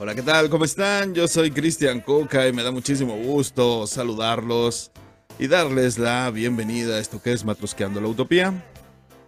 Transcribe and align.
Hola, 0.00 0.14
¿qué 0.16 0.22
tal? 0.22 0.50
¿Cómo 0.50 0.64
están? 0.64 1.14
Yo 1.14 1.28
soy 1.28 1.52
Cristian 1.52 2.00
Coca 2.00 2.48
y 2.48 2.52
me 2.52 2.64
da 2.64 2.72
muchísimo 2.72 3.16
gusto 3.16 3.86
saludarlos 3.86 4.90
y 5.38 5.46
darles 5.46 5.96
la 5.96 6.28
bienvenida 6.32 6.96
a 6.96 6.98
esto 6.98 7.22
que 7.22 7.32
es 7.32 7.44
Matrosqueando 7.44 8.00
la 8.00 8.08
Utopía. 8.08 8.52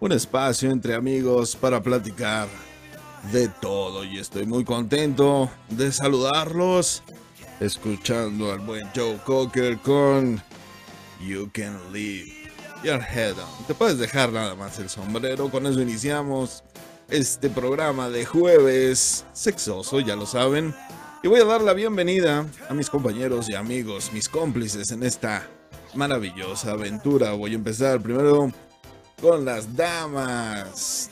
Un 0.01 0.11
espacio 0.11 0.69
entre 0.69 0.95
amigos 0.95 1.55
para 1.55 1.81
platicar 1.81 2.49
de 3.31 3.47
todo 3.47 4.03
y 4.03 4.19
estoy 4.19 4.45
muy 4.45 4.65
contento 4.65 5.49
de 5.69 5.93
saludarlos 5.93 7.03
escuchando 7.61 8.51
al 8.51 8.59
buen 8.59 8.89
Joe 8.93 9.17
Cocker 9.25 9.77
con 9.77 10.41
You 11.21 11.49
Can 11.53 11.77
Leave 11.91 12.33
Your 12.83 13.01
Head 13.01 13.33
On. 13.33 13.65
Te 13.67 13.73
puedes 13.73 13.97
dejar 13.97 14.31
nada 14.31 14.55
más 14.55 14.79
el 14.79 14.89
sombrero, 14.89 15.49
con 15.49 15.65
eso 15.65 15.81
iniciamos 15.81 16.63
este 17.09 17.49
programa 17.49 18.09
de 18.09 18.25
jueves 18.25 19.25
sexoso, 19.33 19.99
ya 19.99 20.15
lo 20.15 20.25
saben. 20.25 20.73
Y 21.23 21.27
voy 21.27 21.39
a 21.39 21.45
dar 21.45 21.61
la 21.61 21.73
bienvenida 21.73 22.45
a 22.69 22.73
mis 22.73 22.89
compañeros 22.89 23.49
y 23.49 23.55
amigos, 23.55 24.11
mis 24.13 24.29
cómplices 24.29 24.91
en 24.91 25.03
esta 25.03 25.47
maravillosa 25.95 26.71
aventura. 26.71 27.31
Voy 27.33 27.53
a 27.53 27.55
empezar 27.55 27.99
primero 28.01 28.51
con 29.21 29.43
las 29.43 29.75
damas. 29.75 31.09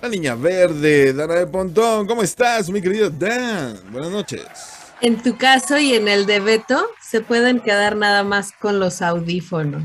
La 0.00 0.08
niña 0.08 0.34
verde, 0.34 1.12
Dana 1.12 1.34
de 1.34 1.46
Pontón. 1.46 2.06
¿Cómo 2.06 2.22
estás, 2.22 2.70
mi 2.70 2.80
querido 2.80 3.10
Dan? 3.10 3.78
Buenas 3.92 4.10
noches. 4.10 4.71
En 5.02 5.20
tu 5.20 5.36
caso 5.36 5.78
y 5.78 5.94
en 5.94 6.06
el 6.06 6.26
de 6.26 6.38
Beto, 6.38 6.88
se 7.02 7.20
pueden 7.20 7.58
quedar 7.60 7.96
nada 7.96 8.22
más 8.22 8.52
con 8.52 8.78
los 8.78 9.02
audífonos. 9.02 9.82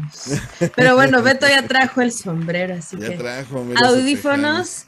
Pero 0.76 0.96
bueno, 0.96 1.24
Beto 1.24 1.48
ya 1.48 1.68
trajo 1.68 2.02
el 2.02 2.12
sombrero, 2.12 2.76
así 2.76 2.98
Ya 3.00 3.10
que 3.10 3.16
trajo. 3.18 3.66
audífonos 3.84 4.86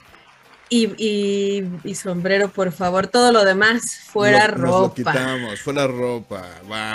y, 0.69 0.85
y- 1.03 1.63
y 1.83 1.95
sombrero, 1.95 2.49
por 2.49 2.71
favor. 2.71 3.07
Todo 3.07 3.31
lo 3.31 3.43
demás 3.43 4.01
fuera 4.05 4.47
Lo- 4.49 4.57
nos 4.57 4.61
lo 4.61 4.79
ropa. 4.81 4.93
quitamos, 4.93 5.59
fuera 5.61 5.87
ropa. 5.87 6.45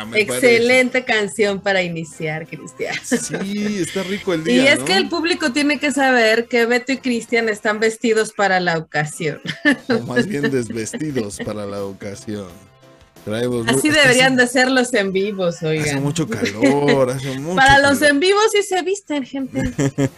Me 0.09 0.21
Excelente 0.21 1.05
canción 1.05 1.61
para 1.61 1.83
iniciar, 1.83 2.47
Cristian. 2.47 2.95
Sí, 3.03 3.79
está 3.81 4.05
rico 4.05 4.33
el 4.33 4.43
Y 4.43 4.59
día. 4.61 4.75
es 4.75 4.79
¿no? 4.79 4.85
que 4.85 4.97
el 4.97 5.09
público 5.09 5.51
tiene 5.51 5.81
que 5.81 5.91
saber 5.91 6.47
que 6.47 6.67
Beto 6.67 6.93
y 6.93 6.99
Cristian 6.99 7.49
están 7.49 7.81
vestidos 7.81 8.33
para 8.33 8.61
la 8.61 8.79
ocasión. 8.79 9.41
O 9.89 9.99
más 10.07 10.25
bien 10.29 10.49
desvestidos 10.53 11.39
para 11.45 11.67
la 11.67 11.83
ocasión. 11.83 12.47
Traemos. 13.25 13.67
Así 13.69 13.89
deberían 13.89 14.35
hace- 14.35 14.43
de 14.43 14.49
ser 14.49 14.71
los 14.71 14.93
en 14.93 15.13
vivos, 15.13 15.57
Hace 15.57 15.67
oigan. 15.69 16.03
mucho 16.03 16.29
calor, 16.29 17.11
hace 17.11 17.39
mucho 17.39 17.57
Para 17.57 17.79
los 17.79 17.99
calor. 17.99 18.11
en 18.15 18.21
vivos 18.21 18.43
sí 18.53 18.63
se 18.63 18.83
visten, 18.83 19.25
gente. 19.25 19.63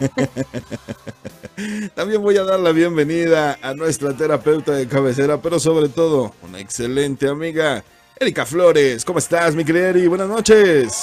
También 1.95 2.21
voy 2.21 2.37
a 2.37 2.43
dar 2.43 2.59
la 2.59 2.71
bienvenida 2.71 3.57
a 3.61 3.73
nuestra 3.73 4.13
terapeuta 4.15 4.73
de 4.73 4.87
cabecera, 4.87 5.41
pero 5.41 5.59
sobre 5.59 5.89
todo, 5.89 6.33
una 6.43 6.59
excelente 6.59 7.27
amiga, 7.27 7.83
Erika 8.19 8.45
Flores. 8.45 9.05
¿Cómo 9.05 9.19
estás, 9.19 9.55
mi 9.55 9.63
querida 9.63 9.89
Eri? 9.89 10.07
Buenas 10.07 10.27
noches. 10.27 10.93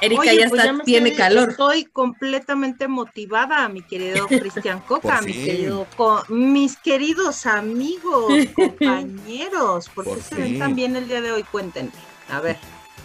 Erika 0.00 0.20
Oye, 0.22 0.36
ya 0.38 0.48
pues 0.48 0.60
está, 0.60 0.72
me 0.72 0.84
tiene 0.84 1.10
estoy- 1.10 1.16
calor. 1.18 1.50
Estoy 1.50 1.84
completamente 1.86 2.88
motivada, 2.88 3.68
mi 3.68 3.82
querido 3.82 4.26
Cristian 4.28 4.80
Coca, 4.80 5.20
mi 5.22 5.32
querido, 5.32 5.86
co- 5.96 6.22
mis 6.28 6.76
queridos 6.76 7.46
amigos, 7.46 8.32
compañeros, 8.54 9.88
¿por 9.88 10.04
qué 10.04 10.10
Por 10.10 10.22
se 10.22 10.34
ven 10.36 10.58
tan 10.58 10.74
bien 10.76 10.96
el 10.96 11.08
día 11.08 11.20
de 11.20 11.32
hoy? 11.32 11.42
Cuéntenme. 11.44 11.90
A 12.28 12.40
ver, 12.40 12.56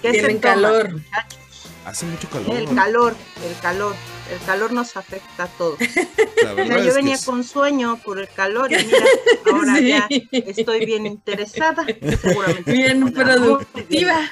¿qué 0.01 0.11
Tienen 0.11 0.31
se 0.35 0.39
toma, 0.39 0.53
calor. 0.53 0.91
muchachos? 0.93 1.39
Hace 1.85 2.05
mucho 2.07 2.27
calor. 2.29 2.55
El 2.55 2.73
calor, 2.73 3.15
el 3.47 3.59
calor, 3.61 3.95
el 4.33 4.45
calor 4.45 4.73
nos 4.73 4.97
afecta 4.97 5.43
a 5.43 5.47
todos. 5.47 5.77
Mira, 6.57 6.79
es 6.79 6.85
yo 6.87 6.93
venía 6.95 7.15
sí. 7.15 7.25
con 7.25 7.43
sueño 7.43 7.99
por 8.03 8.17
el 8.19 8.27
calor 8.27 8.71
y 8.71 8.75
mira, 8.83 9.05
ahora 9.53 9.75
Sí. 9.77 9.87
ya 9.89 10.07
estoy 10.31 10.85
bien 10.85 11.05
interesada. 11.05 11.85
Seguramente 12.21 12.71
Bien 12.71 13.13
productiva. 13.13 14.29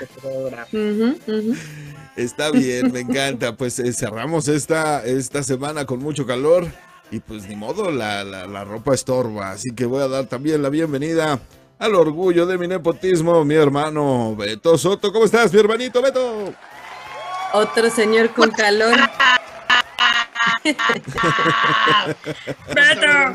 Está 2.16 2.52
bien, 2.52 2.91
me 2.91 3.02
encanta. 3.02 3.56
Pues 3.56 3.78
eh, 3.80 3.94
cerramos 3.94 4.47
esta, 4.47 5.06
esta 5.06 5.44
semana 5.44 5.85
con 5.85 6.00
mucho 6.00 6.25
calor. 6.25 6.66
Y 7.12 7.20
pues 7.20 7.47
ni 7.47 7.56
modo, 7.56 7.91
la, 7.91 8.24
la, 8.24 8.47
la 8.47 8.64
ropa 8.64 8.96
estorba. 8.96 9.52
Así 9.52 9.70
que 9.75 9.85
voy 9.85 10.02
a 10.02 10.08
dar 10.08 10.25
también 10.25 10.64
la 10.64 10.70
bienvenida 10.70 11.40
al 11.78 11.96
orgullo 11.96 12.46
de 12.47 12.58
mi 12.58 12.68
nepotismo, 12.68 13.46
mi 13.46 13.53
hermano 13.56 14.35
Beto 14.35 14.78
Soto. 14.78 15.12
¿Cómo 15.14 15.25
estás, 15.25 15.53
mi 15.53 15.59
hermanito 15.59 16.02
Beto? 16.02 16.53
Otro 17.53 17.90
señor 17.90 18.34
con 18.34 18.52
calor. 18.52 18.96
Beto. 22.74 23.34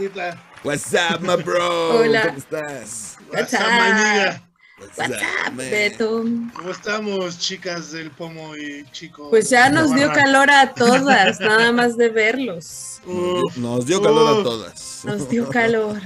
What's 0.64 0.92
up, 0.94 1.20
my 1.20 1.36
bro? 1.36 1.98
Hola. 2.00 2.22
¿Cómo 2.26 2.38
estás? 2.38 3.16
What's 3.32 3.52
up? 3.54 3.60
manilla. 3.60 4.42
What's, 4.78 4.98
What's 4.98 5.22
up, 5.22 5.52
man? 5.54 5.70
Beto? 5.70 6.24
¿Cómo 6.54 6.70
estamos, 6.70 7.38
chicas 7.38 7.92
del 7.92 8.10
pomo 8.10 8.56
y 8.56 8.84
chicos? 8.92 9.28
Pues 9.30 9.50
ya 9.50 9.68
nos 9.70 9.94
dio 9.94 10.12
calor 10.12 10.50
a 10.50 10.72
todas, 10.74 11.40
nada 11.40 11.72
más 11.72 11.96
de 11.96 12.08
verlos. 12.08 13.00
Nos 13.06 13.54
dio- 13.54 13.62
Nos 13.62 13.86
dio 13.86 14.02
calor 14.02 14.40
a 14.40 14.42
todas. 14.42 15.04
Nos 15.04 15.28
dio 15.28 15.48
calor. 15.48 16.00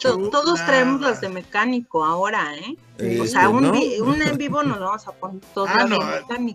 To- 0.00 0.30
Todos 0.30 0.64
traemos 0.64 1.00
las 1.00 1.20
de 1.20 1.28
mecánico 1.28 2.04
ahora, 2.04 2.54
¿eh? 2.56 2.76
O 3.20 3.26
sea, 3.26 3.48
un, 3.48 3.62
¿no? 3.62 3.72
vi- 3.72 4.00
un 4.00 4.20
en 4.22 4.36
vivo 4.36 4.62
nos 4.64 4.80
vamos 4.80 5.06
a 5.06 5.12
poner 5.12 5.40
todos 5.54 5.70
Ah, 5.72 5.86
no. 5.86 5.98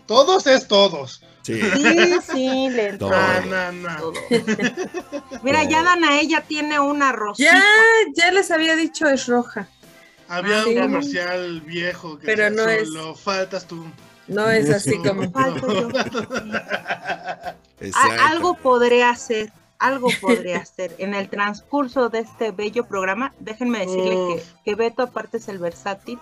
Todos 0.06 0.46
es 0.46 0.68
todos. 0.68 1.22
Sí. 1.42 1.60
Sí, 1.60 2.14
sí, 2.32 2.68
le 2.70 2.94
Todo. 2.94 3.12
Ah, 3.14 3.40
no, 3.46 3.72
no. 3.72 3.96
todo. 3.98 4.12
Mira, 5.42 5.64
ya 5.64 5.82
Dana, 5.82 6.18
ella 6.20 6.42
tiene 6.46 6.80
una 6.80 7.12
rosita. 7.12 7.50
Ya, 7.52 7.62
ya 8.14 8.32
les 8.32 8.50
había 8.50 8.76
dicho 8.76 9.06
es 9.08 9.26
roja. 9.26 9.68
Había 10.28 10.60
Ah, 10.60 10.64
un 10.66 10.72
sí. 10.74 10.80
comercial 10.80 11.60
viejo 11.62 12.18
que 12.18 12.26
Pero 12.26 12.48
no 12.50 12.66
es- 12.68 12.88
solo 12.88 13.14
faltas 13.14 13.66
tú. 13.66 13.84
No 14.26 14.50
es 14.50 14.70
así 14.70 14.96
No. 14.98 15.02
como. 15.14 15.30
Falto 15.30 15.66
algo 18.30 18.54
podré 18.54 19.04
hacer, 19.04 19.52
algo 19.78 20.08
podré 20.20 20.54
hacer. 20.54 20.94
En 20.98 21.14
el 21.14 21.28
transcurso 21.28 22.08
de 22.08 22.20
este 22.20 22.50
bello 22.52 22.86
programa, 22.86 23.34
déjenme 23.40 23.80
decirle 23.80 24.16
que, 24.36 24.42
que 24.64 24.74
Beto 24.74 25.02
aparte 25.02 25.36
es 25.38 25.48
el 25.48 25.58
versátil, 25.58 26.18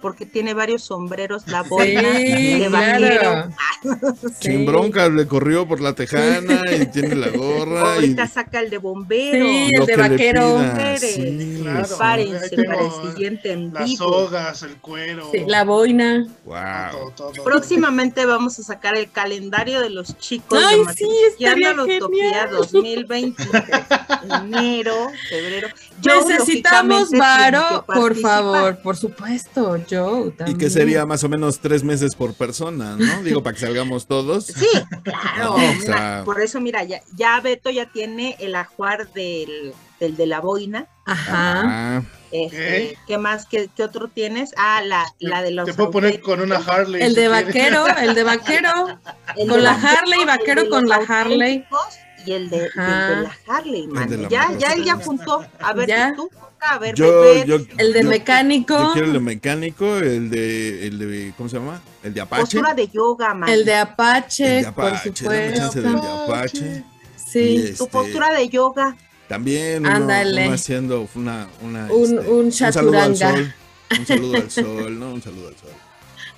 porque 0.00 0.26
tiene 0.26 0.54
varios 0.54 0.82
sombreros, 0.82 1.46
la 1.46 1.62
boina 1.62 2.02
Sí, 2.16 2.58
de 2.60 2.68
vaquero. 2.68 3.20
claro. 3.20 3.50
Sin 4.40 4.58
Sí. 4.60 4.64
broncas 4.66 5.10
le 5.12 5.26
corrió 5.26 5.66
por 5.66 5.80
la 5.80 5.94
tejana 5.94 6.62
y 6.74 6.86
tiene 6.92 7.14
la 7.14 7.28
gorra. 7.28 7.80
Y 7.92 7.94
Ahorita 7.96 8.26
saca 8.26 8.60
el 8.60 8.70
de 8.70 8.78
bombero. 8.78 9.44
Sí, 9.44 9.70
el 9.72 9.86
de 9.86 9.96
vaquero. 9.96 10.60
sí, 10.98 11.60
Claro. 11.62 11.84
sí. 11.84 11.86
Prepárense 11.88 12.44
Ahí 12.44 12.50
tengo 12.50 12.64
para 12.72 12.84
el 12.84 13.12
siguiente 13.12 13.52
en 13.52 13.72
Las 13.74 13.94
sogas, 13.96 14.62
el 14.62 14.76
cuero. 14.76 15.28
Sí, 15.32 15.44
la 15.46 15.64
boina. 15.64 16.26
Wow. 16.44 16.56
todo, 16.92 17.10
todo, 17.16 17.30
todo. 17.32 17.44
Próximamente 17.44 18.24
vamos 18.26 18.58
a 18.58 18.62
sacar 18.62 18.96
el 18.96 19.10
calendario 19.10 19.80
de 19.80 19.90
los 19.90 20.16
chicos 20.18 20.58
Ay, 20.64 20.80
de 20.86 20.94
sí, 20.94 21.08
la 21.38 21.54
Utopía 21.82 22.24
genial. 22.24 22.50
2023. 22.52 23.64
Enero, 24.42 24.94
febrero. 25.28 25.68
Joe, 26.02 26.24
Necesitamos 26.28 27.10
varo, 27.10 27.84
por 27.86 28.16
favor, 28.16 28.78
por 28.82 28.96
supuesto, 28.96 29.76
Joe. 29.88 30.28
Y 30.28 30.30
También. 30.32 30.58
que 30.58 30.70
sería 30.70 31.06
más 31.06 31.22
o 31.24 31.28
menos 31.28 31.58
tres 31.60 31.82
meses 31.84 32.14
por 32.14 32.34
persona, 32.34 32.96
¿no? 32.98 33.22
Digo, 33.22 33.42
para 33.42 33.54
que 33.54 33.60
salgamos 33.60 34.06
todos. 34.06 34.46
Sí, 34.46 34.66
claro. 35.02 35.38
No, 35.38 35.54
o 35.54 35.58
mira, 35.58 35.80
sea- 35.80 36.22
por 36.24 36.40
eso, 36.40 36.60
mira, 36.60 36.84
ya, 36.84 37.00
ya 37.16 37.40
Beto 37.40 37.70
ya 37.70 37.86
tiene 37.92 38.36
el 38.40 38.54
ajuar 38.54 39.12
del, 39.12 39.74
del 39.98 40.16
de 40.16 40.26
la 40.26 40.40
boina. 40.40 40.86
Ajá. 41.06 41.62
Ah, 41.98 42.02
Este, 42.30 42.96
¿Qué 43.08 43.18
más? 43.18 43.46
¿Qué, 43.46 43.68
qué 43.74 43.82
otro 43.82 44.06
tienes? 44.08 44.52
Ah, 44.56 44.80
la, 44.84 45.04
la 45.18 45.42
de 45.42 45.50
los. 45.50 45.66
Te 45.66 45.74
puedo 45.74 45.90
poner 45.90 46.20
con 46.20 46.40
una 46.40 46.56
Harley. 46.56 47.02
El 47.02 47.14
si 47.14 47.20
de 47.22 47.28
quieres. 47.28 47.46
vaquero, 47.46 47.86
el 48.00 48.14
de 48.14 48.22
vaquero. 48.24 48.70
El 49.36 49.48
con 49.48 49.56
de 49.58 49.62
la 49.62 49.72
vaquero, 49.72 49.88
Harley, 49.98 50.24
vaquero 50.24 50.68
con 50.68 50.88
la 50.88 50.96
Harley. 50.96 51.66
auténticos 51.70 51.98
Y 52.26 52.32
el 52.32 52.50
de, 52.50 52.56
y 52.56 52.60
el 52.60 52.70
de 52.74 52.80
Ajá. 52.82 53.20
la 53.22 53.36
Harley, 53.46 53.86
man. 53.86 54.08
de 54.08 54.16
la 54.18 54.28
Ya, 54.28 54.48
ya, 54.58 54.72
él 54.74 54.84
ya 54.84 54.96
juntó. 54.96 55.44
A 55.58 55.72
ver, 55.72 55.88
Ya. 55.88 56.10
¿y 56.10 56.16
tú? 56.16 56.30
A 56.60 56.78
ver, 56.78 56.94
yo, 56.94 57.22
bebé. 57.22 57.44
yo, 57.46 57.56
El 57.78 57.92
de 57.94 58.02
yo- 58.02 58.08
mecánico. 58.08 58.76
Yo 58.78 58.92
quiero 58.92 59.06
el 59.06 59.12
de 59.14 59.20
mecánico, 59.20 59.96
el 59.96 60.28
de, 60.30 60.86
el 60.88 60.98
de, 60.98 61.32
¿cómo 61.36 61.48
se 61.48 61.56
llama? 61.56 61.80
El 62.02 62.12
de 62.12 62.20
Apache. 62.20 62.42
Postura 62.42 62.74
de 62.74 62.88
yoga, 62.88 63.32
man. 63.34 63.48
El 63.48 63.64
de 63.64 63.74
Apache, 63.74 64.56
El 64.58 64.62
de 64.62 64.68
Apache, 64.68 65.10
por 65.10 65.16
supuesto. 65.18 65.80
de 65.80 65.88
Apache. 65.88 66.84
Y 67.16 67.20
Sí, 67.30 67.56
este, 67.56 67.76
Tu 67.78 67.88
postura 67.88 68.32
de 68.32 68.48
yoga. 68.48 68.96
También 69.28 69.86
uno, 69.86 70.52
haciendo 70.52 71.08
una, 71.14 71.46
una 71.62 71.86
Un- 71.92 72.18
este, 72.18 72.30
un 72.30 72.52
saludo 72.52 73.00
al 73.00 73.14
chaturanga. 73.16 73.36
sol. 73.36 73.54
Un 73.98 74.06
saludo 74.06 74.36
al 74.36 74.50
sol, 74.50 74.98
¿no? 74.98 75.12
Un 75.14 75.22
saludo 75.22 75.48
al 75.48 75.56
sol. 75.56 75.70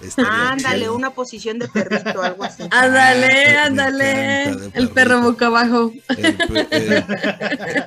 Estaría 0.03 0.51
Ándale, 0.51 0.91
una 0.91 1.11
posición 1.11 1.59
de 1.59 1.69
perrito, 1.69 2.23
algo 2.23 2.45
así. 2.45 2.63
Ándale, 2.71 3.57
ándale. 3.59 4.51
El 4.75 4.89
perro 4.91 5.21
boca 5.23 5.47
abajo. 5.47 5.93
El, 6.17 6.27
el- 6.71 6.93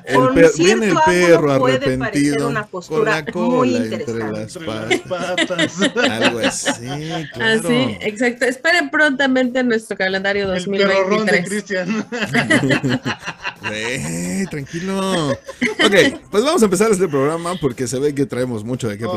el 0.06 0.14
Con 0.16 0.34
per- 0.34 0.48
cierto 0.48 0.56
viene 0.80 0.86
el 0.88 0.98
perro 1.04 1.58
puede 1.58 1.78
parecer 1.78 2.02
arrepentido 2.02 2.48
una 2.48 2.62
con 2.62 2.70
postura 2.70 3.16
la 3.16 3.22
muy 3.22 3.32
cola 3.32 3.76
entre 3.78 4.00
interesante. 4.00 4.32
las 4.40 4.56
Entre 4.56 4.66
patas. 4.66 5.78
las 5.78 5.88
patas. 5.90 6.10
Algo 6.10 6.38
así, 6.40 7.26
claro. 7.34 7.60
Así, 7.60 7.96
exacto. 8.00 8.44
Esperen 8.46 8.90
prontamente 8.90 9.62
nuestro 9.62 9.96
calendario 9.96 10.52
El 10.52 10.64
perrorrón 10.64 11.26
de 11.26 11.40
2023. 11.42 11.48
Cristian. 11.48 12.06
Güey, 13.62 14.46
tranquilo. 14.46 15.30
Ok, 15.30 16.20
pues 16.30 16.44
vamos 16.44 16.62
a 16.62 16.64
empezar 16.66 16.90
este 16.90 17.08
programa 17.08 17.54
porque 17.60 17.86
se 17.86 17.98
ve 17.98 18.14
que 18.14 18.26
traemos 18.26 18.64
mucho 18.64 18.88
de 18.88 18.98
qué 18.98 19.06
Oh. 19.06 19.16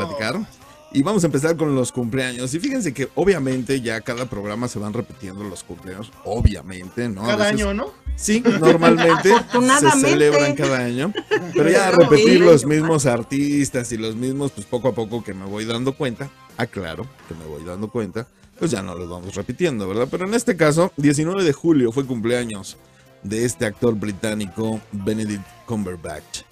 Y 0.92 1.02
vamos 1.02 1.22
a 1.22 1.26
empezar 1.26 1.56
con 1.56 1.74
los 1.74 1.92
cumpleaños. 1.92 2.52
Y 2.52 2.58
fíjense 2.58 2.92
que 2.92 3.08
obviamente 3.14 3.80
ya 3.80 4.00
cada 4.00 4.26
programa 4.26 4.66
se 4.66 4.78
van 4.80 4.92
repitiendo 4.92 5.44
los 5.44 5.62
cumpleaños. 5.62 6.10
Obviamente, 6.24 7.08
¿no? 7.08 7.22
Cada 7.22 7.36
veces- 7.50 7.52
año, 7.60 7.74
¿no? 7.74 7.92
Sí, 8.16 8.42
normalmente 8.60 9.30
se 9.80 9.90
celebran 10.00 10.54
cada 10.56 10.78
año. 10.78 11.12
Pero 11.54 11.70
ya 11.70 11.90
repetir 11.92 12.40
los 12.40 12.66
mismos 12.66 13.06
artistas 13.06 13.92
y 13.92 13.96
los 13.96 14.16
mismos, 14.16 14.50
pues 14.52 14.66
poco 14.66 14.88
a 14.88 14.94
poco 14.94 15.22
que 15.22 15.32
me 15.32 15.46
voy 15.46 15.64
dando 15.64 15.94
cuenta. 15.94 16.28
Aclaro 16.56 17.06
que 17.28 17.34
me 17.34 17.44
voy 17.46 17.64
dando 17.64 17.88
cuenta. 17.88 18.26
Pues 18.58 18.72
ya 18.72 18.82
no 18.82 18.94
los 18.94 19.08
vamos 19.08 19.34
repitiendo, 19.36 19.88
¿verdad? 19.88 20.08
Pero 20.10 20.26
en 20.26 20.34
este 20.34 20.56
caso, 20.56 20.92
19 20.98 21.44
de 21.44 21.52
julio 21.52 21.92
fue 21.92 22.04
cumpleaños 22.04 22.76
de 23.22 23.44
este 23.46 23.64
actor 23.64 23.94
británico 23.94 24.80
Benedict 24.92 25.44
Cumberbatch. 25.66 26.42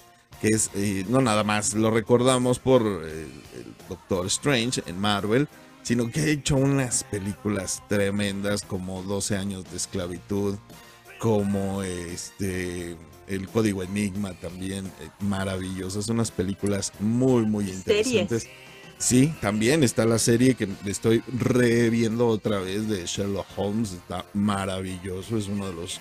Que 0.40 0.48
es, 0.48 0.70
eh, 0.74 1.04
no 1.08 1.20
nada 1.20 1.42
más, 1.44 1.74
lo 1.74 1.90
recordamos 1.90 2.58
por 2.58 2.82
eh, 2.82 3.26
el 3.56 3.74
Doctor 3.88 4.26
Strange 4.26 4.82
en 4.86 5.00
Marvel, 5.00 5.48
sino 5.82 6.10
que 6.10 6.20
ha 6.20 6.26
hecho 6.26 6.56
unas 6.56 7.02
películas 7.04 7.82
tremendas 7.88 8.62
como 8.62 9.02
12 9.02 9.36
años 9.36 9.64
de 9.70 9.76
esclavitud, 9.76 10.56
como 11.18 11.82
este 11.82 12.96
el 13.28 13.48
código 13.48 13.82
enigma 13.82 14.32
también 14.34 14.86
eh, 14.86 15.08
maravillosas 15.20 16.08
unas 16.08 16.30
películas 16.30 16.92
muy 17.00 17.44
muy 17.44 17.70
interesantes. 17.70 18.46
Sí 18.98 19.32
también 19.40 19.84
está 19.84 20.06
la 20.06 20.18
serie 20.18 20.54
que 20.54 20.68
estoy 20.86 21.22
reviendo 21.28 22.26
otra 22.26 22.58
vez 22.58 22.88
de 22.88 23.04
Sherlock 23.06 23.46
Holmes 23.56 23.92
está 23.92 24.24
maravilloso 24.34 25.36
es 25.36 25.46
uno 25.46 25.68
de 25.68 25.74
los 25.74 26.00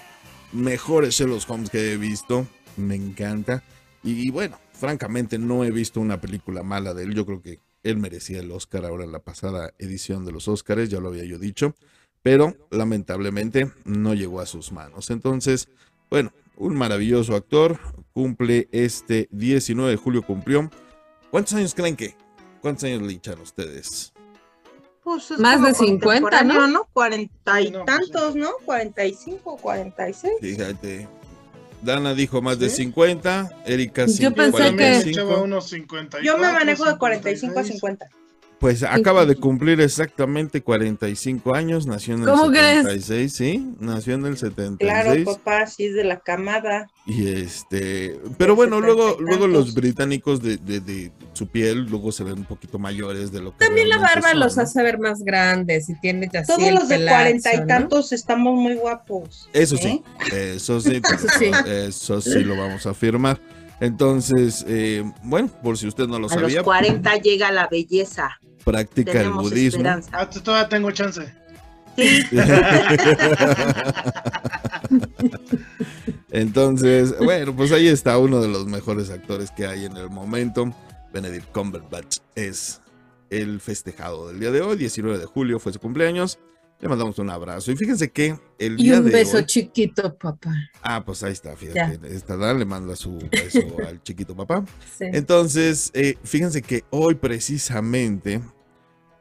mejores 0.52 1.16
Sherlock 1.16 1.50
Holmes 1.50 1.70
que 1.70 1.94
he 1.94 1.98
visto 1.98 2.48
me 2.76 2.96
encanta 2.96 3.64
y 4.04 4.30
bueno 4.30 4.60
francamente 4.74 5.38
no 5.38 5.64
he 5.64 5.72
visto 5.72 6.00
una 6.00 6.22
película 6.22 6.64
mala 6.64 6.94
de 6.94 7.04
él 7.04 7.14
yo 7.14 7.26
creo 7.26 7.42
que 7.42 7.60
él 7.84 7.98
merecía 7.98 8.40
el 8.40 8.52
Oscar 8.52 8.86
ahora 8.86 9.04
en 9.04 9.12
la 9.12 9.20
pasada 9.20 9.74
edición 9.78 10.26
de 10.26 10.32
los 10.32 10.48
Oscars 10.48 10.90
ya 10.90 11.00
lo 11.00 11.10
había 11.10 11.24
yo 11.24 11.40
dicho 11.40 11.76
pero 12.28 12.54
lamentablemente 12.72 13.72
no 13.86 14.14
llegó 14.14 14.42
a 14.42 14.46
sus 14.46 14.74
manos. 14.74 15.12
Entonces, 15.12 15.70
bueno, 16.10 16.34
un 16.58 16.76
maravilloso 16.76 17.36
actor, 17.36 17.80
cumple 18.12 18.68
este 18.74 19.30
19 19.32 19.92
de 19.92 19.96
julio, 19.96 20.22
cumplió. 20.24 20.70
¿Cuántos 21.32 21.54
años 21.54 21.74
creen 21.74 21.96
que? 21.96 22.18
¿Cuántos 22.60 22.84
años 22.84 23.02
le 23.04 23.14
echan 23.14 23.40
ustedes? 23.40 24.12
Pues 25.06 25.32
es 25.32 25.40
Más 25.40 25.64
de 25.64 25.74
50, 25.74 26.20
contemporáneo, 26.20 26.68
¿no? 26.68 26.90
Cuarenta 26.92 27.62
y 27.62 27.72
No, 27.72 27.86
pues 27.86 27.98
tantos, 27.98 28.36
¿no? 28.36 28.50
Cuarenta 28.66 29.06
y 29.06 29.14
cinco, 29.14 29.56
cuarenta 29.56 30.10
y 30.10 30.14
seis. 30.14 30.34
Fíjate. 30.42 31.08
Dana 31.82 32.14
dijo 32.14 32.42
más 32.42 32.58
de 32.60 32.70
¿Sí? 32.70 32.78
50, 32.84 33.50
Erika 33.66 34.06
Yo 34.08 34.08
pensé 34.08 34.24
Yo 34.24 34.34
también 34.34 34.78
que- 34.78 35.06
me 35.06 35.12
echaba 35.12 35.28
45. 35.30 35.44
unos 35.44 35.70
54, 35.70 36.26
Yo 36.26 36.38
me 36.38 36.52
manejo 36.52 36.86
de 36.86 36.98
45 36.98 37.60
a 37.60 37.64
56. 37.64 37.80
50. 37.80 38.10
Pues 38.60 38.82
acaba 38.82 39.28
de 39.28 39.36
cumplir 39.36 39.80
exactamente 39.82 40.62
45 40.64 41.54
años, 41.54 41.86
nació 41.86 42.16
en 42.16 42.22
el 42.24 42.28
¿Cómo 42.28 42.50
crees? 42.50 42.78
76, 42.86 43.34
sí, 43.34 43.68
nació 43.80 44.16
en 44.16 44.26
el 44.26 44.36
76. 44.36 44.78
Claro, 44.80 45.24
papá, 45.26 45.68
sí 45.68 45.86
es 45.86 45.94
de 45.94 46.04
la 46.04 46.20
camada. 46.20 46.90
Y 47.06 47.28
este, 47.28 48.20
pero 48.40 48.54
De 48.54 48.56
bueno, 48.56 48.82
luego, 48.82 49.18
luego 49.20 49.46
los 49.46 49.76
británicos 49.76 50.42
de, 50.42 50.58
de- 50.58 50.80
de 50.80 51.12
su 51.34 51.46
piel, 51.48 51.86
luego 51.86 52.12
se 52.12 52.24
ven 52.24 52.40
un 52.40 52.46
poquito 52.46 52.80
mayores 52.80 53.32
de 53.32 53.42
lo 53.42 53.52
que 53.56 53.64
También 53.64 53.90
la 53.90 54.00
barba 54.00 54.32
son, 54.32 54.40
los 54.40 54.58
¿no? 54.58 54.64
hace 54.64 54.82
ver 54.82 54.98
más 54.98 55.20
grandes 55.20 55.88
y 55.90 56.00
tiene 56.00 56.28
así 56.34 56.48
Todos 56.48 56.72
los 56.72 56.90
de 56.90 57.06
cuarenta 57.06 57.54
y 57.54 57.60
¿no? 57.60 57.68
tantos 57.68 58.12
estamos 58.12 58.56
muy 58.56 58.74
guapos. 58.74 59.50
Eso 59.54 59.76
¿eh? 59.76 59.80
sí, 59.84 60.04
eso 60.34 60.82
sí, 60.82 61.00
Eso 61.14 61.28
sí. 61.38 61.52
eso 61.68 62.22
sí 62.22 62.40
lo 62.44 62.58
vamos 62.58 62.88
a 62.88 62.90
afirmar. 62.90 63.40
Entonces, 63.80 64.66
eh, 64.68 65.04
bueno, 65.22 65.50
por 65.62 65.78
si 65.78 65.88
usted 65.88 66.08
no 66.08 66.18
lo 66.18 66.26
A 66.28 66.34
los 66.36 66.42
sabía, 66.42 66.64
40 66.64 67.16
llega 67.18 67.52
la 67.52 67.68
belleza. 67.68 68.32
Practica 68.72 69.12
el 69.12 69.18
Tenemos 69.18 69.44
budismo. 69.50 69.78
esperanza. 69.78 70.10
Ah, 70.14 70.30
todavía 70.30 70.70
tengo 70.70 70.92
chance. 70.92 71.34
Sí, 71.96 72.22
Entonces, 76.32 77.16
bueno, 77.20 77.56
pues 77.56 77.72
ahí 77.72 77.88
está 77.88 78.18
uno 78.18 78.42
de 78.42 78.48
los 78.48 78.68
mejores 78.68 79.10
actores 79.10 79.52
que 79.52 79.66
hay 79.66 79.86
en 79.86 79.98
el 79.98 80.10
momento. 80.10 80.74
Benedict 81.14 81.52
Cumberbatch 81.52 82.18
es 82.36 82.82
el 83.30 83.60
festejado 83.60 84.28
del 84.28 84.40
día 84.40 84.52
de 84.52 84.62
hoy, 84.62 84.78
19 84.78 85.18
de 85.20 85.26
julio 85.26 85.60
fue 85.60 85.74
su 85.74 85.80
cumpleaños. 85.80 86.40
Le 86.80 86.88
mandamos 86.88 87.18
un 87.18 87.32
abrazo. 87.32 87.72
Y 87.72 87.76
fíjense 87.76 88.12
que 88.12 88.38
el 88.60 88.80
Y 88.80 88.84
día 88.84 89.00
un 89.00 89.06
de 89.06 89.12
beso 89.12 89.38
hoy- 89.38 89.46
chiquito, 89.48 90.16
papá. 90.16 90.54
Ah, 90.84 91.04
pues 91.04 91.24
ahí 91.24 91.32
está, 91.32 91.56
fíjate. 91.56 92.00
Esta 92.16 92.38
Dan 92.38 92.60
le 92.60 92.66
manda 92.66 92.96
su 92.96 93.18
beso 93.32 93.60
al 93.88 94.04
chiquito 94.04 94.36
papá. 94.36 94.64
Sí. 94.96 95.06
Entonces, 95.12 95.90
eh, 95.96 96.18
fíjense 96.24 96.62
que 96.62 96.84
hoy 96.92 97.16
precisamente, 97.16 98.42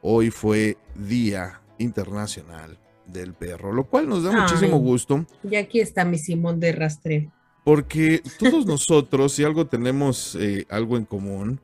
hoy 0.01 0.29
fue 0.31 0.77
Día 0.95 1.61
Internacional 1.77 2.77
del 3.05 3.33
Perro, 3.33 3.71
lo 3.71 3.85
cual 3.85 4.09
nos 4.09 4.23
da 4.23 4.31
Ay. 4.33 4.41
muchísimo 4.41 4.77
gusto 4.79 5.25
Y 5.49 5.55
aquí 5.55 5.79
está 5.79 6.03
mi 6.05 6.17
Simón 6.17 6.59
de 6.59 6.71
rastreo. 6.71 7.31
porque 7.63 8.21
todos 8.39 8.65
nosotros, 8.65 9.33
si 9.33 9.43
algo 9.43 9.67
tenemos 9.67 10.35
eh, 10.39 10.65
algo 10.69 10.97
en 10.97 11.05
común, 11.05 11.59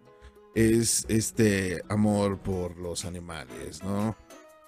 es 0.56 1.06
este 1.10 1.82
amor 1.90 2.38
por 2.38 2.78
los 2.78 3.06
animales, 3.06 3.84
¿no? 3.84 4.16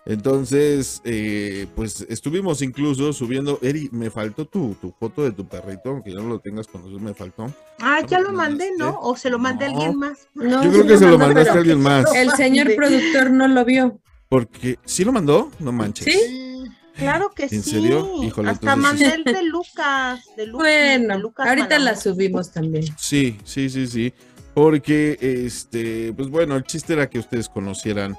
Entonces, 0.06 1.02
eh, 1.04 1.66
pues 1.76 2.06
estuvimos 2.10 2.62
incluso 2.62 3.12
subiendo, 3.12 3.58
Eri, 3.64 3.90
me 3.92 4.12
faltó 4.12 4.46
tu, 4.46 4.76
tu 4.80 4.92
foto 5.00 5.24
de 5.24 5.32
tu 5.32 5.48
perrito, 5.48 5.90
aunque 5.90 6.12
ya 6.14 6.20
no 6.20 6.30
lo 6.30 6.40
tengas 6.40 6.68
con 6.68 6.82
nosotros, 6.82 7.02
me 7.02 7.14
faltó. 7.16 7.52
Ah, 7.80 8.02
ya 8.08 8.20
lo 8.20 8.32
¿Lo 8.32 8.38
mandé, 8.38 8.70
¿no? 8.78 9.00
O 9.02 9.16
se 9.18 9.30
lo 9.32 9.40
mandé 9.40 9.66
a 9.66 9.70
alguien 9.70 9.98
más. 9.98 10.28
No, 10.36 10.64
Yo 10.64 10.72
creo 10.72 10.86
que 10.88 10.98
se 10.98 11.06
lo 11.06 11.18
mandó, 11.18 11.26
mandaste 11.34 11.50
a 11.50 11.54
alguien 11.54 11.82
más. 11.82 12.14
El 12.16 12.32
señor 12.32 12.76
productor 12.76 13.32
no 13.32 13.48
lo 13.48 13.66
vio. 13.66 14.00
Porque, 14.30 14.78
¿sí 14.86 15.04
lo 15.04 15.12
mandó? 15.12 15.52
No 15.60 15.72
manches. 15.72 16.06
¿Sí? 16.06 16.66
Claro 16.98 17.32
que 17.36 17.44
¿En 17.44 17.50
sí. 17.64 17.72
serio? 17.72 18.24
Híjole, 18.24 18.52
Hasta 18.52 18.74
entonces- 18.74 19.02
mandé 19.08 19.16
el 19.16 19.24
de 19.24 19.44
Lucas. 19.44 20.24
De 20.38 20.46
Luqui, 20.46 20.58
Bueno, 20.64 21.14
de 21.16 21.20
Lucas 21.20 21.48
ahorita 21.48 21.80
la 21.80 21.96
subimos 21.96 22.52
también. 22.52 22.86
Sí, 22.98 23.38
sí, 23.44 23.70
sí, 23.70 23.88
sí. 23.88 24.14
Porque, 24.54 25.18
este, 25.20 26.14
pues 26.14 26.30
bueno, 26.30 26.56
el 26.56 26.64
chiste 26.64 26.94
era 26.94 27.10
que 27.10 27.20
ustedes 27.20 27.50
conocieran 27.50 28.16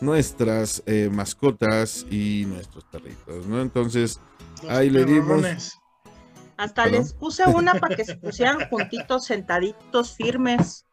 nuestras 0.00 0.82
eh, 0.86 1.10
mascotas 1.12 2.06
y 2.10 2.44
nuestros 2.46 2.84
perritos, 2.84 3.46
¿no? 3.46 3.60
Entonces, 3.60 4.20
Los 4.62 4.70
Ahí 4.72 4.90
le 4.90 5.04
dimos. 5.04 5.78
Hasta 6.56 6.84
¿Perdón? 6.84 7.00
les 7.00 7.12
puse 7.14 7.44
una 7.46 7.74
para 7.74 7.96
que 7.96 8.04
se 8.04 8.16
pusieran 8.16 8.68
juntitos, 8.68 9.24
sentaditos, 9.26 10.14
firmes. 10.14 10.84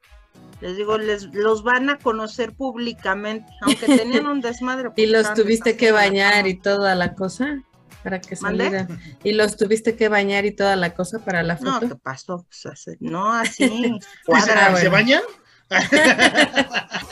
Les 0.62 0.76
digo, 0.78 0.98
les 0.98 1.24
los 1.34 1.62
van 1.64 1.90
a 1.90 1.98
conocer 2.00 2.54
públicamente, 2.56 3.52
aunque 3.62 3.86
tenían 3.98 4.26
un 4.28 4.42
desmadre. 4.42 4.90
Y 4.96 5.08
pues, 5.08 5.10
los 5.12 5.34
tuviste 5.34 5.78
que 5.78 5.92
bañar 5.92 6.48
y 6.48 6.56
toda 6.60 6.96
la 6.96 7.14
cosa 7.14 7.62
para 8.04 8.20
que 8.22 8.36
¿Mande? 8.42 8.64
saliera. 8.66 8.88
Y 9.24 9.34
los 9.34 9.58
tuviste 9.58 9.96
que 9.96 10.08
bañar 10.08 10.46
y 10.46 10.52
toda 10.56 10.76
la 10.78 10.94
cosa 10.94 11.20
para 11.20 11.44
la 11.44 11.56
No, 11.56 11.74
foto. 11.74 11.90
¿qué 11.90 11.96
pasó? 11.96 12.46
Pues, 12.48 12.66
así- 12.66 12.98
no, 13.02 13.34
así. 13.34 13.66
¿Y 13.66 13.84
se, 14.02 14.08
Cuadra, 14.26 14.76
¿Se 14.78 14.90
bueno. 14.90 14.92
bañan? 14.92 15.22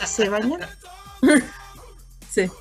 ¿Se 0.05 0.29
bañan? 0.29 0.61
Sí. 2.35 2.51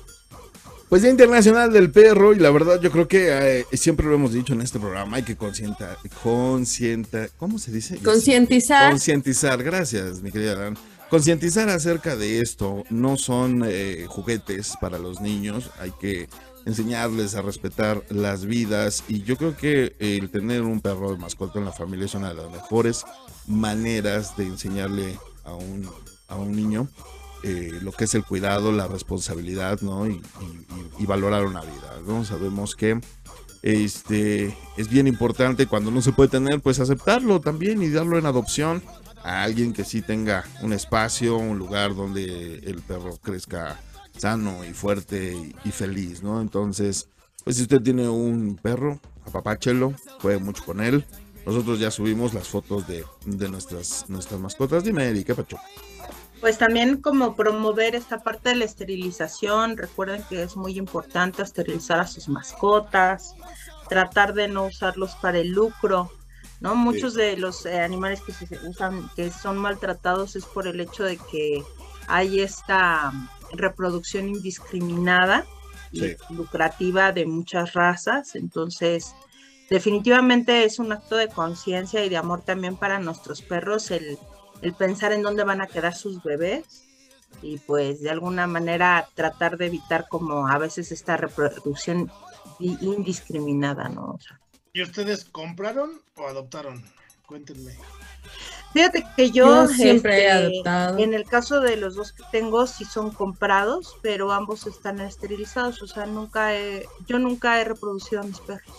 pues 0.87 1.01
Día 1.01 1.11
Internacional 1.11 1.73
del 1.73 1.91
Perro, 1.91 2.31
y 2.31 2.39
la 2.39 2.49
verdad 2.49 2.79
yo 2.79 2.91
creo 2.91 3.09
que 3.09 3.27
eh, 3.59 3.65
siempre 3.73 4.05
lo 4.05 4.15
hemos 4.15 4.31
dicho 4.31 4.53
en 4.53 4.61
este 4.61 4.79
programa, 4.79 5.17
hay 5.17 5.23
que 5.23 5.35
concientar, 5.35 5.97
concienta, 6.23 7.27
¿cómo 7.37 7.59
se 7.59 7.73
dice? 7.73 7.97
Concientizar. 7.97 8.89
Concientizar, 8.89 9.61
gracias, 9.61 10.21
mi 10.21 10.31
querida 10.31 10.55
Dan. 10.55 10.77
Concientizar 11.09 11.67
acerca 11.67 12.15
de 12.15 12.39
esto, 12.39 12.83
no 12.89 13.17
son 13.17 13.63
eh, 13.65 14.05
juguetes 14.07 14.75
para 14.79 14.97
los 14.97 15.19
niños, 15.19 15.71
hay 15.77 15.91
que 15.99 16.29
enseñarles 16.65 17.35
a 17.35 17.41
respetar 17.41 18.01
las 18.09 18.45
vidas 18.45 19.03
y 19.09 19.23
yo 19.23 19.35
creo 19.35 19.57
que 19.57 19.95
el 19.99 20.29
tener 20.31 20.61
un 20.61 20.79
perro 20.79 21.11
de 21.11 21.17
mascota 21.17 21.59
en 21.59 21.65
la 21.65 21.73
familia 21.73 22.05
es 22.05 22.15
una 22.15 22.29
de 22.29 22.35
las 22.35 22.49
mejores 22.49 23.03
maneras 23.45 24.37
de 24.37 24.45
enseñarle 24.45 25.19
a 25.43 25.53
un, 25.53 25.87
a 26.29 26.37
un 26.37 26.55
niño 26.55 26.87
eh, 27.45 27.79
lo 27.81 27.91
que 27.91 28.05
es 28.05 28.15
el 28.15 28.23
cuidado, 28.25 28.71
la 28.71 28.87
responsabilidad, 28.87 29.79
¿no? 29.81 30.07
Y, 30.07 30.13
y- 30.13 31.03
y- 31.03 31.05
valorar 31.05 31.45
una 31.45 31.61
vida, 31.61 31.99
¿no? 32.07 32.25
Sabemos 32.25 32.75
que 32.75 32.99
este 33.61 34.55
es 34.77 34.89
bien 34.89 35.07
importante 35.07 35.67
cuando 35.67 35.91
no 35.91 36.01
se 36.01 36.11
puede 36.11 36.29
tener, 36.29 36.59
pues 36.61 36.79
aceptarlo 36.79 37.39
también 37.41 37.81
y 37.81 37.89
darlo 37.89 38.17
en 38.17 38.25
adopción 38.25 38.83
a 39.23 39.43
alguien 39.43 39.73
que 39.73 39.83
sí 39.83 40.01
tenga 40.01 40.43
un 40.61 40.73
espacio, 40.73 41.37
un 41.37 41.57
lugar 41.57 41.95
donde 41.95 42.59
el 42.59 42.81
perro 42.81 43.17
crezca 43.21 43.79
sano 44.17 44.63
y 44.63 44.73
fuerte 44.73 45.33
y, 45.35 45.55
y 45.67 45.71
feliz, 45.71 46.23
¿no? 46.23 46.41
Entonces, 46.41 47.09
pues 47.43 47.57
si 47.57 47.63
usted 47.63 47.81
tiene 47.81 48.07
un 48.09 48.55
perro, 48.61 48.99
apapáchelo, 49.25 49.93
juegue 50.21 50.39
mucho 50.39 50.63
con 50.65 50.81
él. 50.81 51.05
Nosotros 51.45 51.79
ya 51.79 51.91
subimos 51.91 52.33
las 52.33 52.47
fotos 52.47 52.87
de, 52.87 53.03
de 53.25 53.49
nuestras, 53.49 54.05
nuestras 54.09 54.39
mascotas. 54.39 54.83
Dime, 54.83 55.05
Eri, 55.09 55.23
¿qué 55.23 55.35
pacho? 55.35 55.57
Pues 56.41 56.57
también 56.57 57.01
como 57.01 57.35
promover 57.35 57.95
esta 57.95 58.19
parte 58.19 58.49
de 58.49 58.55
la 58.55 58.65
esterilización. 58.65 59.77
Recuerden 59.77 60.23
que 60.29 60.43
es 60.43 60.55
muy 60.55 60.77
importante 60.77 61.41
esterilizar 61.41 61.99
a 61.99 62.07
sus 62.07 62.29
mascotas, 62.29 63.35
tratar 63.89 64.33
de 64.33 64.47
no 64.47 64.65
usarlos 64.65 65.15
para 65.15 65.39
el 65.39 65.51
lucro. 65.51 66.11
¿no? 66.59 66.75
Muchos 66.75 67.13
de 67.13 67.37
los 67.37 67.65
eh, 67.65 67.79
animales 67.81 68.21
que 68.21 68.31
se 68.33 68.47
usan, 68.67 69.09
que 69.15 69.31
son 69.31 69.57
maltratados, 69.57 70.35
es 70.35 70.45
por 70.45 70.67
el 70.67 70.79
hecho 70.79 71.03
de 71.03 71.17
que 71.17 71.63
hay 72.07 72.39
esta 72.41 73.11
reproducción 73.53 74.29
indiscriminada 74.29 75.45
y 75.91 75.99
Sí. 76.01 76.15
lucrativa 76.29 77.11
de 77.11 77.25
muchas 77.25 77.73
razas. 77.73 78.35
Entonces, 78.35 79.13
definitivamente 79.69 80.63
es 80.63 80.79
un 80.79 80.91
acto 80.91 81.15
de 81.15 81.27
conciencia 81.29 82.03
y 82.05 82.09
de 82.09 82.17
amor 82.17 82.41
también 82.43 82.75
para 82.77 82.99
nuestros 82.99 83.41
perros 83.41 83.91
el, 83.91 84.17
el 84.61 84.73
pensar 84.73 85.11
en 85.13 85.21
dónde 85.21 85.43
van 85.43 85.61
a 85.61 85.67
quedar 85.67 85.95
sus 85.95 86.23
bebés 86.23 86.83
y 87.41 87.57
pues 87.59 88.01
de 88.01 88.09
alguna 88.09 88.47
manera 88.47 89.07
tratar 89.13 89.57
de 89.57 89.67
evitar 89.67 90.07
como 90.07 90.47
a 90.47 90.57
veces 90.57 90.91
esta 90.91 91.17
reproducción 91.17 92.11
indiscriminada, 92.59 93.89
¿no? 93.89 94.11
O 94.11 94.19
sea, 94.19 94.39
¿Y 94.73 94.81
ustedes 94.81 95.23
compraron 95.23 96.01
o 96.15 96.27
adoptaron? 96.27 96.83
Cuéntenme. 97.25 97.77
Fíjate 98.73 99.05
que 99.15 99.31
yo, 99.31 99.45
Yo 99.45 99.67
siempre 99.69 100.23
he 100.23 100.27
este, 100.27 100.31
adoptado. 100.33 100.97
en 100.99 101.13
el 101.13 101.23
caso 101.23 101.61
de 101.61 101.77
los 101.77 101.95
dos 101.95 102.11
que 102.11 102.23
tengo, 102.29 102.67
sí 102.67 102.83
son 102.83 103.11
comprados, 103.11 103.95
pero 104.01 104.33
ambos 104.33 104.67
están 104.67 104.99
esterilizados, 104.99 105.81
o 105.81 105.87
sea, 105.87 106.05
nunca 106.05 106.53
he, 106.53 106.85
yo 107.07 107.19
nunca 107.19 107.61
he 107.61 107.63
reproducido 107.63 108.21
a 108.21 108.25
mis 108.25 108.39
perros. 108.41 108.75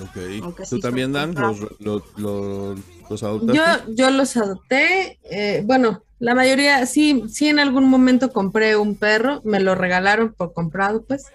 Ok. 0.00 0.16
Aunque 0.42 0.62
¿Tú 0.62 0.76
sí 0.76 0.80
también, 0.80 1.12
Dan? 1.12 1.34
¿Los, 1.34 1.60
los, 1.78 2.02
los, 2.16 2.78
los 3.10 3.22
adoptaste? 3.22 3.54
Yo, 3.56 3.94
yo 3.94 4.10
los 4.10 4.36
adopté, 4.36 5.18
eh, 5.30 5.62
bueno, 5.64 6.02
la 6.18 6.34
mayoría, 6.34 6.86
sí, 6.86 7.24
sí 7.28 7.48
en 7.48 7.58
algún 7.58 7.88
momento 7.88 8.32
compré 8.32 8.76
un 8.76 8.96
perro, 8.96 9.40
me 9.44 9.60
lo 9.60 9.74
regalaron 9.74 10.32
por 10.32 10.52
comprado, 10.52 11.02
pues, 11.02 11.26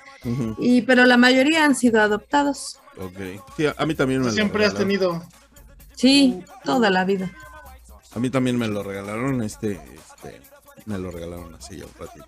y 0.58 0.82
pero 0.84 1.06
la 1.06 1.18
mayoría 1.18 1.66
han 1.66 1.76
sido 1.76 2.02
adoptados. 2.02 2.80
Ok. 2.98 3.42
Sí, 3.56 3.66
a, 3.68 3.76
a 3.78 3.86
mí 3.86 3.94
también 3.96 4.22
me 4.22 4.28
lo 4.28 4.34
Siempre 4.34 4.66
has 4.66 4.74
regalaron. 4.74 5.00
tenido. 5.00 5.24
Sí, 5.96 6.44
toda 6.64 6.90
la 6.90 7.06
vida. 7.06 7.32
A 8.16 8.20
mí 8.20 8.30
también 8.30 8.58
me 8.58 8.68
lo 8.68 8.82
regalaron, 8.84 9.44
este, 9.44 9.74
este, 9.74 10.42
me 10.86 10.98
lo 10.98 11.12
regalaron 11.12 11.54
así 11.56 11.78
ya 11.78 11.86
un 11.86 11.92
ratito. 12.00 12.26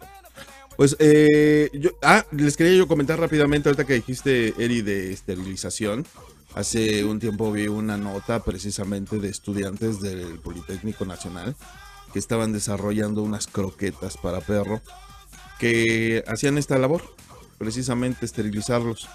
Pues, 0.77 0.95
eh, 0.99 1.69
yo, 1.73 1.91
ah, 2.01 2.25
les 2.31 2.55
quería 2.57 2.77
yo 2.77 2.87
comentar 2.87 3.19
rápidamente, 3.19 3.69
ahorita 3.69 3.85
que 3.85 3.95
dijiste, 3.95 4.53
Eri, 4.57 4.81
de 4.81 5.11
esterilización. 5.13 6.05
Hace 6.55 7.05
un 7.05 7.19
tiempo 7.19 7.51
vi 7.51 7.67
una 7.67 7.95
nota 7.97 8.43
precisamente 8.43 9.19
de 9.19 9.29
estudiantes 9.29 10.01
del 10.01 10.39
Politécnico 10.39 11.05
Nacional 11.05 11.55
que 12.11 12.19
estaban 12.19 12.51
desarrollando 12.51 13.23
unas 13.23 13.47
croquetas 13.47 14.17
para 14.17 14.41
perro 14.41 14.81
que 15.59 16.23
hacían 16.27 16.57
esta 16.57 16.77
labor, 16.77 17.03
precisamente 17.57 18.25
esterilizarlos. 18.25 19.07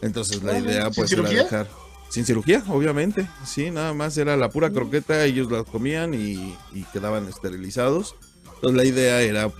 Entonces 0.00 0.42
la 0.44 0.52
Ah, 0.52 0.58
idea 0.58 0.84
¿sin 0.84 0.94
pues 0.94 1.12
era 1.12 1.22
cirugía? 1.22 1.42
dejar 1.44 1.68
sin 2.08 2.24
cirugía, 2.24 2.62
obviamente. 2.68 3.26
Sí, 3.44 3.70
nada 3.72 3.92
más 3.92 4.16
era 4.16 4.36
la 4.36 4.48
pura 4.50 4.70
croqueta, 4.70 5.24
ellos 5.24 5.50
la 5.50 5.64
comían 5.64 6.14
y, 6.14 6.56
y 6.72 6.84
quedaban 6.92 7.26
esterilizados. 7.26 8.14
Entonces 8.54 8.76
la 8.76 8.84
idea 8.84 9.22
era 9.22 9.50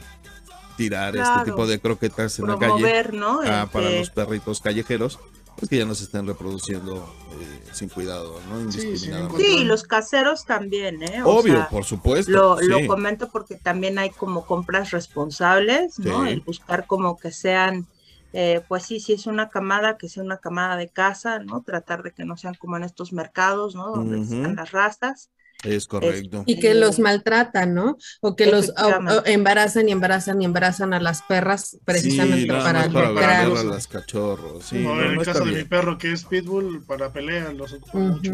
tirar 0.77 1.15
Claro. 1.15 1.39
este 1.41 1.51
tipo 1.51 1.67
de 1.67 1.81
croquetas 1.81 2.39
en 2.39 2.47
la 2.47 2.59
calle 2.59 3.09
¿no? 3.13 3.41
ah, 3.45 3.69
para 3.73 3.89
que- 3.89 3.99
los 3.99 4.11
perritos 4.11 4.61
callejeros, 4.61 5.19
pues 5.57 5.71
que 5.71 5.79
ya 5.79 5.85
no 5.85 5.95
se 5.95 6.05
estén 6.05 6.27
reproduciendo 6.27 6.97
eh, 7.41 7.63
sin 7.73 7.89
cuidado, 7.89 8.41
¿no? 8.49 8.71
Sí, 8.71 8.81
sí, 8.81 8.87
Indiscriminadamente. 8.87 9.45
Sí, 9.45 9.57
y 9.59 9.65
los 9.65 9.85
caseros 9.85 10.45
también, 10.45 11.03
¿eh? 11.03 11.23
O 11.23 11.39
Obvio, 11.39 11.55
sea, 11.55 11.69
por 11.69 11.85
supuesto. 11.85 12.31
Lo, 12.31 12.59
sí. 12.59 12.67
lo 12.69 12.87
comento 12.87 13.29
porque 13.31 13.57
también 13.57 13.99
hay 13.99 14.11
como 14.11 14.45
compras 14.45 14.91
responsables, 14.91 15.99
¿no? 15.99 16.25
Sí. 16.25 16.31
El 16.33 16.41
buscar 16.43 16.87
como 16.87 17.17
que 17.17 17.33
sean, 17.33 17.87
eh, 18.33 18.63
pues 18.69 18.85
sí, 18.85 19.01
si 19.01 19.15
es 19.15 19.27
una 19.27 19.49
camada, 19.49 19.97
que 19.97 20.09
sea 20.09 20.23
una 20.23 20.39
camada 20.39 20.77
de 20.77 20.89
casa, 20.89 21.39
¿no? 21.39 21.63
Tratar 21.63 22.03
de 22.03 22.13
que 22.13 22.25
no 22.25 22.37
sean 22.37 22.55
como 22.55 22.77
en 22.77 22.85
estos 22.85 23.13
mercados, 23.13 23.75
¿no? 23.75 23.91
Donde 23.91 24.19
Ujú. 24.19 24.35
están 24.35 24.57
las 24.57 24.73
razas. 24.73 25.31
Es 25.65 25.87
correcto. 25.87 26.45
Y 26.47 26.61
que 26.61 26.75
los 26.75 26.99
maltratan, 26.99 27.75
¿no? 27.75 27.97
O 28.21 28.37
que 28.37 28.47
los 28.47 28.69
o- 28.69 28.73
Efectivamente. 28.73 29.31
o 29.31 29.33
embarazan 29.33 29.89
y 29.89 29.93
embarazan 29.93 30.43
y 30.43 30.45
embarazan 30.45 30.95
a 30.95 31.01
las 31.01 31.23
perras 31.23 31.79
precisamente 31.85 32.47
sí, 32.47 32.53
para 32.53 32.89
para 32.89 33.61
a 33.61 33.65
las 33.65 33.87
cachorros. 33.89 34.65
Sí, 34.65 34.77
o 34.77 34.95
no, 34.95 35.03
en 35.03 35.11
el 35.13 35.17
no 35.19 35.25
caso 35.25 35.45
de 35.45 35.53
mi 35.53 35.65
perro 35.65 35.99
que 35.99 36.13
es 36.13 36.25
Pitbull, 36.25 36.85
para 36.85 37.13
pelea 37.13 37.53
los 37.53 37.73
Ujú, 37.73 37.99
mucho. 37.99 38.33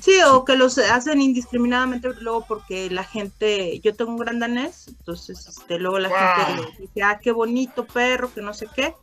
Sí, 0.00 0.12
o 0.26 0.44
que 0.44 0.56
los 0.56 0.78
hacen 0.78 1.20
indiscriminadamente 1.20 2.08
luego 2.20 2.44
porque 2.46 2.90
la 2.90 3.04
gente, 3.04 3.80
yo 3.80 3.94
tengo 3.94 4.12
un 4.12 4.18
gran 4.18 4.38
danés, 4.38 4.88
entonces 4.88 5.46
este, 5.46 5.78
luego 5.78 5.98
la 5.98 6.08
gente 6.08 6.62
dice, 6.78 7.02
ah, 7.02 7.18
qué 7.22 7.32
bonito 7.32 7.86
perro, 7.86 8.32
que 8.32 8.40
no 8.40 8.54
sé 8.54 8.68
qué, 8.74 8.94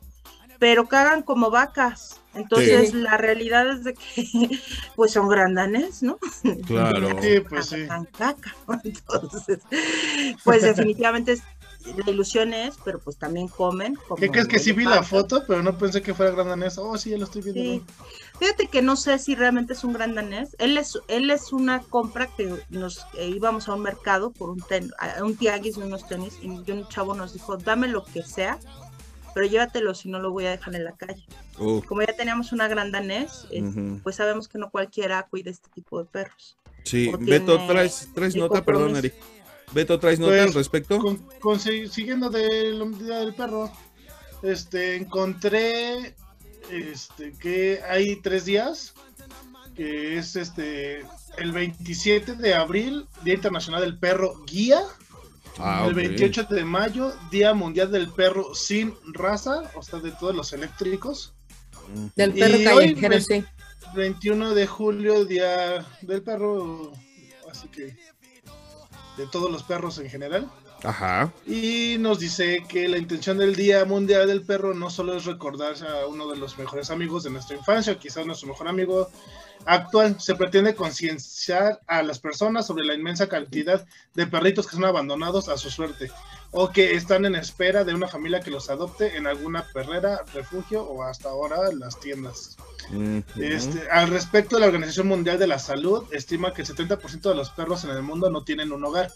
pero 0.60 0.88
cagan 0.88 1.24
como 1.24 1.52
vacas. 1.52 2.20
Entonces 2.38 2.92
Sí. 2.92 2.98
la 2.98 3.18
realidad 3.18 3.70
es 3.70 3.84
de 3.84 3.94
que 3.94 4.50
pues 4.96 5.12
son 5.12 5.28
grandanes, 5.28 6.04
¿no? 6.04 6.18
Claro. 6.68 7.10
Sí, 7.22 7.40
pues 7.42 7.68
sí. 7.68 7.86
Entonces, 8.84 9.60
pues 10.44 10.62
definitivamente 10.64 11.34
es- 11.34 11.44
la 12.06 12.12
ilusión 12.12 12.54
es, 12.54 12.76
pero 12.84 13.00
pues 13.00 13.18
también 13.18 13.48
comen. 13.48 13.96
como 13.96 14.18
¿Qué 14.20 14.30
crees 14.30 14.48
que 14.50 14.60
sí 14.60 14.74
vi 14.74 14.84
la 14.84 15.04
foto, 15.04 15.46
pero 15.48 15.64
no 15.64 15.78
pensé 15.78 16.02
que 16.02 16.14
fuera 16.14 16.34
gran 16.34 16.48
danés? 16.50 16.78
Oh, 16.78 16.98
sí, 16.98 17.12
ya 17.12 17.18
lo 17.18 17.24
estoy 17.24 17.42
viendo. 17.44 17.62
Sí. 17.62 17.84
Fíjate 18.40 18.68
que 18.68 18.82
no 18.82 18.98
sé 18.98 19.18
si 19.20 19.36
realmente 19.36 19.72
es 19.72 19.86
un 19.86 19.94
gran 19.94 20.14
danés. 20.14 20.54
Él 20.60 20.78
es, 20.78 21.00
él 21.08 21.30
es 21.32 21.54
una 21.54 21.80
compra 21.80 22.28
que 22.28 22.54
nos 22.70 23.06
eh, 23.18 23.30
íbamos 23.30 23.70
a 23.70 23.74
un 23.76 23.84
mercado 23.84 24.32
por 24.32 24.50
un 24.50 24.60
ten, 24.60 24.92
a 25.00 25.24
un 25.24 25.38
tianguis 25.38 25.78
de 25.78 25.86
unos 25.86 26.06
tenis 26.10 26.38
y 26.42 26.50
un 26.50 26.88
chavo 26.90 27.14
nos 27.16 27.32
dijo, 27.32 27.56
dame 27.56 27.88
lo 27.88 28.04
que 28.04 28.22
sea, 28.22 28.60
pero 29.38 29.46
llévatelo 29.46 29.94
si 29.94 30.10
no 30.10 30.18
lo 30.18 30.32
voy 30.32 30.48
a 30.48 30.50
dejar 30.50 30.74
en 30.74 30.84
la 30.84 30.94
calle. 30.94 31.24
Uh, 31.60 31.80
Como 31.84 32.02
ya 32.02 32.12
teníamos 32.14 32.54
una 32.54 32.68
gran 32.68 32.92
danés, 32.92 33.46
eh, 33.52 33.62
pues 34.02 34.16
sabemos 34.16 34.48
que 34.48 34.58
no 34.58 34.72
cualquiera 34.72 35.22
cuida 35.30 35.52
este 35.52 35.70
tipo 35.70 36.00
de 36.00 36.06
perros. 36.06 36.58
Sí, 36.84 37.12
Beto, 37.20 37.68
traes, 37.68 38.10
traes 38.16 38.36
nota, 38.36 38.66
perdón, 38.66 38.94
compromiso. 38.94 39.16
Eri. 39.16 39.26
Beto, 39.74 40.00
traes 40.00 40.18
nota 40.20 40.32
Pues, 40.32 40.42
al 40.42 40.54
respecto. 40.56 40.98
Con, 40.98 41.18
con- 41.40 41.60
siguiendo 41.60 42.32
del 42.32 42.98
Día 42.98 43.18
del 43.20 43.36
Perro, 43.36 43.72
este, 44.42 44.96
encontré 44.96 46.16
este, 46.72 47.34
que 47.34 47.80
hay 47.88 48.16
tres 48.16 48.46
días, 48.46 48.96
que 49.76 50.18
es 50.18 50.36
este 50.36 51.06
el 51.38 51.52
27 51.52 52.34
de 52.38 52.56
abril, 52.56 53.06
Día 53.24 53.36
Internacional 53.36 53.82
del 53.82 54.00
Perro 54.00 54.44
Guía, 54.48 54.82
Ah, 55.60 55.84
el 55.86 55.92
ok. 55.92 55.96
28 55.96 56.44
de 56.44 56.64
mayo, 56.66 57.14
Día 57.32 57.54
Mundial 57.54 57.92
del 57.92 58.10
Perro 58.12 58.54
sin 58.54 58.94
raza, 59.14 59.64
o 59.76 59.82
sea, 59.82 60.00
de 60.00 60.12
todos 60.12 60.36
los 60.36 60.54
eléctricos. 60.54 61.34
Del 62.16 62.34
perro 62.34 62.58
Y 62.58 62.68
hoy 62.68 62.96
callejero, 62.96 63.10
me- 63.16 63.22
sí. 63.22 63.46
21 63.96 64.54
de 64.54 64.68
julio, 64.68 65.26
Día 65.26 65.86
del 66.02 66.22
Perro, 66.22 66.92
así 67.50 67.68
que 67.70 67.96
de 69.18 69.26
todos 69.32 69.50
los 69.52 69.64
perros 69.64 69.98
en 70.00 70.10
general. 70.10 70.52
Ajá. 70.84 71.32
Y 71.46 71.98
nos 72.00 72.20
dice 72.20 72.64
que 72.68 72.88
la 72.88 72.98
intención 72.98 73.38
del 73.38 73.56
Día 73.56 73.84
Mundial 73.86 74.28
del 74.28 74.44
Perro 74.44 74.74
no 74.74 74.90
solo 74.90 75.18
es 75.18 75.26
recordarse 75.26 75.86
a 75.88 76.08
uno 76.08 76.28
de 76.30 76.38
los 76.38 76.58
mejores 76.58 76.92
amigos 76.92 77.24
de 77.24 77.32
nuestra 77.32 77.58
infancia, 77.58 77.98
quizás 77.98 78.26
nuestro 78.26 78.50
mejor 78.50 78.68
amigo 78.68 79.10
actual, 79.66 80.20
se 80.20 80.36
pretende 80.36 80.76
concienciar 80.76 81.82
a 81.88 82.04
las 82.04 82.20
personas 82.20 82.68
sobre 82.68 82.86
la 82.86 82.94
inmensa 82.94 83.28
cantidad 83.28 83.86
de 84.14 84.28
perritos 84.28 84.68
que 84.68 84.76
son 84.76 84.86
abandonados 84.86 85.50
a 85.50 85.58
su 85.58 85.70
suerte 85.70 86.12
o 86.52 86.72
que 86.72 86.96
están 86.96 87.26
en 87.26 87.36
espera 87.36 87.84
de 87.84 87.94
una 87.94 88.08
familia 88.08 88.40
que 88.40 88.52
los 88.52 88.70
adopte 88.70 89.18
en 89.18 89.28
alguna 89.28 89.66
perrera, 89.74 90.24
refugio 90.34 90.84
o 90.84 91.04
hasta 91.04 91.30
ahora 91.30 91.58
las 91.74 92.00
tiendas. 92.00 92.56
Este, 93.36 93.90
al 93.92 94.08
respecto, 94.08 94.58
la 94.58 94.68
Organización 94.68 95.08
Mundial 95.08 95.38
de 95.38 95.48
la 95.48 95.60
Salud 95.60 96.06
estima 96.14 96.54
que 96.54 96.62
el 96.62 96.68
70% 96.68 97.22
de 97.22 97.36
los 97.36 97.50
perros 97.50 97.84
en 97.84 97.90
el 97.90 98.02
mundo 98.02 98.30
no 98.30 98.44
tienen 98.44 98.72
un 98.72 98.86
hogar. 98.86 99.12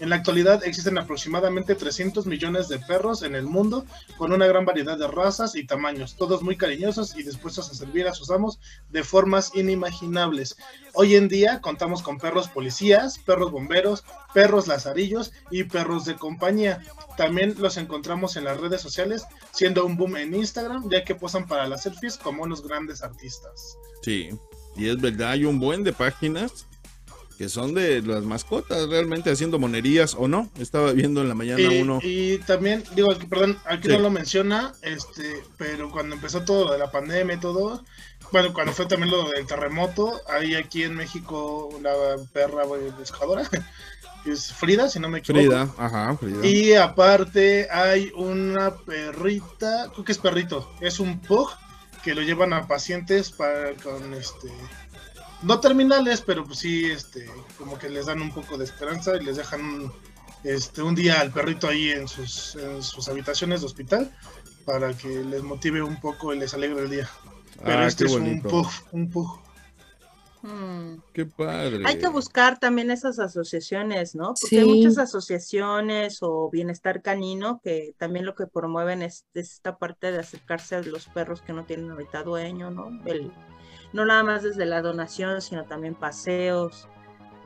En 0.00 0.10
la 0.10 0.16
actualidad 0.16 0.64
existen 0.64 0.98
aproximadamente 0.98 1.76
300 1.76 2.26
millones 2.26 2.68
de 2.68 2.80
perros 2.80 3.22
en 3.22 3.36
el 3.36 3.44
mundo, 3.44 3.86
con 4.18 4.32
una 4.32 4.46
gran 4.46 4.64
variedad 4.64 4.98
de 4.98 5.06
razas 5.06 5.54
y 5.54 5.66
tamaños, 5.66 6.16
todos 6.16 6.42
muy 6.42 6.56
cariñosos 6.56 7.16
y 7.16 7.22
dispuestos 7.22 7.70
a 7.70 7.74
servir 7.74 8.08
a 8.08 8.14
sus 8.14 8.30
amos 8.30 8.58
de 8.90 9.04
formas 9.04 9.52
inimaginables. 9.54 10.56
Hoy 10.94 11.14
en 11.14 11.28
día 11.28 11.60
contamos 11.60 12.02
con 12.02 12.18
perros 12.18 12.48
policías, 12.48 13.18
perros 13.18 13.52
bomberos, 13.52 14.04
perros 14.32 14.66
lazarillos 14.66 15.32
y 15.50 15.64
perros 15.64 16.04
de 16.04 16.16
compañía. 16.16 16.82
También 17.16 17.54
los 17.58 17.76
encontramos 17.76 18.36
en 18.36 18.44
las 18.44 18.60
redes 18.60 18.80
sociales, 18.80 19.24
siendo 19.52 19.86
un 19.86 19.96
boom 19.96 20.16
en 20.16 20.34
Instagram, 20.34 20.90
ya 20.90 21.04
que 21.04 21.14
posan 21.14 21.46
para 21.46 21.68
las 21.68 21.84
selfies 21.84 22.16
como 22.16 22.42
unos 22.42 22.66
grandes 22.66 23.02
artistas. 23.02 23.78
Sí. 24.02 24.30
Y 24.76 24.88
es 24.88 25.00
verdad, 25.00 25.30
hay 25.30 25.44
un 25.44 25.60
buen 25.60 25.84
de 25.84 25.92
páginas 25.92 26.66
que 27.38 27.48
son 27.48 27.74
de 27.74 28.00
las 28.02 28.22
mascotas, 28.24 28.88
realmente 28.88 29.30
haciendo 29.30 29.58
monerías 29.58 30.14
o 30.18 30.28
no. 30.28 30.50
Estaba 30.58 30.92
viendo 30.92 31.20
en 31.20 31.28
la 31.28 31.34
mañana 31.34 31.60
Y, 31.60 31.82
uno. 31.82 31.98
y 32.02 32.38
también, 32.38 32.84
digo, 32.94 33.10
aquí, 33.10 33.26
perdón, 33.26 33.58
aquí 33.66 33.88
Sí. 33.88 33.92
no 33.94 33.98
lo 33.98 34.10
menciona, 34.10 34.72
este, 34.82 35.42
pero 35.56 35.90
cuando 35.90 36.14
empezó 36.14 36.42
todo 36.44 36.66
lo 36.66 36.72
de 36.72 36.78
la 36.78 36.90
pandemia 36.90 37.34
y 37.36 37.40
todo, 37.40 37.84
bueno, 38.32 38.52
cuando 38.52 38.72
fue 38.72 38.86
también 38.86 39.10
lo 39.10 39.28
del 39.30 39.46
terremoto, 39.46 40.20
hay 40.28 40.54
aquí 40.54 40.82
en 40.84 40.94
México 40.94 41.66
una 41.76 41.90
perra 42.32 42.64
buscadora, 42.98 43.44
que 43.48 43.60
es 44.30 44.52
Frida, 44.52 44.88
si 44.88 44.98
no 45.00 45.08
me 45.08 45.18
equivoco. 45.18 45.42
Frida, 45.44 45.68
ajá, 45.76 46.16
Frida. 46.16 46.46
Y 46.46 46.74
aparte 46.74 47.68
hay 47.70 48.10
una 48.16 48.74
perrita, 48.76 49.90
creo 49.92 50.04
que 50.04 50.12
es 50.12 50.18
perrito, 50.18 50.70
es 50.80 51.00
un 51.00 51.20
pug 51.20 51.50
que 52.02 52.14
lo 52.14 52.22
llevan 52.22 52.52
a 52.52 52.66
pacientes 52.68 53.30
para 53.30 53.72
con 53.82 54.12
este 54.14 54.48
no 55.44 55.60
terminales, 55.60 56.20
pero 56.20 56.44
pues 56.44 56.58
sí 56.58 56.86
este 56.86 57.26
como 57.58 57.78
que 57.78 57.88
les 57.88 58.06
dan 58.06 58.20
un 58.20 58.32
poco 58.32 58.58
de 58.58 58.64
esperanza 58.64 59.16
y 59.16 59.24
les 59.24 59.36
dejan 59.36 59.60
un, 59.62 59.92
este 60.42 60.82
un 60.82 60.94
día 60.94 61.20
al 61.20 61.32
perrito 61.32 61.68
ahí 61.68 61.90
en 61.90 62.08
sus 62.08 62.56
en 62.56 62.82
sus 62.82 63.08
habitaciones 63.08 63.60
de 63.60 63.66
hospital 63.66 64.16
para 64.64 64.92
que 64.94 65.08
les 65.24 65.42
motive 65.42 65.82
un 65.82 66.00
poco 66.00 66.32
y 66.32 66.38
les 66.38 66.54
alegre 66.54 66.82
el 66.82 66.90
día. 66.90 67.08
Pero 67.62 67.78
ah, 67.78 67.86
este 67.86 68.04
qué 68.04 68.10
es 68.10 68.16
un 68.16 68.42
pug, 68.42 68.66
un 68.92 69.10
pug. 69.10 69.40
Mm. 70.42 71.00
Qué 71.14 71.24
padre. 71.24 71.82
Hay 71.86 71.98
que 71.98 72.08
buscar 72.08 72.58
también 72.58 72.90
esas 72.90 73.18
asociaciones, 73.18 74.14
¿no? 74.14 74.34
Porque 74.38 74.46
Sí. 74.48 74.58
hay 74.58 74.66
muchas 74.66 74.98
asociaciones 74.98 76.18
o 76.20 76.50
bienestar 76.50 77.00
canino 77.00 77.60
que 77.64 77.94
también 77.96 78.26
lo 78.26 78.34
que 78.34 78.46
promueven 78.46 79.00
es, 79.02 79.24
es 79.32 79.52
esta 79.52 79.78
parte 79.78 80.12
de 80.12 80.18
acercarse 80.18 80.76
a 80.76 80.82
los 80.82 81.06
perros 81.06 81.40
que 81.40 81.54
no 81.54 81.64
tienen 81.64 81.90
ahorita 81.90 82.24
dueño, 82.24 82.70
¿no? 82.70 82.90
El, 83.06 83.32
no 83.94 84.04
nada 84.04 84.22
más 84.24 84.42
desde 84.42 84.66
la 84.66 84.82
donación, 84.82 85.40
sino 85.40 85.64
también 85.64 85.94
paseos, 85.94 86.88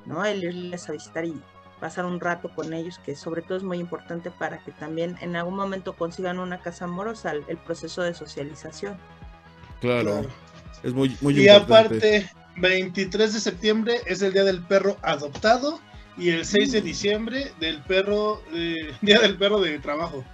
¿no? 0.06 0.24
El 0.24 0.42
irles 0.42 0.88
a 0.88 0.92
visitar 0.92 1.24
y 1.24 1.40
pasar 1.78 2.06
un 2.06 2.18
rato 2.18 2.48
con 2.54 2.72
ellos, 2.72 2.98
que 3.04 3.14
sobre 3.14 3.42
todo 3.42 3.58
es 3.58 3.62
muy 3.62 3.78
importante 3.78 4.30
para 4.32 4.58
que 4.64 4.72
también 4.72 5.16
en 5.20 5.36
algún 5.36 5.54
momento 5.54 5.92
consigan 5.94 6.38
una 6.40 6.60
casa 6.60 6.86
amorosa, 6.86 7.32
el, 7.32 7.56
proceso 7.58 8.02
de 8.02 8.14
socialización. 8.14 8.96
Claro, 9.80 10.10
Claro. 10.22 10.28
es 10.82 10.92
muy, 10.94 11.16
muy 11.20 11.34
Y 11.38 11.48
importante. 11.48 12.26
aparte, 12.26 12.30
23 12.56 13.34
de 13.34 13.40
septiembre 13.40 14.00
es 14.06 14.22
el 14.22 14.32
día 14.32 14.42
del 14.44 14.62
perro 14.62 14.96
adoptado 15.02 15.78
y 16.16 16.30
el 16.30 16.44
6 16.46 16.70
Mm. 16.70 16.72
de 16.72 16.80
diciembre 16.80 17.52
del 17.60 17.82
perro, 17.82 18.42
eh, 18.52 18.74
día 19.02 19.20
del 19.20 19.36
perro 19.36 19.60
de 19.60 19.78
trabajo. 19.78 20.24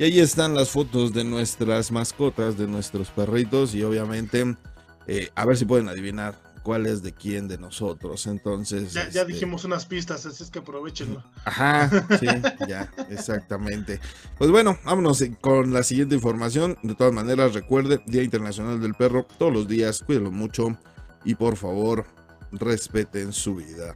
Y 0.00 0.04
ahí 0.04 0.18
están 0.18 0.54
las 0.54 0.70
fotos 0.70 1.12
de 1.12 1.24
nuestras 1.24 1.92
mascotas, 1.92 2.56
de 2.56 2.66
nuestros 2.66 3.10
perritos 3.10 3.74
y 3.74 3.82
obviamente 3.82 4.56
eh, 5.06 5.28
a 5.34 5.44
ver 5.44 5.58
si 5.58 5.66
pueden 5.66 5.90
adivinar 5.90 6.40
cuál 6.62 6.86
es 6.86 7.02
de 7.02 7.12
quién 7.12 7.48
de 7.48 7.58
nosotros. 7.58 8.26
Entonces... 8.26 8.94
Ya, 8.94 9.10
ya 9.10 9.20
este, 9.20 9.34
dijimos 9.34 9.66
unas 9.66 9.84
pistas, 9.84 10.24
así 10.24 10.42
es 10.42 10.50
que 10.50 10.60
aprovechenlo. 10.60 11.22
Ajá, 11.44 11.90
sí, 12.18 12.26
ya, 12.66 12.90
exactamente. 13.10 14.00
Pues 14.38 14.50
bueno, 14.50 14.78
vámonos 14.86 15.22
con 15.42 15.74
la 15.74 15.82
siguiente 15.82 16.14
información. 16.14 16.78
De 16.82 16.94
todas 16.94 17.12
maneras, 17.12 17.52
recuerde, 17.52 18.00
Día 18.06 18.22
Internacional 18.22 18.80
del 18.80 18.94
Perro, 18.94 19.26
todos 19.38 19.52
los 19.52 19.68
días, 19.68 20.00
cuídenlo 20.00 20.30
mucho 20.30 20.78
y 21.26 21.34
por 21.34 21.58
favor, 21.58 22.06
respeten 22.52 23.34
su 23.34 23.56
vida. 23.56 23.94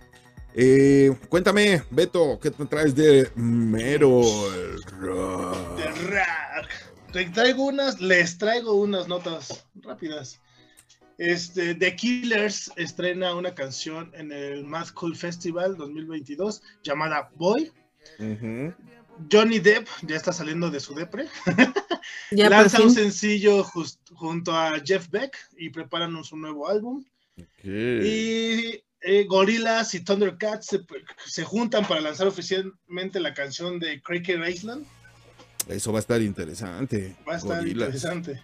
Eh, 0.54 1.10
cuéntame, 1.28 1.82
Beto, 1.90 2.38
¿qué 2.40 2.50
te 2.50 2.64
traes 2.66 2.94
de 2.94 3.28
Mero? 3.34 4.22
el 4.54 4.82
rock? 5.00 5.76
De 5.76 5.86
rock. 5.86 6.68
Te 7.12 7.24
traigo 7.26 7.66
unas, 7.66 8.00
les 8.00 8.38
traigo 8.38 8.74
unas 8.74 9.08
notas 9.08 9.66
rápidas. 9.82 10.40
Este, 11.18 11.74
The 11.74 11.94
Killers 11.96 12.72
estrena 12.76 13.34
una 13.34 13.54
canción 13.54 14.10
en 14.14 14.32
el 14.32 14.64
Mad 14.64 14.88
Cool 14.94 15.16
Festival 15.16 15.76
2022 15.76 16.62
llamada 16.82 17.30
Boy. 17.36 17.70
Ujú, 18.18 18.74
Johnny 19.30 19.60
Depp 19.60 19.86
ya 20.02 20.16
está 20.16 20.32
saliendo 20.32 20.70
de 20.70 20.80
su 20.80 20.94
depre. 20.94 21.26
Ya 22.30 22.50
Lanza 22.50 22.82
un 22.82 22.90
sencillo 22.90 23.64
jus- 23.64 23.98
junto 24.12 24.52
a 24.52 24.74
Jeff 24.84 25.08
Beck 25.08 25.36
y 25.56 25.70
preparan 25.70 26.14
un- 26.16 26.24
su 26.24 26.36
nuevo 26.36 26.68
álbum. 26.68 27.02
ok. 27.38 27.64
Y 27.64 28.82
eh, 29.04 29.24
Gorillaz 29.28 29.94
y 29.94 30.00
Thundercats 30.00 30.66
se, 30.66 30.80
se 31.26 31.44
juntan 31.44 31.86
para 31.86 32.00
lanzar 32.00 32.26
oficialmente 32.26 33.20
la 33.20 33.34
canción 33.34 33.78
de 33.78 34.00
Cracker 34.02 34.48
Island. 34.48 34.86
Eso 35.68 35.92
va 35.92 35.98
a 35.98 36.00
estar 36.00 36.20
interesante. 36.22 37.16
Va 37.28 37.34
a 37.34 37.36
estar 37.36 37.58
Gorillaz. 37.58 37.86
interesante. 37.88 38.40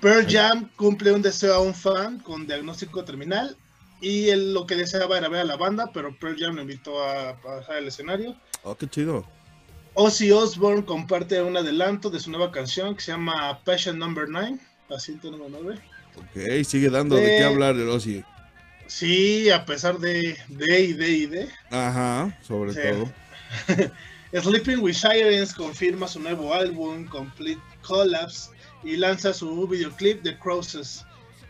Pearl 0.00 0.26
Jam 0.28 0.70
cumple 0.76 1.12
un 1.12 1.22
deseo 1.22 1.54
a 1.54 1.60
un 1.60 1.74
fan 1.74 2.20
con 2.20 2.46
diagnóstico 2.46 3.04
terminal 3.04 3.56
y 4.00 4.30
él 4.30 4.54
lo 4.54 4.66
que 4.66 4.76
deseaba 4.76 5.18
era 5.18 5.28
ver 5.28 5.40
a 5.40 5.44
la 5.44 5.56
banda, 5.56 5.90
pero 5.92 6.16
Pearl 6.18 6.36
Jam 6.38 6.54
lo 6.56 6.62
invitó 6.62 7.02
a, 7.02 7.30
a 7.30 7.32
bajar 7.34 7.76
el 7.78 7.88
escenario. 7.88 8.34
Oh, 8.62 8.74
qué 8.76 8.88
chido. 8.88 9.26
Ozzy 9.94 10.30
Osbourne 10.30 10.84
comparte 10.84 11.42
un 11.42 11.56
adelanto 11.56 12.08
de 12.10 12.20
su 12.20 12.30
nueva 12.30 12.50
canción 12.52 12.94
que 12.94 13.02
se 13.02 13.12
llama 13.12 13.60
Passion 13.64 13.98
Number 13.98 14.26
9, 14.28 14.58
paciente 14.88 15.30
número 15.30 15.50
9. 15.62 15.80
Ok, 16.16 16.64
sigue 16.64 16.88
dando 16.90 17.16
de 17.16 17.36
qué 17.36 17.38
Eh, 17.38 17.44
hablar 17.44 17.74
el 17.74 17.88
Ozzy. 17.88 18.24
Sí, 18.90 19.48
a 19.50 19.64
pesar 19.64 19.98
de 20.00 20.36
de 20.48 20.80
y 20.80 20.92
de 20.94 21.08
y 21.10 21.26
de. 21.26 21.48
Ajá, 21.70 22.36
sobre 22.42 22.72
Sí. 22.72 22.80
todo. 22.90 23.92
Sleeping 24.42 24.80
with 24.80 24.94
Sirens 24.94 25.54
confirma 25.54 26.08
su 26.08 26.18
nuevo 26.18 26.52
álbum, 26.52 27.04
Complete 27.06 27.60
Collapse, 27.82 28.50
y 28.82 28.96
lanza 28.96 29.32
su 29.32 29.66
videoclip 29.68 30.22
The 30.24 30.36
Crosses. 30.38 31.04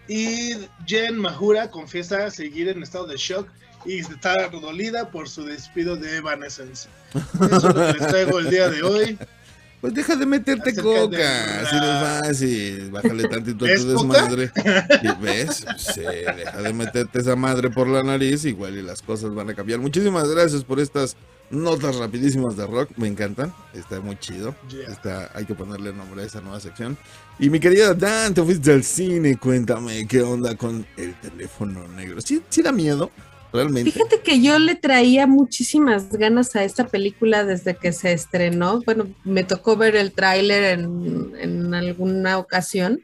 Y 0.06 0.52
Jen 0.86 1.16
Mahura 1.16 1.70
confiesa 1.70 2.30
seguir 2.30 2.68
en 2.68 2.82
estado 2.82 3.06
de 3.06 3.16
shock 3.16 3.48
y 3.86 4.00
está 4.00 4.48
dolida 4.48 5.10
por 5.10 5.26
su 5.28 5.44
despido 5.46 5.96
de 5.96 6.16
Evanescence. 6.18 6.88
Eso 7.14 7.56
es 7.56 7.62
lo 7.62 7.74
que 7.74 7.98
les 7.98 8.06
traigo 8.08 8.38
el 8.38 8.50
día 8.50 8.68
de 8.68 8.82
hoy. 8.82 9.18
Pues 9.80 9.94
deja 9.94 10.14
de 10.14 10.26
meterte 10.26 10.70
Acerca 10.70 10.82
coca, 10.82 11.16
de 11.16 11.24
así 11.24 11.76
de 11.76 11.80
fácil. 11.80 12.90
Bájale 12.90 13.28
tantito 13.28 13.64
a 13.64 13.68
¿Ves 13.68 13.80
tu 13.80 13.88
desmadre. 13.88 14.52
¿Y 15.02 15.22
¿Ves? 15.22 15.64
Sí, 15.78 16.02
deja 16.02 16.62
de 16.62 16.72
meterte 16.74 17.20
esa 17.20 17.34
madre 17.34 17.70
por 17.70 17.88
la 17.88 18.02
nariz, 18.02 18.44
igual 18.44 18.76
y 18.76 18.82
las 18.82 19.00
cosas 19.00 19.34
van 19.34 19.48
a 19.48 19.54
cambiar. 19.54 19.80
Muchísimas 19.80 20.28
gracias 20.28 20.64
por 20.64 20.80
estas 20.80 21.16
notas 21.50 21.96
rapidísimas 21.96 22.56
de 22.56 22.66
rock, 22.66 22.90
me 22.96 23.08
encantan. 23.08 23.54
Está 23.72 24.00
muy 24.00 24.18
chido. 24.18 24.54
Yeah. 24.68 24.92
Está, 24.92 25.30
hay 25.34 25.46
que 25.46 25.54
ponerle 25.54 25.92
nombre 25.92 26.22
a 26.22 26.26
esa 26.26 26.40
nueva 26.40 26.60
sección. 26.60 26.96
Y 27.38 27.48
mi 27.48 27.58
querida 27.58 27.94
Dan, 27.94 28.34
te 28.34 28.42
fuiste 28.42 28.72
al 28.72 28.84
cine, 28.84 29.36
cuéntame 29.36 30.06
qué 30.06 30.22
onda 30.22 30.54
con 30.56 30.86
el 30.96 31.14
teléfono 31.20 31.88
negro. 31.88 32.20
¿Sí, 32.20 32.42
sí 32.50 32.62
da 32.62 32.70
miedo? 32.70 33.10
Fíjate 33.52 34.20
que 34.20 34.40
yo 34.40 34.58
le 34.58 34.74
traía 34.74 35.26
muchísimas 35.26 36.10
ganas 36.10 36.54
a 36.56 36.64
esta 36.64 36.86
película 36.86 37.44
desde 37.44 37.74
que 37.74 37.92
se 37.92 38.12
estrenó. 38.12 38.80
Bueno, 38.82 39.08
me 39.24 39.44
tocó 39.44 39.76
ver 39.76 39.96
el 39.96 40.12
tráiler 40.12 40.78
en 40.78 41.74
alguna 41.74 42.38
ocasión. 42.38 43.00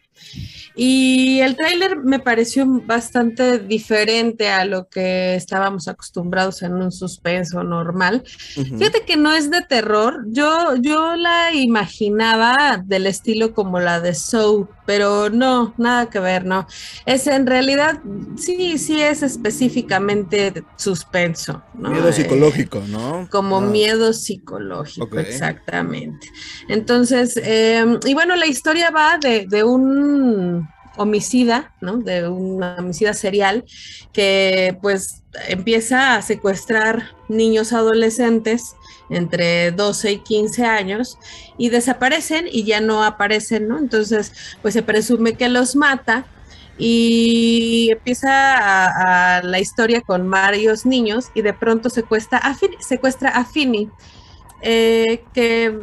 Y 0.75 1.41
el 1.41 1.57
tráiler 1.57 1.97
me 2.05 2.19
pareció 2.19 2.67
bastante 2.67 3.59
diferente 3.59 4.49
a 4.51 4.65
lo 4.67 4.89
que 4.89 5.35
estábamos 5.35 5.89
acostumbrados 5.89 6.63
en 6.63 6.75
un 6.75 6.93
suspenso 6.93 7.63
normal. 7.65 8.23
Fíjate 8.55 9.03
que 9.07 9.17
no 9.17 9.33
es 9.35 9.51
de 9.51 9.63
terror. 9.63 10.25
Yo, 10.29 10.77
yo 10.77 11.17
la 11.17 11.55
imaginaba 11.55 12.83
del 12.85 13.07
estilo 13.07 13.55
como 13.55 13.81
la 13.81 14.01
de 14.01 14.15
Soul, 14.15 14.69
pero 14.85 15.31
no, 15.31 15.75
nada 15.79 16.11
que 16.11 16.21
ver, 16.21 16.45
no. 16.45 16.67
Es 17.07 17.27
en 17.27 17.47
realidad, 17.47 18.01
sí, 18.37 18.77
sí 18.79 19.01
es 19.01 19.23
específicamente 19.23 20.63
suspenso, 20.77 21.63
¿no? 21.75 21.91
Miedo 21.91 22.09
Eh, 22.09 22.13
psicológico, 22.13 22.83
¿no? 22.87 23.27
como 23.31 23.59
Ah, 23.59 23.61
miedo 23.63 24.13
psicológico, 24.13 25.19
exactamente. 25.19 26.29
Entonces, 26.69 27.37
eh, 27.43 27.85
y 28.05 28.15
bueno, 28.15 28.37
la 28.37 28.47
historia 28.47 28.91
va 28.91 29.19
de, 29.19 29.47
de 29.49 29.65
un 29.65 30.06
homicida, 30.97 31.73
¿no? 31.81 31.99
De 31.99 32.29
un 32.29 32.63
homicida 32.63 33.13
serial 33.13 33.65
que 34.13 34.79
pues 34.81 35.23
empieza 35.49 36.15
a 36.17 36.23
secuestrar 36.23 37.11
niños 37.29 37.73
adolescentes 37.73 38.75
entre 39.11 39.71
12 39.73 40.13
y 40.13 40.19
15 40.19 40.65
años 40.65 41.19
y 41.59 41.69
desaparecen 41.69 42.47
y 42.51 42.65
ya 42.65 42.81
no 42.81 43.05
aparecen, 43.05 43.69
¿no? 43.69 43.79
Entonces, 43.79 44.33
pues 44.63 44.73
se 44.75 44.83
presume 44.83 45.35
que 45.37 45.49
los 45.49 45.77
mata 45.77 46.25
y 46.79 47.89
empieza 47.91 49.41
la 49.43 49.61
historia 49.61 50.01
con 50.01 50.31
varios 50.31 50.85
niños 50.87 51.27
y 51.35 51.43
de 51.43 51.53
pronto 51.53 51.89
secuestra 51.91 52.39
a, 52.39 52.55
Fin- 52.55 52.77
secuestra 52.81 53.31
a 53.31 53.45
Finny, 53.45 53.91
eh, 54.63 55.23
que 55.33 55.79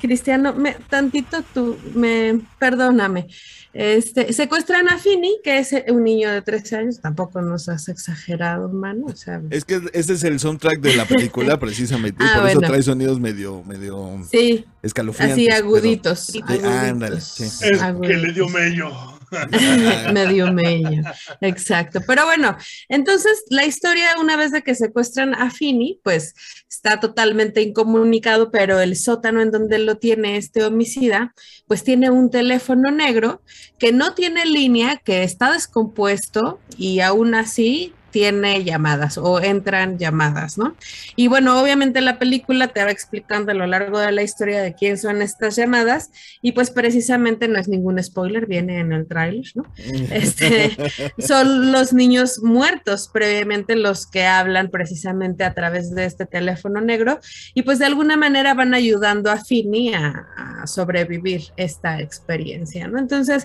Cristiano, 0.00 0.52
me, 0.54 0.72
tantito 0.90 1.42
tú, 1.54 1.76
me, 1.94 2.40
perdóname, 2.58 3.26
este, 3.72 4.32
secuestran 4.32 4.88
a 4.88 4.98
Finny, 4.98 5.38
que 5.42 5.58
es 5.58 5.74
un 5.88 6.04
niño 6.04 6.30
de 6.30 6.42
13 6.42 6.76
años, 6.76 7.00
tampoco 7.00 7.40
nos 7.40 7.68
has 7.68 7.88
exagerado, 7.88 8.66
hermano, 8.66 9.06
o 9.06 9.16
sea, 9.16 9.40
Es 9.50 9.64
que 9.64 9.80
ese 9.92 10.12
es 10.12 10.24
el 10.24 10.38
soundtrack 10.38 10.80
de 10.80 10.94
la 10.96 11.06
película, 11.06 11.58
precisamente. 11.60 12.22
Ah, 12.24 12.40
por 12.40 12.50
eso 12.50 12.60
trae 12.60 12.82
sonidos 12.82 13.18
medio, 13.18 13.62
medio 13.64 14.20
sí, 14.30 14.64
escalofriantes. 14.82 15.38
así 15.38 15.46
pero- 15.48 15.56
aguditos, 15.66 16.18
Sí, 16.20 16.40
aguditos, 16.42 16.70
ándale, 16.70 17.20
sí. 17.20 17.44
Es 17.44 17.58
que 17.60 17.70
le 17.74 17.80
aguditos. 17.82 18.34
dio 18.34 18.48
mello. 18.48 19.13
medio 20.12 20.52
medio, 20.52 21.02
exacto. 21.40 22.00
Pero 22.06 22.24
bueno, 22.24 22.56
entonces 22.88 23.44
la 23.50 23.64
historia, 23.64 24.14
una 24.20 24.36
vez 24.36 24.52
de 24.52 24.62
que 24.62 24.74
secuestran 24.74 25.34
a 25.34 25.50
Finny, 25.50 26.00
pues 26.02 26.34
está 26.68 27.00
totalmente 27.00 27.62
incomunicado, 27.62 28.50
pero 28.50 28.80
el 28.80 28.96
sótano 28.96 29.40
en 29.40 29.50
donde 29.50 29.78
lo 29.78 29.96
tiene 29.96 30.36
este 30.36 30.64
homicida, 30.64 31.34
pues 31.66 31.84
tiene 31.84 32.10
un 32.10 32.30
teléfono 32.30 32.90
negro 32.90 33.42
que 33.78 33.92
no 33.92 34.14
tiene 34.14 34.44
línea, 34.44 34.98
que 34.98 35.22
está 35.22 35.52
descompuesto 35.52 36.60
y 36.76 37.00
aún 37.00 37.34
así 37.34 37.94
tiene 38.14 38.62
llamadas 38.62 39.18
o 39.18 39.40
entran 39.40 39.98
llamadas, 39.98 40.56
¿no? 40.56 40.76
Y 41.16 41.26
bueno, 41.26 41.60
obviamente 41.60 42.00
la 42.00 42.20
película 42.20 42.68
te 42.68 42.84
va 42.84 42.92
explicando 42.92 43.50
a 43.50 43.56
lo 43.56 43.66
largo 43.66 43.98
de 43.98 44.12
la 44.12 44.22
historia 44.22 44.62
de 44.62 44.72
quién 44.72 44.98
son 44.98 45.20
estas 45.20 45.56
llamadas 45.56 46.12
y 46.40 46.52
pues 46.52 46.70
precisamente 46.70 47.48
no 47.48 47.58
es 47.58 47.66
ningún 47.66 48.00
spoiler, 48.00 48.46
viene 48.46 48.78
en 48.78 48.92
el 48.92 49.08
tráiler, 49.08 49.46
¿no? 49.56 49.64
Este, 50.12 50.76
son 51.18 51.72
los 51.72 51.92
niños 51.92 52.38
muertos 52.40 53.10
previamente 53.12 53.74
los 53.74 54.06
que 54.06 54.24
hablan 54.26 54.70
precisamente 54.70 55.42
a 55.42 55.52
través 55.52 55.92
de 55.92 56.04
este 56.04 56.24
teléfono 56.24 56.80
negro 56.80 57.18
y 57.52 57.62
pues 57.62 57.80
de 57.80 57.86
alguna 57.86 58.16
manera 58.16 58.54
van 58.54 58.74
ayudando 58.74 59.28
a 59.28 59.38
Finny 59.38 59.92
a, 59.92 60.28
a 60.62 60.66
sobrevivir 60.68 61.42
esta 61.56 61.98
experiencia, 61.98 62.86
¿no? 62.86 63.00
Entonces, 63.00 63.44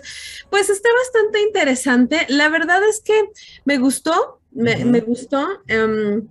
pues 0.51 0.69
está 0.69 0.89
bastante 1.03 1.41
interesante. 1.41 2.27
La 2.29 2.49
verdad 2.49 2.81
es 2.87 3.01
que 3.03 3.19
me 3.65 3.79
gustó, 3.79 4.38
me, 4.51 4.83
me 4.85 4.99
gustó. 5.01 5.47
em, 5.67 6.27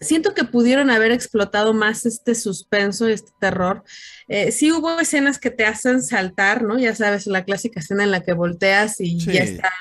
siento 0.00 0.34
que 0.34 0.44
pudieron 0.44 0.90
haber 0.90 1.12
explotado 1.12 1.72
más 1.72 2.04
este 2.04 2.34
suspenso, 2.34 3.06
este 3.08 3.30
terror. 3.40 3.84
Eh, 4.28 4.52
sí 4.52 4.70
hubo 4.72 5.00
escenas 5.00 5.38
que 5.38 5.50
te 5.50 5.64
hacen 5.64 6.02
saltar, 6.02 6.62
¿no? 6.62 6.78
Ya 6.78 6.94
sabes, 6.94 7.26
la 7.26 7.44
clásica 7.44 7.80
escena 7.80 8.04
en 8.04 8.10
la 8.10 8.22
que 8.22 8.32
volteas 8.34 9.00
y 9.00 9.18
Sí. 9.20 9.32
ya 9.32 9.42
está 9.44 9.72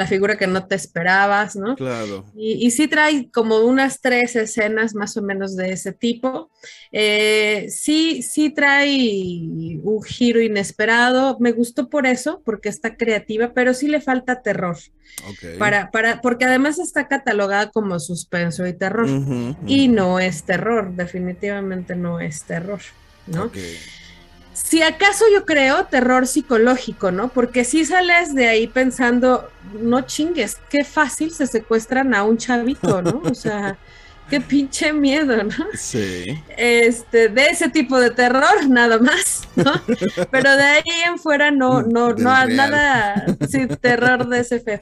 la 0.00 0.06
figura 0.06 0.38
que 0.38 0.46
no 0.46 0.66
te 0.66 0.74
esperabas, 0.74 1.56
¿no? 1.56 1.76
Claro. 1.76 2.24
Y, 2.34 2.66
y 2.66 2.70
sí 2.70 2.88
trae 2.88 3.30
como 3.30 3.58
unas 3.58 4.00
tres 4.00 4.34
escenas 4.34 4.94
más 4.94 5.14
o 5.18 5.22
menos 5.22 5.56
de 5.56 5.72
ese 5.72 5.92
tipo. 5.92 6.50
Eh, 6.90 7.66
sí, 7.68 8.22
sí 8.22 8.48
trae 8.48 9.78
un 9.82 10.02
giro 10.02 10.40
inesperado. 10.40 11.36
Me 11.38 11.52
gustó 11.52 11.90
por 11.90 12.06
eso, 12.06 12.40
porque 12.46 12.70
está 12.70 12.96
creativa, 12.96 13.52
pero 13.52 13.74
sí 13.74 13.88
le 13.88 14.00
falta 14.00 14.40
terror. 14.40 14.78
Ok. 15.28 15.58
Para, 15.58 15.90
para, 15.90 16.22
porque 16.22 16.46
además 16.46 16.78
está 16.78 17.06
catalogada 17.06 17.70
como 17.70 18.00
suspenso 18.00 18.66
y 18.66 18.72
terror. 18.72 19.06
Y 19.66 19.88
no 19.88 20.18
es 20.18 20.44
terror, 20.44 20.94
definitivamente 20.94 21.94
no 21.94 22.20
es 22.20 22.44
terror, 22.44 22.80
¿no? 23.26 23.44
Ok. 23.44 23.58
Si 24.62 24.82
acaso 24.82 25.24
yo 25.32 25.44
creo 25.44 25.86
terror 25.86 26.26
psicológico, 26.26 27.10
¿no? 27.10 27.28
Porque 27.28 27.64
si 27.64 27.84
sales 27.84 28.34
de 28.34 28.48
ahí 28.48 28.66
pensando, 28.66 29.50
no 29.80 30.02
chingues, 30.02 30.58
qué 30.68 30.84
fácil 30.84 31.32
se 31.32 31.46
secuestran 31.46 32.14
a 32.14 32.22
un 32.24 32.36
chavito, 32.36 33.02
¿no? 33.02 33.22
O 33.24 33.34
sea, 33.34 33.78
qué 34.30 34.40
pinche 34.40 34.92
miedo, 34.92 35.42
¿no? 35.42 35.66
Sí. 35.74 36.40
Este, 36.56 37.28
de 37.28 37.46
ese 37.46 37.68
tipo 37.68 37.98
de 37.98 38.10
terror, 38.10 38.68
nada 38.68 38.98
más, 38.98 39.42
¿no? 39.56 39.72
Pero 40.30 40.56
de 40.56 40.62
ahí 40.62 40.82
en 41.06 41.18
fuera 41.18 41.50
no, 41.50 41.82
no, 41.82 42.14
Del 42.14 42.24
no, 42.24 42.34
real. 42.34 42.56
nada, 42.56 43.26
sí, 43.48 43.66
terror 43.80 44.28
de 44.28 44.40
ese 44.40 44.60
feo. 44.60 44.80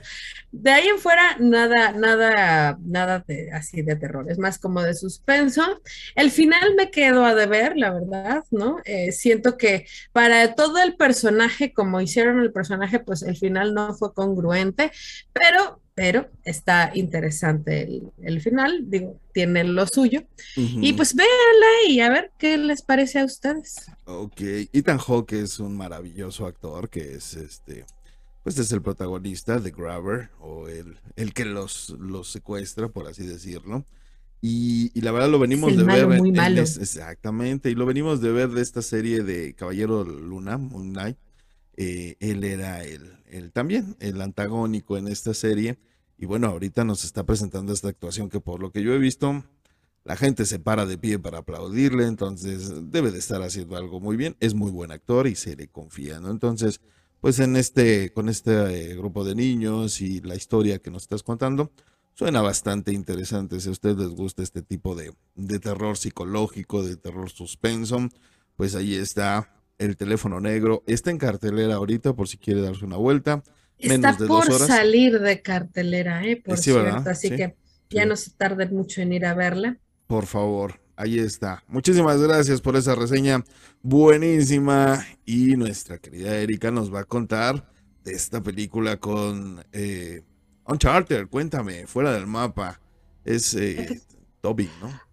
De 0.50 0.70
ahí 0.70 0.88
en 0.88 0.98
fuera, 0.98 1.36
nada, 1.38 1.92
nada, 1.92 2.78
nada 2.82 3.24
de, 3.26 3.50
así 3.52 3.82
de 3.82 3.96
terror, 3.96 4.30
es 4.30 4.38
más 4.38 4.58
como 4.58 4.82
de 4.82 4.94
suspenso. 4.94 5.62
El 6.14 6.30
final 6.30 6.74
me 6.74 6.90
quedo 6.90 7.24
a 7.24 7.34
deber, 7.34 7.76
la 7.76 7.92
verdad, 7.92 8.44
¿no? 8.50 8.78
Eh, 8.84 9.12
siento 9.12 9.58
que 9.58 9.86
para 10.12 10.54
todo 10.54 10.78
el 10.82 10.96
personaje, 10.96 11.72
como 11.72 12.00
hicieron 12.00 12.40
el 12.40 12.52
personaje, 12.52 12.98
pues 12.98 13.22
el 13.22 13.36
final 13.36 13.74
no 13.74 13.94
fue 13.94 14.14
congruente, 14.14 14.90
pero, 15.34 15.82
pero 15.94 16.30
está 16.44 16.92
interesante 16.94 17.82
el, 17.82 18.10
el 18.22 18.40
final, 18.40 18.84
digo, 18.88 19.20
tiene 19.34 19.64
lo 19.64 19.86
suyo. 19.86 20.22
Y 20.56 20.94
pues 20.94 21.14
véanla 21.14 21.66
y 21.88 22.00
a 22.00 22.10
ver 22.10 22.32
qué 22.38 22.56
les 22.56 22.82
parece 22.82 23.20
a 23.20 23.24
ustedes. 23.24 23.86
Ok, 24.06 24.40
Ethan 24.72 24.98
Hawke 24.98 25.34
es 25.34 25.60
un 25.60 25.76
maravilloso 25.76 26.46
actor 26.46 26.88
que 26.88 27.14
es 27.14 27.34
este, 27.34 27.84
pues 28.48 28.58
es 28.66 28.72
el 28.72 28.82
protagonista 28.82 29.58
de 29.60 29.70
Grabber 29.70 30.30
o 30.40 30.68
el, 30.68 30.98
el 31.16 31.32
que 31.34 31.44
los, 31.44 31.90
los 31.98 32.28
secuestra, 32.30 32.88
por 32.88 33.06
así 33.06 33.26
decirlo. 33.26 33.84
Y, 34.40 34.90
y 34.94 35.00
la 35.02 35.10
verdad 35.12 35.28
lo 35.30 35.38
venimos 35.38 35.76
de 35.76 35.84
malo, 35.84 36.08
ver. 36.08 36.20
muy 36.20 36.28
en 36.30 36.36
malo. 36.36 36.62
es- 36.62 36.78
exactamente, 36.78 37.70
y 37.70 37.74
lo 37.74 37.86
venimos 37.86 38.20
de 38.20 38.30
ver 38.32 38.50
de 38.50 38.62
esta 38.62 38.82
serie 38.82 39.22
de 39.22 39.54
Caballero 39.54 40.04
Luna, 40.04 40.58
Moon 40.58 40.90
Knight. 40.92 41.16
Eh, 41.76 42.16
él 42.20 42.44
era 42.44 42.84
el, 42.84 43.18
el 43.26 43.52
también, 43.52 43.96
el 44.00 44.20
antagónico 44.20 44.96
en 44.96 45.08
esta 45.08 45.34
serie. 45.34 45.78
Y 46.16 46.26
bueno, 46.26 46.48
ahorita 46.48 46.84
nos 46.84 47.04
está 47.04 47.24
presentando 47.24 47.72
esta 47.72 47.88
actuación 47.88 48.28
que 48.28 48.40
por 48.40 48.60
lo 48.60 48.72
que 48.72 48.82
yo 48.82 48.92
he 48.94 48.98
visto, 48.98 49.44
la 50.04 50.16
gente 50.16 50.46
se 50.46 50.58
para 50.58 50.86
de 50.86 50.98
pie 50.98 51.18
para 51.18 51.38
aplaudirle, 51.38 52.06
entonces 52.06 52.72
debe 52.90 53.10
de 53.12 53.18
estar 53.18 53.42
haciendo 53.42 53.76
algo 53.76 54.00
muy 54.00 54.16
bien. 54.16 54.36
Es 54.40 54.54
muy 54.54 54.70
buen 54.70 54.90
actor 54.90 55.26
y 55.26 55.34
se 55.34 55.54
le 55.56 55.68
confía, 55.68 56.18
¿no? 56.20 56.30
Entonces, 56.30 56.80
pues 57.20 57.38
en 57.40 57.56
este, 57.56 58.10
con 58.12 58.28
este 58.28 58.90
eh, 58.92 58.96
grupo 58.96 59.24
de 59.24 59.34
niños 59.34 60.00
y 60.00 60.20
la 60.20 60.34
historia 60.36 60.78
que 60.78 60.90
nos 60.90 61.02
estás 61.02 61.22
contando, 61.22 61.72
suena 62.14 62.40
bastante 62.42 62.92
interesante. 62.92 63.60
Si 63.60 63.68
a 63.68 63.72
ustedes 63.72 63.96
les 63.96 64.08
gusta 64.10 64.42
este 64.42 64.62
tipo 64.62 64.94
de, 64.94 65.12
de 65.34 65.58
terror 65.58 65.96
psicológico, 65.96 66.82
de 66.82 66.96
terror 66.96 67.30
suspenso, 67.30 68.08
pues 68.56 68.74
ahí 68.74 68.94
está 68.94 69.52
el 69.78 69.96
teléfono 69.96 70.40
negro. 70.40 70.82
Está 70.86 71.10
en 71.10 71.18
cartelera 71.18 71.74
ahorita 71.76 72.14
por 72.14 72.28
si 72.28 72.38
quiere 72.38 72.60
darse 72.62 72.84
una 72.84 72.96
vuelta. 72.96 73.42
Está 73.78 74.12
dos 74.14 74.26
por 74.46 74.52
horas. 74.52 74.66
salir 74.66 75.20
de 75.20 75.40
cartelera, 75.42 76.24
¿eh? 76.24 76.36
Por 76.44 76.58
Sí, 76.58 76.72
¿verdad? 76.72 76.92
cierto, 76.94 77.10
así 77.10 77.28
Sí, 77.28 77.36
que 77.36 77.56
ya 77.90 78.02
sí. 78.02 78.08
no 78.08 78.16
se 78.16 78.30
tarden 78.32 78.74
mucho 78.74 79.00
en 79.00 79.12
ir 79.12 79.24
a 79.24 79.34
verla. 79.34 79.78
Por 80.08 80.26
favor, 80.26 80.80
ahí 80.98 81.18
está. 81.18 81.62
Muchísimas 81.68 82.20
gracias 82.20 82.60
por 82.60 82.76
esa 82.76 82.94
reseña 82.94 83.44
buenísima. 83.82 85.06
Y 85.24 85.56
nuestra 85.56 85.98
querida 85.98 86.36
Erika 86.36 86.70
nos 86.70 86.92
va 86.92 87.00
a 87.00 87.04
contar 87.04 87.70
de 88.04 88.12
esta 88.12 88.42
película 88.42 88.98
con 88.98 89.64
eh, 89.72 90.22
Uncharted. 90.66 91.28
Cuéntame, 91.28 91.86
fuera 91.86 92.12
del 92.12 92.26
mapa. 92.26 92.80
Es 93.24 93.54
eh, 93.54 94.02
Toby, 94.40 94.68
¿no? 94.80 95.07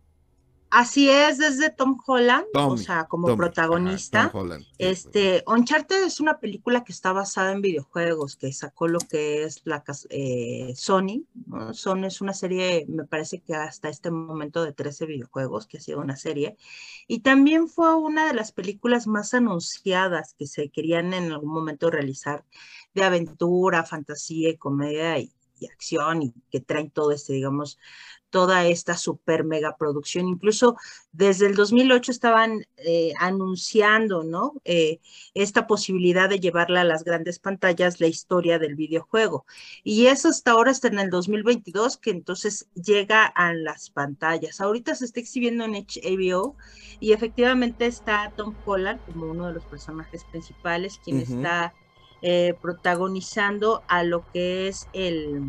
Así 0.77 1.09
es, 1.09 1.37
desde 1.37 1.69
Tom 1.69 1.97
Holland, 2.05 2.47
o 2.53 2.75
sea, 2.75 3.05
como 3.05 3.27
Tommy, 3.27 3.37
protagonista. 3.37 4.23
ajá, 4.23 4.31
Tom 4.33 4.41
Holland, 4.41 4.63
sí, 4.65 4.75
Este, 4.77 5.41
Uncharted 5.47 6.03
es 6.03 6.19
una 6.19 6.37
película 6.41 6.83
que 6.83 6.91
está 6.91 7.13
basada 7.13 7.53
en 7.53 7.61
videojuegos, 7.61 8.35
que 8.35 8.51
sacó 8.51 8.89
lo 8.89 8.99
que 8.99 9.43
es 9.45 9.61
la 9.63 9.85
eh, 10.09 10.73
Sony. 10.75 11.23
¿no? 11.47 11.73
Sony 11.73 12.07
es 12.07 12.19
una 12.19 12.33
serie, 12.33 12.85
me 12.89 13.05
parece 13.05 13.39
que 13.39 13.55
hasta 13.55 13.87
este 13.87 14.11
momento 14.11 14.65
de 14.65 14.73
13 14.73 15.05
videojuegos, 15.05 15.65
que 15.65 15.77
ha 15.77 15.81
sido 15.81 16.01
una 16.01 16.17
serie. 16.17 16.57
Y 17.07 17.19
también 17.21 17.69
fue 17.69 17.95
una 17.95 18.27
de 18.27 18.33
las 18.33 18.51
películas 18.51 19.07
más 19.07 19.33
anunciadas 19.33 20.33
que 20.37 20.45
se 20.45 20.67
querían 20.67 21.13
en 21.13 21.31
algún 21.31 21.53
momento 21.53 21.89
realizar 21.89 22.43
de 22.93 23.03
aventura, 23.05 23.85
fantasía 23.85 24.49
y 24.49 24.57
comedia 24.57 25.19
y, 25.19 25.31
y 25.57 25.67
acción 25.67 26.21
y 26.21 26.33
que 26.51 26.59
traen 26.59 26.91
todo 26.91 27.11
este, 27.11 27.31
digamos, 27.31 27.79
toda 28.29 28.65
esta 28.65 28.97
super 28.97 29.43
mega 29.43 29.75
producción. 29.77 30.27
Incluso 30.27 30.75
desde 31.11 31.47
el 31.47 31.55
2008 31.55 32.11
estaban 32.11 32.65
eh, 32.77 33.13
anunciando, 33.19 34.23
¿no? 34.23 34.53
Eh, 34.65 34.99
esta 35.33 35.67
posibilidad 35.67 36.29
de 36.29 36.39
llevarla 36.39 36.81
a 36.81 36.85
las 36.85 37.03
grandes 37.03 37.39
pantallas 37.39 37.99
la 37.99 38.07
historia 38.07 38.59
del 38.59 38.75
videojuego. 38.75 39.45
Y 39.83 40.07
eso 40.07 40.29
hasta 40.29 40.51
ahora, 40.51 40.71
hasta 40.71 40.87
en 40.87 40.99
el 40.99 41.09
2022, 41.09 41.97
que 41.97 42.11
entonces 42.11 42.67
llega 42.73 43.25
a 43.25 43.53
las 43.53 43.89
pantallas. 43.89 44.61
Ahorita 44.61 44.95
se 44.95 45.05
está 45.05 45.19
exhibiendo 45.19 45.63
en 45.63 45.73
HBO 45.73 46.55
y 46.99 47.13
efectivamente 47.13 47.85
está 47.85 48.31
Tom 48.35 48.55
Holland 48.65 48.99
como 49.05 49.27
uno 49.27 49.47
de 49.47 49.53
los 49.53 49.65
personajes 49.65 50.23
principales, 50.25 50.99
quien 51.03 51.19
está 51.19 51.73
eh, 52.21 52.55
protagonizando 52.61 53.83
a 53.87 54.03
lo 54.03 54.25
que 54.31 54.67
es 54.67 54.87
el, 54.93 55.41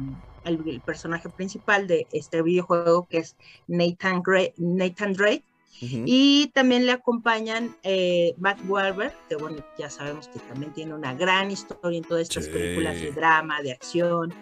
el, 0.47 0.67
el 0.67 0.81
personaje 0.81 1.29
principal 1.29 1.87
de 1.87 2.07
este 2.13 2.43
videojuego, 2.43 3.07
que 3.09 3.19
es 3.19 3.37
Nathan, 3.67 4.23
Gray- 4.23 4.53
Nathan 4.57 5.13
Drake. 5.13 5.45
Y 5.79 6.47
también 6.55 6.87
le 6.87 6.93
acompañan 6.93 7.77
eh, 7.83 8.33
Matt 8.39 8.59
Wahlberg, 8.67 9.13
que 9.29 9.37
bueno, 9.37 9.59
ya 9.79 9.91
sabemos 9.91 10.27
que 10.29 10.39
también 10.39 10.73
tiene 10.73 10.95
una 10.95 11.13
gran 11.13 11.51
historia 11.51 11.99
en 11.99 12.05
todas 12.05 12.23
estas 12.23 12.47
Sí. 12.47 12.51
películas 12.51 12.99
de 12.99 13.13
drama, 13.13 13.61
de 13.61 13.73
acción. 13.73 14.33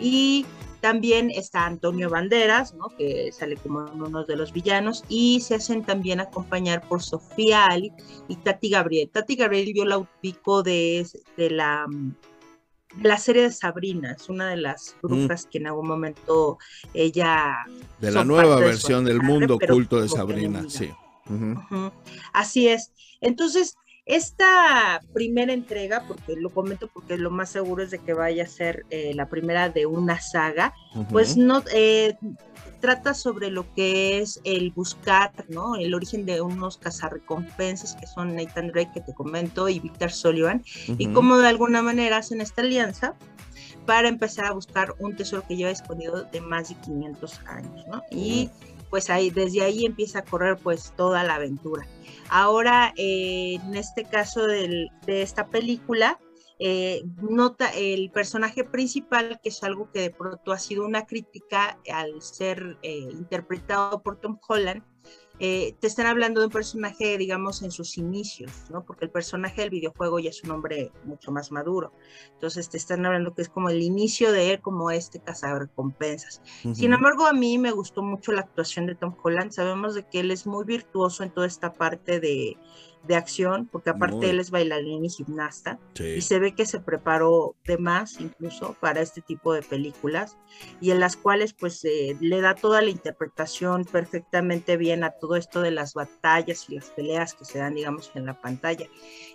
Y 0.00 0.44
también 0.80 1.30
está 1.30 1.66
Antonio 1.66 2.10
Banderas, 2.10 2.74
¿no? 2.74 2.88
que 2.98 3.30
sale 3.30 3.54
como 3.56 3.84
uno 3.94 4.24
de 4.24 4.34
los 4.34 4.52
villanos. 4.52 5.04
Y 5.08 5.40
se 5.42 5.54
hacen 5.54 5.84
también 5.84 6.18
acompañar 6.18 6.80
por 6.88 7.00
Sofía 7.04 7.66
Ali 7.66 7.92
y 8.26 8.34
Tati 8.34 8.70
Gabriel. 8.70 9.10
Tati 9.10 9.36
Gabriel 9.36 9.72
yo 9.72 9.84
la 9.84 9.98
ubico 9.98 10.64
de, 10.64 11.06
de 11.36 11.50
la 11.50 11.86
de 12.96 13.08
la 13.08 13.18
serie 13.18 13.42
de 13.42 13.52
Sabrina, 13.52 14.12
es 14.12 14.28
una 14.28 14.50
de 14.50 14.56
las 14.56 14.96
brujas 15.02 15.46
que 15.50 15.58
en 15.58 15.68
algún 15.68 15.88
momento 15.88 16.58
ella 16.94 17.58
De 18.00 18.10
la 18.10 18.24
nueva 18.24 18.56
de 18.56 18.66
versión 18.66 19.04
del 19.04 19.20
mundo 19.20 19.58
pero 19.58 19.74
oculto 19.74 20.00
de 20.00 20.08
Sabrina, 20.08 20.64
sí. 20.68 20.90
Así 22.32 22.68
es. 22.68 22.92
Entonces, 23.20 23.76
esta 24.06 25.00
primera 25.12 25.52
entrega, 25.52 26.04
porque 26.08 26.34
lo 26.34 26.50
comento 26.50 26.88
porque 26.88 27.16
lo 27.16 27.30
más 27.30 27.50
seguro 27.50 27.84
es 27.84 27.90
de 27.90 28.00
que 28.00 28.12
vaya 28.12 28.42
a 28.42 28.48
ser 28.48 28.84
eh, 28.90 29.12
la 29.14 29.28
primera 29.28 29.68
de 29.68 29.86
una 29.86 30.20
saga, 30.20 30.74
pues 31.10 31.36
no 31.36 31.62
eh, 31.72 32.16
trata 32.80 33.14
sobre 33.14 33.50
lo 33.50 33.72
que 33.74 34.18
es 34.18 34.40
el 34.44 34.70
buscar, 34.72 35.32
¿no? 35.48 35.76
El 35.76 35.94
origen 35.94 36.26
de 36.26 36.40
unos 36.40 36.78
cazarrecompensas 36.78 37.94
que 37.96 38.06
son 38.06 38.34
Nathan 38.34 38.68
Drake 38.68 38.90
que 38.94 39.00
te 39.00 39.14
comento 39.14 39.68
y 39.68 39.78
Victor 39.80 40.10
Sullivan 40.10 40.64
y 40.98 41.06
cómo 41.12 41.38
de 41.38 41.48
alguna 41.48 41.82
manera 41.82 42.16
hacen 42.18 42.40
esta 42.40 42.62
alianza 42.62 43.14
para 43.86 44.08
empezar 44.08 44.46
a 44.46 44.52
buscar 44.52 44.94
un 44.98 45.16
tesoro 45.16 45.44
que 45.46 45.56
lleva 45.56 45.70
escondido 45.70 46.22
de 46.24 46.40
más 46.40 46.68
de 46.68 46.74
500 46.76 47.40
años, 47.46 47.84
¿no? 47.88 48.02
Y 48.10 48.50
pues 48.90 49.08
ahí, 49.10 49.30
desde 49.30 49.62
ahí 49.62 49.84
empieza 49.86 50.20
a 50.20 50.22
correr 50.24 50.56
pues 50.56 50.92
toda 50.96 51.22
la 51.22 51.36
aventura. 51.36 51.86
Ahora, 52.28 52.92
eh, 52.96 53.54
en 53.64 53.76
este 53.76 54.04
caso 54.04 54.46
del- 54.46 54.90
de 55.06 55.22
esta 55.22 55.46
película, 55.46 56.18
eh, 56.62 57.02
nota 57.22 57.70
el 57.70 58.10
personaje 58.10 58.64
principal, 58.64 59.40
que 59.42 59.48
es 59.48 59.62
algo 59.62 59.90
que 59.90 60.00
de 60.00 60.10
pronto 60.10 60.52
ha 60.52 60.58
sido 60.58 60.84
una 60.84 61.06
crítica 61.06 61.78
al 61.90 62.20
ser 62.20 62.76
eh, 62.82 62.98
interpretado 62.98 64.02
por 64.02 64.20
Tom 64.20 64.38
Holland, 64.46 64.82
eh, 65.42 65.74
te 65.80 65.86
están 65.86 66.06
hablando 66.06 66.40
de 66.40 66.48
un 66.48 66.52
personaje, 66.52 67.16
digamos, 67.16 67.62
en 67.62 67.70
sus 67.70 67.96
inicios, 67.96 68.50
¿no? 68.68 68.84
Porque 68.84 69.06
el 69.06 69.10
personaje 69.10 69.62
del 69.62 69.70
videojuego 69.70 70.18
ya 70.18 70.28
es 70.28 70.44
un 70.44 70.50
hombre 70.50 70.92
mucho 71.04 71.32
más 71.32 71.50
maduro. 71.50 71.94
Entonces 72.34 72.68
te 72.68 72.76
están 72.76 73.06
hablando 73.06 73.32
que 73.32 73.40
es 73.40 73.48
como 73.48 73.70
el 73.70 73.80
inicio 73.80 74.32
de 74.32 74.52
él 74.52 74.60
como 74.60 74.90
este 74.90 75.18
cazarrecompensas. 75.18 76.42
Sin 76.60 76.92
Ujú. 76.92 76.94
embargo, 76.94 77.26
a 77.26 77.32
mí 77.32 77.56
me 77.56 77.70
gustó 77.70 78.02
mucho 78.02 78.32
la 78.32 78.42
actuación 78.42 78.84
de 78.84 78.96
Tom 78.96 79.16
Holland. 79.22 79.50
Sabemos 79.52 79.94
de 79.94 80.06
que 80.06 80.20
él 80.20 80.30
es 80.30 80.46
muy 80.46 80.66
virtuoso 80.66 81.22
en 81.22 81.30
toda 81.30 81.46
esta 81.46 81.72
parte 81.72 82.20
de, 82.20 82.58
de 83.02 83.16
acción, 83.16 83.68
porque 83.72 83.90
aparte 83.90 84.16
Muy. 84.16 84.26
él 84.26 84.40
es 84.40 84.50
bailarín 84.50 85.04
y 85.04 85.08
gimnasta, 85.08 85.78
Sí. 85.94 86.04
y 86.16 86.20
se 86.20 86.38
ve 86.38 86.54
que 86.54 86.66
se 86.66 86.80
preparó 86.80 87.56
de 87.66 87.78
más 87.78 88.20
incluso 88.20 88.76
para 88.80 89.00
este 89.00 89.22
tipo 89.22 89.54
de 89.54 89.62
películas, 89.62 90.36
y 90.80 90.90
en 90.90 91.00
las 91.00 91.16
cuales 91.16 91.54
pues 91.54 91.82
eh, 91.84 92.16
le 92.20 92.40
da 92.40 92.54
toda 92.54 92.82
la 92.82 92.90
interpretación 92.90 93.84
perfectamente 93.84 94.76
bien 94.76 95.02
a 95.02 95.10
todo 95.10 95.36
esto 95.36 95.62
de 95.62 95.70
las 95.70 95.94
batallas 95.94 96.66
y 96.68 96.74
las 96.74 96.90
peleas 96.90 97.34
que 97.34 97.44
se 97.44 97.58
dan, 97.58 97.74
digamos, 97.74 98.10
en 98.14 98.26
la 98.26 98.34
pantalla. 98.34 98.86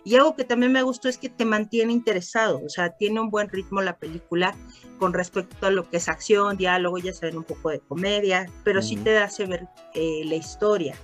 Y 0.03 0.15
algo 0.15 0.35
que 0.35 0.43
también 0.43 0.71
me 0.71 0.83
gustó 0.83 1.09
es 1.09 1.17
que 1.17 1.29
te 1.29 1.45
mantiene 1.45 1.91
interesado, 1.91 2.61
o 2.63 2.69
sea, 2.69 2.91
tiene 2.91 3.19
un 3.19 3.29
buen 3.31 3.49
ritmo 3.49 3.81
la 3.81 3.97
película 3.97 4.55
con 4.99 5.11
respecto 5.13 5.65
a 5.65 5.71
lo 5.71 5.89
que 5.89 5.97
es 5.97 6.07
acción, 6.07 6.55
diálogo, 6.57 6.97
ya 6.99 7.13
saben, 7.13 7.37
un 7.37 7.43
poco 7.43 7.69
de 7.69 7.79
comedia, 7.79 8.45
pero 8.63 8.81
sí 8.81 8.95
Ujú. 8.95 9.05
te 9.05 9.17
hace 9.17 9.45
ver 9.45 9.67
eh, 9.93 10.21
la 10.25 10.35
historia. 10.35 10.95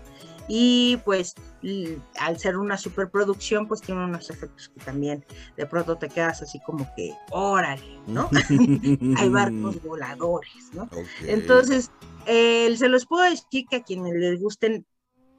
Y 0.48 0.98
pues 1.06 1.36
al 2.20 2.38
ser 2.40 2.58
una 2.58 2.78
superproducción, 2.78 3.68
pues 3.68 3.82
tiene 3.82 4.04
unos 4.04 4.30
efectos 4.30 4.70
que 4.70 4.84
también 4.84 5.24
de 5.56 5.66
pronto 5.66 5.98
te 5.98 6.10
quedas 6.10 6.42
así 6.42 6.60
como 6.62 6.88
que, 6.96 7.14
órale, 7.30 8.00
¿no? 8.08 8.30
Hay 9.18 9.30
barcos 9.30 9.82
voladores, 9.84 10.70
¿no? 10.74 10.90
Entonces, 11.26 11.92
eh, 12.26 12.76
se 12.76 12.90
los 12.90 13.06
puedo 13.06 13.24
decir 13.30 13.66
que 13.70 13.78
a 13.78 13.84
quienes 13.84 14.14
les 14.14 14.42
gusten 14.42 14.86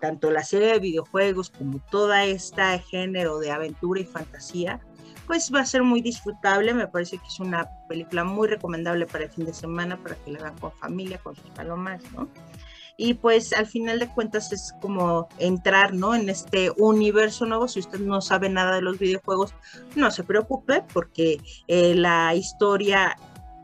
tanto 0.00 0.30
la 0.30 0.42
serie 0.42 0.72
de 0.72 0.80
videojuegos 0.80 1.50
como 1.50 1.78
toda 1.90 2.24
esta 2.24 2.76
género 2.78 3.38
de 3.38 3.52
aventura 3.52 4.00
y 4.00 4.04
fantasía, 4.04 4.80
pues 5.26 5.52
va 5.54 5.60
a 5.60 5.66
ser 5.66 5.84
muy 5.84 6.02
disfrutable. 6.02 6.74
Me 6.74 6.88
parece 6.88 7.18
que 7.18 7.26
es 7.26 7.38
una 7.38 7.68
película 7.88 8.24
muy 8.24 8.48
recomendable 8.48 9.06
para 9.06 9.24
el 9.24 9.30
fin 9.30 9.46
de 9.46 9.54
semana, 9.54 9.96
para 9.96 10.16
que 10.16 10.32
la 10.32 10.40
vean 10.40 10.58
con 10.58 10.72
familia, 10.72 11.18
con 11.18 11.36
sus 11.36 11.48
palomas, 11.50 12.02
¿no? 12.12 12.28
Y 12.96 13.14
pues 13.14 13.52
al 13.52 13.66
final 13.66 13.98
de 13.98 14.08
cuentas 14.08 14.52
es 14.52 14.74
como 14.80 15.28
entrar, 15.38 15.94
¿no? 15.94 16.14
En 16.14 16.28
este 16.28 16.70
universo 16.76 17.46
nuevo. 17.46 17.68
Si 17.68 17.80
usted 17.80 18.00
no 18.00 18.20
sabe 18.20 18.48
nada 18.48 18.76
de 18.76 18.82
los 18.82 18.98
videojuegos, 18.98 19.54
no 19.96 20.10
se 20.10 20.24
preocupe 20.24 20.84
porque 20.92 21.40
eh, 21.68 21.94
la 21.94 22.34
historia 22.34 23.16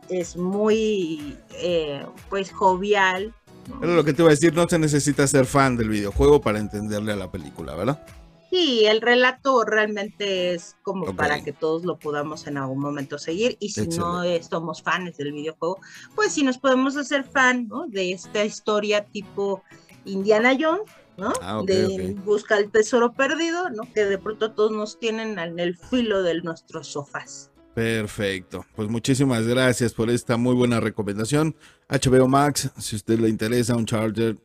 es 0.08 0.36
muy, 0.36 1.36
eh, 1.60 2.04
pues, 2.28 2.50
jovial. 2.52 3.34
¿no? 3.68 3.82
Era 3.82 3.94
lo 3.94 4.04
que 4.04 4.12
te 4.12 4.22
iba 4.22 4.30
a 4.30 4.34
decir, 4.34 4.54
no 4.54 4.68
se 4.68 4.78
necesita 4.78 5.26
ser 5.26 5.44
fan 5.44 5.76
del 5.76 5.90
videojuego 5.90 6.40
para 6.40 6.58
entenderle 6.58 7.12
a 7.12 7.16
la 7.16 7.30
película, 7.30 7.74
¿verdad? 7.74 8.02
Sí, 8.50 8.86
el 8.86 9.02
relato 9.02 9.64
realmente 9.64 10.54
es 10.54 10.76
como 10.82 11.14
para 11.14 11.42
que 11.44 11.52
todos 11.52 11.84
lo 11.84 11.98
podamos 11.98 12.46
en 12.46 12.56
algún 12.56 12.80
momento 12.80 13.18
seguir 13.18 13.58
y 13.60 13.70
si 13.70 13.86
no 13.88 14.22
eh, 14.22 14.42
somos 14.42 14.82
fans 14.82 15.18
del 15.18 15.32
videojuego, 15.32 15.80
pues 16.14 16.32
sí 16.32 16.42
nos 16.42 16.56
podemos 16.56 16.96
hacer 16.96 17.24
fan 17.24 17.68
¿no? 17.68 17.86
de 17.88 18.12
esta 18.12 18.44
historia 18.44 19.04
tipo 19.04 19.62
Indiana 20.06 20.56
Jones, 20.58 20.90
¿no? 21.18 21.32
Ah, 21.42 21.60
de 21.62 22.16
busca 22.24 22.56
el 22.56 22.70
tesoro 22.70 23.12
perdido, 23.12 23.68
¿no? 23.68 23.82
Que 23.92 24.06
de 24.06 24.16
pronto 24.16 24.52
todos 24.52 24.70
nos 24.70 24.98
tienen 24.98 25.38
en 25.38 25.58
el 25.58 25.76
filo 25.76 26.22
de 26.22 26.40
nuestros 26.40 26.86
sofás. 26.86 27.50
Perfecto. 27.74 28.64
Pues 28.74 28.88
muchísimas 28.88 29.46
gracias 29.46 29.92
por 29.92 30.08
esta 30.10 30.36
muy 30.36 30.54
buena 30.54 30.80
recomendación. 30.80 31.54
HBO 31.88 32.28
Max, 32.28 32.70
si 32.78 32.96
a 32.96 32.98
usted 32.98 33.18
le 33.18 33.28
interesa 33.28 33.76
un 33.76 33.84
Charger 33.84 34.38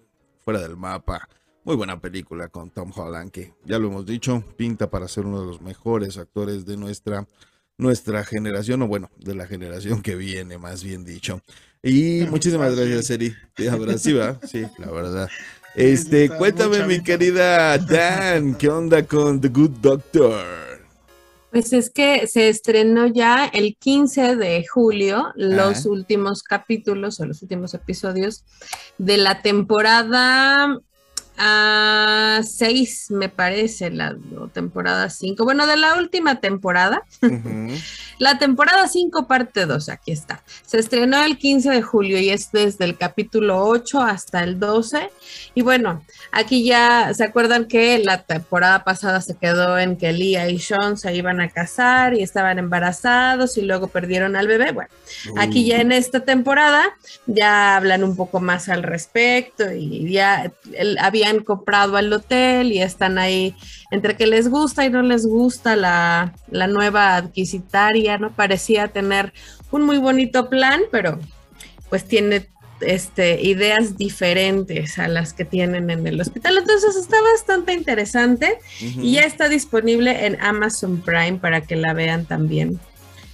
fuera 0.44 0.62
del 0.62 0.76
mapa. 0.76 1.28
Muy 1.66 1.78
buena 1.78 2.02
película 2.02 2.50
con 2.50 2.72
Tom 2.72 2.92
Holland, 2.94 3.32
que 3.32 3.54
ya 3.64 3.80
lo 3.80 3.88
hemos 3.88 4.06
dicho, 4.06 4.44
pinta 4.58 4.90
para 4.90 5.08
ser 5.08 5.26
uno 5.26 5.40
de 5.40 5.48
los 5.48 5.62
mejores 5.62 6.18
actores 6.18 6.66
de 6.66 6.76
nuestra, 6.76 7.26
nuestra 7.78 8.26
generación, 8.26 8.82
o 8.82 8.88
bueno, 8.88 9.10
de 9.18 9.34
la 9.34 9.48
generación 9.48 10.02
que 10.02 10.16
viene, 10.16 10.58
más 10.58 10.84
bien 10.84 11.06
dicho. 11.06 11.40
Y 11.82 12.26
muchísimas 12.30 12.76
gracias, 12.76 13.10
Eri. 13.12 13.34
Ahora 13.72 13.98
sí. 13.98 14.14
Sí, 14.46 14.66
la 14.78 14.92
verdad. 14.92 15.30
Este, 15.76 16.30
cuéntame, 16.30 16.86
mi 16.86 17.02
querida 17.02 17.80
Dan, 17.80 18.54
¿qué 18.54 18.70
onda 18.70 19.02
con 19.08 19.42
The 19.42 19.48
Good 19.48 19.72
Doctor? 19.82 20.46
Pues 21.50 21.74
es 21.74 21.90
que 21.90 22.28
se 22.28 22.48
estrenó 22.48 23.08
ya 23.08 23.48
el 23.48 23.76
15 23.78 24.36
de 24.36 24.64
julio 24.68 25.32
los 25.36 25.80
Ajá. 25.80 25.90
últimos 25.90 26.44
capítulos 26.44 27.20
o 27.20 27.26
los 27.26 27.42
últimos 27.42 27.74
episodios 27.74 28.46
de 29.00 29.18
la 29.18 29.42
temporada 29.42 30.80
6, 31.38 33.08
me 33.12 33.30
parece, 33.30 33.90
la 33.90 34.16
temporada 34.54 35.10
5. 35.10 35.44
Bueno, 35.44 35.68
de 35.68 35.78
la 35.78 35.96
última 35.96 36.40
temporada. 36.40 37.04
La 38.20 38.38
temporada 38.38 38.88
5, 38.88 39.28
parte 39.28 39.66
2, 39.66 39.90
aquí 39.90 40.12
está. 40.12 40.44
Se 40.66 40.78
estrenó 40.80 41.24
el 41.24 41.38
15 41.38 41.72
de 41.72 41.82
julio 41.82 42.20
y 42.20 42.30
es 42.30 42.52
desde 42.52 42.86
el 42.86 42.98
capítulo 42.98 43.66
8 43.66 44.02
hasta 44.02 44.44
el 44.44 44.60
12. 44.60 45.10
Y 45.56 45.62
bueno, 45.62 46.04
aquí 46.32 46.64
ya 46.64 47.12
se 47.14 47.24
acuerdan 47.24 47.66
que 47.66 47.98
la 48.00 48.22
temporada 48.24 48.84
pasada 48.84 49.20
se 49.22 49.36
quedó 49.36 49.78
en 49.80 49.98
que 49.98 50.14
Leah 50.14 50.50
y 50.50 50.60
Sean 50.60 50.98
se 50.98 51.14
iban 51.16 51.42
a 51.42 51.50
casar 51.50 52.14
y 52.14 52.22
estaban 52.22 52.60
embarazados 52.60 53.58
y 53.58 53.64
luego 53.64 53.88
perdieron 53.88 54.36
al 54.36 54.48
bebé. 54.48 54.72
Bueno, 54.72 54.90
aquí 55.38 55.66
ya 55.66 55.82
en 55.82 55.92
esta 55.92 56.22
temporada 56.22 56.84
ya 57.26 57.76
hablan 57.76 58.04
un 58.04 58.16
poco 58.16 58.40
más 58.40 58.70
al 58.70 58.84
respecto 58.84 59.72
y 59.74 60.12
ya 60.12 60.52
el- 60.74 60.98
habían 61.24 61.44
comprado 61.44 61.98
al 61.98 62.12
hotel 62.12 62.72
y 62.72 62.82
están 62.82 63.18
ahí 63.18 63.56
entre 63.92 64.16
que 64.16 64.28
les 64.28 64.50
gusta 64.50 64.86
y 64.86 64.90
no 64.90 65.02
les 65.02 65.26
gusta 65.26 65.76
la, 65.76 66.34
la 66.50 66.68
nueva 66.68 67.16
adquisitaria, 67.16 68.18
¿no? 68.18 68.32
Parecía 68.32 68.88
tener 68.90 69.34
un 69.72 69.84
muy 69.84 69.98
bonito 69.98 70.50
plan, 70.50 70.82
pero 70.92 71.20
pues 71.90 72.06
tiene 72.06 72.48
este, 72.82 73.42
ideas 73.42 73.98
diferentes 73.98 75.00
a 75.00 75.08
las 75.08 75.34
que 75.34 75.46
tienen 75.46 75.90
en 75.90 76.06
el 76.06 76.20
hospital. 76.20 76.58
Entonces 76.58 76.96
está 76.96 77.18
bastante 77.34 77.74
interesante 77.74 78.58
y 78.80 79.14
ya 79.14 79.22
está 79.22 79.50
disponible 79.50 80.26
en 80.26 80.42
Amazon 80.42 81.02
Prime 81.02 81.40
para 81.40 81.62
que 81.62 81.76
la 81.76 81.94
vean 81.94 82.26
también. 82.26 82.80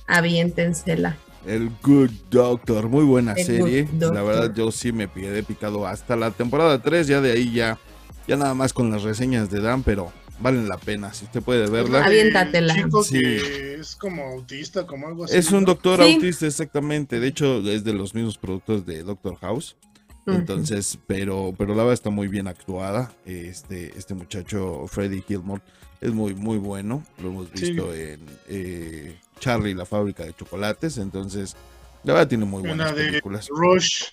Aviéntensela. 0.08 1.18
El 1.46 1.70
Good 1.82 2.12
Doctor, 2.30 2.90
muy 2.90 3.04
buena 3.06 3.34
El 3.34 3.46
serie. 3.46 3.88
La 4.00 4.22
verdad, 4.22 4.54
yo 4.54 4.72
sí 4.72 4.92
me 4.92 5.10
quedé 5.10 5.44
picado 5.44 5.88
hasta 5.88 6.16
la 6.16 6.32
temporada 6.32 6.82
3. 6.82 7.08
Ya 7.08 7.22
de 7.22 7.32
ahí 7.32 7.52
ya, 7.54 7.78
ya 8.28 8.36
nada 8.38 8.54
más 8.54 8.74
con 8.74 8.92
las 8.92 9.04
reseñas 9.04 9.50
de 9.50 9.62
Dan, 9.62 9.84
pero 9.84 10.12
valen 10.42 10.68
la 10.68 10.78
pena. 10.78 11.14
Si 11.14 11.26
usted 11.26 11.42
puede 11.42 11.68
verla. 11.70 12.00
Avi- 12.02 12.08
Aviéntatela. 12.08 12.76
Sí. 13.04 13.20
es 13.24 13.96
como 13.96 14.24
autista, 14.24 14.86
como 14.86 15.08
algo 15.08 15.26
así. 15.26 15.38
Es 15.38 15.52
un 15.52 15.64
doctor 15.66 16.04
Sí. 16.04 16.16
autista, 16.16 16.46
exactamente. 16.46 17.20
De 17.20 17.28
hecho, 17.28 17.60
es 17.70 17.84
de 17.84 17.94
los 17.94 18.14
mismos 18.14 18.38
productos 18.38 18.86
de 18.86 19.04
Doctor 19.04 19.36
House. 19.38 19.76
Entonces, 20.28 21.00
pero, 21.08 21.56
pero 21.58 21.70
la 21.72 21.78
verdad 21.78 21.94
está 21.94 22.12
muy 22.12 22.28
bien 22.28 22.48
actuada. 22.48 23.12
Este, 23.26 23.98
este 23.98 24.14
muchacho, 24.14 24.86
Freddy 24.88 25.24
Gilmore, 25.28 25.64
es 26.02 26.12
muy, 26.14 26.36
muy 26.36 26.58
bueno. 26.60 27.04
Lo 27.24 27.30
hemos 27.30 27.48
Sí. 27.56 27.72
visto 27.72 27.94
en 27.96 28.20
eh, 28.48 29.18
Charlie, 29.40 29.74
la 29.74 29.86
fábrica 29.86 30.24
de 30.24 30.34
chocolates. 30.34 30.98
Entonces, 30.98 31.56
la 32.04 32.14
verdad 32.14 32.28
tiene 32.28 32.46
muy 32.46 32.62
buenas 32.62 32.92
Una 32.92 33.02
de. 33.02 33.22
Rush, 33.50 34.04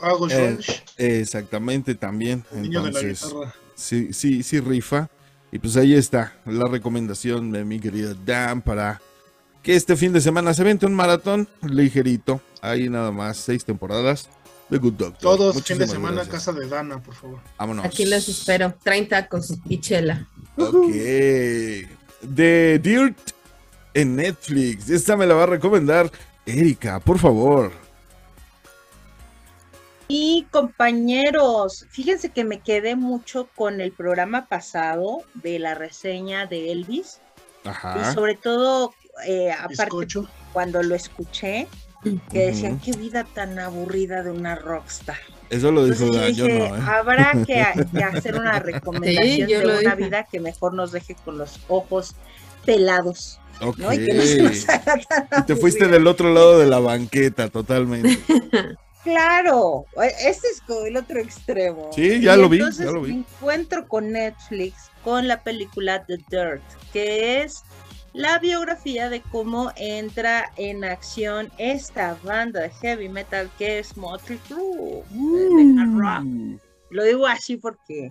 August 0.00 0.34
Eh, 0.34 0.56
Rush, 0.56 0.70
Exactamente, 0.96 1.94
también. 1.94 2.44
el 2.52 2.62
niño 2.62 2.82
de 2.84 2.92
la 2.92 3.00
Entonces, 3.00 3.28
guitarra. 3.28 3.54
sí, 3.74 4.12
sí, 4.12 4.42
sí 4.42 4.60
rifa. 4.60 5.08
Y 5.52 5.58
pues 5.60 5.76
ahí 5.76 5.94
está 5.94 6.34
la 6.46 6.66
recomendación 6.66 7.52
de 7.52 7.64
mi 7.64 7.78
querido 7.78 8.14
Dan 8.26 8.60
para 8.60 9.00
que 9.62 9.76
este 9.76 9.96
fin 9.96 10.12
de 10.12 10.20
semana 10.20 10.52
se 10.52 10.64
vente 10.64 10.84
un 10.84 10.94
maratón 10.94 11.48
ligerito. 11.62 12.40
Ahí 12.60 12.88
nada 12.88 13.12
más, 13.12 13.36
seis 13.36 13.64
temporadas 13.64 14.28
de 14.68 14.78
Good 14.78 14.94
Doctor. 14.94 15.20
Todos 15.20 15.62
fin 15.62 15.78
de 15.78 15.86
semana 15.86 16.16
gracias. 16.24 16.34
casa 16.34 16.52
de 16.58 16.66
Dana, 16.66 17.00
por 17.00 17.14
favor. 17.14 17.40
Vámonos. 17.56 17.84
Aquí 17.84 18.04
los 18.04 18.28
espero. 18.28 18.74
Traen 18.82 19.08
tacos 19.08 19.54
y 19.68 19.78
chela. 19.80 20.26
Ok. 20.56 20.86
The 22.34 22.78
Dirt 22.82 23.16
en 23.94 24.16
Netflix. 24.16 24.90
Esta 24.90 25.16
me 25.16 25.26
la 25.26 25.34
va 25.34 25.44
a 25.44 25.46
recomendar 25.46 26.10
Erika, 26.46 27.00
por 27.00 27.18
favor. 27.18 27.72
Y 30.06 30.46
compañeros, 30.50 31.86
fíjense 31.90 32.30
que 32.30 32.44
me 32.44 32.60
quedé 32.60 32.94
mucho 32.94 33.48
con 33.54 33.80
el 33.80 33.92
programa 33.92 34.46
pasado 34.46 35.22
de 35.34 35.58
la 35.58 35.74
reseña 35.74 36.46
de 36.46 36.72
Elvis 36.72 37.20
y 37.64 37.68
Ajá. 37.68 38.12
sobre 38.12 38.34
todo, 38.34 38.92
eh, 39.26 39.50
aparte 39.52 39.96
cuando 40.52 40.82
lo 40.82 40.94
escuché, 40.94 41.66
que 42.30 42.38
decían 42.46 42.74
Ujú. 42.74 42.82
qué 42.84 42.92
vida 42.98 43.24
tan 43.24 43.58
aburrida 43.58 44.22
de 44.22 44.30
una 44.30 44.56
rockstar. 44.56 45.16
Eso 45.48 45.72
lo 45.72 45.86
dijo 45.86 46.04
Entonces 46.04 46.20
Dan, 46.20 46.34
yo 46.34 46.46
yo 46.48 46.54
dije, 46.54 46.68
no, 46.68 46.76
¿eh? 46.76 46.80
habrá 46.86 47.32
que, 47.46 47.64
que 47.90 48.04
hacer 48.04 48.34
una 48.38 48.58
recomendación 48.58 49.48
de 49.48 49.58
una 49.78 49.94
dije. 49.94 49.94
vida 49.96 50.24
que 50.30 50.38
mejor 50.38 50.74
nos 50.74 50.92
deje 50.92 51.16
con 51.24 51.38
los 51.38 51.58
ojos 51.68 52.14
pelados, 52.66 53.40
¿no? 53.60 53.92
Y 53.92 53.98
que 53.98 54.14
no 54.14 54.22
se 54.22 55.40
Y 55.40 55.42
te 55.46 55.56
fuiste 55.56 55.88
del 55.88 56.06
otro 56.06 56.32
lado 56.32 56.58
de 56.58 56.66
la 56.66 56.80
banqueta, 56.80 57.48
totalmente. 57.48 58.18
Claro, 59.04 59.84
este 60.02 60.48
es 60.48 60.62
como 60.66 60.86
el 60.86 60.96
otro 60.96 61.20
extremo. 61.20 61.90
Sí, 61.94 62.22
ya 62.22 62.36
Y 62.36 62.40
lo 62.40 62.48
vi, 62.48 62.56
Entonces 62.56 62.86
ya 62.86 62.90
lo 62.90 63.02
vi. 63.02 63.12
me 63.12 63.18
encuentro 63.18 63.86
con 63.86 64.10
Netflix 64.12 64.90
con 65.04 65.28
la 65.28 65.42
película 65.42 66.02
The 66.06 66.16
Dirt, 66.30 66.62
que 66.90 67.42
es 67.42 67.62
la 68.14 68.38
biografía 68.38 69.10
de 69.10 69.20
cómo 69.20 69.72
entra 69.76 70.50
en 70.56 70.84
acción 70.84 71.52
esta 71.58 72.16
banda 72.22 72.62
de 72.62 72.70
heavy 72.70 73.10
metal 73.10 73.50
que 73.58 73.80
es 73.80 73.94
Motley 73.98 74.38
Crue, 74.48 75.02
de 75.10 75.80
hard 75.82 75.98
rock. 75.98 76.60
Lo 76.90 77.04
digo 77.04 77.26
así 77.26 77.58
porque, 77.58 78.10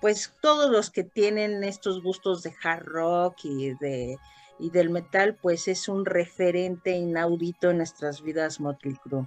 pues, 0.00 0.32
todos 0.40 0.70
los 0.70 0.90
que 0.90 1.02
tienen 1.02 1.64
estos 1.64 2.04
gustos 2.04 2.44
de 2.44 2.52
hard 2.62 2.84
rock 2.84 3.34
y 3.42 3.72
de 3.80 4.16
y 4.60 4.70
del 4.70 4.90
metal, 4.90 5.36
pues 5.40 5.68
es 5.68 5.88
un 5.88 6.04
referente 6.04 6.90
inaudito 6.92 7.70
en 7.70 7.78
nuestras 7.78 8.22
vidas 8.22 8.60
Motley 8.60 8.94
Crue. 9.02 9.26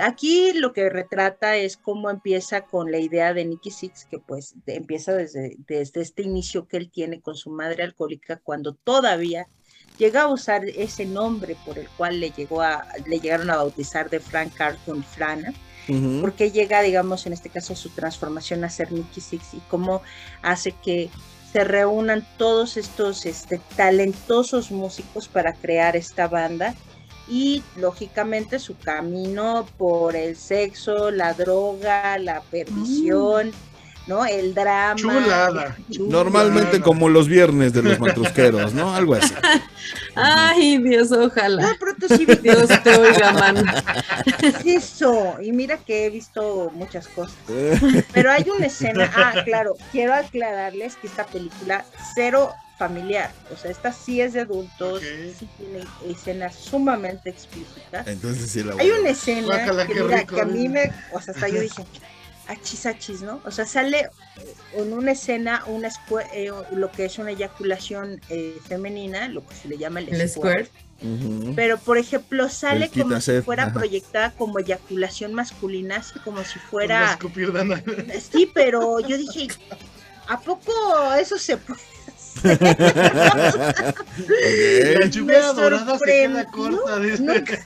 Aquí 0.00 0.52
lo 0.54 0.72
que 0.72 0.90
retrata 0.90 1.56
es 1.56 1.76
cómo 1.76 2.10
empieza 2.10 2.62
con 2.62 2.90
la 2.90 2.98
idea 2.98 3.32
de 3.34 3.44
Nicky 3.44 3.70
Six, 3.70 4.06
que 4.06 4.18
pues 4.18 4.54
de- 4.66 4.76
empieza 4.76 5.12
desde, 5.12 5.56
desde 5.66 6.00
este 6.00 6.22
inicio 6.22 6.66
que 6.66 6.76
él 6.76 6.90
tiene 6.90 7.20
con 7.20 7.34
su 7.34 7.50
madre 7.50 7.82
alcohólica, 7.84 8.40
cuando 8.42 8.74
todavía 8.74 9.46
llega 9.98 10.22
a 10.22 10.28
usar 10.28 10.64
ese 10.64 11.06
nombre 11.06 11.56
por 11.64 11.78
el 11.78 11.88
cual 11.90 12.18
le, 12.18 12.30
llegó 12.30 12.62
a, 12.62 12.84
le 13.06 13.20
llegaron 13.20 13.48
a 13.50 13.56
bautizar 13.56 14.10
de 14.10 14.18
Frank 14.20 14.52
Carlton 14.54 15.04
Frana 15.04 15.52
porque 16.22 16.50
llega, 16.50 16.80
digamos, 16.80 17.26
en 17.26 17.34
este 17.34 17.50
caso, 17.50 17.76
su 17.76 17.90
transformación 17.90 18.64
a 18.64 18.70
ser 18.70 18.90
Nicky 18.90 19.20
Six 19.20 19.52
y 19.52 19.58
cómo 19.68 20.00
hace 20.40 20.72
que 20.72 21.10
se 21.54 21.62
reúnan 21.62 22.26
todos 22.36 22.76
estos 22.76 23.24
este, 23.26 23.60
talentosos 23.76 24.72
músicos 24.72 25.28
para 25.28 25.52
crear 25.52 25.94
esta 25.94 26.26
banda 26.26 26.74
y 27.28 27.62
lógicamente 27.76 28.58
su 28.58 28.76
camino 28.76 29.64
por 29.78 30.16
el 30.16 30.34
sexo, 30.34 31.12
la 31.12 31.32
droga, 31.32 32.18
la 32.18 32.40
perdición, 32.40 33.52
¿no? 34.06 34.24
El 34.24 34.54
drama. 34.54 34.96
Chulada. 34.96 35.76
Normalmente 35.98 36.80
como 36.80 37.08
los 37.08 37.28
viernes 37.28 37.72
de 37.72 37.82
los 37.82 37.98
matrusqueros, 37.98 38.74
¿no? 38.74 38.94
Algo 38.94 39.14
así. 39.14 39.34
Ay, 40.14 40.78
Dios, 40.78 41.10
ojalá. 41.12 41.68
de 41.68 41.74
pronto 41.74 42.08
sí 42.08 42.26
Dios 42.42 42.68
te 42.82 42.96
oiga, 42.96 43.32
mano. 43.32 43.62
eso. 44.64 45.36
Y 45.42 45.52
mira 45.52 45.78
que 45.78 46.06
he 46.06 46.10
visto 46.10 46.70
muchas 46.74 47.08
cosas. 47.08 47.36
Pero 48.12 48.30
hay 48.30 48.46
una 48.54 48.66
escena, 48.66 49.10
ah, 49.16 49.42
claro, 49.44 49.74
quiero 49.92 50.14
aclararles 50.14 50.96
que 50.96 51.06
esta 51.06 51.26
película 51.26 51.84
cero 52.14 52.52
familiar, 52.78 53.30
o 53.52 53.56
sea, 53.56 53.70
esta 53.70 53.92
sí 53.92 54.20
es 54.20 54.32
de 54.32 54.40
adultos, 54.40 54.98
Ok. 54.98 55.36
sí 55.38 55.48
tiene 55.56 55.84
escenas 56.08 56.56
sumamente 56.56 57.30
explícitas. 57.30 58.06
Entonces 58.06 58.50
sí 58.50 58.64
la 58.64 58.74
voy 58.74 58.82
Hay 58.84 58.90
una 58.90 59.10
escena 59.10 59.46
Guácala, 59.46 59.86
que, 59.86 59.94
mira, 59.94 60.16
rico, 60.18 60.34
que 60.34 60.40
a 60.40 60.44
mí 60.44 60.68
me, 60.68 60.92
o 61.12 61.20
sea, 61.20 61.34
hasta 61.34 61.48
yo 61.48 61.60
dije, 61.60 61.84
achis, 62.48 62.86
achis, 62.86 63.22
¿no? 63.22 63.40
O 63.44 63.50
sea, 63.50 63.66
sale 63.66 64.08
en 64.74 64.92
una 64.92 65.12
escena 65.12 65.64
una 65.66 65.88
eh, 66.32 66.50
lo 66.72 66.90
que 66.90 67.06
es 67.06 67.18
una 67.18 67.30
eyaculación 67.30 68.20
eh, 68.28 68.56
femenina, 68.66 69.28
lo 69.28 69.46
que 69.46 69.54
se 69.54 69.68
le 69.68 69.78
llama 69.78 70.00
el, 70.00 70.14
El 70.14 70.28
squirt. 70.28 70.70
Pero, 71.54 71.76
por 71.78 71.98
ejemplo, 71.98 72.48
sale 72.48 72.86
El 72.86 73.02
como 73.02 73.20
si 73.20 73.42
fuera 73.42 73.64
ajá. 73.64 73.72
proyectada 73.74 74.30
como 74.32 74.58
eyaculación 74.58 75.34
masculina, 75.34 75.96
así 75.96 76.18
como 76.20 76.42
si 76.44 76.58
fuera. 76.58 77.18
Sí, 78.32 78.50
pero 78.54 79.00
yo 79.00 79.18
dije, 79.18 79.48
¿a 80.28 80.40
poco 80.40 80.72
eso 81.18 81.38
se 81.38 81.56
puede? 81.56 81.80
La 82.42 82.52
Ok. 85.06 85.10
lluvia 85.10 85.52
Me 85.52 85.60
dorada 85.60 85.98
se 85.98 86.04
queda 86.04 86.44
sorprendió. 86.44 86.80
corta. 86.80 87.00
dice. 87.00 87.22
Nunca- 87.22 87.58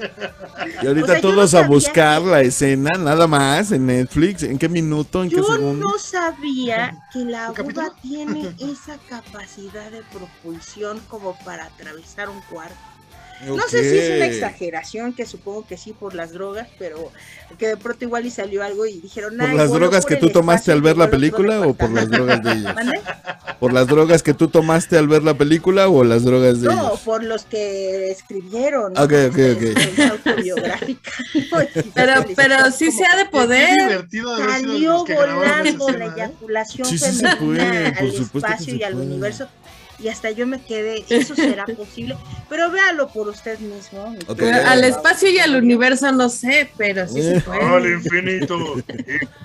Y 0.83 0.87
ahorita 0.87 1.05
O 1.05 1.07
sea, 1.07 1.15
yo 1.17 1.21
todos 1.23 1.53
no 1.53 1.59
a 1.59 1.63
buscar 1.67 2.23
que- 2.23 2.29
la 2.29 2.41
escena, 2.43 2.91
nada 2.99 3.27
más, 3.27 3.73
en 3.73 3.87
Netflix. 3.87 4.43
¿En 4.43 4.59
qué 4.59 4.69
minuto? 4.69 5.23
¿En 5.23 5.31
qué 5.31 5.37
Yo 5.37 5.45
segundo? 5.45 5.89
no 5.89 5.99
sabía 5.99 6.97
que 7.13 7.21
la 7.21 7.53
uva 7.53 7.95
tiene 8.03 8.55
esa 8.59 8.99
capacidad 9.09 9.91
de 9.91 10.03
propulsión 10.13 11.01
como 11.09 11.37
para 11.45 11.65
atravesar 11.67 12.29
un 12.29 12.41
cuarto. 12.43 12.75
No 13.47 13.63
sé 13.69 13.83
si 13.91 13.99
es 13.99 14.17
una 14.17 14.27
exageración, 14.27 15.13
que 15.13 15.25
supongo 15.27 15.67
que 15.67 15.77
sí 15.77 15.93
por 15.93 16.15
las 16.15 16.33
drogas, 16.33 16.69
pero 16.79 17.13
que 17.59 17.69
de 17.69 17.77
pronto 17.77 18.05
igual 18.05 18.27
y 18.27 18.31
salió 18.31 18.63
algo 18.63 18.85
y 18.87 19.01
dijeron, 19.01 19.37
¿Por 19.37 19.47
"Ay, 19.49 19.57
las 19.57 19.71
drogas 19.71 20.05
por 20.05 20.09
que 20.15 20.17
tú 20.17 20.31
tomaste 20.31 20.73
al 20.73 20.83
ver 20.83 20.97
la 20.97 21.09
película 21.11 21.61
o 21.61 21.75
por 21.75 21.91
las 21.91 22.05
fantasma". 22.09 22.17
drogas 22.17 22.43
de 22.45 22.53
ellos? 22.53 22.75
¿Mande? 22.75 23.01
¿Por 23.61 23.73
las 23.73 23.87
drogas 23.87 24.23
que 24.23 24.35
tú 24.35 24.49
tomaste 24.49 24.97
al 24.99 25.09
ver 25.09 25.23
la 25.25 25.35
película 25.35 25.89
o 25.89 26.05
las 26.05 26.25
drogas 26.25 26.61
de 26.61 26.69
No, 26.69 26.89
ellos? 26.89 27.01
por 27.01 27.25
los 27.25 27.45
que 27.45 28.11
escribieron. 28.11 28.93
¿no? 28.93 29.03
Ok, 29.03 29.13
ok, 29.31 29.39
ok. 29.57 29.63
Es 29.63 30.11
autobiográfica. 30.11 31.11
¿no? 31.53 31.63
Y 31.63 31.91
Pero, 31.95 32.23
fue 32.23 32.35
pero 32.37 32.71
sí 32.71 32.87
como 32.87 32.99
se 32.99 33.05
ha 33.07 33.17
de 33.17 33.25
poder. 33.27 34.07
Salió 34.49 35.05
volando 35.07 35.89
la 35.91 36.05
¿eh? 36.07 36.11
eyaculación 36.17 36.89
Sí, 36.89 36.99
sí 36.99 37.05
se 37.13 37.29
femenina 37.29 37.37
puede, 37.39 37.93
por 37.93 37.99
al 37.99 38.11
que 38.11 38.17
espacio 38.23 38.65
se 38.65 38.77
y 38.77 38.83
al 38.83 38.93
puede. 38.95 39.07
universo. 39.07 39.49
Y 40.01 40.07
hasta 40.09 40.31
yo 40.31 40.47
me 40.47 40.63
quedé, 40.63 41.05
¿eso 41.09 41.35
será 41.35 41.65
posible? 41.77 42.17
Pero 42.49 42.71
véalo 42.71 43.09
por 43.09 43.29
usted 43.29 43.59
mismo. 43.59 44.15
Al 44.67 44.85
espacio 44.85 45.29
y 45.29 45.39
al 45.39 45.57
universo 45.57 46.13
no 46.13 46.29
sé, 46.29 46.71
pero 46.77 47.09
sí 47.09 47.21
se 47.21 47.33
Eh. 47.39 47.43
Al 47.51 47.81
puede. 47.83 47.95
infinito. 47.95 48.57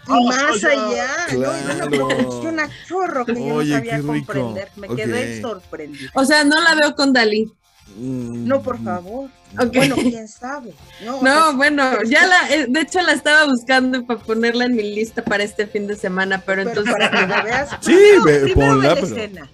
Y 0.07 0.27
más 0.27 0.63
allá. 0.63 1.07
¿no? 1.31 1.37
Y 1.37 2.45
una 2.45 2.67
Claro. 2.67 2.73
chorro 2.87 3.25
que 3.25 3.33
yo 3.33 3.39
no 3.39 3.59
sabía 3.65 3.81
qué 3.81 3.97
rico. 3.97 4.07
comprender. 4.07 4.69
Me 4.75 4.87
quedé 4.89 5.37
Ok. 5.37 5.41
sorprendida. 5.41 6.11
O 6.13 6.23
sea, 6.23 6.43
no 6.43 6.61
la 6.61 6.75
veo 6.75 6.95
con 6.95 7.13
Dalí. 7.13 7.51
Mm. 7.97 8.47
No, 8.47 8.61
por 8.61 8.81
favor. 8.83 9.29
Bueno, 9.73 9.95
quién 9.95 10.27
sabe. 10.27 10.73
No, 11.03 11.17
o 11.17 11.23
No, 11.23 11.47
sea, 11.47 11.51
bueno, 11.55 12.03
ya 12.03 12.25
la, 12.25 12.49
eh, 12.55 12.65
de 12.67 12.79
hecho 12.81 13.01
la 13.01 13.11
estaba 13.13 13.45
buscando 13.45 14.03
para 14.05 14.19
ponerla 14.19 14.65
en 14.65 14.75
mi 14.75 14.83
lista 14.95 15.23
para 15.23 15.43
este 15.43 15.67
fin 15.67 15.85
de 15.87 15.95
semana, 15.95 16.41
pero 16.45 16.63
pero 16.63 16.69
entonces 16.69 16.93
para 16.93 17.11
que 17.11 17.27
la 17.27 17.41
veas. 17.43 17.69
Sí, 17.81 17.91
Primero- 17.93 18.23
ve- 18.23 18.39
primero 18.39 18.55
ponla, 18.55 18.75
ve 18.81 18.87
la 18.87 18.93
pero- 18.95 19.07
escena. 19.07 19.49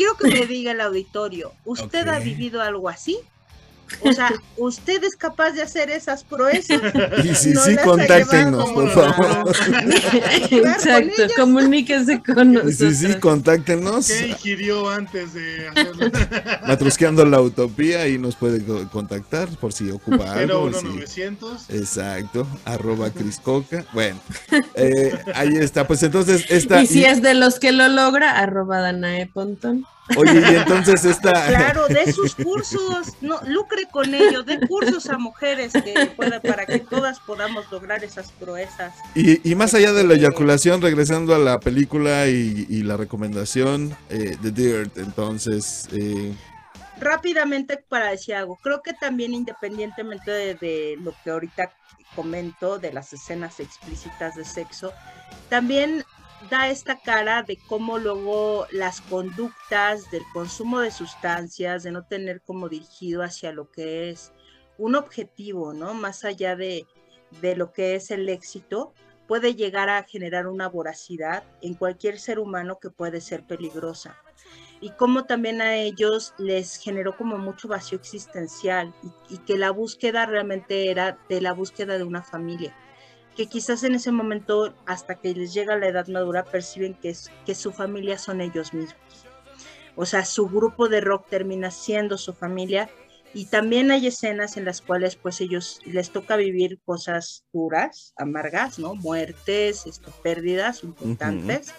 Quiero 0.00 0.16
que 0.16 0.28
me 0.28 0.46
diga 0.46 0.72
el 0.72 0.80
auditorio, 0.80 1.52
¿usted 1.66 2.08
ha 2.08 2.18
vivido 2.20 2.62
algo 2.62 2.88
así? 2.88 3.18
O 4.02 4.12
sea, 4.12 4.32
¿usted 4.56 5.02
es 5.04 5.16
capaz 5.16 5.50
de 5.52 5.62
hacer 5.62 5.90
esas 5.90 6.24
proezas? 6.24 6.80
Y 7.24 7.34
si 7.34 7.50
No 7.50 7.60
sí, 7.62 7.76
contáctenos, 7.84 8.70
por 8.70 8.90
favor. 8.90 9.52
exacto, 10.50 11.22
ellas. 11.22 11.32
comuníquese 11.36 12.22
con 12.22 12.50
Y 12.50 12.54
nosotros. 12.54 12.76
si 12.76 12.94
sí, 12.94 13.14
contáctenos. 13.14 14.06
¿Qué 14.08 14.28
ingirió 14.28 14.88
antes 14.90 15.34
de 15.34 15.68
hacerlo? 15.68 16.10
Matrusqueando 16.66 17.24
la 17.24 17.40
utopía 17.40 18.06
y 18.08 18.18
nos 18.18 18.36
puede 18.36 18.64
co- 18.64 18.88
contactar 18.90 19.48
por 19.58 19.72
si 19.72 19.90
ocupa 19.90 20.32
algo. 20.34 20.66
01900. 20.70 21.62
sí. 21.62 21.76
Exacto, 21.76 22.46
arroba 22.64 23.10
Criscoca. 23.10 23.84
Bueno, 23.92 24.20
eh, 24.74 25.12
ahí 25.34 25.56
está. 25.56 25.86
Pues 25.86 26.02
entonces, 26.02 26.44
esta. 26.48 26.82
Y 26.82 26.86
si 26.86 27.04
es 27.04 27.22
de 27.22 27.34
los 27.34 27.58
que 27.58 27.72
lo 27.72 27.88
logra, 27.88 28.38
arroba 28.38 28.78
Danae 28.80 29.26
Pontón. 29.26 29.84
Oye, 30.16 30.40
y 30.40 30.56
entonces 30.56 31.04
esta... 31.04 31.30
Claro, 31.48 31.88
de 31.88 32.12
sus 32.12 32.34
cursos, 32.34 33.14
no, 33.20 33.40
lucre 33.46 33.86
con 33.90 34.14
ello, 34.14 34.42
de 34.42 34.60
cursos 34.66 35.08
a 35.08 35.18
mujeres 35.18 35.72
que 35.72 36.12
pueda, 36.16 36.40
para 36.40 36.66
que 36.66 36.80
todas 36.80 37.20
podamos 37.20 37.70
lograr 37.70 38.02
esas 38.04 38.32
proezas. 38.32 38.94
Y, 39.14 39.48
y 39.50 39.54
más 39.54 39.74
allá 39.74 39.92
de 39.92 40.04
la 40.04 40.14
eyaculación, 40.14 40.80
regresando 40.82 41.34
a 41.34 41.38
la 41.38 41.60
película 41.60 42.26
y, 42.28 42.66
y 42.68 42.82
la 42.82 42.96
recomendación 42.96 43.96
eh, 44.08 44.36
de 44.40 44.50
Dirt, 44.50 44.98
entonces... 44.98 45.88
eh, 45.92 46.34
Rápidamente 47.00 47.78
para 47.78 48.10
decir 48.10 48.34
algo, 48.34 48.56
creo 48.62 48.82
que 48.82 48.92
también 48.92 49.32
independientemente 49.32 50.30
de, 50.30 50.54
de 50.56 50.98
lo 51.00 51.14
que 51.24 51.30
ahorita 51.30 51.72
comento, 52.14 52.78
de 52.78 52.92
las 52.92 53.12
escenas 53.12 53.58
explícitas 53.60 54.34
de 54.34 54.44
sexo, 54.44 54.92
también 55.48 56.04
da 56.48 56.70
esta 56.70 56.98
cara 56.98 57.42
de 57.42 57.58
cómo 57.68 57.98
luego 57.98 58.66
las 58.70 59.00
conductas 59.02 60.10
del 60.10 60.22
consumo 60.32 60.80
de 60.80 60.90
sustancias, 60.90 61.82
de 61.82 61.90
no 61.90 62.04
tener 62.06 62.40
como 62.40 62.68
dirigido 62.68 63.22
hacia 63.22 63.52
lo 63.52 63.70
que 63.70 64.10
es 64.10 64.32
un 64.78 64.94
objetivo, 64.94 65.74
¿no? 65.74 65.92
Más 65.92 66.24
allá 66.24 66.56
de, 66.56 66.86
de 67.42 67.56
lo 67.56 67.72
que 67.72 67.94
es 67.94 68.10
el 68.10 68.28
éxito, 68.28 68.94
puede 69.28 69.54
llegar 69.54 69.90
a 69.90 70.02
generar 70.04 70.46
una 70.46 70.68
voracidad 70.68 71.44
en 71.60 71.74
cualquier 71.74 72.18
ser 72.18 72.38
humano 72.38 72.78
que 72.80 72.90
puede 72.90 73.20
ser 73.20 73.46
peligrosa. 73.46 74.16
Y 74.80 74.90
cómo 74.90 75.26
también 75.26 75.60
a 75.60 75.76
ellos 75.76 76.32
les 76.38 76.76
generó 76.76 77.14
como 77.16 77.36
mucho 77.36 77.68
vacío 77.68 77.98
existencial 77.98 78.94
y, 79.28 79.34
y 79.34 79.38
que 79.38 79.58
la 79.58 79.70
búsqueda 79.70 80.24
realmente 80.24 80.90
era 80.90 81.18
de 81.28 81.42
la 81.42 81.52
búsqueda 81.52 81.98
de 81.98 82.04
una 82.04 82.22
familia 82.22 82.74
que 83.36 83.46
quizás 83.46 83.84
en 83.84 83.94
ese 83.94 84.12
momento, 84.12 84.74
hasta 84.86 85.14
que 85.14 85.34
les 85.34 85.54
llega 85.54 85.76
la 85.76 85.88
edad 85.88 86.08
madura, 86.08 86.44
perciben 86.44 86.94
que, 86.94 87.10
es, 87.10 87.30
que 87.46 87.54
su 87.54 87.72
familia 87.72 88.18
son 88.18 88.40
ellos 88.40 88.74
mismos. 88.74 88.96
O 89.96 90.06
sea, 90.06 90.24
su 90.24 90.48
grupo 90.48 90.88
de 90.88 91.00
rock 91.00 91.28
termina 91.28 91.70
siendo 91.70 92.16
su 92.18 92.32
familia 92.32 92.88
y 93.32 93.44
también 93.46 93.90
hay 93.90 94.08
escenas 94.08 94.56
en 94.56 94.64
las 94.64 94.80
cuales 94.80 95.14
pues 95.14 95.40
ellos 95.40 95.80
les 95.84 96.10
toca 96.10 96.36
vivir 96.36 96.80
cosas 96.84 97.44
duras, 97.52 98.12
amargas, 98.16 98.78
¿no? 98.78 98.94
Muertes, 98.94 99.86
esto, 99.86 100.10
pérdidas 100.22 100.82
importantes. 100.82 101.74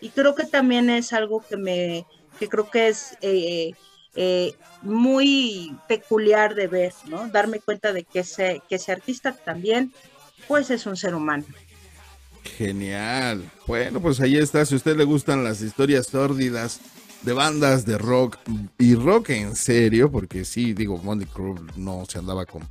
Y 0.00 0.08
creo 0.10 0.34
que 0.34 0.44
también 0.44 0.88
es 0.88 1.12
algo 1.12 1.44
que 1.46 1.56
me, 1.56 2.06
que 2.38 2.48
creo 2.48 2.70
que 2.70 2.88
es 2.88 3.18
eh, 3.20 3.72
eh, 4.14 4.54
muy 4.80 5.76
peculiar 5.86 6.54
de 6.54 6.68
ver, 6.68 6.94
¿no? 7.08 7.28
Darme 7.28 7.60
cuenta 7.60 7.92
de 7.92 8.04
que 8.04 8.20
ese, 8.20 8.62
que 8.68 8.76
ese 8.76 8.92
artista 8.92 9.32
también 9.32 9.92
pues 10.48 10.70
es 10.70 10.86
un 10.86 10.96
ser 10.96 11.14
humano. 11.14 11.44
Genial. 12.56 13.50
Bueno, 13.66 14.00
pues 14.00 14.20
ahí 14.20 14.36
está. 14.36 14.64
Si 14.64 14.74
a 14.74 14.76
usted 14.76 14.96
le 14.96 15.04
gustan 15.04 15.44
las 15.44 15.60
historias 15.60 16.06
sórdidas 16.06 16.80
de 17.22 17.32
bandas 17.32 17.84
de 17.84 17.98
rock 17.98 18.38
y 18.78 18.94
rock 18.94 19.30
en 19.30 19.56
serio, 19.56 20.10
porque 20.10 20.44
sí, 20.44 20.72
digo, 20.72 20.98
Monty 20.98 21.26
Crew 21.26 21.56
no 21.76 22.04
se 22.08 22.18
andaba 22.18 22.46
con... 22.46 22.62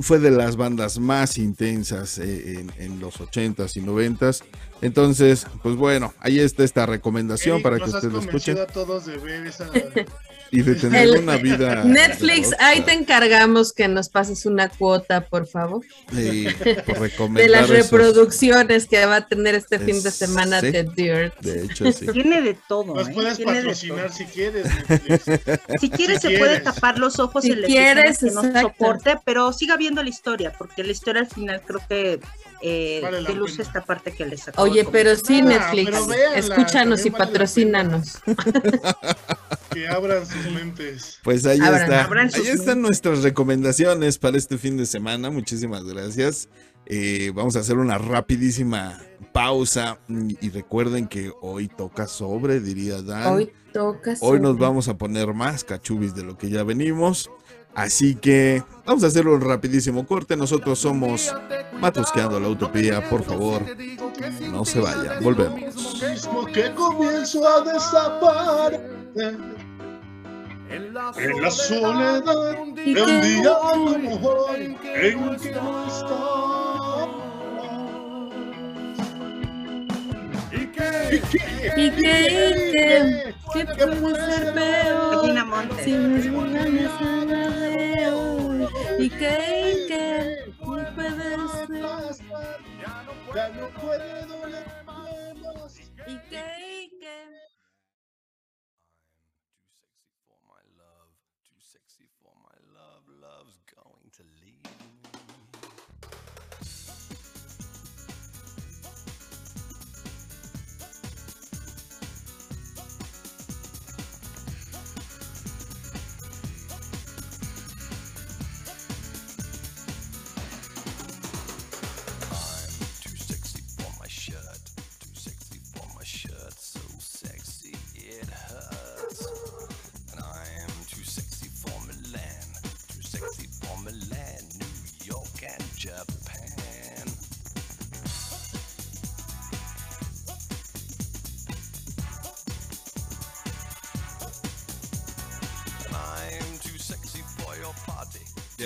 Fue 0.00 0.20
de 0.20 0.30
las 0.30 0.54
bandas 0.56 1.00
más 1.00 1.36
intensas 1.36 2.18
eh, 2.18 2.60
en, 2.60 2.72
en 2.78 3.00
los 3.00 3.18
80s 3.18 3.76
y 3.76 3.80
90s. 3.80 4.44
Entonces, 4.82 5.46
pues 5.62 5.74
bueno, 5.74 6.14
ahí 6.20 6.38
está 6.38 6.62
esta 6.62 6.86
recomendación 6.86 7.60
para 7.60 7.78
que 7.78 7.90
usted 7.90 8.12
lo 8.12 8.20
escuche 8.20 8.52
a 8.52 8.66
todos 8.66 9.06
de 9.06 9.16
ver 9.18 9.46
esa. 9.46 9.68
Y 10.54 10.62
de 10.62 10.74
tener 10.76 11.02
El- 11.08 11.18
una 11.18 11.36
vida. 11.36 11.84
Netflix, 11.84 12.50
ahí 12.60 12.80
te 12.82 12.92
encargamos 12.92 13.72
que 13.72 13.88
nos 13.88 14.08
pases 14.08 14.46
una 14.46 14.68
cuota, 14.68 15.22
por 15.26 15.46
favor, 15.46 15.82
Sí, 16.12 16.46
por 16.86 17.32
de 17.32 17.48
las 17.48 17.64
esos- 17.70 17.90
reproducciones 17.90 18.86
que 18.86 19.04
va 19.06 19.16
a 19.16 19.26
tener 19.28 19.54
este 19.54 19.78
fin 19.78 20.02
de 20.02 20.10
semana 20.10 20.60
sí. 20.60 20.70
de 20.70 20.84
Dirt. 20.84 21.34
De 21.40 21.64
hecho, 21.64 21.90
sí. 21.92 22.06
Tiene 22.12 22.40
de 22.42 22.56
todo. 22.68 22.94
Nos 22.94 23.08
¿eh? 23.08 23.12
puedes 23.14 23.38
patrocinar 23.38 24.12
si 24.12 24.24
quieres, 24.26 24.66
Netflix. 24.88 25.24
Si 25.80 25.90
quieres, 25.90 26.20
Si 26.22 26.28
se 26.28 26.38
puede 26.38 26.60
tapar 26.60 26.98
los 26.98 27.18
ojos 27.18 27.42
Si 27.44 27.50
en 27.52 27.60
la 27.62 27.66
quieres, 27.66 28.18
que 28.18 28.30
no 28.30 28.42
soporte, 28.60 29.16
pero 29.24 29.52
siga 29.52 29.76
viendo 29.76 30.02
la 30.02 30.08
historia, 30.08 30.52
porque 30.56 30.84
la 30.84 30.92
historia 30.92 31.22
al 31.22 31.28
final 31.28 31.62
creo 31.66 31.80
que 31.88 32.20
eh, 32.66 33.00
Vale 33.02 33.22
pena. 33.24 33.44
esta 33.58 33.84
parte 33.84 34.10
que 34.12 34.24
les 34.24 34.48
acabo 34.48 34.66
Oye, 34.66 34.84
de 34.84 34.88
pero 34.90 35.14
sí, 35.16 35.40
Ah, 35.42 35.44
Netflix, 35.44 35.90
pero 35.90 36.06
véanla, 36.06 36.38
escúchanos 36.38 37.04
y 37.04 37.10
vale 37.10 37.24
patrocínanos. 37.26 38.18
Que 39.72 39.88
abran 39.88 40.24
sus 40.24 40.52
mentes. 40.52 41.18
Pues 41.24 41.44
ahí 41.46 41.58
Abran, 41.60 41.82
está. 41.82 42.04
abran 42.04 42.30
sus 42.30 42.40
Ahí 42.40 42.46
están 42.48 42.66
mentes. 42.66 42.82
nuestras 42.82 43.22
recomendaciones 43.24 44.18
para 44.18 44.36
este 44.38 44.56
fin 44.56 44.76
de 44.76 44.86
semana. 44.86 45.30
Muchísimas 45.30 45.82
gracias. 45.84 46.48
Eh, 46.86 47.32
vamos 47.34 47.56
a 47.56 47.60
hacer 47.60 47.78
una 47.78 47.98
rapidísima 47.98 49.00
pausa 49.32 49.98
y 50.08 50.50
recuerden 50.50 51.08
que 51.08 51.32
hoy 51.40 51.66
toca 51.68 52.06
sobre, 52.06 52.60
diría 52.60 53.02
Dan. 53.02 53.26
Hoy 53.34 53.52
toca. 53.72 54.14
Hoy 54.20 54.38
nos 54.38 54.52
sobre- 54.52 54.62
vamos 54.66 54.88
a 54.88 54.96
poner 54.96 55.34
más 55.34 55.64
cachubis 55.64 56.14
de 56.14 56.22
lo 56.22 56.38
que 56.38 56.50
ya 56.50 56.62
venimos. 56.62 57.28
Así 57.74 58.14
que 58.14 58.62
vamos 58.84 59.02
a 59.04 59.08
hacer 59.08 59.26
un 59.26 59.40
rapidísimo 59.40 60.06
corte. 60.06 60.36
Nosotros 60.36 60.78
somos 60.78 61.34
Matusqueando 61.80 62.38
la 62.38 62.48
Utopía. 62.48 63.08
Por 63.08 63.22
favor, 63.24 63.62
no 64.50 64.64
se 64.64 64.80
vayan. 64.80 65.22
Volvemos. 65.22 66.02
Mismo 66.02 66.46
que 66.46 66.72
comienzo 66.74 67.46
a 67.48 67.60
desaparecer 67.72 69.38
en 70.70 70.94
la 70.94 71.50
soledad 71.50 72.56
¿Y 72.84 72.94
de 72.94 73.02
un 73.02 73.20
qué? 73.20 73.26
día 73.26 73.56
como 73.60 74.16
hoy 74.28 74.76
en 74.94 75.36
que 75.38 75.52
no 75.52 75.86
está. 80.74 81.14
¿Y 81.14 81.20
qué? 81.20 81.72
¿Y 81.76 81.90
qué? 81.90 82.16
¿Y 82.58 82.72
qué? 82.72 83.66
¿Qué 83.76 83.86
puede 83.86 84.16
ser 84.26 84.54
peor? 84.54 85.84
Si 85.84 85.90
mis 85.92 86.32
ganas 86.32 87.00
nada 87.00 87.60
de 87.60 88.10
hoy. 88.10 88.68
¿Y 88.98 89.10
qué? 89.10 89.72
¿Y 89.72 89.88
qué? 89.88 90.44
¿Qué 90.46 90.52
puede 90.94 91.12
ser? 91.20 91.68
Ya 93.34 93.48
no 93.48 93.68
puede 93.80 94.26
doler 94.26 94.66
más. 94.86 95.78
¿Y 96.06 96.18
qué? 96.30 96.64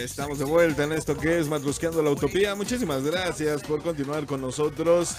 Estamos 0.09 0.39
de 0.39 0.45
vuelta 0.47 0.85
en 0.85 0.93
esto 0.93 1.17
que 1.17 1.39
es 1.39 1.49
Matrusqueando 1.49 2.03
la 2.03 2.11
Utopía. 2.11 2.55
Muchísimas 2.55 3.03
gracias 3.05 3.63
por 3.63 3.83
continuar 3.83 4.25
con 4.27 4.41
nosotros. 4.41 5.15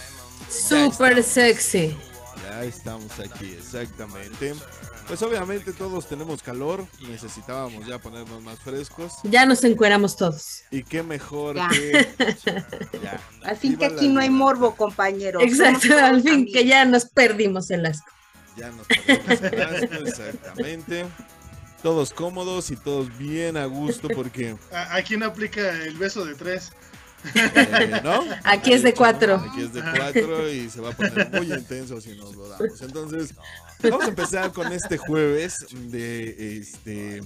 Súper 0.50 1.24
sexy. 1.24 1.96
Ya 2.44 2.64
estamos 2.64 3.12
aquí, 3.20 3.52
exactamente. 3.58 4.56
Pues 5.08 5.22
obviamente 5.22 5.74
todos 5.74 6.08
tenemos 6.08 6.42
calor, 6.42 6.86
necesitábamos 7.08 7.86
ya 7.86 8.00
ponernos 8.00 8.42
más 8.42 8.60
frescos. 8.60 9.14
Ya 9.24 9.46
nos 9.46 9.64
encueramos 9.64 10.16
todos. 10.16 10.64
Y 10.72 10.84
qué 10.84 11.04
mejor 11.04 11.56
Ya. 11.56 11.70
que... 11.70 12.08
Ya. 13.04 13.20
Al 13.44 13.58
fin 13.58 13.78
que 13.78 13.86
aquí 13.86 14.08
la 14.08 14.14
no 14.16 14.20
hay 14.22 14.30
morbo, 14.30 14.76
compañero. 14.76 15.40
Exacto, 15.42 15.96
al 15.98 16.22
fin 16.24 16.34
amigos. 16.34 16.54
que 16.54 16.66
ya 16.66 16.86
nos 16.86 17.06
perdimos 17.06 17.70
el 17.72 17.86
asco. 17.86 18.10
Ya 18.58 18.70
nos 18.72 18.88
perdimos 18.88 19.42
el 19.42 19.62
asco, 19.62 19.96
exactamente. 20.08 21.06
Todos 21.84 22.12
cómodos 22.14 22.72
y 22.72 22.76
todos 22.76 23.18
bien 23.18 23.56
a 23.58 23.66
gusto 23.66 24.10
porque, 24.10 24.56
¿A, 24.72 24.96
a 24.96 25.02
quién 25.04 25.24
aplica 25.24 25.72
el 25.84 25.98
beso 25.98 26.26
de 26.26 26.36
tres? 26.36 26.72
eh, 27.36 28.02
¿no? 28.04 28.24
Aquí 28.44 28.74
es 28.74 28.84
de 28.84 28.94
cuatro. 28.94 29.36
Aquí 29.36 29.62
es 29.62 29.74
de 29.74 29.82
cuatro 29.82 30.50
y 30.50 30.70
se 30.70 30.82
va 30.82 30.90
a 30.90 30.94
poner 30.94 31.30
muy 31.32 31.52
intenso 31.52 32.00
si 32.02 32.16
nos 32.16 32.36
lo 32.36 32.48
damos. 32.50 32.82
Entonces, 32.82 33.34
vamos 33.84 34.04
a 34.06 34.10
empezar 34.10 34.52
con 34.52 34.72
este 34.72 34.98
jueves 34.98 35.66
de 35.72 36.58
este. 36.60 37.24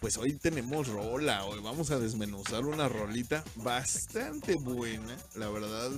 Pues 0.00 0.16
hoy 0.16 0.32
tenemos 0.32 0.88
rola, 0.88 1.44
hoy 1.44 1.60
vamos 1.62 1.92
a 1.92 1.98
desmenuzar 2.00 2.64
una 2.64 2.88
rolita 2.88 3.44
bastante 3.56 4.56
buena, 4.56 5.16
la 5.36 5.48
verdad. 5.48 5.92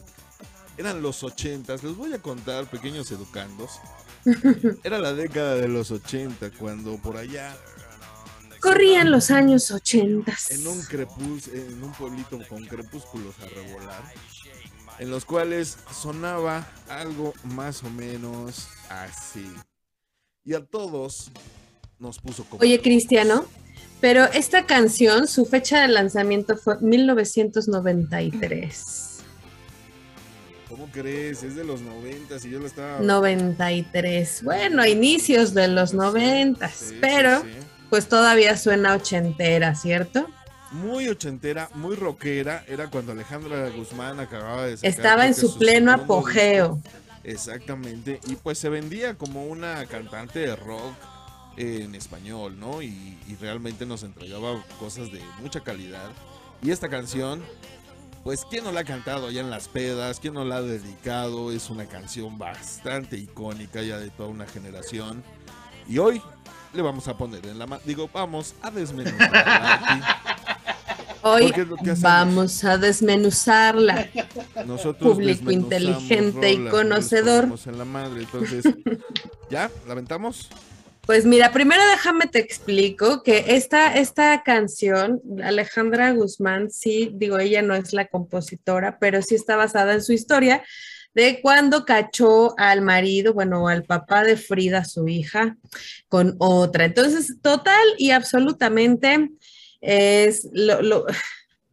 Eran 0.76 1.02
los 1.02 1.22
ochentas. 1.22 1.82
Les 1.82 1.96
voy 1.96 2.12
a 2.12 2.20
contar, 2.20 2.70
pequeños 2.70 3.10
educandos. 3.10 3.80
Era 4.84 4.98
la 4.98 5.12
década 5.12 5.56
de 5.56 5.68
los 5.68 5.90
80 5.90 6.50
cuando 6.58 6.96
por 6.96 7.16
allá 7.16 7.54
Corrían 8.64 9.10
los 9.10 9.30
años 9.30 9.70
80. 9.70 10.32
en 10.48 10.66
un 10.66 10.80
crepús, 10.80 11.48
en 11.48 11.82
un 11.82 11.92
pueblito 11.92 12.40
con 12.48 12.64
crepúsculos 12.64 13.34
a 13.40 13.46
revolar, 13.46 14.02
en 14.98 15.10
los 15.10 15.26
cuales 15.26 15.76
sonaba 15.92 16.66
algo 16.88 17.34
más 17.44 17.84
o 17.84 17.90
menos 17.90 18.68
así. 18.88 19.46
Y 20.44 20.54
a 20.54 20.64
todos 20.64 21.30
nos 21.98 22.18
puso 22.18 22.44
como 22.44 22.62
Oye, 22.62 22.80
Cristiano, 22.80 23.44
pero 24.00 24.24
esta 24.24 24.64
canción, 24.64 25.28
su 25.28 25.44
fecha 25.44 25.82
de 25.82 25.88
lanzamiento 25.88 26.56
fue 26.56 26.78
1993. 26.80 29.13
¿Cómo 30.74 30.88
crees? 30.90 31.44
Es 31.44 31.54
de 31.54 31.62
los 31.62 31.82
90 31.82 32.34
y 32.42 32.50
yo 32.50 32.58
lo 32.58 32.66
estaba 32.66 32.98
93. 32.98 34.42
Bueno, 34.42 34.84
inicios 34.84 35.54
de 35.54 35.68
los 35.68 35.94
90, 35.94 36.68
Sí, 36.68 36.86
sí, 36.88 36.98
pero 37.00 37.42
sí. 37.42 37.46
pues 37.90 38.08
todavía 38.08 38.56
suena 38.56 38.94
ochentera, 38.94 39.76
¿cierto? 39.76 40.26
muy 40.72 41.06
ochentera, 41.08 41.70
muy 41.74 41.94
rockera, 41.94 42.64
era 42.66 42.90
cuando 42.90 43.12
Alejandra 43.12 43.68
Guzmán 43.70 44.18
acababa 44.18 44.66
de 44.66 44.76
sacar, 44.76 44.90
Estaba 44.90 45.26
en 45.28 45.34
su 45.36 45.56
pleno 45.56 45.92
apogeo. 45.92 46.80
disco. 46.82 46.98
Exactamente, 47.22 48.18
y 48.26 48.34
pues 48.34 48.58
se 48.58 48.68
vendía 48.68 49.14
como 49.14 49.44
una 49.46 49.86
cantante 49.86 50.40
de 50.40 50.56
rock 50.56 50.92
en 51.56 51.94
español, 51.94 52.58
¿no? 52.58 52.82
Y, 52.82 52.88
y 53.28 53.36
realmente 53.40 53.86
nos 53.86 54.02
entregaba 54.02 54.60
cosas 54.80 55.12
de 55.12 55.20
mucha 55.40 55.60
calidad. 55.60 56.10
Y 56.60 56.72
esta 56.72 56.88
canción, 56.88 57.44
pues, 58.24 58.46
¿quién 58.48 58.64
no 58.64 58.72
la 58.72 58.80
ha 58.80 58.84
cantado 58.84 59.28
allá 59.28 59.42
en 59.42 59.50
las 59.50 59.68
pedas? 59.68 60.18
¿Quién 60.18 60.34
no 60.34 60.44
la 60.44 60.56
ha 60.56 60.62
dedicado? 60.62 61.52
Es 61.52 61.68
una 61.68 61.84
canción 61.84 62.38
bastante 62.38 63.18
icónica 63.18 63.82
ya 63.82 63.98
de 63.98 64.08
toda 64.10 64.30
una 64.30 64.46
generación. 64.46 65.22
Y 65.86 65.98
hoy 65.98 66.22
le 66.72 66.82
vamos 66.82 67.06
a 67.06 67.16
poner 67.16 67.44
en 67.46 67.58
la 67.58 67.66
mano, 67.66 67.82
digo, 67.84 68.08
vamos 68.12 68.54
a 68.62 68.70
desmenuzarla. 68.70 70.24
Hoy 71.26 71.52
vamos 72.00 72.64
a 72.64 72.76
desmenuzarla. 72.76 74.08
Nosotros 74.66 75.14
Público 75.14 75.50
inteligente 75.50 76.52
y 76.52 76.66
conocedor. 76.68 77.48
en 77.64 77.78
la 77.78 77.84
madre, 77.84 78.22
entonces, 78.22 78.64
¿ya? 79.50 79.70
¿La 79.86 79.92
aventamos? 79.92 80.48
Pues 81.06 81.26
mira, 81.26 81.52
primero 81.52 81.82
déjame 81.90 82.26
te 82.28 82.38
explico 82.38 83.22
que 83.22 83.44
esta, 83.48 83.94
esta 83.94 84.42
canción, 84.42 85.20
Alejandra 85.42 86.12
Guzmán, 86.12 86.70
sí, 86.70 87.10
digo, 87.14 87.38
ella 87.38 87.60
no 87.60 87.74
es 87.74 87.92
la 87.92 88.06
compositora, 88.06 88.98
pero 88.98 89.20
sí 89.20 89.34
está 89.34 89.54
basada 89.56 89.92
en 89.92 90.02
su 90.02 90.14
historia 90.14 90.62
de 91.14 91.40
cuando 91.42 91.84
cachó 91.84 92.58
al 92.58 92.80
marido, 92.80 93.34
bueno, 93.34 93.68
al 93.68 93.84
papá 93.84 94.24
de 94.24 94.36
Frida, 94.38 94.84
su 94.84 95.06
hija, 95.06 95.56
con 96.08 96.36
otra. 96.38 96.86
Entonces, 96.86 97.36
total 97.42 97.84
y 97.98 98.10
absolutamente 98.10 99.28
es 99.82 100.48
lo, 100.54 100.80
lo- 100.80 101.06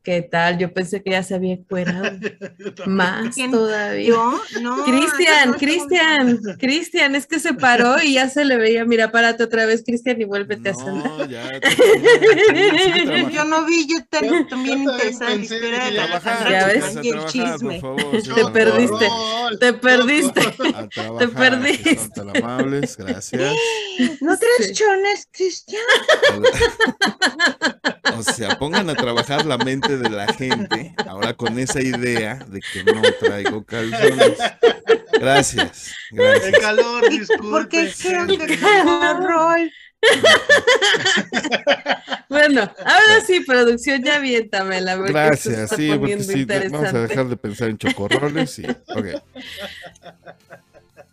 ¿qué 0.03 0.21
tal? 0.21 0.57
Yo 0.57 0.73
pensé 0.73 1.01
que 1.03 1.11
ya 1.11 1.23
se 1.23 1.35
había 1.35 1.57
cuerado 1.69 2.09
más 2.87 3.35
¿Quién? 3.35 3.51
todavía. 3.51 4.07
Yo, 4.07 4.41
no. 4.61 4.83
Cristian, 4.83 5.53
Cristian, 5.53 6.39
Cristian, 6.59 7.15
es 7.15 7.27
que 7.27 7.39
se 7.39 7.53
paró 7.53 8.01
y 8.01 8.13
ya 8.13 8.29
se 8.29 8.45
le 8.45 8.57
veía, 8.57 8.85
mira, 8.85 9.11
párate 9.11 9.43
otra 9.43 9.65
vez, 9.65 9.83
Cristian, 9.85 10.19
y 10.21 10.25
vuélvete 10.25 10.69
a 10.69 10.73
sentar. 10.73 11.11
No, 11.11 11.25
ya. 11.25 11.47
sigue 11.47 13.05
trabajando. 13.05 13.29
Yo 13.29 13.45
no 13.45 13.65
vi, 13.65 13.87
yo 13.87 13.97
te- 14.09 14.27
Yo- 14.27 14.47
también 14.47 14.85
también 14.85 14.85
la 14.85 15.89
ya- 15.89 16.05
Trabajar, 16.07 16.51
Ya 16.51 16.67
ves. 16.67 16.97
y 17.03 17.11
a 17.11 17.15
el 17.15 17.25
chisme. 17.27 17.79
favor. 17.81 18.21
Te 18.21 18.45
perdiste. 18.51 19.07
Te 19.59 19.73
perdiste. 19.73 20.39
A 20.41 20.87
trabajar, 20.87 21.17
Te 21.19 21.27
perdiste. 21.27 21.95
son 21.97 22.11
tan 22.11 22.37
amables, 22.43 22.97
gracias. 22.97 23.53
¿No 24.21 24.35
Sí. 24.35 24.39
traes 24.57 24.73
chones, 24.73 25.27
Cristian? 25.31 25.81
O 28.17 28.23
sea, 28.23 28.57
pongan 28.57 28.89
a 28.89 28.95
trabajar 28.95 29.45
la 29.45 29.57
mente 29.57 29.90
de 29.97 30.09
la 30.09 30.31
gente 30.33 30.93
ahora 31.07 31.33
con 31.33 31.57
esa 31.59 31.81
idea 31.81 32.35
de 32.47 32.59
que 32.61 32.83
no 32.83 33.01
traigo 33.19 33.63
calzones. 33.63 34.37
Gracias, 35.13 35.91
El 36.11 36.17
gracias. 36.17 36.59
calor, 36.59 37.01
¿Por 37.01 37.09
qué 37.69 37.83
disculpen. 37.83 37.85
dijeron 37.85 38.27
que 38.47 38.57
calor, 38.57 39.23
Roy? 39.23 39.71
Bueno, 42.29 42.61
ahora 42.61 43.21
sí, 43.25 43.41
producción, 43.41 44.03
ya 44.03 44.15
aviéntamela, 44.15 44.95
porque 44.97 45.11
Gracias, 45.11 45.57
está 45.59 45.75
sí, 45.75 45.91
porque 45.97 46.23
sí, 46.23 46.45
vamos 46.45 46.93
a 46.93 46.99
dejar 47.01 47.27
de 47.27 47.37
pensar 47.37 47.69
en 47.69 47.77
chocorroles 47.77 48.57
y, 48.59 48.65
ok. 48.65 49.21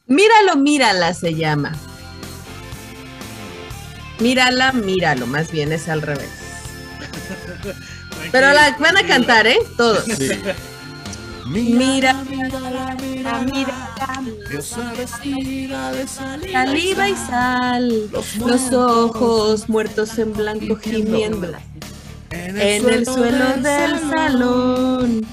Míralo, 0.07 0.57
mírala 0.57 1.13
se 1.13 1.35
llama. 1.35 1.73
Mírala, 4.21 4.73
míralo, 4.73 5.27
más 5.27 5.53
bien 5.53 5.73
es 5.73 5.89
al 5.89 6.03
revés. 6.03 6.31
Pero 8.33 8.53
la 8.53 8.77
van 8.79 8.97
a 8.97 9.07
cantar, 9.07 9.47
¿eh? 9.47 9.59
Todos. 9.77 10.05
Sí. 10.05 10.31
Mira, 11.47 12.15
Ah, 13.31 13.45
mira, 13.45 13.75
diosa 14.51 14.93
vestida 14.97 15.93
de 15.93 16.07
saliva 16.07 16.65
saliva 16.65 17.09
y 17.09 17.15
sal, 17.15 18.11
los 18.11 18.73
ojos 18.73 19.69
muertos 19.69 20.19
en 20.19 20.33
blanco 20.33 20.77
gimiendo 20.77 21.49
en 22.31 22.57
el 22.89 23.05
suelo 23.07 23.57
del 23.57 23.99
salón. 24.11 25.27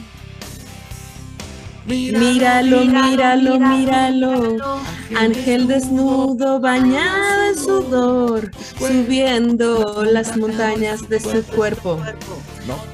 Míralo, 1.85 2.85
míralo, 2.85 3.59
míralo. 3.59 4.57
Ángel 5.15 5.67
desnudo, 5.67 6.59
bañado 6.59 7.43
en 7.49 7.55
sudor, 7.57 8.51
subiendo 8.77 10.03
las 10.03 10.35
montañas 10.35 11.07
de 11.07 11.19
su 11.19 11.43
cuerpo. 11.43 11.99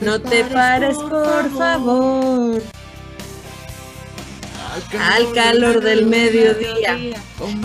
No 0.01 0.19
te 0.21 0.43
pares, 0.43 0.97
por 0.97 1.49
favor. 1.57 2.61
Al 4.99 5.33
calor 5.33 5.81
del 5.81 6.05
mediodía. 6.05 6.97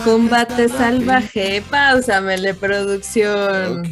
Combate 0.04 0.68
salvaje. 0.68 1.62
Páusamele, 1.68 2.54
producción. 2.54 3.80
Ok, 3.80 3.88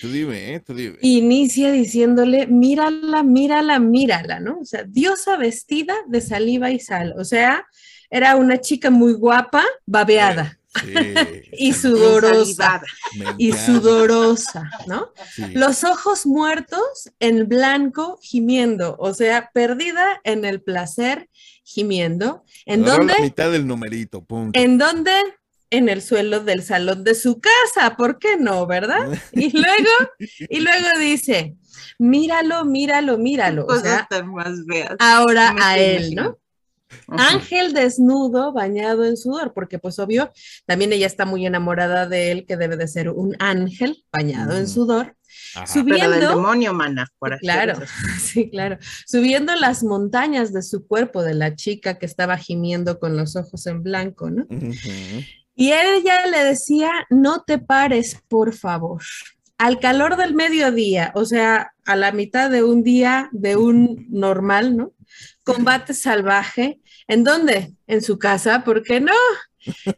tú 0.00 0.10
dime, 0.10 0.54
eh, 0.54 0.60
tú 0.60 0.74
dime. 0.74 0.98
Inicia 1.02 1.72
diciéndole, 1.72 2.46
mírala, 2.46 3.22
mírala, 3.22 3.78
mírala, 3.78 4.40
¿no? 4.40 4.60
O 4.60 4.64
sea, 4.64 4.84
diosa 4.84 5.36
vestida 5.36 5.94
de 6.08 6.20
saliva 6.20 6.70
y 6.70 6.78
sal. 6.78 7.14
O 7.18 7.24
sea, 7.24 7.66
era 8.10 8.36
una 8.36 8.60
chica 8.60 8.90
muy 8.90 9.12
guapa, 9.12 9.64
babeada 9.86 10.59
Sí, 10.78 10.94
y 11.52 11.72
sudorosa. 11.72 12.80
Y 13.38 13.52
sudorosa, 13.52 14.70
¿no? 14.86 15.12
sí. 15.34 15.46
Los 15.52 15.82
ojos 15.82 16.26
muertos 16.26 17.10
en 17.18 17.48
blanco 17.48 18.18
gimiendo, 18.22 18.96
o 18.98 19.12
sea, 19.12 19.50
perdida 19.52 20.20
en 20.22 20.44
el 20.44 20.62
placer 20.62 21.28
gimiendo. 21.64 22.44
¿En 22.66 22.84
dónde? 22.84 23.14
La 23.14 23.20
mitad 23.20 23.50
del 23.50 23.66
numerito, 23.66 24.24
punto. 24.24 24.58
¿En 24.58 24.78
dónde? 24.78 25.12
En 25.70 25.88
el 25.88 26.02
suelo 26.02 26.40
del 26.40 26.62
salón 26.62 27.04
de 27.04 27.14
su 27.14 27.40
casa, 27.40 27.96
¿por 27.96 28.18
qué 28.18 28.36
no, 28.36 28.66
verdad? 28.66 29.08
Y 29.32 29.50
luego, 29.56 29.90
y 30.18 30.60
luego 30.60 30.88
dice, 30.98 31.56
míralo, 31.98 32.64
míralo, 32.64 33.18
míralo. 33.18 33.64
O 33.64 33.66
Cosas 33.66 33.82
sea, 33.82 34.06
tan 34.10 34.32
más 34.32 34.50
feas. 34.68 34.96
ahora 34.98 35.52
Me 35.52 35.62
a 35.62 35.78
él, 35.78 36.14
¿no? 36.14 36.39
Ángel 37.08 37.72
desnudo, 37.72 38.52
bañado 38.52 39.04
en 39.04 39.16
sudor, 39.16 39.52
porque 39.54 39.78
pues 39.78 39.98
obvio, 39.98 40.32
también 40.66 40.92
ella 40.92 41.06
está 41.06 41.24
muy 41.24 41.46
enamorada 41.46 42.06
de 42.06 42.32
él, 42.32 42.46
que 42.46 42.56
debe 42.56 42.76
de 42.76 42.88
ser 42.88 43.10
un 43.10 43.36
ángel 43.38 44.04
bañado 44.12 44.56
en 44.56 44.64
Ujú. 44.64 44.72
sudor. 44.72 45.16
Ajá. 45.54 45.66
Subi- 45.66 45.96
Pero 45.98 46.10
del 46.10 46.20
demonio, 46.20 46.72
mana. 46.74 47.06
Por 47.18 47.38
Claro, 47.38 47.74
sí, 48.20 48.50
claro. 48.50 48.78
Subiendo 49.06 49.54
las 49.56 49.82
montañas 49.82 50.52
de 50.52 50.62
su 50.62 50.86
cuerpo 50.86 51.22
de 51.22 51.34
la 51.34 51.54
chica 51.56 51.98
que 51.98 52.06
estaba 52.06 52.36
gimiendo 52.36 52.98
con 52.98 53.16
los 53.16 53.36
ojos 53.36 53.66
en 53.66 53.82
blanco, 53.82 54.30
¿no? 54.30 54.46
Y 55.54 55.72
ella 55.72 56.26
le 56.26 56.44
decía, 56.44 56.90
no 57.10 57.42
te 57.42 57.58
pares, 57.58 58.16
por 58.28 58.54
favor. 58.54 59.02
Al 59.58 59.78
calor 59.78 60.16
del 60.16 60.34
mediodía, 60.34 61.12
o 61.14 61.24
sea, 61.26 61.72
a 61.84 61.96
la 61.96 62.12
mitad 62.12 62.48
de 62.50 62.62
un 62.62 62.82
día 62.82 63.28
de 63.32 63.56
un 63.56 64.06
normal, 64.08 64.76
¿no? 64.76 64.92
Combate 65.44 65.94
salvaje. 65.94 66.80
¿En 67.08 67.24
dónde? 67.24 67.72
En 67.86 68.02
su 68.02 68.18
casa, 68.18 68.62
¿por 68.64 68.82
qué 68.82 69.00
no? 69.00 69.12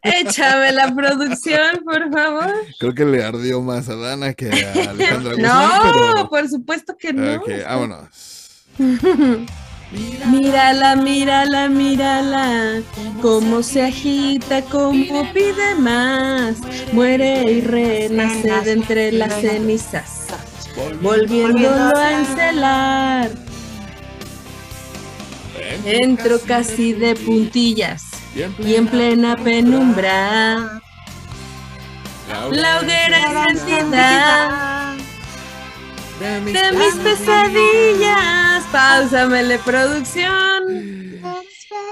Échame 0.01 0.71
la 0.73 0.93
producción, 0.93 1.83
por 1.85 2.11
favor. 2.11 2.51
Creo 2.79 2.93
que 2.93 3.05
le 3.05 3.23
ardió 3.23 3.61
más 3.61 3.87
a 3.89 3.95
Dana 3.95 4.33
que 4.33 4.47
a 4.49 4.89
Alejandra 4.89 5.33
Guzmán, 5.35 5.41
No, 5.41 6.13
pero... 6.15 6.29
por 6.29 6.49
supuesto 6.49 6.95
que 6.97 7.13
no. 7.13 7.35
Ok, 7.35 7.49
vámonos. 7.65 8.65
Mírala, 10.31 10.95
mírala, 10.95 11.69
mírala, 11.69 12.81
cómo 13.21 13.61
se 13.61 13.83
agita, 13.83 14.63
cómo 14.63 15.31
pide 15.33 15.75
más, 15.75 16.57
muere 16.91 17.43
y 17.43 17.61
renace 17.61 18.49
de 18.65 18.71
entre 18.71 19.11
las 19.11 19.39
cenizas, 19.39 20.25
volviéndolo 20.99 21.95
a 21.95 22.11
encelar. 22.11 23.29
Entro 25.85 26.39
casi 26.39 26.93
de 26.93 27.15
puntillas 27.15 28.05
y 28.35 28.75
en 28.75 28.87
plena 28.87 29.35
penumbra. 29.35 30.81
La 32.51 32.79
hoguera 32.79 33.45
encendida 33.49 34.95
de 36.19 36.71
mis 36.71 36.95
pesadillas. 36.95 38.63
Pausamele 38.71 39.59
producción. 39.59 41.03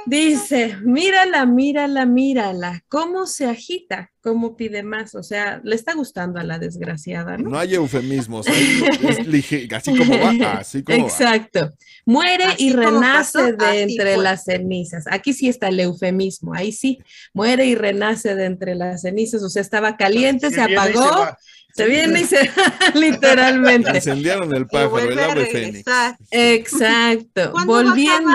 Dice, 0.05 0.77
mírala, 0.83 1.45
mírala, 1.45 2.05
mírala, 2.05 2.83
cómo 2.89 3.27
se 3.27 3.45
agita, 3.45 4.11
cómo 4.21 4.55
pide 4.57 4.81
más, 4.83 5.13
o 5.15 5.21
sea, 5.23 5.61
le 5.63 5.75
está 5.75 5.93
gustando 5.93 6.39
a 6.39 6.43
la 6.43 6.57
desgraciada, 6.57 7.37
¿no? 7.37 7.51
No 7.51 7.59
hay 7.59 7.75
eufemismos, 7.75 8.47
es 8.47 9.19
lige- 9.27 9.71
así 9.73 9.95
como 9.95 10.17
va, 10.19 10.53
así 10.53 10.83
como 10.83 10.97
va. 10.97 11.03
Exacto. 11.03 11.71
Muere 12.05 12.45
Así 12.45 12.67
y 12.69 12.73
renace 12.73 13.39
pasó, 13.53 13.71
de 13.71 13.81
entre 13.83 14.15
fue. 14.15 14.23
las 14.23 14.43
cenizas. 14.45 15.05
Aquí 15.11 15.33
sí 15.33 15.47
está 15.47 15.67
el 15.67 15.79
eufemismo, 15.79 16.53
ahí 16.55 16.71
sí. 16.71 16.97
Muere 17.33 17.65
y 17.67 17.75
renace 17.75 18.33
de 18.35 18.45
entre 18.45 18.73
las 18.73 19.01
cenizas, 19.01 19.43
o 19.43 19.49
sea, 19.49 19.61
estaba 19.61 19.97
caliente, 19.97 20.49
se, 20.49 20.61
apagó, 20.61 21.27
se, 21.75 21.85
viene 21.85 22.21
y 22.21 22.23
se 22.25 22.49
literalmente. 22.95 23.91
Incendiaron 23.97 24.53
el 24.55 24.65
pájaro, 24.67 24.97
el 24.99 25.19
ave 25.19 25.45
fénix. 25.45 25.83
Exacto. 26.31 27.51
¿Cuándo 27.51 27.73
va 27.73 27.79
a 27.79 27.83
Volviendo. 27.83 28.31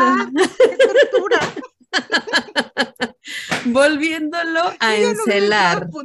Volviéndolo 3.66 4.60
a 4.78 4.96
Yo 4.96 5.02
no 5.02 5.08
encelar. 5.10 5.88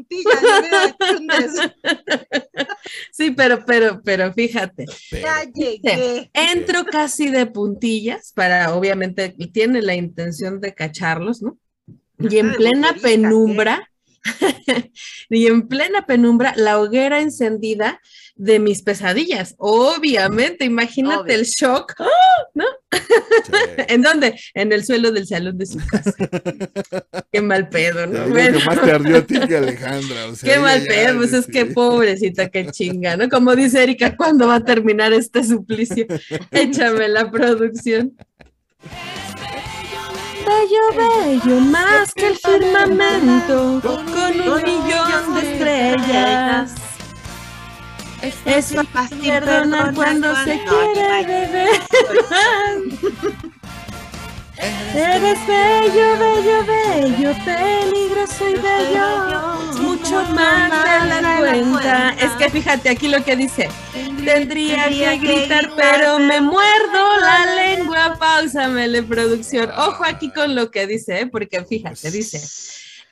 Sí, 3.11 3.31
pero, 3.31 3.63
pero, 3.65 4.01
pero 4.03 4.33
fíjate. 4.33 4.85
Ya 5.11 5.43
llegué. 5.53 6.29
Entro 6.33 6.85
casi 6.85 7.29
de 7.29 7.45
puntillas 7.45 8.31
para, 8.33 8.73
obviamente, 8.73 9.35
tiene 9.53 9.81
la 9.81 9.95
intención 9.95 10.59
de 10.59 10.73
cacharlos, 10.73 11.41
¿no? 11.41 11.57
Y 12.17 12.37
en 12.37 12.53
plena 12.53 12.93
penumbra, 13.01 13.89
y 15.29 15.47
en 15.47 15.67
plena 15.67 16.05
penumbra, 16.05 16.53
la 16.55 16.79
hoguera 16.79 17.21
encendida 17.21 17.99
de 18.35 18.59
mis 18.59 18.81
pesadillas. 18.81 19.55
Obviamente, 19.57 20.65
imagínate 20.65 21.21
Obvio. 21.21 21.35
el 21.35 21.45
shock. 21.45 21.93
Sí. 21.97 22.61
¿En 23.87 24.01
dónde? 24.01 24.39
En 24.53 24.71
el 24.71 24.83
suelo 24.83 25.11
del 25.11 25.27
salón 25.27 25.57
de 25.57 25.65
su 25.65 25.79
casa. 25.87 26.13
Qué 27.31 27.41
mal 27.41 27.69
pedo, 27.69 28.07
¿no? 28.07 28.27
Bueno. 28.27 28.59
que 28.59 28.65
más 28.65 28.81
te 28.81 28.91
ardió 28.91 29.17
a 29.17 29.21
ti 29.21 29.39
que 29.47 29.57
Alejandra. 29.57 30.27
o 30.27 30.35
sea, 30.35 30.53
Qué 30.53 30.59
mal 30.59 30.83
pedo, 30.83 31.17
pues 31.17 31.33
es 31.33 31.47
que 31.47 31.65
pobrecita, 31.67 32.49
qué 32.49 32.67
chinga, 32.67 33.17
¿no? 33.17 33.29
Como 33.29 33.55
dice 33.55 33.83
Erika, 33.83 34.15
¿cuándo 34.15 34.47
va 34.47 34.55
a 34.55 34.63
terminar 34.63 35.13
este 35.13 35.43
suplicio? 35.43 36.05
Échame 36.51 37.07
la 37.07 37.29
producción. 37.31 38.13
Bello, 40.45 40.81
bello, 41.23 41.59
más 41.61 42.13
que 42.13 42.27
el 42.27 42.35
firmamento, 42.35 43.79
con 43.81 43.99
un 44.09 44.63
millón 44.63 45.35
de 45.35 45.53
estrellas. 45.53 46.90
Es 48.21 48.75
fácil 48.93 49.19
perdonar 49.19 49.93
cuando 49.93 50.35
se 50.43 50.61
quiere 50.63 51.25
beber. 51.25 51.69
Eres 54.93 55.39
bello, 55.47 56.19
bello, 56.19 56.65
bello, 56.65 57.33
peligroso 57.45 58.49
y 58.49 58.53
bello, 58.53 59.81
mucho 59.81 60.21
más 60.33 60.69
de 60.69 61.21
la 61.21 61.37
cuenta. 61.39 62.09
Es 62.19 62.31
que 62.33 62.49
fíjate 62.49 62.89
aquí 62.89 63.07
lo 63.07 63.23
que 63.23 63.35
dice. 63.35 63.69
Tendría 64.23 64.89
que 64.89 65.17
gritar, 65.17 65.71
pero 65.75 66.19
me 66.19 66.41
muerdo 66.41 67.19
la 67.21 67.55
lengua. 67.55 68.17
Pausamele, 68.19 69.01
producción. 69.01 69.71
Ojo 69.71 70.03
aquí 70.03 70.29
con 70.31 70.53
lo 70.53 70.69
que 70.69 70.85
dice, 70.85 71.21
¿eh? 71.21 71.27
porque 71.27 71.63
fíjate, 71.63 72.11
dice. 72.11 72.39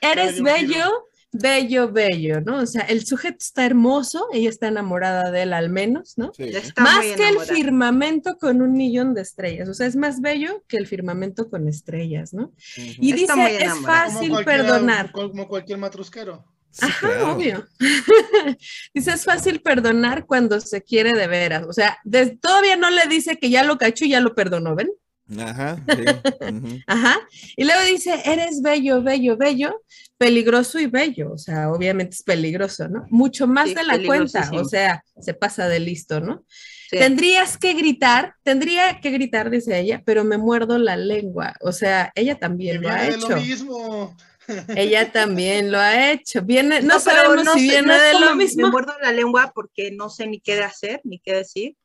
Eres 0.00 0.40
bello, 0.42 1.08
bello, 1.32 1.90
bello, 1.92 2.40
¿no? 2.40 2.58
O 2.58 2.66
sea, 2.66 2.82
el 2.82 3.06
sujeto 3.06 3.38
está 3.40 3.64
hermoso, 3.64 4.26
ella 4.32 4.48
está 4.48 4.68
enamorada 4.68 5.30
de 5.30 5.42
él 5.42 5.52
al 5.52 5.70
menos, 5.70 6.14
¿no? 6.16 6.32
Sí. 6.34 6.50
Ya 6.50 6.58
está 6.58 6.82
más 6.82 7.04
muy 7.04 7.14
que 7.14 7.28
el 7.28 7.40
firmamento 7.40 8.36
con 8.38 8.62
un 8.62 8.72
millón 8.72 9.14
de 9.14 9.22
estrellas, 9.22 9.68
o 9.68 9.74
sea, 9.74 9.86
es 9.86 9.96
más 9.96 10.20
bello 10.20 10.64
que 10.66 10.76
el 10.76 10.86
firmamento 10.86 11.48
con 11.48 11.68
estrellas, 11.68 12.32
¿no? 12.32 12.52
Y 12.76 13.12
Está 13.12 13.34
dice, 13.34 13.64
es. 13.64 13.70
Como 13.72 13.86
fácil 13.86 14.32
perdonar. 14.44 15.12
Como 15.12 15.48
cualquier 15.48 15.78
matrusquero. 15.78 16.44
Sí, 16.70 16.86
Ajá, 16.86 17.00
claro. 17.00 17.32
obvio. 17.32 17.66
dice, 18.94 19.10
es 19.10 19.24
fácil 19.24 19.60
perdonar 19.60 20.24
cuando 20.26 20.60
se 20.60 20.82
quiere 20.82 21.12
de 21.12 21.26
veras, 21.26 21.64
o 21.66 21.72
sea, 21.72 21.98
todavía 22.40 22.76
no 22.76 22.90
le 22.90 23.06
dice 23.08 23.38
que 23.38 23.50
ya 23.50 23.64
lo 23.64 23.78
cachó 23.78 24.04
y 24.04 24.10
ya 24.10 24.20
lo 24.20 24.34
perdonó, 24.34 24.74
¿ven? 24.74 24.90
Ajá, 25.38 25.76
sí. 25.88 26.04
Ajá. 26.86 27.20
Y 27.56 27.64
luego 27.64 27.82
dice, 27.84 28.20
eres 28.24 28.62
bello, 28.62 29.02
bello, 29.02 29.36
bello, 29.36 29.80
peligroso 30.20 30.78
y 30.78 30.86
bello. 30.86 31.32
O 31.32 31.38
sea, 31.38 31.72
obviamente 31.72 32.14
es 32.14 32.22
peligroso, 32.22 32.86
¿no? 32.88 33.06
Mucho 33.08 33.46
más 33.46 33.70
Sí, 33.70 33.74
de 33.74 33.84
la 33.84 33.98
cuenta. 34.04 34.50
O 34.52 34.66
sea, 34.66 35.02
se 35.18 35.32
pasa 35.32 35.66
de 35.66 35.80
listo, 35.80 36.20
¿no? 36.20 36.44
Sí. 36.90 36.98
Tendrías 36.98 37.56
que 37.56 37.72
gritar, 37.72 38.34
tendría 38.42 39.00
que 39.00 39.12
gritar, 39.12 39.48
dice 39.48 39.78
ella, 39.80 40.02
pero 40.04 40.22
me 40.24 40.36
muerdo 40.36 40.76
la 40.76 40.98
lengua. 40.98 41.54
O 41.62 41.72
sea, 41.72 42.12
ella 42.14 42.38
también 42.38 42.82
lo 42.82 42.90
ha 42.90 43.02
de 43.02 43.16
lo 43.16 43.26
hecho. 43.28 43.36
mismo. 43.36 44.16
Ella 44.76 45.12
también 45.12 45.70
lo 45.70 45.78
ha 45.78 46.10
hecho. 46.10 46.42
Viene, 46.42 46.80
no, 46.82 46.98
pero 46.98 47.00
sabemos 47.00 47.44
no 47.44 47.52
si 47.54 47.60
sé, 47.60 47.66
viene 47.74 47.86
no 47.86 48.02
de 48.02 48.26
lo 48.26 48.34
mismo. 48.34 48.66
Me 48.66 48.72
muerdo 48.72 48.94
la 49.00 49.12
lengua 49.12 49.52
porque 49.54 49.92
no 49.92 50.10
sé 50.10 50.26
ni 50.26 50.40
qué 50.40 50.60
hacer, 50.60 51.00
ni 51.04 51.20
qué 51.20 51.34
decir. 51.34 51.76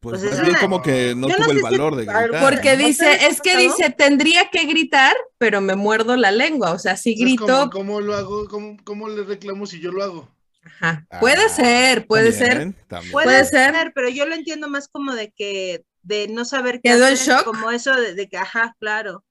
Pues, 0.00 0.20
Pues 0.20 0.32
es 0.32 0.40
una- 0.40 0.58
como 0.60 0.82
que 0.82 1.14
no 1.14 1.28
Yo 1.28 1.36
no 1.38 1.44
tuvo 1.44 1.52
el 1.52 1.56
si- 1.58 1.62
valor 1.62 1.96
de 1.96 2.04
gritar. 2.04 2.30
Porque 2.40 2.72
¿No 2.72 2.76
te 2.78 2.84
dice, 2.86 3.26
es 3.28 3.40
que 3.40 3.56
dice, 3.56 3.90
tendría 3.90 4.48
que 4.50 4.64
gritar, 4.66 5.14
pero 5.38 5.60
me 5.60 5.76
muerdo 5.76 6.16
la 6.16 6.32
lengua. 6.32 6.72
O 6.72 6.78
sea, 6.78 6.96
si 6.96 7.14
grito, 7.14 7.46
¿cómo, 7.46 7.70
cómo 7.70 8.00
lo 8.00 8.14
hago? 8.14 8.46
¿Cómo, 8.48 8.76
¿Cómo 8.84 9.08
le 9.08 9.22
reclamo 9.24 9.66
si 9.66 9.80
yo 9.80 9.92
lo 9.92 10.02
hago? 10.02 10.28
ajá. 10.64 11.06
Ah, 11.10 11.20
Puede 11.20 11.48
ser, 11.48 12.06
puede 12.06 12.32
ser. 12.32 12.74
También. 12.88 13.12
Puede, 13.12 13.26
Puede 13.26 13.44
ser, 13.44 13.72
ser. 13.74 13.92
pero 13.94 14.08
yo 14.08 14.26
lo 14.26 14.34
entiendo 14.34 14.68
más 14.68 14.88
como 14.88 15.14
de 15.14 15.30
que, 15.30 15.84
de 16.02 16.26
no 16.28 16.44
saber 16.44 16.80
qué 16.82 16.90
¿Quedó 16.90 17.06
en 17.06 17.14
hacer, 17.14 17.34
shock? 17.36 17.44
como 17.44 17.70
eso 17.70 17.94
de, 17.94 18.14
de 18.14 18.28
que, 18.28 18.36
ajá, 18.36 18.74
claro. 18.80 19.24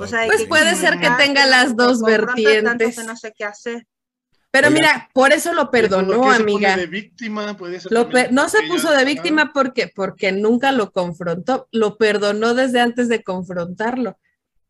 O 0.00 0.06
sea, 0.06 0.20
de 0.22 0.26
Pues 0.28 0.40
que 0.42 0.46
puede 0.46 0.74
ser 0.76 0.98
que 0.98 1.08
tenga 1.18 1.46
las 1.46 1.76
dos 1.76 2.02
vertientes. 2.02 2.96
que 2.98 3.04
no 3.04 3.16
sé 3.16 3.32
qué 3.36 3.44
hacer. 3.44 3.86
Pero 4.60 4.70
mira, 4.72 5.08
por 5.12 5.32
eso 5.32 5.52
lo 5.54 5.70
perdonó, 5.70 6.16
¿Por 6.16 6.30
qué 6.32 6.36
se 6.38 6.44
pone 6.44 6.52
amiga. 6.54 6.76
de 6.76 6.86
víctima? 6.86 7.56
Puede 7.56 7.80
ser 7.80 7.92
Lo 7.92 8.04
también 8.06 8.26
pe- 8.28 8.32
no 8.32 8.48
se 8.48 8.58
puso 8.68 8.88
ella- 8.88 8.98
de 8.98 9.04
víctima 9.04 9.52
porque, 9.52 9.90
porque 9.94 10.32
nunca 10.32 10.72
lo 10.72 10.90
confrontó, 10.92 11.68
lo 11.72 11.96
perdonó 11.98 12.54
desde 12.54 12.80
antes 12.80 13.08
de 13.08 13.22
confrontarlo. 13.22 14.18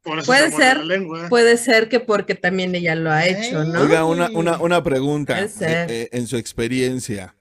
Por 0.03 0.19
eso 0.21 0.27
puede 0.27 0.51
ser, 0.53 0.79
la 0.79 0.85
lengua. 0.85 1.29
Puede 1.29 1.57
ser 1.57 1.89
que 1.89 2.01
porque 2.01 2.35
también 2.35 2.75
ella 2.75 2.95
lo 2.95 3.11
ha 3.11 3.27
hecho, 3.27 3.65
¿no? 3.65 3.81
Oiga, 3.83 4.05
una, 4.05 4.31
una, 4.31 4.59
una 4.59 4.83
pregunta. 4.83 5.39
Eh, 5.43 5.49
eh, 5.61 6.09
en 6.13 6.27
su 6.27 6.37
experiencia, 6.37 7.35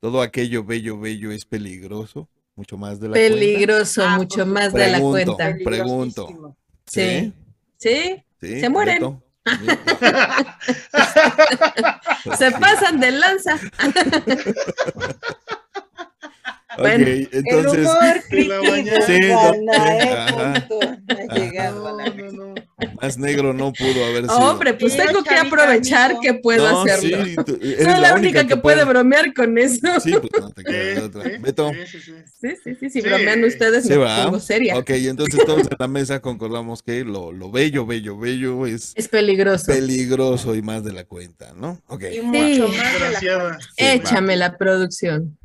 ¿todo 0.00 0.22
aquello 0.22 0.64
bello, 0.64 0.98
bello 0.98 1.30
es 1.32 1.44
peligroso? 1.44 2.28
Mucho 2.54 2.76
más 2.76 2.98
de 2.98 3.08
la 3.08 3.14
Peligroso, 3.14 4.02
Ah, 4.04 4.16
mucho 4.16 4.44
más 4.46 4.72
de 4.72 4.88
la 4.90 5.00
cuenta. 5.00 5.54
Pregunto. 5.64 6.56
Sí. 6.86 7.32
Sí, 7.76 8.22
¿Sí? 8.40 8.60
Se 8.60 8.68
mueren. 8.68 8.96
Beto. 8.96 9.22
se 12.38 12.50
pasan 12.52 13.00
de 13.00 13.10
lanza. 13.12 13.58
Bueno, 16.78 17.06
entonces, 17.32 17.74
el 17.74 17.80
humor 17.80 18.22
de 18.30 18.44
la 18.44 18.62
mañana. 18.62 19.06
Sí, 19.06 19.18
no, 19.28 19.52
más 23.00 23.18
negro 23.18 23.52
no 23.52 23.72
pudo 23.72 24.04
haber 24.04 24.22
sido. 24.24 24.36
Hombre, 24.38 24.74
pues 24.74 24.96
tengo 24.96 25.22
que 25.24 25.34
aprovechar 25.34 26.10
amigo. 26.12 26.20
que 26.20 26.34
puedo 26.34 26.70
no, 26.70 26.82
hacerlo. 26.82 27.24
sí, 27.24 27.36
tú- 27.44 27.58
eres 27.60 27.84
Soy 27.84 28.00
la 28.00 28.14
única 28.14 28.46
que 28.46 28.56
puede 28.56 28.84
bromear 28.84 29.34
con 29.34 29.58
eso. 29.58 29.78
Sí, 30.00 30.12
pues 30.12 30.30
no 30.40 30.50
te 30.50 30.62
queda 30.64 30.78
de 30.78 30.94
Sí, 30.96 31.00
otra. 31.02 31.24
sí, 31.24 31.30
Beto. 31.40 31.70
sí, 31.72 32.48
sí, 32.62 32.74
sí. 32.78 32.90
Si 32.90 32.92
Sí. 32.98 33.00
bromean 33.00 33.42
ustedes 33.44 33.84
Sí, 33.84 33.90
me 33.90 33.96
va. 33.98 34.24
pongo 34.24 34.40
seria. 34.40 34.76
Ok, 34.78 34.90
entonces 34.90 35.44
todos 35.44 35.62
en 35.62 35.76
la 35.78 35.88
mesa 35.88 36.20
concordamos 36.20 36.82
que 36.82 37.04
lo, 37.04 37.32
lo 37.32 37.50
bello, 37.50 37.86
bello, 37.86 38.18
bello 38.18 38.66
es 38.66 38.92
Es 38.96 39.08
peligroso. 39.08 39.66
peligroso 39.66 40.54
y 40.54 40.62
más 40.62 40.84
de 40.84 40.92
la 40.92 41.04
cuenta, 41.04 41.52
¿no? 41.56 41.80
Ok. 41.88 42.04
Y 42.12 42.20
mucho 42.20 42.38
Sí. 42.38 42.60
más 42.60 42.70
de 42.70 42.76
la 43.00 43.08
Desgraciada. 43.08 43.58
Sí, 43.60 43.66
Échame 43.84 44.36
la 44.36 44.56
producción. 44.56 45.37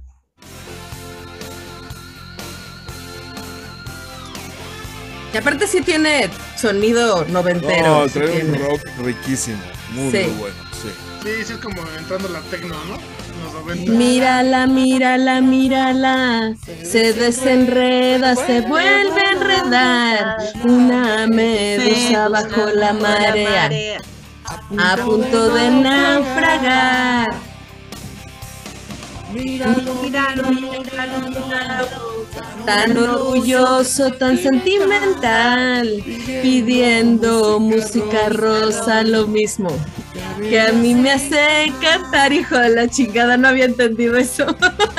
Y 5.33 5.37
aparte 5.37 5.65
sí 5.67 5.81
tiene 5.81 6.29
sonido 6.55 7.25
noventero. 7.25 8.01
No, 8.01 8.07
sí 8.07 8.13
trae 8.19 8.27
un 8.29 8.51
tiene. 8.51 8.57
rock 8.59 8.81
riquísimo. 9.03 9.57
Muy, 9.91 10.11
Sí. 10.11 10.17
muy 10.27 10.37
bueno, 10.39 10.55
sí. 10.71 10.89
Sí, 11.23 11.29
sí, 11.45 11.53
es 11.53 11.59
como 11.59 11.81
entrando 11.97 12.29
la 12.29 12.39
tecno, 12.41 12.75
¿no? 12.85 12.95
En 12.95 13.43
los 13.45 13.53
90. 13.53 13.91
Mírala, 13.93 14.67
mírala, 14.67 15.41
mírala. 15.41 16.53
Se 16.83 17.13
desenreda, 17.13 18.35
se 18.35 18.61
vuelve 18.61 19.21
a 19.25 19.31
enredar. 19.31 20.37
Una 20.65 21.27
medusa 21.27 22.27
bajo 22.29 22.65
la 22.75 22.93
marea. 22.93 23.69
A 24.77 24.97
punto 24.97 25.49
de 25.55 25.69
naufragar. 25.71 27.29
Míralo, 29.33 29.95
míralo, 30.01 30.49
míralo, 30.49 31.29
míralo. 31.29 31.87
Tan 32.65 32.97
orgulloso, 32.97 34.11
tan 34.13 34.37
sentimental, 34.37 36.03
pidiendo 36.41 37.59
música 37.59 38.29
rosa, 38.29 39.03
lo 39.03 39.27
mismo 39.27 39.69
que 40.49 40.59
a 40.59 40.71
mí 40.71 40.95
me 40.95 41.11
hace 41.11 41.71
cantar, 41.81 42.33
hijo 42.33 42.57
de 42.57 42.69
la 42.69 42.87
chingada, 42.87 43.37
no 43.37 43.47
había 43.47 43.65
entendido 43.65 44.17
eso. 44.17 44.45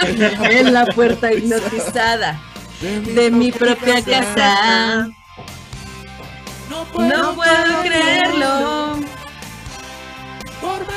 en 0.51 0.72
la 0.72 0.87
puerta 0.87 1.32
hipnotizada 1.32 2.41
de 2.80 3.30
mi 3.30 3.53
propia 3.53 4.03
casa. 4.03 5.09
No 6.70 7.35
puedo 7.35 7.82
creerlo. 7.82 8.99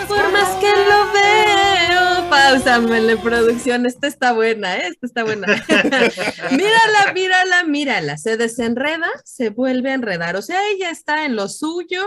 Por 0.08 0.32
más 0.32 0.50
que 0.56 0.70
lo 0.70 1.12
veo. 1.14 2.30
Pásamele, 2.30 3.18
producción. 3.18 3.86
Esta 3.86 4.08
está 4.08 4.34
buena, 4.34 4.78
¿eh? 4.78 4.88
Esta 4.88 5.06
está 5.06 5.24
buena. 5.24 5.48
mírala, 6.52 7.14
mírala, 7.14 7.64
mírala. 7.66 8.18
Se 8.18 8.38
desenreda, 8.38 9.10
se 9.24 9.50
vuelve 9.50 9.92
a 9.92 9.96
enredar. 9.96 10.36
O 10.36 10.42
sea, 10.42 10.60
ella 10.70 10.90
está 10.90 11.26
en 11.26 11.36
lo 11.36 11.50
suyo, 11.50 12.06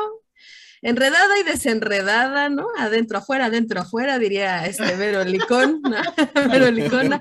enredada 0.82 1.38
y 1.38 1.44
desenredada, 1.44 2.48
¿no? 2.48 2.66
Adentro, 2.78 3.18
afuera, 3.18 3.46
adentro, 3.46 3.80
afuera, 3.80 4.18
diría 4.18 4.66
este 4.66 4.96
Verolicón, 4.96 5.80
¿no? 5.82 6.00
Verolicona. 6.50 7.20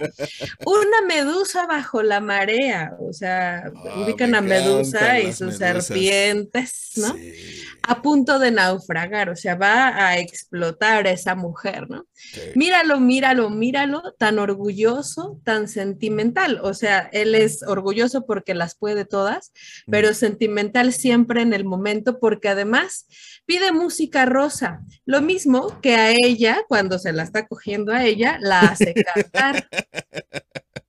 Una 0.66 1.02
medusa 1.08 1.66
bajo 1.68 2.02
la 2.04 2.20
marea, 2.20 2.94
o 3.00 3.14
sea, 3.14 3.40
Ah, 3.50 3.72
ubican 4.04 4.32
me 4.32 4.38
a 4.38 4.42
Medusa 4.42 5.20
y 5.20 5.34
sus 5.34 5.60
medusas. 5.60 5.86
serpientes, 5.88 6.92
¿no? 6.98 7.14
Sí, 7.14 7.64
A 7.84 8.02
punto 8.02 8.40
de 8.40 8.52
naufragar, 8.52 9.30
o 9.30 9.36
sea, 9.36 9.56
va 9.56 10.08
a 10.08 10.18
explotar 10.18 11.08
esa 11.08 11.36
mujer, 11.36 11.90
¿no? 11.90 12.06
sí. 12.14 12.42
Míralo, 12.56 13.00
míralo, 13.00 13.50
míralo, 13.50 14.14
tan 14.18 14.40
orgulloso, 14.40 15.40
tan 15.44 15.68
sentimental. 15.68 16.60
O 16.64 16.74
sea, 16.74 17.10
él 17.12 17.36
es 17.36 17.64
orgulloso 17.64 18.26
porque 18.26 18.54
las 18.54 18.76
puede 18.76 19.06
todas, 19.06 19.52
pero 19.90 20.14
sentimental 20.14 20.94
siempre 20.94 21.42
en 21.42 21.54
el 21.54 21.66
momento 21.66 22.20
porque 22.20 22.50
además 22.50 23.08
pide 23.50 23.72
música 23.72 24.28
rosa. 24.28 24.82
Lo 25.08 25.24
mismo 25.24 25.82
que 25.82 25.96
a 25.96 26.12
ella, 26.12 26.62
cuando 26.68 27.00
se 27.00 27.12
la 27.14 27.24
está 27.24 27.48
cogiendo 27.48 27.92
a 27.92 28.06
ella, 28.06 28.38
la 28.40 28.60
hace 28.60 28.94
cantar. 28.94 29.68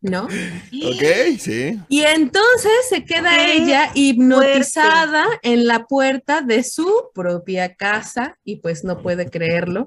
¿No? 0.03 0.25
Ok, 0.25 1.39
sí. 1.39 1.79
Y 1.89 2.03
entonces 2.03 2.73
se 2.89 3.05
queda 3.05 3.31
¡Qué 3.37 3.55
ella 3.55 3.91
hipnotizada 3.95 5.27
en 5.43 5.67
la 5.67 5.87
puerta 5.87 6.43
de 6.43 6.63
su 6.63 7.11
propia 7.15 7.75
casa 7.75 8.39
y 8.45 8.57
pues 8.57 8.85
no 8.85 9.03
puede 9.03 9.31
creerlo, 9.31 9.87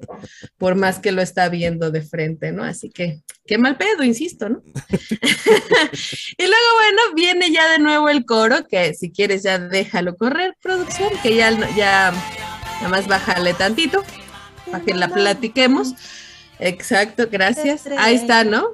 por 0.57 0.73
más 0.73 0.99
que 0.99 1.11
lo 1.11 1.21
está 1.21 1.49
viendo 1.49 1.91
de 1.91 2.01
frente, 2.01 2.51
¿no? 2.51 2.63
Así 2.63 2.89
que 2.89 3.21
qué 3.45 3.57
mal 3.57 3.77
pedo, 3.77 4.03
insisto, 4.03 4.49
¿no? 4.49 4.63
y 6.37 6.43
luego, 6.43 6.69
bueno, 6.75 7.01
viene 7.15 7.51
ya 7.51 7.71
de 7.71 7.79
nuevo 7.79 8.09
el 8.09 8.25
coro, 8.25 8.67
que 8.67 8.93
si 8.93 9.11
quieres 9.11 9.43
ya 9.43 9.57
déjalo 9.59 10.15
correr, 10.15 10.55
producción, 10.61 11.09
que 11.23 11.35
ya, 11.35 11.51
ya 11.75 12.13
nada 12.83 12.97
más 12.97 13.07
bájale 13.07 13.53
tantito 13.53 14.03
para 14.69 14.83
que 14.83 14.93
la 14.93 15.07
platiquemos. 15.07 15.95
Exacto, 16.59 17.27
gracias. 17.31 17.87
Ahí 17.97 18.15
está, 18.15 18.43
¿no? 18.43 18.67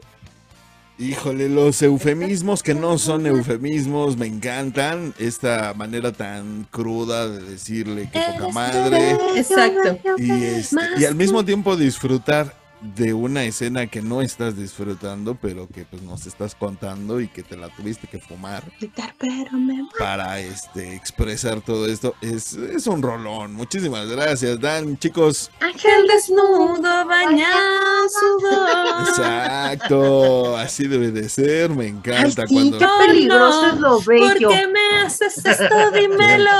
Híjole, 0.97 1.47
los 1.47 1.81
eufemismos 1.81 2.61
que 2.61 2.73
no 2.73 2.97
son 2.97 3.25
eufemismos 3.25 4.17
me 4.17 4.25
encantan. 4.25 5.13
Esta 5.17 5.73
manera 5.73 6.11
tan 6.11 6.67
cruda 6.69 7.29
de 7.29 7.41
decirle 7.51 8.09
que 8.11 8.19
poca 8.19 8.51
madre. 8.51 9.15
Exacto. 9.35 9.97
Y, 10.17 10.31
este, 10.43 10.75
y 10.97 11.05
al 11.05 11.15
mismo 11.15 11.45
tiempo 11.45 11.77
disfrutar 11.77 12.53
de 12.81 13.13
una 13.13 13.43
escena 13.43 13.87
que 13.87 14.01
no 14.01 14.21
estás 14.21 14.55
disfrutando, 14.57 15.35
pero 15.35 15.67
que 15.67 15.83
pues 15.85 16.01
nos 16.01 16.25
estás 16.25 16.55
contando 16.55 17.19
y 17.19 17.27
que 17.27 17.43
te 17.43 17.57
la 17.57 17.67
tuviste 17.69 18.07
que 18.07 18.19
fumar 18.19 18.63
Gritar, 18.79 19.13
pero 19.19 19.51
me 19.53 19.85
para 19.97 20.39
este 20.39 20.95
expresar 20.95 21.61
todo 21.61 21.87
esto. 21.87 22.15
Es, 22.21 22.53
es 22.53 22.87
un 22.87 23.01
rolón. 23.01 23.53
Muchísimas 23.53 24.07
gracias, 24.07 24.59
Dan. 24.59 24.97
Chicos, 24.97 25.51
Ángel 25.59 26.07
desnudo, 26.07 27.05
bañado 27.05 28.09
sudor. 28.09 29.07
exacto. 29.09 30.57
Así 30.57 30.87
debe 30.87 31.11
de 31.11 31.27
ser. 31.29 31.69
Me 31.71 31.87
encanta 31.87 32.43
Ay, 32.43 32.47
sí, 32.47 32.53
cuando. 32.53 32.77
qué 32.79 32.85
peligroso 33.07 33.67
es 33.67 33.79
lo 33.79 33.99
¿Por 33.99 34.05
bello. 34.05 34.49
qué 34.49 34.67
me 34.67 34.97
haces 35.05 35.45
esto? 35.45 35.91
Dímelo. 35.93 36.51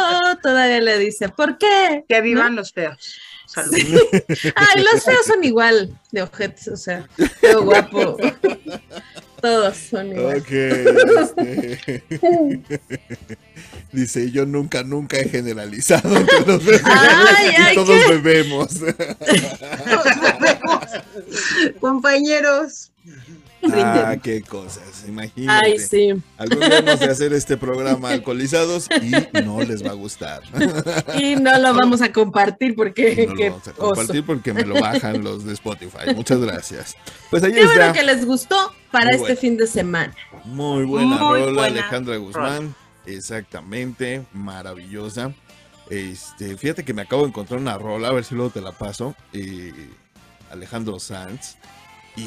Todavía 0.41 0.82
le 0.82 0.97
dice, 0.99 1.30
¿por 1.30 1.57
qué? 1.57 2.03
Que 2.07 2.22
vivan 2.22 2.55
los 2.55 2.72
feos. 2.74 3.20
Salud. 3.50 3.74
Ay, 4.56 4.84
los 4.84 5.04
feos 5.04 5.26
son 5.26 5.43
igual 5.43 6.00
de 6.12 6.22
ojetes, 6.22 6.68
o 6.68 6.78
sea, 6.78 7.10
feo 7.41 7.64
guapo. 7.64 8.16
Todos 9.41 9.76
son 9.76 10.16
igual. 10.16 10.43
Este. 10.47 12.04
Dice, 13.91 14.30
yo 14.30 14.45
nunca, 14.45 14.84
nunca 14.84 15.18
he 15.18 15.28
generalizado 15.28 16.16
entre 16.16 16.45
los 16.45 16.64
bebés 16.64 16.84
Ay, 16.86 17.50
y 17.50 17.56
ay, 17.60 17.76
todos 17.76 18.08
bebemos. 18.08 18.70
Compañeros. 21.80 22.91
ah, 23.74 24.16
qué 24.22 24.41
cosas, 24.41 25.05
imagínate. 25.07 25.66
Ay, 25.66 25.80
sí. 25.80 26.14
Algún 26.38 26.60
día 26.60 26.82
vamos 26.82 27.01
a 27.01 27.05
hacer 27.12 27.34
este 27.34 27.57
programa 27.57 28.12
alcoholizados 28.12 28.88
y 29.01 29.12
no 29.43 29.62
les 29.62 29.86
va 29.86 29.91
a 29.91 29.93
gustar. 29.93 30.41
Y 31.20 31.36
no 31.36 31.57
lo 31.60 31.74
vamos 31.74 32.01
a 32.01 32.12
compartir 32.12 32.76
porque 32.76 33.26
No 33.28 33.34
lo 33.36 33.49
vamos 33.51 33.68
a 33.68 33.72
oso. 33.72 33.80
compartir 33.80 34.26
porque 34.26 34.53
me 34.53 34.64
lo 34.64 34.76
bajan 34.80 35.24
los 35.24 35.45
de 35.45 35.53
Spotify. 35.53 36.14
Muchas 36.16 36.39
gracias. 36.39 36.95
Pues 37.30 37.43
ahí 37.43 37.53
Qué 37.53 37.66
bueno 37.66 37.93
que 37.93 38.03
les 38.03 38.26
gustó 38.26 38.55
para 38.91 39.05
Muy 39.05 39.14
este 39.16 39.22
bueno. 39.28 39.39
fin 39.41 39.57
de 39.57 39.68
semana. 39.68 40.16
Muy 40.45 40.86
buena 40.86 41.18
Muy 41.18 41.39
rola, 41.39 41.51
buena 41.51 41.64
Alejandra 41.66 42.16
Guzmán. 42.18 42.74
Exactamente, 43.05 44.24
maravillosa. 44.34 45.34
Este, 45.89 46.55
fíjate 46.57 46.86
que 46.86 46.93
me 46.93 47.01
acabo 47.01 47.24
de 47.24 47.30
encontrar 47.30 47.60
una 47.60 47.78
rola, 47.78 48.10
a 48.10 48.12
ver 48.14 48.24
si 48.24 48.36
luego 48.36 48.51
te 48.51 48.62
la 48.62 48.72
paso. 48.72 49.16
eh, 49.34 49.74
Alejandro 50.51 50.99
Sanz. 50.99 51.57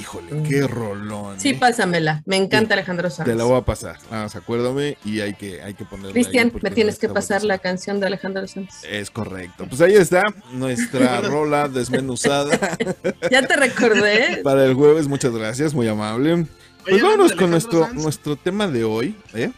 Híjole, 0.00 0.42
qué 0.48 0.66
rolón. 0.66 1.38
Sí, 1.38 1.50
eh. 1.50 1.56
pásamela. 1.58 2.22
Me 2.24 2.36
encanta 2.36 2.68
Sí. 2.68 2.72
Alejandro 2.74 3.10
Sanz. 3.10 3.28
Te 3.28 3.34
la 3.34 3.44
voy 3.44 3.58
a 3.58 3.62
pasar. 3.62 3.98
Más 4.10 4.34
acuérdame 4.36 4.96
y 5.04 5.20
hay 5.20 5.34
que, 5.34 5.62
hay 5.62 5.74
que 5.74 5.84
ponerla. 5.84 6.12
Cristian, 6.12 6.52
me 6.62 6.70
tienes 6.70 6.98
que 6.98 7.08
pasar 7.08 7.42
la 7.42 7.58
canción 7.58 8.00
de 8.00 8.06
Alejandro 8.06 8.46
Sanz. 8.46 8.84
Es 8.84 9.10
correcto. 9.10 9.66
Pues 9.68 9.80
ahí 9.80 9.94
está 9.94 10.22
nuestra 10.52 11.20
rola 11.22 11.68
desmenuzada 11.68 12.58
Ya 13.30 13.42
te 13.46 13.56
recordé. 13.56 14.40
para 14.44 14.64
el 14.64 14.74
jueves. 14.74 15.08
Muchas 15.08 15.32
gracias, 15.32 15.74
muy 15.74 15.88
amable. 15.88 16.46
Pues 16.88 17.02
vámonos 17.02 17.32
con 17.34 17.50
nuestro, 17.50 17.84
Sanz, 17.84 18.02
nuestro 18.02 18.36
tema 18.36 18.66
de 18.68 18.84
hoy. 18.84 19.16
¿eh? 19.34 19.50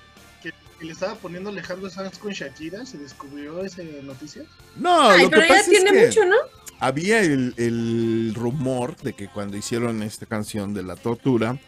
que, 0.43 0.53
que 0.79 0.85
le 0.85 0.93
estaba 0.93 1.15
poniendo 1.15 1.51
Alejandro 1.51 1.89
Sanz 1.89 2.19
con 2.19 2.33
Shakira, 2.33 2.85
¿se 2.85 2.99
descubrió 2.99 3.65
esa 3.65 3.83
noticia? 4.03 4.43
No, 4.77 5.11
Ay, 5.11 5.23
lo 5.23 5.31
que 5.31 5.37
pero 5.37 5.49
ya 5.49 5.55
pasa 5.55 5.71
tiene 5.71 5.91
es 5.91 5.97
que 5.97 6.07
mucho, 6.21 6.25
¿no? 6.31 6.37
Había 6.85 7.21
el, 7.21 7.55
el 7.57 8.35
rumor 8.35 8.97
de 8.97 9.15
que 9.15 9.29
cuando 9.29 9.57
hicieron 9.57 10.03
esta 10.03 10.27
canción 10.27 10.75
de 10.75 10.83
la 10.83 10.97
tortura, 10.97 11.59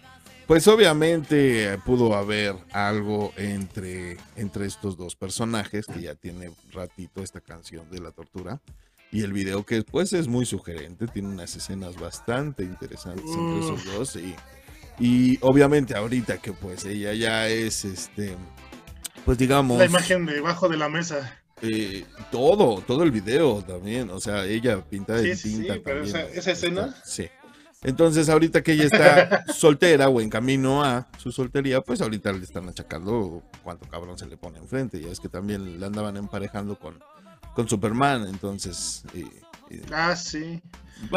pues 0.47 0.69
obviamente 0.69 1.79
pudo 1.87 2.15
haber 2.15 2.55
algo 2.71 3.33
entre, 3.37 4.19
entre 4.37 4.67
estos 4.67 4.97
dos 4.97 5.17
personajes, 5.17 5.87
que 5.87 6.03
ya 6.03 6.15
tiene 6.15 6.53
ratito 6.71 7.23
esta 7.23 7.41
canción 7.41 7.91
de 7.91 8.01
la 8.01 8.11
tortura. 8.11 8.61
Y 9.11 9.23
el 9.23 9.33
video 9.33 9.65
que 9.65 9.83
pues 9.83 10.13
es 10.13 10.29
muy 10.29 10.45
sugerente, 10.45 11.07
tiene 11.07 11.29
unas 11.29 11.57
escenas 11.57 11.99
bastante 11.99 12.65
interesantes 12.65 13.25
entre 13.25 13.61
esos 13.61 13.85
dos. 13.87 14.17
Y, 14.17 14.35
y 14.99 15.39
obviamente 15.41 15.97
ahorita 15.97 16.39
que 16.39 16.53
pues 16.53 16.85
ella 16.85 17.15
ya 17.15 17.49
es 17.49 17.87
este, 17.87 18.37
pues 19.25 19.39
digamos... 19.39 19.79
La 19.79 19.87
imagen 19.87 20.27
debajo 20.27 20.69
de 20.69 20.77
la 20.77 20.91
mesa. 20.91 21.41
Eh, 21.63 22.05
todo, 22.31 22.83
todo 22.83 23.03
el 23.03 23.11
video 23.11 23.63
también, 23.63 24.11
o 24.11 24.21
sea, 24.21 24.45
ella 24.45 24.81
pinta 24.83 25.19
Sí, 25.19 25.29
de 25.29 25.37
sí, 25.37 25.51
sí, 25.51 25.57
tinta 25.61 25.75
pero 25.83 26.03
también. 26.05 26.17
esa- 26.27 26.29
esa 26.39 26.51
escena. 26.53 26.95
Sí. 27.05 27.29
Entonces, 27.83 28.29
ahorita 28.29 28.63
que 28.63 28.73
ella 28.73 28.85
está 28.85 29.45
soltera 29.55 30.09
o 30.09 30.21
en 30.21 30.29
camino 30.29 30.83
a 30.85 31.09
su 31.19 31.31
soltería, 31.33 31.81
pues 31.81 32.01
ahorita 32.01 32.33
le 32.33 32.45
están 32.45 32.69
achacando 32.69 33.43
cuánto 33.63 33.87
cabrón 33.89 34.19
se 34.19 34.27
le 34.27 34.37
pone 34.37 34.59
enfrente. 34.59 35.01
Ya 35.01 35.09
es 35.11 35.21
que 35.21 35.29
también 35.29 35.79
la 35.81 35.87
andaban 35.87 36.17
emparejando 36.17 36.79
con, 36.79 36.99
con 37.55 37.69
Superman, 37.69 38.27
entonces. 38.29 39.03
eh, 39.15 39.25
Ah, 39.93 40.15
sí. 40.17 40.63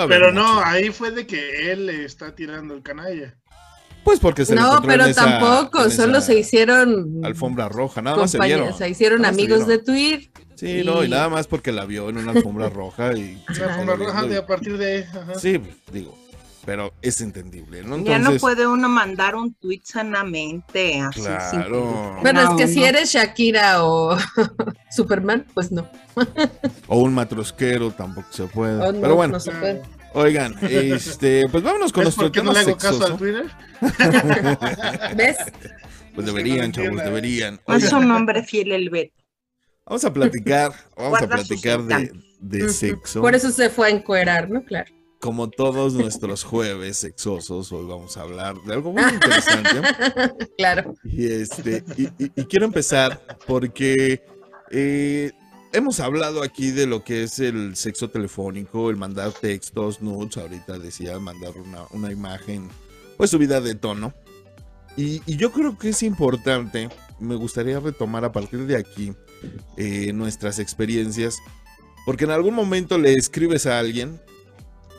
Pero 0.07 0.31
no, 0.31 0.55
mucho. 0.55 0.65
ahí 0.65 0.89
fue 0.89 1.11
de 1.11 1.25
que 1.27 1.71
él 1.71 1.85
le 1.85 2.03
está 2.05 2.33
tirando 2.35 2.73
el 2.73 2.81
canalla. 2.83 3.35
Pues 4.03 4.19
porque 4.19 4.45
se 4.45 4.55
le 4.55 4.61
No, 4.61 4.77
en 4.77 4.83
pero 4.83 5.05
esa- 5.05 5.39
tampoco, 5.39 5.83
en 5.85 5.91
solo 5.91 6.21
se 6.21 6.39
hicieron 6.39 7.19
Alfombra 7.23 7.69
roja, 7.69 8.01
nada 8.01 8.17
más 8.17 8.31
se 8.31 8.39
vieron. 8.39 8.73
se 8.75 8.89
hicieron 8.89 9.21
nada 9.21 9.31
más 9.31 9.35
se 9.37 9.41
amigos 9.43 9.67
de. 9.67 9.77
Twitter. 9.79 10.29
Sí, 10.55 10.81
no, 10.83 11.03
y 11.03 11.07
y- 11.07 11.09
nada 11.09 11.29
más 11.29 11.47
porque 11.47 11.71
la 11.71 11.85
vio 11.85 12.09
en 12.09 12.17
una 12.17 12.31
alfombra 12.31 12.69
roja 12.69 13.13
y. 13.13 13.43
alfombra 13.47 13.95
roja 13.95 14.11
viendo 14.21 14.27
de 14.29 14.35
y- 14.35 14.37
a 14.37 14.45
partir 14.47 14.77
de. 14.77 15.03
ajá. 15.05 15.35
Sí, 15.39 15.61
digo, 15.91 16.17
pero 16.65 16.93
es 17.01 17.21
entendible, 17.21 17.83
¿no? 17.83 17.97
ya 18.03 18.19
no 18.19 18.31
puede 18.37 18.67
uno 18.67 18.89
mandar 18.89 19.35
un 19.35 19.53
tweet 19.53 19.81
sanamente 19.83 20.99
así. 21.01 21.21
sin 21.21 21.61
Claro. 21.61 22.17
Bueno, 22.21 22.41
es 22.41 22.49
No, 22.49 22.57
que 22.57 22.67
si 22.67 22.83
eres 22.83 23.11
Shakira 23.11 23.83
o 23.85 24.17
Superman, 24.91 25.45
pues 25.53 25.71
no. 25.71 25.87
o 26.87 26.97
un 26.99 27.13
matrosquero 27.13 27.91
tampoco 27.91 28.27
se 28.31 28.43
puede. 28.45 28.81
Oh, 28.85 28.91
no, 28.91 29.01
pero 29.01 29.15
bueno, 29.15 29.33
no 29.33 29.39
se 29.39 29.51
puede. 29.51 29.81
Oigan, 30.13 30.55
este, 30.61 31.47
pues 31.49 31.63
vámonos 31.63 31.91
con 31.93 32.03
¿Ves 32.03 32.17
nuestro 32.17 32.23
por 32.25 32.31
qué 32.31 32.43
no 32.43 32.51
tema 32.53 32.63
le 32.63 32.69
hago 32.71 32.77
caso 32.77 32.93
sexoso. 32.93 33.13
al 33.13 33.17
Twitter? 33.19 33.45
¿Ves? 35.15 35.37
Pues 36.15 36.25
deberían, 36.27 36.71
chavos, 36.71 37.03
deberían. 37.03 37.59
No 37.67 37.75
es 37.75 37.83
Oigan, 37.85 38.05
un 38.05 38.11
hombre 38.11 38.43
fiel 38.43 38.71
el 38.71 38.89
Beto. 38.89 39.13
vamos 39.85 40.03
a 40.05 40.13
platicar, 40.13 40.71
vamos 40.97 41.21
a 41.21 41.25
Guarda 41.25 41.37
sus 41.37 41.47
platicar 41.47 41.83
de, 41.83 41.93
encantos. 41.93 42.23
de 42.39 42.69
sexo. 42.69 43.21
Por 43.21 43.35
eso 43.35 43.51
se 43.51 43.69
fue 43.69 43.87
a 43.87 43.89
encuerar, 43.91 44.49
¿no? 44.49 44.63
Claro. 44.63 44.91
Como 45.19 45.49
todos 45.49 45.93
nuestros 45.93 46.43
jueves 46.45 46.97
sexosos, 46.97 47.71
hoy 47.73 47.85
vamos 47.85 48.15
a 48.17 48.21
hablar 48.21 48.55
de 48.65 48.73
algo 48.73 48.93
muy 48.93 49.03
interesante. 49.03 49.69
Claro. 50.57 50.95
Y, 51.03 51.27
este, 51.27 51.83
y, 51.97 52.03
y- 52.23 52.31
y 52.35 52.45
quiero 52.45 52.65
empezar 52.65 53.21
porque 53.45 54.21
eh, 54.71 55.31
hemos 55.73 55.99
hablado 55.99 56.43
aquí 56.43 56.71
de 56.71 56.87
lo 56.87 57.03
que 57.03 57.23
es 57.23 57.39
el 57.39 57.75
sexo 57.75 58.09
telefónico, 58.09 58.89
el 58.89 58.97
mandar 58.97 59.31
textos, 59.31 60.01
nudes, 60.01 60.37
ahorita 60.37 60.79
decía 60.79 61.19
mandar 61.19 61.53
una, 61.91 62.11
imagen, 62.11 62.69
pues 63.17 63.29
subida 63.29 63.61
de 63.61 63.75
tono. 63.75 64.13
Y, 64.97 65.21
y 65.25 65.37
yo 65.37 65.51
creo 65.51 65.77
que 65.77 65.89
es 65.89 66.03
importante, 66.03 66.89
me 67.19 67.35
gustaría 67.35 67.79
retomar 67.79 68.25
a 68.25 68.31
partir 68.31 68.65
de 68.65 68.77
aquí 68.77 69.13
eh, 69.77 70.11
nuestras 70.13 70.59
experiencias, 70.59 71.37
porque 72.05 72.25
en 72.25 72.31
algún 72.31 72.53
momento 72.53 72.97
le 72.97 73.13
escribes 73.13 73.65
a 73.65 73.79
alguien 73.79 74.19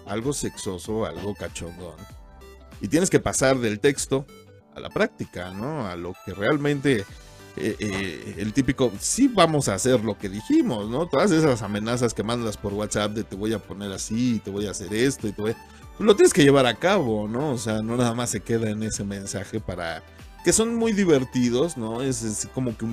algo 0.07 0.33
sexoso, 0.33 1.05
algo 1.05 1.35
cachondón, 1.35 1.97
y 2.81 2.89
tienes 2.89 3.11
que 3.11 3.21
pasar 3.21 3.59
del 3.59 3.81
texto 3.81 4.27
a 4.75 4.81
la 4.81 4.89
práctica, 4.89 5.51
¿no? 5.51 5.87
A 5.87 5.97
lo 5.97 6.15
que 6.25 6.33
realmente 6.33 7.05
eh, 7.57 7.77
eh, 7.79 8.35
el 8.39 8.53
típico, 8.53 8.93
sí 9.01 9.29
vamos 9.29 9.69
a 9.69 9.75
hacer 9.75 10.05
lo 10.05 10.17
que 10.17 10.29
dijimos, 10.29 10.89
¿no? 10.89 11.07
Todas 11.07 11.31
esas 11.31 11.63
amenazas 11.63 12.15
que 12.15 12.23
mandas 12.23 12.57
por 12.57 12.73
WhatsApp 12.73 13.13
de 13.13 13.25
te 13.25 13.37
voy 13.37 13.53
a 13.53 13.59
poner 13.59 13.93
así, 13.93 14.41
te 14.45 14.51
voy 14.51 14.67
a 14.67 14.71
hacer 14.71 14.95
esto 14.95 15.29
y 15.29 15.33
te 15.33 15.43
voy 15.43 15.51
a... 15.53 15.57
Pues 15.97 16.07
lo 16.07 16.17
tienes 16.17 16.33
que 16.33 16.43
llevar 16.43 16.67
a 16.67 16.75
cabo, 16.75 17.29
¿no? 17.29 17.51
O 17.51 17.59
sea, 17.59 17.83
no 17.83 17.97
nada 17.97 18.15
más 18.15 18.31
se 18.31 18.41
queda 18.41 18.71
en 18.71 18.83
ese 18.83 19.05
mensaje 19.05 19.61
para... 19.61 20.03
que 20.45 20.53
son 20.53 20.77
muy 20.77 20.93
divertidos, 20.93 21.77
¿no? 21.77 22.03
Es, 22.03 22.49
como 22.55 22.77
que 22.77 22.87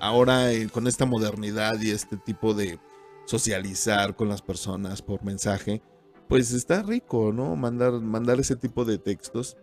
ahora 0.00 0.52
eh, 0.52 0.68
con 0.68 0.86
esta 0.86 1.04
modernidad 1.04 1.80
y 1.80 1.90
este 1.90 2.16
tipo 2.16 2.54
de 2.54 2.80
socializar 3.26 4.16
con 4.16 4.28
las 4.28 4.42
personas 4.42 5.02
por 5.02 5.22
mensaje, 5.22 5.82
pues 6.28 6.52
está 6.52 6.82
rico, 6.82 7.32
¿no? 7.32 7.54
Mandar, 7.56 7.92
mandar 7.92 8.40
ese 8.40 8.56
tipo 8.56 8.84
de 8.84 8.98
textos. 8.98 9.56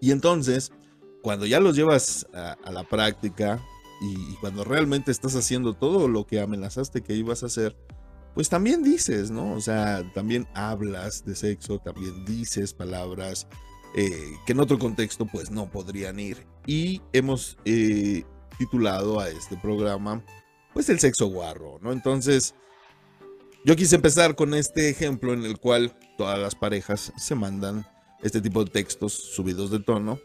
Y 0.00 0.12
entonces, 0.12 0.72
cuando 1.24 1.46
ya 1.46 1.58
los 1.58 1.74
llevas 1.74 2.26
a, 2.34 2.70
la 2.70 2.84
práctica 2.84 3.58
y, 4.02 4.12
y 4.12 4.36
cuando 4.42 4.62
realmente 4.62 5.10
estás 5.10 5.34
haciendo 5.36 5.72
todo 5.72 6.06
lo 6.06 6.26
que 6.26 6.38
amenazaste 6.38 7.02
que 7.02 7.14
ibas 7.14 7.42
a 7.42 7.46
hacer, 7.46 7.74
pues 8.34 8.50
también 8.50 8.82
dices, 8.82 9.30
¿no? 9.30 9.54
O 9.54 9.60
sea, 9.62 10.04
también 10.12 10.46
hablas 10.52 11.24
de 11.24 11.34
sexo, 11.34 11.78
también 11.78 12.26
dices 12.26 12.74
palabras 12.74 13.46
eh, 13.96 14.34
que 14.44 14.52
en 14.52 14.60
otro 14.60 14.78
contexto 14.78 15.24
pues 15.24 15.50
no 15.50 15.70
podrían 15.70 16.20
ir. 16.20 16.46
Y 16.66 17.00
hemos 17.14 17.56
eh, 17.64 18.24
titulado 18.58 19.18
a 19.18 19.30
este 19.30 19.56
programa 19.56 20.22
pues 20.74 20.90
el 20.90 21.00
sexo 21.00 21.28
guarro, 21.28 21.78
¿no? 21.80 21.90
Entonces, 21.90 22.54
yo 23.64 23.76
quise 23.76 23.96
empezar 23.96 24.36
con 24.36 24.52
este 24.52 24.90
ejemplo 24.90 25.32
en 25.32 25.42
el 25.42 25.58
cual 25.58 25.96
todas 26.18 26.38
las 26.38 26.54
parejas 26.54 27.14
se 27.16 27.34
mandan 27.34 27.86
este 28.22 28.42
tipo 28.42 28.62
de 28.62 28.70
textos 28.70 29.14
subidos 29.14 29.70
de 29.70 29.78
tono 29.78 30.20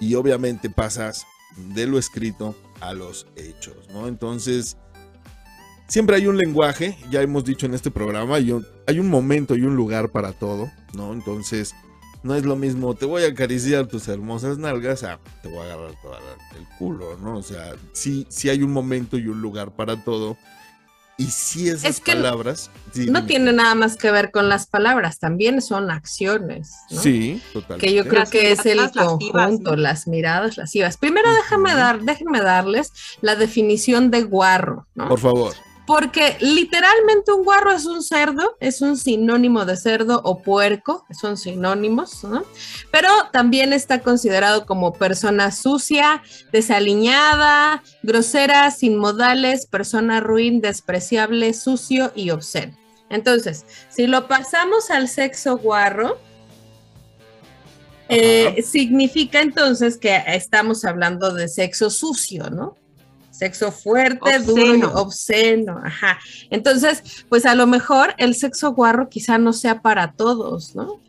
y 0.00 0.14
obviamente 0.14 0.70
pasas 0.70 1.26
de 1.74 1.86
lo 1.86 1.98
escrito 1.98 2.56
a 2.80 2.94
los 2.94 3.26
hechos, 3.36 3.76
¿no? 3.92 4.08
Entonces, 4.08 4.76
siempre 5.86 6.16
hay 6.16 6.26
un 6.26 6.38
lenguaje, 6.38 6.96
ya 7.10 7.20
hemos 7.20 7.44
dicho 7.44 7.66
en 7.66 7.74
este 7.74 7.90
programa, 7.90 8.36
hay 8.36 8.50
un, 8.52 9.08
momento 9.08 9.54
y 9.56 9.62
un 9.62 9.76
lugar 9.76 10.10
para 10.10 10.32
todo, 10.32 10.70
¿no? 10.94 11.12
Entonces, 11.12 11.74
no 12.22 12.34
es 12.34 12.44
lo 12.44 12.56
mismo, 12.56 12.94
te 12.94 13.06
voy 13.06 13.24
a 13.24 13.28
acariciar 13.28 13.86
tus 13.86 14.08
hermosas 14.08 14.58
nalgas, 14.58 15.04
a 15.04 15.18
te 15.42 15.48
voy 15.48 15.58
a 15.58 15.74
agarrar 15.74 15.90
el 16.56 16.66
culo, 16.78 17.18
¿no? 17.18 17.36
O 17.36 17.42
sea, 17.42 17.74
sí, 17.92 18.26
sí 18.30 18.48
hay 18.48 18.62
un 18.62 18.72
momento 18.72 19.18
y 19.18 19.26
un 19.26 19.42
lugar 19.42 19.74
para 19.74 20.02
todo. 20.02 20.36
Y 21.20 21.26
si 21.26 21.68
esas 21.68 21.84
Es 21.84 22.00
que 22.00 22.14
palabras... 22.14 22.70
sí, 22.92 23.06
No 23.10 23.20
dime. 23.20 23.22
tiene 23.28 23.52
nada 23.52 23.74
más 23.74 23.96
que 23.98 24.10
ver 24.10 24.30
con 24.30 24.48
las 24.48 24.66
palabras, 24.66 25.18
también 25.18 25.60
son 25.60 25.90
acciones. 25.90 26.70
¿no? 26.90 27.00
Sí, 27.02 27.42
total. 27.52 27.78
que 27.78 27.92
yo 27.92 28.04
creo 28.04 28.20
Las 28.20 28.30
que 28.30 28.52
es 28.52 28.64
el 28.64 28.78
miradas 28.78 28.96
lascivas, 28.96 29.44
conjunto, 29.44 29.70
¿no? 29.72 29.76
las 29.76 30.06
miradas 30.08 30.56
lascivas. 30.56 30.96
Primero 30.96 31.30
déjame 31.34 31.70
Ujú. 31.70 31.78
dar, 31.78 32.00
déjenme 32.00 32.40
darles 32.40 32.92
la 33.20 33.36
definición 33.36 34.10
de 34.10 34.22
guarro, 34.22 34.86
¿no? 34.94 35.08
Por 35.08 35.18
favor. 35.20 35.54
Porque 35.90 36.36
literalmente 36.38 37.32
un 37.32 37.42
guarro 37.42 37.72
es 37.72 37.84
un 37.84 38.04
cerdo, 38.04 38.56
es 38.60 38.80
un 38.80 38.96
sinónimo 38.96 39.64
de 39.64 39.76
cerdo 39.76 40.20
o 40.22 40.40
puerco, 40.40 41.04
son 41.20 41.36
sinónimos, 41.36 42.22
¿no? 42.22 42.44
Pero 42.92 43.08
también 43.32 43.72
está 43.72 44.00
considerado 44.00 44.66
como 44.66 44.92
persona 44.92 45.50
sucia, 45.50 46.22
desaliñada, 46.52 47.82
grosera, 48.04 48.70
sin 48.70 48.98
modales, 48.98 49.66
persona 49.66 50.20
ruin, 50.20 50.60
despreciable, 50.60 51.52
sucio 51.54 52.12
y 52.14 52.30
obsceno. 52.30 52.78
Entonces, 53.08 53.66
si 53.88 54.06
lo 54.06 54.28
pasamos 54.28 54.92
al 54.92 55.08
sexo 55.08 55.58
guarro, 55.58 56.20
eh, 58.08 58.62
significa 58.62 59.40
entonces 59.40 59.98
que 59.98 60.22
estamos 60.28 60.84
hablando 60.84 61.34
de 61.34 61.48
sexo 61.48 61.90
sucio, 61.90 62.48
¿no? 62.48 62.76
Sexo 63.40 63.72
fuerte, 63.72 64.38
duro, 64.40 64.92
obsceno, 64.96 65.80
ajá. 65.82 66.18
Entonces, 66.50 67.24
pues 67.30 67.46
a 67.46 67.54
lo 67.54 67.66
mejor 67.66 68.14
el 68.18 68.34
sexo 68.34 68.74
guarro 68.74 69.08
quizá 69.08 69.38
no 69.38 69.54
sea 69.54 69.80
para 69.80 70.12
todos, 70.12 70.76
¿no? 70.76 71.00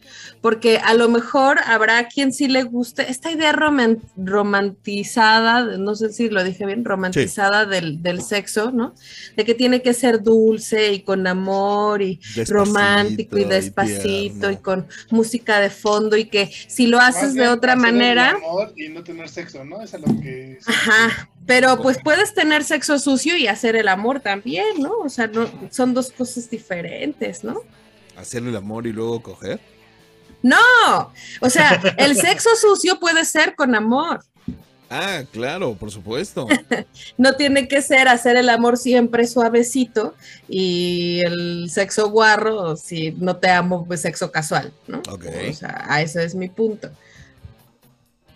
Porque 0.42 0.78
a 0.80 0.96
lo 0.96 1.08
mejor 1.08 1.60
habrá 1.66 2.08
quien 2.08 2.34
sí 2.34 2.48
le 2.48 2.64
guste 2.64 3.10
esta 3.12 3.32
idea 3.32 3.52
roman- 3.54 4.02
romantizada, 4.18 5.78
no 5.78 5.96
sé 5.96 6.12
si 6.12 6.30
lo 6.30 6.44
dije 6.44 6.66
bien, 6.66 6.84
romantizada 6.84 7.66
del, 7.66 8.02
del 8.02 8.22
sexo, 8.22 8.72
¿no? 8.72 8.96
De 9.38 9.46
que 9.46 9.54
tiene 9.54 9.82
que 9.82 9.94
ser 9.94 10.24
dulce 10.24 10.94
y 10.94 11.02
con 11.02 11.28
amor 11.28 12.02
y 12.02 12.16
Despacito 12.36 12.54
romántico 12.54 13.38
y 13.38 13.44
despacito 13.44 14.50
y, 14.52 14.58
con 14.58 14.88
música 15.12 15.60
de 15.60 15.70
fondo 15.70 16.18
y 16.18 16.26
que 16.26 16.52
si 16.68 16.88
lo 16.88 17.00
haces 17.00 17.34
de 17.34 17.48
otra 17.48 17.76
manera, 17.76 18.32
amor 18.32 18.74
Y 18.76 18.90
no 18.90 19.04
tener 19.04 19.30
sexo, 19.30 19.64
¿no? 19.64 19.82
Es 19.82 19.94
a 19.94 20.00
lo 20.00 20.06
que. 20.22 20.58
Ajá, 20.66 21.30
pero 21.46 21.82
pues 21.82 21.98
puedes 22.04 22.34
tener 22.34 22.64
sexo 22.64 22.98
sucio 23.00 23.38
y 23.38 23.48
hacer 23.48 23.76
el 23.76 23.88
amor 23.88 24.20
también, 24.22 24.80
¿no? 24.80 24.98
O 25.00 25.10
sea, 25.10 25.28
no, 25.28 25.50
son 25.70 25.94
dos 25.94 26.12
cosas 26.12 26.50
diferentes, 26.50 27.44
¿no? 27.44 27.62
Hacer 28.16 28.44
el 28.44 28.56
amor 28.56 28.88
y 28.88 28.92
luego 28.92 29.22
coger. 29.22 29.60
No, 30.44 31.12
o 31.40 31.50
sea, 31.50 31.82
el 31.98 32.16
sexo 32.16 32.50
sucio 32.60 33.00
puede 33.00 33.26
ser 33.26 33.56
con 33.56 33.76
amor. 33.76 34.22
Ah, 34.94 35.24
claro, 35.32 35.74
por 35.76 35.90
supuesto. 35.90 36.48
No 37.18 37.36
tiene 37.36 37.68
que 37.68 37.82
ser 37.82 38.08
hacer 38.08 38.36
el 38.36 38.50
amor 38.50 38.78
siempre 38.78 39.26
suavecito 39.26 40.16
y 40.50 41.22
el 41.24 41.70
sexo 41.70 42.10
guarro, 42.10 42.76
si 42.76 43.12
no 43.12 43.38
te 43.38 43.50
amo, 43.50 43.86
pues 43.86 44.02
sexo 44.02 44.32
casual, 44.32 44.74
¿no? 44.88 45.00
Ok. 45.10 45.26
O 45.50 45.54
sea, 45.54 45.86
a 45.88 46.02
ese 46.02 46.24
es 46.26 46.36
mi 46.36 46.50
punto. 46.50 46.90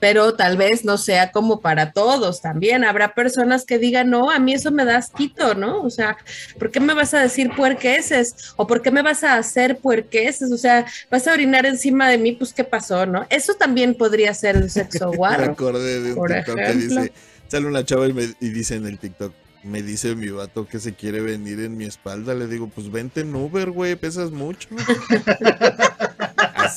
Pero 0.05 0.35
tal 0.35 0.55
vez 0.55 0.85
no 0.85 0.99
sea 0.99 1.31
como 1.31 1.61
para 1.61 1.91
todos 1.91 2.39
también. 2.39 2.83
Habrá 2.83 3.15
personas 3.15 3.65
que 3.65 3.79
digan, 3.79 4.11
no, 4.11 4.29
a 4.29 4.37
mí 4.37 4.53
eso 4.53 4.69
me 4.69 4.85
da 4.85 4.97
asquito, 4.97 5.55
¿no? 5.55 5.81
O 5.81 5.89
sea, 5.89 6.15
¿por 6.59 6.69
qué 6.69 6.79
me 6.79 6.93
vas 6.93 7.15
a 7.15 7.21
decir 7.21 7.49
puerqueses? 7.55 8.35
¿O 8.55 8.67
por 8.67 8.83
qué 8.83 8.91
me 8.91 9.01
vas 9.01 9.23
a 9.23 9.35
hacer 9.35 9.79
puerqueses? 9.79 10.51
O 10.51 10.57
sea, 10.59 10.85
vas 11.09 11.27
a 11.27 11.33
orinar 11.33 11.65
encima 11.65 12.07
de 12.07 12.19
mí, 12.19 12.33
pues 12.33 12.53
¿qué 12.53 12.63
pasó, 12.63 13.07
no? 13.07 13.25
Eso 13.31 13.55
también 13.55 13.95
podría 13.95 14.31
ser 14.35 14.57
el 14.57 14.69
sexo 14.69 15.09
Me 15.09 15.17
guarro. 15.17 15.51
acordé 15.53 16.01
de 16.01 16.09
un 16.11 16.15
por 16.17 16.31
TikTok 16.31 16.55
que 16.55 16.61
ejemplo. 16.61 17.01
dice, 17.01 17.13
sale 17.47 17.65
una 17.65 17.83
chava 17.83 18.07
y, 18.07 18.13
me- 18.13 18.35
y 18.39 18.49
dice 18.49 18.75
en 18.75 18.85
el 18.85 18.99
TikTok, 18.99 19.33
me 19.63 19.81
dice 19.81 20.13
mi 20.13 20.27
vato 20.29 20.67
que 20.67 20.79
se 20.79 20.93
quiere 20.93 21.19
venir 21.21 21.61
en 21.61 21.75
mi 21.77 21.85
espalda. 21.85 22.35
Le 22.35 22.45
digo, 22.45 22.67
pues 22.67 22.91
vente 22.91 23.21
en 23.21 23.33
Uber, 23.35 23.71
güey, 23.71 23.95
pesas 23.95 24.29
mucho. 24.29 24.69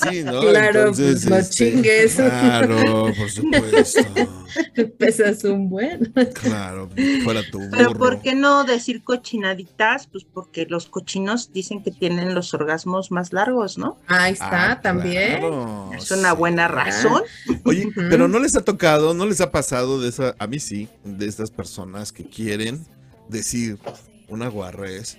Así, 0.00 0.22
¿no? 0.24 0.40
Claro, 0.48 0.92
pues, 0.94 1.26
no 1.26 1.36
chingues. 1.48 2.14
Claro, 2.16 3.12
por 3.16 3.30
supuesto. 3.30 4.00
Pesas 4.98 5.44
un 5.44 5.68
buen. 5.68 6.12
Claro, 6.34 6.88
fuera 7.24 7.42
tu 7.50 7.58
Pero 7.70 7.88
burro. 7.88 7.98
¿por 7.98 8.22
qué 8.22 8.34
no 8.34 8.64
decir 8.64 9.02
cochinaditas? 9.04 10.06
Pues 10.06 10.24
porque 10.24 10.66
los 10.68 10.86
cochinos 10.86 11.52
dicen 11.52 11.82
que 11.82 11.90
tienen 11.90 12.34
los 12.34 12.52
orgasmos 12.54 13.10
más 13.10 13.32
largos, 13.32 13.78
¿no? 13.78 13.98
Ahí 14.06 14.32
está, 14.32 14.72
Ah, 14.72 14.80
también. 14.80 15.38
claro, 15.40 15.90
Es 15.96 16.10
una 16.10 16.30
sí. 16.30 16.36
buena 16.36 16.68
razón. 16.68 17.22
Oye, 17.64 17.88
pero 17.94 18.26
no 18.28 18.38
les 18.38 18.56
ha 18.56 18.62
tocado, 18.64 19.14
no 19.14 19.26
les 19.26 19.40
ha 19.40 19.50
pasado 19.50 20.00
de 20.00 20.08
esa, 20.08 20.34
a 20.38 20.46
mí 20.46 20.58
sí, 20.58 20.88
de 21.04 21.26
estas 21.26 21.50
personas 21.50 22.12
que 22.12 22.24
quieren 22.24 22.86
decir 23.28 23.78
una 24.28 24.48
guarrez 24.48 25.18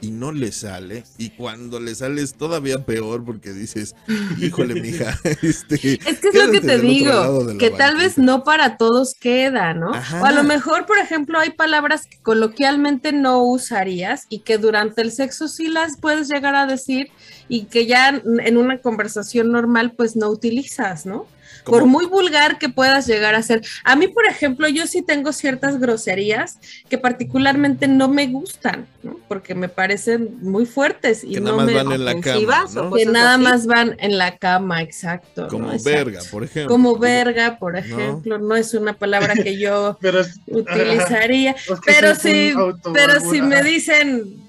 y 0.00 0.10
no 0.10 0.32
le 0.32 0.52
sale. 0.52 1.04
Y 1.18 1.30
cuando 1.30 1.80
le 1.80 1.94
sale 1.94 2.22
es 2.22 2.34
todavía 2.34 2.84
peor 2.84 3.24
porque 3.24 3.52
dices, 3.52 3.94
híjole, 4.38 4.80
mija. 4.80 5.18
Este, 5.42 5.94
Es 6.08 6.20
que 6.20 6.28
es 6.28 6.34
lo 6.34 6.50
que 6.50 6.60
te 6.60 6.78
digo, 6.78 7.56
que 7.58 7.70
tal 7.70 7.96
vez 7.96 8.16
banqueta". 8.16 8.22
no 8.22 8.44
para 8.44 8.76
todos 8.76 9.14
queda, 9.14 9.74
¿no? 9.74 9.94
Ajá. 9.94 10.22
O 10.22 10.24
a 10.24 10.32
lo 10.32 10.42
mejor, 10.42 10.86
por 10.86 10.98
ejemplo, 10.98 11.38
hay 11.38 11.50
palabras 11.50 12.06
que 12.06 12.18
coloquialmente 12.18 13.12
no 13.12 13.42
usarías 13.42 14.26
y 14.28 14.40
que 14.40 14.58
durante 14.58 15.02
el 15.02 15.12
sexo 15.12 15.48
sí 15.48 15.68
las 15.68 15.98
puedes 15.98 16.28
llegar 16.28 16.54
a 16.54 16.66
decir 16.66 17.10
y 17.48 17.64
que 17.64 17.86
ya 17.86 18.08
en 18.08 18.56
una 18.56 18.78
conversación 18.78 19.50
normal 19.50 19.92
pues 19.96 20.16
no 20.16 20.28
utilizas, 20.28 21.06
¿no? 21.06 21.26
Por 21.70 21.86
muy 21.86 22.06
vulgar 22.06 22.58
que 22.58 22.68
puedas 22.68 23.06
llegar 23.06 23.34
a 23.34 23.42
ser. 23.42 23.62
A 23.84 23.96
mí, 23.96 24.08
por 24.08 24.26
ejemplo, 24.26 24.68
yo 24.68 24.86
sí 24.86 25.02
tengo 25.02 25.32
ciertas 25.32 25.78
groserías 25.78 26.58
que 26.88 26.98
particularmente 26.98 27.88
no 27.88 28.08
me 28.08 28.26
gustan, 28.26 28.86
¿no? 29.02 29.18
Porque 29.28 29.54
me 29.54 29.68
parecen 29.68 30.38
muy 30.40 30.66
fuertes 30.66 31.24
y 31.24 31.34
que 31.34 31.40
no 31.40 31.56
nada 31.56 31.56
más 31.56 31.66
me... 31.66 31.74
van 31.74 31.92
en 31.92 32.04
la 32.04 32.20
cama. 32.20 32.92
que 32.96 33.06
nada 33.06 33.34
así. 33.34 33.42
más 33.42 33.66
van 33.66 33.96
en 33.98 34.18
la 34.18 34.36
cama, 34.36 34.82
exacto. 34.82 35.48
Como 35.48 35.66
¿no? 35.66 35.72
Exacto. 35.72 36.04
verga, 36.04 36.20
por 36.30 36.44
ejemplo. 36.44 36.72
Como 36.72 36.98
verga, 36.98 37.58
por 37.58 37.76
ejemplo, 37.76 38.38
no, 38.38 38.56
es 38.56 38.74
una 38.74 38.94
palabra 38.94 39.34
que 39.34 39.58
yo 39.58 39.98
Pero 40.00 40.22
utilizaría, 40.46 41.54
pero 41.84 42.14
si, 42.14 42.54
pero 42.92 43.20
si 43.20 43.42
me 43.42 43.62
dicen, 43.62 44.47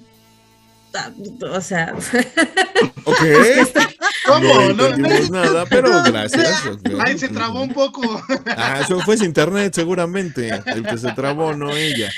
o 1.52 1.62
sea, 1.62 1.94
Ok. 3.06 3.18
¿Cómo? 4.26 4.54
No 4.54 4.74
No, 4.74 4.86
entendimos 4.88 5.30
nada, 5.32 5.66
pero 5.66 5.90
gracias. 6.04 6.64
Ay, 7.06 7.18
se 7.18 7.30
trabó 7.30 7.62
un 7.62 7.74
poco. 7.74 8.02
Ah, 8.46 8.82
eso 8.82 9.00
fue 9.02 9.16
ese 9.16 9.26
internet, 9.26 9.74
seguramente. 9.74 10.50
El 10.66 10.84
que 10.86 10.98
se 10.98 11.12
trabó, 11.14 11.54
no 11.54 11.72
ella. 11.72 12.12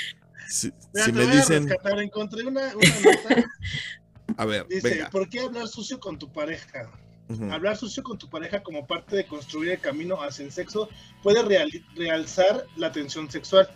Si, 0.48 0.72
Mira, 0.92 1.06
si 1.06 1.12
te 1.12 1.18
me 1.18 1.24
a 1.24 1.34
dicen, 1.36 1.68
rescatar. 1.68 2.00
Encontré 2.00 2.42
una, 2.44 2.60
una 2.74 2.94
nota. 3.04 3.44
a 4.36 4.44
ver, 4.44 4.66
Dice, 4.68 4.88
venga. 4.90 5.10
¿por 5.10 5.28
qué 5.28 5.40
hablar 5.40 5.68
sucio 5.68 5.98
con 6.00 6.18
tu 6.18 6.30
pareja? 6.32 6.90
Hablar 7.50 7.78
sucio 7.78 8.02
con 8.02 8.18
tu 8.18 8.28
pareja 8.28 8.62
como 8.62 8.86
parte 8.86 9.16
de 9.16 9.24
construir 9.24 9.70
el 9.72 9.80
camino 9.80 10.22
hacia 10.22 10.44
el 10.44 10.52
sexo 10.52 10.90
puede 11.22 11.42
real- 11.42 11.70
realzar 11.96 12.66
la 12.76 12.92
tensión 12.92 13.30
sexual, 13.30 13.70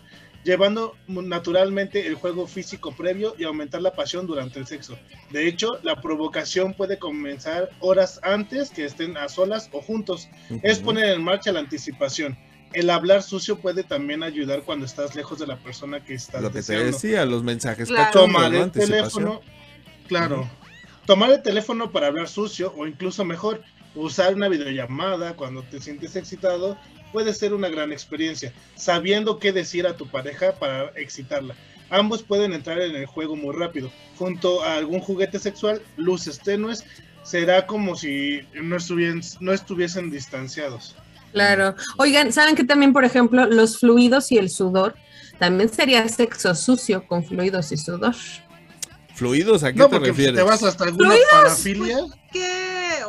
llevando 0.47 0.95
naturalmente 1.09 2.07
el 2.07 2.15
juego 2.15 2.47
físico 2.47 2.93
previo 2.95 3.35
y 3.37 3.43
aumentar 3.43 3.83
la 3.83 3.93
pasión 3.93 4.29
durante 4.29 4.61
el 4.61 4.67
sexo. 4.67 4.97
De 5.31 5.49
hecho, 5.49 5.81
la 5.83 6.01
provocación 6.01 6.73
puede 6.73 6.99
comenzar 7.01 7.69
horas 7.81 8.21
antes 8.23 8.71
que 8.71 8.85
estén 8.85 9.17
a 9.17 9.29
solas 9.29 9.69
o 9.73 9.83
juntos. 9.83 10.29
Es 10.63 10.79
poner 10.79 11.07
en 11.07 11.25
marcha 11.25 11.51
la 11.51 11.59
anticipación. 11.61 12.39
El 12.73 12.91
hablar 12.91 13.25
sucio 13.25 13.59
puede 13.59 13.83
también 13.83 14.23
ayudar 14.23 14.63
cuando 14.63 14.87
estás 14.87 15.17
lejos 15.17 15.41
de 15.41 15.49
la 15.49 15.57
persona 15.57 16.05
que 16.05 16.15
estás 16.15 16.41
Lo 16.41 16.53
que 16.53 16.63
te 16.63 16.77
decía, 16.85 17.27
los 17.27 17.43
mensajes 17.43 17.89
Claro. 17.89 18.05
cachondos, 18.05 18.33
tomar 18.35 18.55
el 18.55 18.63
Anticipación. 18.63 19.03
teléfono, 19.25 19.41
claro, 20.07 20.49
tomar 21.07 21.31
el 21.33 21.43
teléfono 21.43 21.91
para 21.91 22.07
hablar 22.07 22.29
sucio 22.29 22.73
o 22.77 22.87
incluso 22.87 23.25
mejor, 23.25 23.63
usar 23.97 24.35
una 24.35 24.49
videollamada 24.49 25.35
cuando 25.35 25.63
te 25.65 25.81
sientes 25.81 26.15
excitado 26.17 26.79
puede 27.13 27.33
ser 27.35 27.55
una 27.55 27.69
gran 27.69 27.93
experiencia, 27.93 28.53
sabiendo 28.77 29.39
qué 29.39 29.53
decir 29.53 29.87
a 29.87 29.97
tu 29.97 30.07
pareja 30.07 30.53
para 30.53 30.91
excitarla. 30.97 31.55
Ambos 31.91 32.23
pueden 32.23 32.53
entrar 32.53 32.81
en 32.81 32.95
el 32.97 33.07
juego 33.07 33.37
muy 33.37 33.55
rápido. 33.55 33.91
Junto 34.19 34.63
a 34.63 34.77
algún 34.77 35.01
juguete 35.01 35.39
sexual, 35.39 35.81
luces 35.97 36.39
tenues, 36.41 36.85
será 37.23 37.67
como 37.67 37.97
si 37.97 38.41
no 38.55 38.77
estuviesen, 38.77 39.23
no 39.41 39.53
estuviesen 39.53 40.11
distanciados. 40.11 40.95
claro. 41.33 41.75
Oigan, 41.99 42.33
¿saben 42.33 42.55
que 42.57 42.65
también, 42.65 42.93
por 42.93 43.05
ejemplo, 43.05 43.47
los 43.47 43.79
fluidos 43.79 44.31
y 44.33 44.39
el 44.39 44.51
sudor? 44.51 44.95
También 45.39 45.69
sería 45.73 46.09
sexo 46.09 46.55
sucio 46.55 47.07
con 47.07 47.25
fluidos 47.25 47.71
y 47.73 47.77
sudor. 47.77 48.15
¿Fluidos? 49.15 49.63
¿A 49.65 49.73
qué 49.73 49.79
No, 49.79 49.89
te 49.89 49.99
refieres? 49.99 50.35
te 50.35 50.43
vas 50.43 50.63
hasta 50.63 50.85
alguna 50.85 51.09
Fluidos, 51.11 51.27
parafilia. 51.31 51.99
que, 52.33 52.66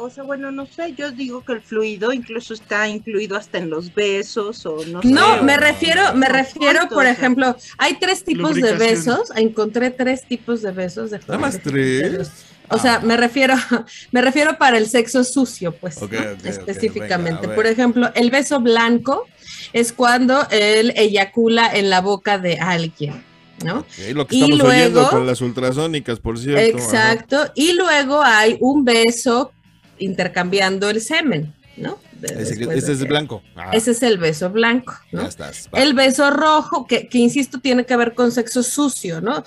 o 0.08 0.10
sea, 0.10 0.24
bueno, 0.24 0.52
no 0.52 0.66
sé, 0.66 0.94
yo 0.98 1.12
digo 1.12 1.44
que 1.46 1.54
el 1.54 1.62
fluido 1.62 2.12
incluso 2.12 2.54
está 2.54 2.88
incluido 2.88 3.38
hasta 3.38 3.58
en 3.60 3.70
los 3.70 3.94
besos 3.94 4.66
o 4.66 4.84
no 4.86 5.02
sé. 5.02 5.08
No, 5.10 5.44
me 5.44 5.58
refiero, 5.58 6.14
me 6.16 6.28
refiero, 6.28 6.88
por 6.90 7.06
ejemplo, 7.06 7.56
hay 7.78 7.96
tres 8.00 8.24
tipos 8.24 8.56
de 8.56 8.74
besos. 8.74 9.32
Encontré 9.36 9.92
tres 9.92 10.24
tipos 10.28 10.62
de 10.62 10.72
besos. 10.72 11.12
de 11.12 11.20
Nada 11.20 11.38
más 11.38 11.60
tres. 11.62 12.32
O 12.70 12.78
sea, 12.78 13.00
me 13.00 13.16
refiero, 13.16 13.56
me 14.12 14.22
refiero 14.22 14.58
para 14.58 14.78
el 14.78 14.88
sexo 14.88 15.24
sucio, 15.24 15.72
pues, 15.74 15.98
específicamente. 16.44 17.42
venga, 17.44 17.56
Por 17.56 17.68
ejemplo, 17.68 18.12
el 18.16 18.30
beso 18.32 18.60
blanco 18.60 19.26
es 19.74 19.94
cuando 19.94 20.48
él 20.52 20.94
eyacula 20.96 21.70
en 21.74 21.90
la 21.90 22.02
boca 22.02 22.38
de 22.38 22.58
alguien, 22.60 23.24
¿no? 23.64 23.80
Ok, 23.80 23.88
lo 24.14 24.28
que 24.28 24.36
Y 24.36 24.44
estamos 24.44 24.62
oyendo 24.66 25.00
luego- 25.02 25.10
con 25.10 25.26
las 25.28 25.42
ultrasónicas, 25.42 26.20
por 26.20 26.38
cierto. 26.38 26.78
ajá. 26.78 26.86
Exacto. 26.86 27.52
Y 27.56 27.74
luego 27.74 28.22
hay 28.22 28.58
un 28.60 28.84
beso 28.84 29.52
intercambiando 30.00 30.90
el 30.90 31.02
semen, 31.02 31.54
¿no? 31.76 32.00
De- 32.20 32.30
Ese, 32.42 32.54
ese 32.54 32.88
de 32.88 32.92
es 32.94 33.08
blanco. 33.08 33.44
Ah, 33.56 33.70
Ese 33.74 33.92
es 33.92 34.02
el 34.02 34.18
beso 34.18 34.50
blanco, 34.50 34.96
¿no? 35.12 35.22
Ya 35.22 35.28
estás. 35.28 35.70
va. 35.72 35.84
El 35.84 35.94
beso 35.94 36.32
rojo, 36.32 36.88
que, 36.88 37.08
que 37.08 37.20
insisto, 37.20 37.60
tiene 37.60 37.86
que 37.86 37.96
ver 37.96 38.16
con 38.16 38.32
sexo 38.32 38.64
sucio, 38.64 39.22
¿no? 39.22 39.44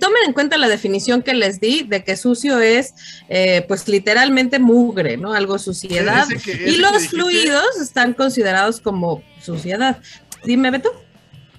Tomen 0.00 0.22
en 0.26 0.32
cuenta 0.32 0.56
la 0.56 0.68
definición 0.68 1.20
que 1.22 1.34
les 1.34 1.60
di 1.60 1.82
de 1.82 2.02
que 2.04 2.16
sucio 2.16 2.58
es, 2.60 2.94
eh, 3.28 3.64
pues 3.68 3.86
literalmente 3.88 4.58
mugre, 4.58 5.18
¿no? 5.18 5.34
Algo 5.34 5.58
suciedad. 5.58 6.26
Ese 6.32 6.42
que- 6.42 6.52
ese 6.52 6.70
Y 6.70 6.76
los 6.78 6.92
dijiste- 6.92 7.16
fluidos 7.16 7.78
están 7.82 8.14
considerados 8.14 8.80
como 8.80 9.22
suciedad. 9.42 9.98
Dime, 10.44 10.70
Beto. 10.70 10.90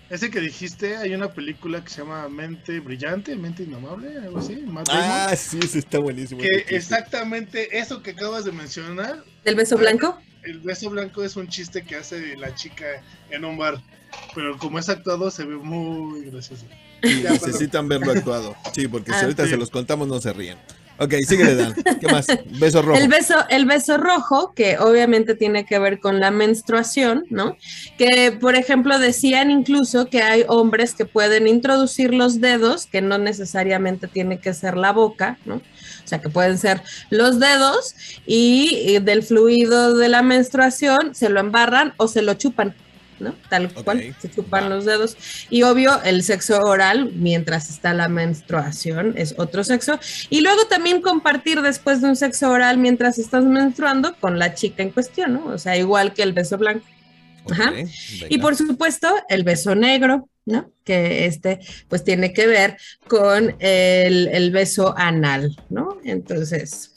Ese 0.10 0.32
que 0.32 0.40
dijiste, 0.40 0.96
hay 0.96 1.14
una 1.14 1.34
película 1.34 1.84
que 1.84 1.90
se 1.90 2.02
llama 2.02 2.30
Mente 2.30 2.80
Brillante, 2.80 3.36
Mente 3.36 3.64
Indomable, 3.64 4.18
algo 4.18 4.40
así. 4.40 4.56
Matt 4.66 4.88
Damon, 4.88 5.04
Ah, 5.06 5.36
sí, 5.36 5.60
está 5.78 6.00
buenísimo. 6.00 6.42
que 6.42 6.66
exactamente 6.76 7.78
eso 7.78 8.02
que 8.02 8.12
acabas 8.12 8.46
de 8.46 8.54
mencionar, 8.54 9.24
¿El 9.44 9.56
beso 9.56 9.78
blanco? 9.78 10.18
el 10.44 10.60
beso 10.62 10.90
blanco 10.90 11.24
es 11.24 11.36
un 11.36 11.50
chiste 11.50 11.84
que 11.84 11.98
hace 11.98 12.38
la 12.38 12.56
chica 12.56 12.86
en 13.32 13.44
un 13.44 13.58
bar, 13.58 13.82
pero 14.34 14.58
como 14.58 14.80
es 14.80 14.88
actuado 14.88 15.30
se 15.30 15.44
ve 15.44 15.56
muy 15.58 16.22
gracioso. 16.30 16.66
Sí, 17.04 17.22
Ya, 17.22 17.32
necesitan 17.32 17.88
verlo 17.90 18.12
actuado. 18.14 18.56
Sí, 18.74 18.88
porque 18.88 19.12
si 19.12 19.18
Ah, 19.18 19.22
ahorita 19.24 19.44
sí. 19.44 19.50
se 19.52 19.58
los 19.58 19.70
contamos 19.70 20.08
no 20.08 20.22
se 20.22 20.32
ríen. 20.32 20.58
Ok, 21.00 21.14
síguele, 21.28 21.56
Dan. 21.56 21.76
¿Qué 22.00 22.08
más? 22.08 22.28
Beso 22.60 22.82
rojo. 22.82 23.00
El 23.00 23.08
beso, 23.08 23.36
el 23.50 23.66
beso 23.66 23.98
rojo, 23.98 24.54
que 24.56 24.78
obviamente 24.80 25.36
tiene 25.36 25.66
que 25.66 25.78
ver 25.80 26.00
con 26.00 26.20
la 26.20 26.32
menstruación, 26.32 27.26
¿no? 27.30 27.56
Que, 27.98 28.32
por 28.32 28.56
ejemplo, 28.56 28.98
decían 28.98 29.52
incluso 29.52 30.08
que 30.08 30.22
hay 30.22 30.44
hombres 30.48 30.94
que 30.94 31.06
pueden 31.06 31.48
introducir 31.48 32.14
los 32.14 32.42
dedos, 32.42 32.88
que 32.88 33.02
no 33.02 33.18
necesariamente 33.18 34.08
tiene 34.08 34.40
que 34.40 34.54
ser 34.54 34.76
la 34.76 34.92
boca, 34.92 35.38
¿no? 35.46 35.56
O 35.56 36.08
sea, 36.08 36.20
que 36.20 36.30
pueden 36.30 36.58
ser 36.58 36.82
los 37.10 37.40
dedos 37.40 37.96
y 38.26 38.98
del 39.00 39.24
fluido 39.24 39.96
de 39.96 40.10
la 40.10 40.22
menstruación 40.22 41.14
se 41.14 41.30
lo 41.30 41.40
embarran 41.40 41.94
o 41.98 42.08
se 42.08 42.22
lo 42.22 42.34
chupan, 42.36 42.74
¿no? 43.20 43.36
Tal 43.50 43.72
cual, 43.72 44.16
se 44.20 44.30
chupan 44.30 44.66
va. 44.66 44.70
los 44.70 44.86
dedos. 44.86 45.18
Y 45.50 45.64
obvio, 45.64 46.02
el 46.04 46.24
sexo 46.24 46.60
oral, 46.62 47.12
mientras 47.14 47.70
está 47.70 47.94
la 47.94 48.08
menstruación, 48.08 49.14
es 49.18 49.36
otro 49.38 49.64
sexo. 49.64 50.00
Y 50.30 50.42
luego 50.42 50.66
también 50.66 51.02
compartir 51.02 51.62
después 51.62 52.02
de 52.02 52.10
un 52.10 52.16
sexo 52.16 52.50
oral 52.50 52.78
mientras 52.78 53.18
estás 53.18 53.44
menstruando 53.44 54.16
con 54.20 54.40
la 54.40 54.54
chica 54.54 54.84
en 54.84 54.92
cuestión, 54.92 55.34
¿no? 55.34 55.46
O 55.48 55.58
sea, 55.58 55.78
igual 55.78 56.14
que 56.14 56.24
el 56.24 56.34
beso 56.34 56.58
blanco. 56.58 56.86
Ajá. 57.50 57.74
Y 58.30 58.40
por 58.40 58.56
supuesto, 58.56 59.08
el 59.30 59.44
beso 59.44 59.74
negro, 59.74 60.30
¿no? 60.46 60.72
Que 60.84 61.26
este, 61.26 61.60
pues 61.88 62.04
tiene 62.04 62.34
que 62.34 62.48
ver 62.48 62.78
con 63.08 63.56
el, 63.60 64.28
el 64.28 64.52
beso 64.52 64.94
anal, 64.98 65.56
¿no? 65.70 65.98
Entonces, 66.04 66.97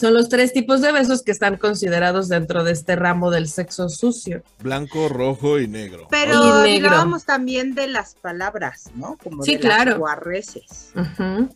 son 0.00 0.14
los 0.14 0.28
tres 0.30 0.52
tipos 0.54 0.80
de 0.80 0.92
besos 0.92 1.22
que 1.22 1.30
están 1.30 1.56
considerados 1.58 2.28
dentro 2.28 2.64
de 2.64 2.72
este 2.72 2.96
ramo 2.96 3.30
del 3.30 3.48
sexo 3.48 3.88
sucio. 3.90 4.42
Blanco, 4.62 5.08
rojo 5.10 5.58
y 5.58 5.68
negro. 5.68 6.06
Pero 6.10 6.66
Y 6.66 6.70
negro. 6.72 6.88
hablábamos 6.88 7.24
también 7.26 7.74
de 7.74 7.86
las 7.88 8.14
palabras, 8.14 8.90
¿no? 8.94 9.18
Como 9.22 9.42
Sí, 9.42 9.54
de 9.54 9.60
claro. 9.60 9.90
las 9.90 9.98
guarreces. 9.98 10.92
Ujú. 10.94 11.48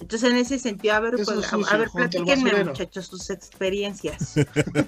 Entonces, 0.00 0.30
en 0.30 0.36
ese 0.38 0.58
sentido, 0.58 0.94
a 0.94 1.00
ver, 1.00 1.14
pues, 1.16 1.28
es 1.28 1.52
a, 1.52 1.76
ver, 1.76 1.90
platíquenme, 1.90 2.64
muchachos, 2.64 3.06
sus 3.06 3.30
experiencias. 3.30 4.34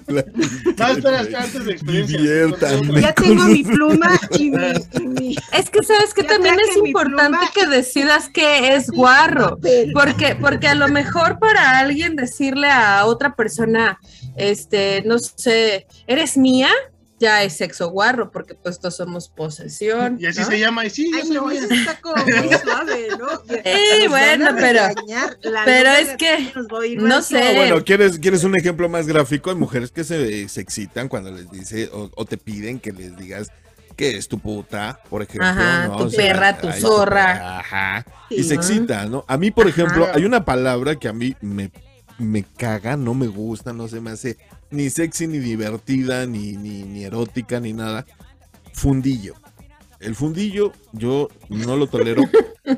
No, 0.07 0.87
espera, 0.87 1.21
espera, 1.21 1.43
antes 1.43 1.65
de 1.65 1.71
experiencia. 1.71 2.17
Diviértanme. 2.17 3.01
ya 3.01 3.13
tengo 3.13 3.43
mi 3.45 3.63
pluma 3.63 4.19
y 4.37 4.49
mi, 4.49 4.73
y 4.93 5.07
mi 5.07 5.35
Es 5.51 5.69
que 5.69 5.83
sabes 5.83 6.13
que 6.13 6.23
Ya 6.23 6.29
también 6.29 6.55
es 6.59 6.77
importante 6.77 7.37
pluma. 7.37 7.51
que 7.53 7.67
decidas 7.67 8.29
qué 8.33 8.75
es 8.75 8.89
guarro. 8.89 9.59
Porque, 9.93 10.35
porque 10.35 10.67
a 10.67 10.75
lo 10.75 10.87
mejor 10.87 11.39
para 11.39 11.79
alguien 11.79 12.15
decirle 12.15 12.69
a 12.69 13.05
otra 13.05 13.35
persona, 13.35 13.99
este, 14.35 15.03
no 15.05 15.19
sé, 15.19 15.87
¿eres 16.07 16.37
mía? 16.37 16.69
Ya 17.23 17.41
es 17.43 17.53
sexo 17.55 17.89
guarro, 17.89 18.31
porque 18.31 18.53
pues 18.53 18.79
todos 18.79 18.97
somos 18.97 19.29
posesión. 19.29 20.17
Y 20.19 20.25
así 20.25 20.41
¿no? 20.41 20.45
se 20.47 20.59
llama, 20.59 20.85
y 20.85 20.89
sí, 20.89 21.09
Ay, 21.15 21.21
soy 21.27 21.35
no, 21.37 21.45
mía. 21.47 21.59
eso 21.63 21.73
está 21.73 22.01
como 22.01 22.17
muy 22.25 22.49
suave, 22.63 23.07
¿no? 23.17 23.27
Sí, 23.47 24.07
bueno, 24.09 24.49
a 24.49 24.55
pero- 24.55 24.83
pero 25.63 25.89
es 25.91 26.17
que 26.17 26.27
a 26.29 26.51
no 26.97 27.21
sé. 27.21 27.41
Ah, 27.41 27.53
bueno, 27.55 27.83
¿quieres, 27.85 28.19
¿quieres 28.19 28.43
un 28.43 28.55
ejemplo 28.57 28.89
más 28.89 29.07
gráfico? 29.07 29.49
Hay 29.51 29.55
mujeres 29.55 29.91
que 29.91 30.03
se, 30.03 30.49
se 30.49 30.59
excitan 30.59 31.07
cuando 31.07 31.31
les 31.31 31.49
dice 31.49 31.89
o, 31.93 32.11
o 32.13 32.25
te 32.25 32.37
piden 32.37 32.79
que 32.79 32.91
les 32.91 33.15
digas 33.15 33.49
que 33.95 34.17
es 34.17 34.27
tu 34.27 34.39
puta, 34.39 34.99
por 35.09 35.21
ejemplo. 35.21 35.47
Ajá, 35.47 35.87
¿no? 35.87 35.97
tu 35.97 36.03
O 36.05 36.09
sea, 36.09 36.17
perra, 36.17 36.57
tu 36.57 36.71
zorra. 36.73 37.25
perra, 37.33 37.59
Ajá. 37.59 38.05
Sí. 38.29 38.35
Y 38.35 38.43
se 38.43 38.55
excita, 38.55 39.05
¿no? 39.05 39.23
A 39.27 39.37
mí, 39.37 39.51
por 39.51 39.67
ejemplo, 39.67 40.05
Ajá. 40.05 40.13
hay 40.15 40.25
una 40.25 40.43
palabra 40.43 40.95
que 40.97 41.07
a 41.07 41.13
mí 41.13 41.35
me, 41.41 41.71
me 42.17 42.43
caga, 42.43 42.97
no 42.97 43.13
me 43.13 43.27
gusta, 43.27 43.71
no 43.71 43.87
se 43.87 44.01
me 44.01 44.11
hace 44.11 44.37
ni 44.73 44.89
sexy, 44.89 45.27
ni 45.27 45.37
divertida, 45.39 46.25
ni, 46.25 46.53
ni, 46.53 46.83
ni 46.83 47.03
erótica, 47.05 47.59
ni 47.59 47.71
nada. 47.73 48.05
Fundillo. 48.73 49.35
El 49.99 50.15
fundillo 50.15 50.73
yo 50.91 51.29
no 51.49 51.77
lo 51.77 51.87
tolero. 51.87 52.23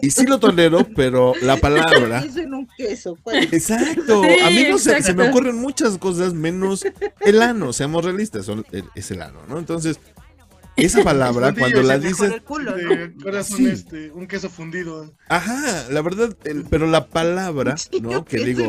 Y 0.01 0.11
sí 0.11 0.25
lo 0.27 0.39
tolero, 0.39 0.85
pero 0.95 1.33
la 1.41 1.57
palabra... 1.61 2.19
Eso 2.19 2.39
en 2.39 2.53
un 2.53 2.67
queso. 2.77 3.17
pues. 3.23 3.51
Exacto. 3.51 4.21
Sí, 4.23 4.29
a 4.43 4.49
mí 4.51 4.65
no 4.69 4.77
se, 4.77 5.01
se 5.01 5.13
me 5.15 5.29
ocurren 5.29 5.55
muchas 5.55 5.97
cosas 5.97 6.33
menos 6.35 6.85
el 7.21 7.41
ano, 7.41 7.73
seamos 7.73 8.05
realistas, 8.05 8.45
son- 8.45 8.65
es 8.93 9.09
el 9.09 9.23
ano, 9.23 9.39
¿no? 9.47 9.57
Entonces, 9.57 9.99
esa 10.75 11.03
palabra, 11.03 11.53
cuando 11.53 11.81
la 11.83 11.97
dices, 11.99 12.31
el 12.33 12.41
culo, 12.43 12.71
¿no? 12.77 12.95
De 12.95 13.13
corazón, 13.21 13.57
Sí. 13.57 13.67
este, 13.67 14.11
un 14.11 14.27
queso 14.27 14.49
fundido. 14.49 15.13
ajá, 15.29 15.89
la 15.89 16.01
verdad, 16.01 16.35
el- 16.43 16.65
pero 16.65 16.87
la 16.87 17.07
palabra, 17.07 17.75
¿no? 18.01 18.25
Que 18.25 18.43
digo, 18.45 18.63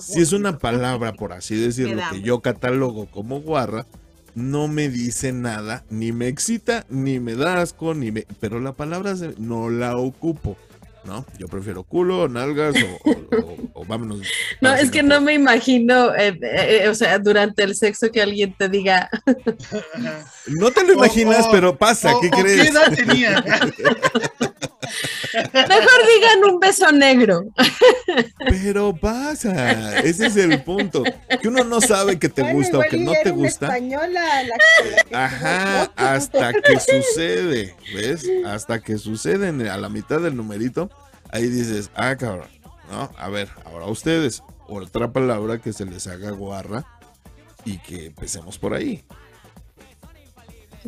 si 0.00 0.20
es 0.20 0.32
una 0.32 0.58
palabra, 0.58 1.12
por 1.14 1.32
así 1.32 1.56
decirlo, 1.56 2.02
que 2.12 2.22
yo 2.22 2.40
catalogo 2.40 3.06
como 3.06 3.40
guarra, 3.40 3.86
no 4.34 4.68
me 4.68 4.88
dice 4.88 5.32
nada, 5.32 5.84
ni 5.90 6.12
me 6.12 6.28
excita, 6.28 6.86
ni 6.88 7.18
me 7.18 7.34
da 7.34 7.60
asco, 7.60 7.94
ni 7.94 8.12
me... 8.12 8.24
Pero 8.38 8.60
la 8.60 8.72
palabra 8.72 9.16
se- 9.16 9.34
no 9.38 9.68
la 9.68 9.96
ocupo, 9.96 10.56
¿no? 11.08 11.24
Yo 11.38 11.48
prefiero 11.48 11.82
culo, 11.82 12.28
nalgas 12.28 12.74
o, 12.76 13.10
o- 13.10 13.36
o- 13.40 13.80
o 13.80 13.84
vámonos. 13.86 14.20
No, 14.60 14.74
es 14.74 14.90
que 14.90 15.02
no 15.02 15.20
me 15.20 15.34
imagino, 15.34 16.14
eh, 16.14 16.38
eh, 16.42 16.80
eh, 16.84 16.88
o 16.88 16.94
sea, 16.94 17.18
durante 17.18 17.62
el 17.62 17.74
sexo 17.76 18.10
que 18.12 18.20
alguien 18.22 18.54
te 18.58 18.68
diga. 18.68 19.08
No 20.46 20.70
te 20.70 20.82
lo 20.84 20.94
imaginas, 20.94 21.46
o- 21.46 21.50
pero 21.50 21.76
pasa, 21.76 22.14
o- 22.16 22.20
¿qué 22.20 22.28
o 22.28 22.30
¿Qué 22.30 22.42
crees? 22.42 22.70
edad 22.70 22.92
tenía? 22.94 23.44
mejor 25.54 26.00
digan 26.14 26.44
un 26.52 26.60
beso 26.60 26.90
negro. 26.92 27.44
Pero 28.48 28.94
pasa, 28.96 29.98
ese 30.00 30.26
es 30.26 30.36
el 30.36 30.62
punto. 30.62 31.02
Que 31.40 31.48
uno 31.48 31.64
no 31.64 31.80
sabe 31.80 32.18
que 32.18 32.28
te 32.28 32.42
Bueno, 32.42 32.58
gusta 32.58 32.78
o 32.78 32.82
que 32.82 32.96
no 32.98 33.12
te 33.22 33.30
gusta. 33.30 33.66
española 33.66 34.42
la 34.44 34.56
que- 34.56 34.90
la 34.90 35.08
que 35.08 35.14
Ajá, 35.14 35.92
hasta 35.96 36.52
que 36.52 36.78
sucede, 36.80 37.76
¿ves? 37.94 38.26
Hasta 38.46 38.80
que 38.80 38.98
sucede 38.98 39.48
en- 39.48 39.66
a 39.68 39.76
la 39.76 39.88
mitad 39.88 40.20
del 40.20 40.36
numerito, 40.36 40.90
ahí 41.30 41.46
dices, 41.48 41.90
ah, 41.94 42.16
cabrón, 42.16 42.48
¿no? 42.90 43.10
A 43.18 43.28
ver, 43.28 43.48
ahora 43.64 43.86
ustedes, 43.86 44.42
otra 44.68 45.12
palabra 45.12 45.58
que 45.60 45.72
se 45.72 45.84
les 45.84 46.06
haga 46.06 46.30
guarra 46.30 46.84
y 47.64 47.78
que 47.78 48.06
empecemos 48.06 48.58
por 48.58 48.74
ahí. 48.74 49.04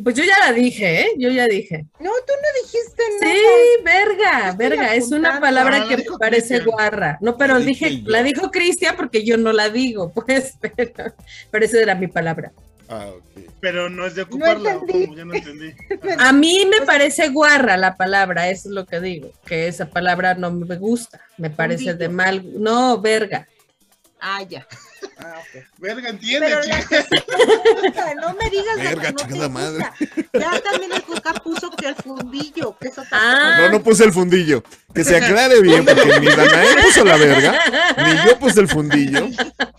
Pues 0.03 0.15
yo 0.15 0.25
ya 0.25 0.39
la 0.47 0.53
dije, 0.53 1.01
¿eh? 1.01 1.09
Yo 1.19 1.31
ya 1.31 1.47
dije. 1.47 1.87
No, 1.99 2.11
tú 2.11 2.33
no 2.41 2.63
dijiste 2.63 3.03
nada. 3.21 3.33
Sí, 3.33 3.83
verga, 3.85 4.55
verga, 4.57 4.95
es 4.95 5.11
una 5.11 5.41
palabra 5.41 5.81
la 5.81 5.89
que 5.89 5.97
me 5.99 6.05
parece 6.19 6.61
guarra. 6.61 7.19
No, 7.21 7.37
pero 7.37 7.55
La 7.59 7.65
dije 7.65 7.87
dije, 7.91 8.03
yo. 8.03 8.11
la 8.11 8.23
dijo 8.23 8.51
Cristian 8.51 8.97
porque 8.97 9.25
yo 9.25 9.37
no 9.37 9.53
la 9.53 9.69
digo, 9.69 10.13
pues, 10.27 10.55
pero, 10.61 11.15
pero 11.51 11.65
esa 11.65 11.81
era 11.81 11.95
mi 11.95 12.07
palabra. 12.07 12.53
Ah, 12.89 13.07
ok. 13.09 13.45
Pero 13.61 13.89
no 13.89 14.05
es 14.07 14.15
de 14.17 14.23
ocuparla, 14.23 14.77
o 14.77 14.81
entendí. 14.81 15.07
como 15.07 15.17
ya 15.17 15.25
no 15.25 15.35
entendí. 15.35 15.75
A 16.19 16.33
mí 16.33 16.67
me 16.67 16.85
parece 16.85 17.29
guarra 17.29 17.77
la 17.77 17.95
palabra, 17.97 18.49
eso 18.49 18.69
es 18.69 18.75
lo 18.75 18.87
que 18.87 19.01
digo, 19.01 19.31
que 19.45 19.69
esa 19.69 19.89
palabra 19.89 20.35
no 20.35 20.51
me 20.51 20.77
gusta, 20.77 21.21
me 21.37 21.51
parece 21.51 21.95
de 21.95 22.09
mal, 22.09 22.43
no, 22.61 23.01
verga. 23.01 23.47
Ah, 24.21 24.43
ya. 24.43 24.67
Ah, 25.23 25.35
ok. 25.39 25.65
Verga, 25.79 26.09
entiende, 26.11 26.49
no 28.21 28.35
me 28.35 28.51
digas 28.51 28.77
lo 28.77 28.83
Verga, 28.83 29.03
que 29.03 29.13
no 29.13 29.17
te 29.19 29.25
chingada 29.25 29.49
madre. 29.49 29.85
gusta. 30.01 30.39
Ya 30.39 30.61
también 30.61 30.93
el 30.93 31.03
Cuca 31.03 31.33
puso 31.35 31.71
que 31.71 31.89
el 31.89 31.95
fundillo, 31.97 32.77
que 32.79 32.89
eso 32.89 33.03
Ah. 33.13 33.59
No, 33.61 33.71
no 33.71 33.83
puse 33.83 34.05
el 34.05 34.13
fundillo. 34.13 34.63
Que 34.95 35.05
se 35.05 35.17
aclare 35.17 35.61
bien, 35.61 35.85
porque 35.85 36.21
ni 36.21 36.27
Danae 36.27 36.83
puso 36.83 37.05
la 37.05 37.17
verga, 37.17 37.61
ni 37.97 38.29
yo 38.29 38.39
puse 38.39 38.61
el 38.61 38.69
fundillo, 38.69 39.29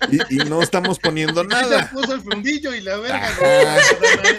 y, 0.09 0.35
y 0.35 0.37
no 0.49 0.61
estamos 0.61 0.99
poniendo 0.99 1.41
Se 1.41 1.47
nada. 1.47 1.89
puso 1.91 2.13
el 2.13 2.21
fundillo 2.21 2.73
y 2.73 2.79
la 2.81 2.95
verga. 2.97 3.17
Ajá. 3.27 3.77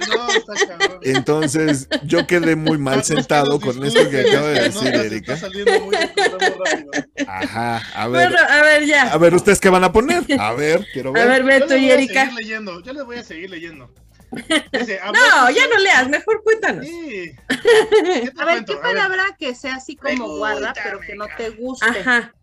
No, 0.08 0.16
no, 0.16 0.30
está 0.32 0.54
cabrón. 0.66 0.98
Entonces, 1.02 1.88
yo 2.04 2.26
quedé 2.26 2.56
muy 2.56 2.78
mal 2.78 3.04
sentado 3.04 3.60
con 3.60 3.84
esto 3.84 4.08
que 4.08 4.20
acaba 4.22 4.48
de 4.48 4.60
decir 4.62 4.94
Erika. 4.94 5.34
Está 5.34 5.46
saliendo 5.48 5.72
muy, 5.80 5.96
muy 5.96 5.96
rápido. 5.96 6.90
Ajá, 7.26 7.82
a 7.94 8.08
ver. 8.08 8.30
Bueno, 8.30 8.46
a 8.48 8.62
ver, 8.62 8.86
ya. 8.86 9.02
A 9.12 9.18
ver, 9.18 9.34
¿ustedes 9.34 9.60
qué 9.60 9.68
van 9.68 9.84
a 9.84 9.92
poner? 9.92 10.24
A 10.38 10.52
ver, 10.52 10.86
quiero 10.92 11.10
A 11.10 11.12
ver. 11.12 11.28
ver, 11.28 11.40
Yo 11.42 11.46
Beto 11.66 11.74
le 11.74 11.80
y 11.80 11.90
a 11.90 11.94
Erika. 11.94 12.30
yo 12.84 12.92
les 12.94 13.04
voy 13.04 13.16
a 13.18 13.24
seguir 13.24 13.50
leyendo. 13.50 13.92
Dice, 14.72 15.00
No, 15.12 15.50
ya 15.50 15.66
no 15.68 15.78
leas, 15.78 16.08
mejor 16.08 16.42
cuéntanos. 16.42 16.86
Sí. 16.86 17.32
¿Qué 18.02 18.30
te 18.34 18.42
A 18.42 18.44
ver? 18.44 18.64
¿qué 18.64 18.72
A 18.72 18.76
ver, 18.76 18.82
palabra 18.82 19.24
que 19.38 19.54
sea 19.54 19.76
así 19.76 19.96
como 19.96 20.36
guarra, 20.38 20.72
pero 20.82 21.00
que 21.00 21.14
no 21.14 21.26
te 21.36 21.50
guste? 21.50 21.86
Ajá. 21.86 22.34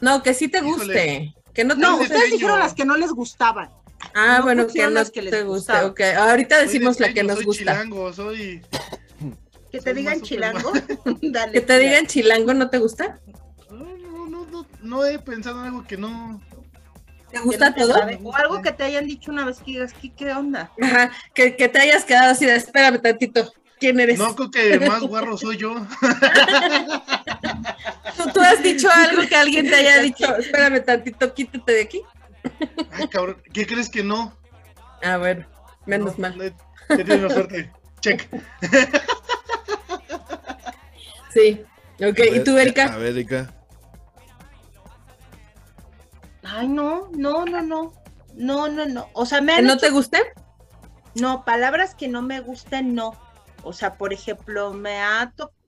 No, 0.00 0.22
que 0.22 0.34
sí 0.34 0.48
te 0.48 0.58
Híjole. 0.58 0.74
guste. 0.74 1.34
Que 1.54 1.64
no 1.64 1.74
te 1.74 1.80
No, 1.80 1.88
Dale, 1.92 1.98
guste. 1.98 2.14
ustedes 2.14 2.32
dijeron 2.32 2.58
las 2.58 2.74
que 2.74 2.84
no 2.84 2.96
les 2.96 3.10
gustaban. 3.12 3.70
Ah, 4.14 4.36
no 4.38 4.44
bueno, 4.44 4.66
que 4.66 4.82
no 4.84 4.90
las 4.90 5.10
que 5.10 5.22
les 5.22 5.30
te 5.30 5.42
guste. 5.42 5.72
gustaba. 5.72 5.86
Ok, 5.88 6.00
ahorita 6.00 6.58
decimos 6.58 6.98
la 7.00 7.12
que 7.12 7.22
nos 7.22 7.36
soy 7.36 7.44
gusta. 7.44 7.60
chilango, 7.72 8.12
soy... 8.12 8.62
Que 9.70 9.78
te 9.78 9.84
Soy 9.84 9.94
digan 9.94 10.20
chilango. 10.22 10.72
Dale. 11.22 11.52
Que 11.52 11.60
te 11.60 11.78
digan 11.78 12.06
chilango, 12.06 12.54
¿no 12.54 12.70
te 12.70 12.78
gusta? 12.78 13.20
No, 13.70 13.76
no, 13.98 14.26
no, 14.26 14.46
no, 14.46 14.66
no 14.80 15.04
he 15.04 15.18
pensado 15.20 15.60
en 15.60 15.66
algo 15.66 15.84
que 15.86 15.96
no... 15.96 16.40
¿Te 17.30 17.38
gusta 17.40 17.68
no 17.70 17.74
te 17.74 17.80
todo? 17.82 17.92
sabe. 17.94 18.18
O 18.22 18.34
algo 18.36 18.60
que 18.62 18.72
te 18.72 18.82
hayan 18.84 19.06
dicho 19.06 19.30
una 19.30 19.44
vez 19.44 19.58
que 19.58 19.64
digas, 19.72 19.92
¿qué, 20.00 20.12
qué 20.14 20.32
onda? 20.32 20.70
Ajá, 20.80 21.10
que, 21.34 21.56
que 21.56 21.68
te 21.68 21.78
hayas 21.80 22.04
quedado 22.04 22.32
así 22.32 22.44
de, 22.46 22.56
espérame 22.56 23.00
tantito, 23.00 23.52
¿quién 23.78 24.00
eres? 24.00 24.18
No, 24.18 24.34
creo 24.34 24.50
que 24.50 24.80
más 24.80 25.02
guarro 25.02 25.36
soy 25.36 25.56
yo. 25.58 25.74
¿Tú, 28.16 28.28
tú 28.32 28.40
has 28.40 28.62
dicho 28.62 28.88
algo 28.92 29.22
que 29.28 29.36
alguien 29.36 29.68
te 29.68 29.74
haya 29.76 29.98
dicho, 30.00 30.36
espérame 30.38 30.80
tantito, 30.84 31.32
quítate 31.34 31.72
de 31.72 31.82
aquí. 31.82 32.02
Ay, 32.92 33.06
cabrón, 33.08 33.40
¿qué 33.52 33.66
crees 33.66 33.88
que 33.88 34.02
no? 34.02 34.36
Ah, 35.02 35.16
bueno, 35.18 35.46
menos 35.86 36.18
No, 36.18 36.28
mal. 36.28 36.40
he- 36.42 36.54
He 36.92 37.04
tenido 37.04 37.30
suerte. 37.30 37.70
Check. 38.00 38.28
Sí. 41.32 41.62
Ok, 42.02 42.18
A 42.18 42.36
¿y 42.36 42.44
tú, 42.44 42.56
A 42.56 42.62
Erika? 42.62 42.96
ver, 42.96 43.08
Erika. 43.12 43.54
Ay, 46.52 46.68
no, 46.68 47.08
no, 47.16 47.44
no, 47.44 47.62
no. 47.62 47.92
No, 48.34 48.68
no, 48.68 48.86
no. 48.86 49.06
O 49.12 49.26
sea, 49.26 49.40
me 49.40 49.52
¿Que 49.54 49.58
han 49.58 49.66
no 49.66 49.72
hecho- 49.74 49.80
te 49.86 49.90
guste? 49.90 50.18
No, 51.14 51.44
palabras 51.44 51.94
que 51.94 52.08
no 52.08 52.22
me 52.22 52.40
gusten, 52.40 52.94
no. 52.94 53.12
O 53.62 53.72
sea, 53.72 53.94
por 53.98 54.12
ejemplo, 54.12 54.72
me 54.72 55.00
ha 55.00 55.32
tocado. 55.36 55.58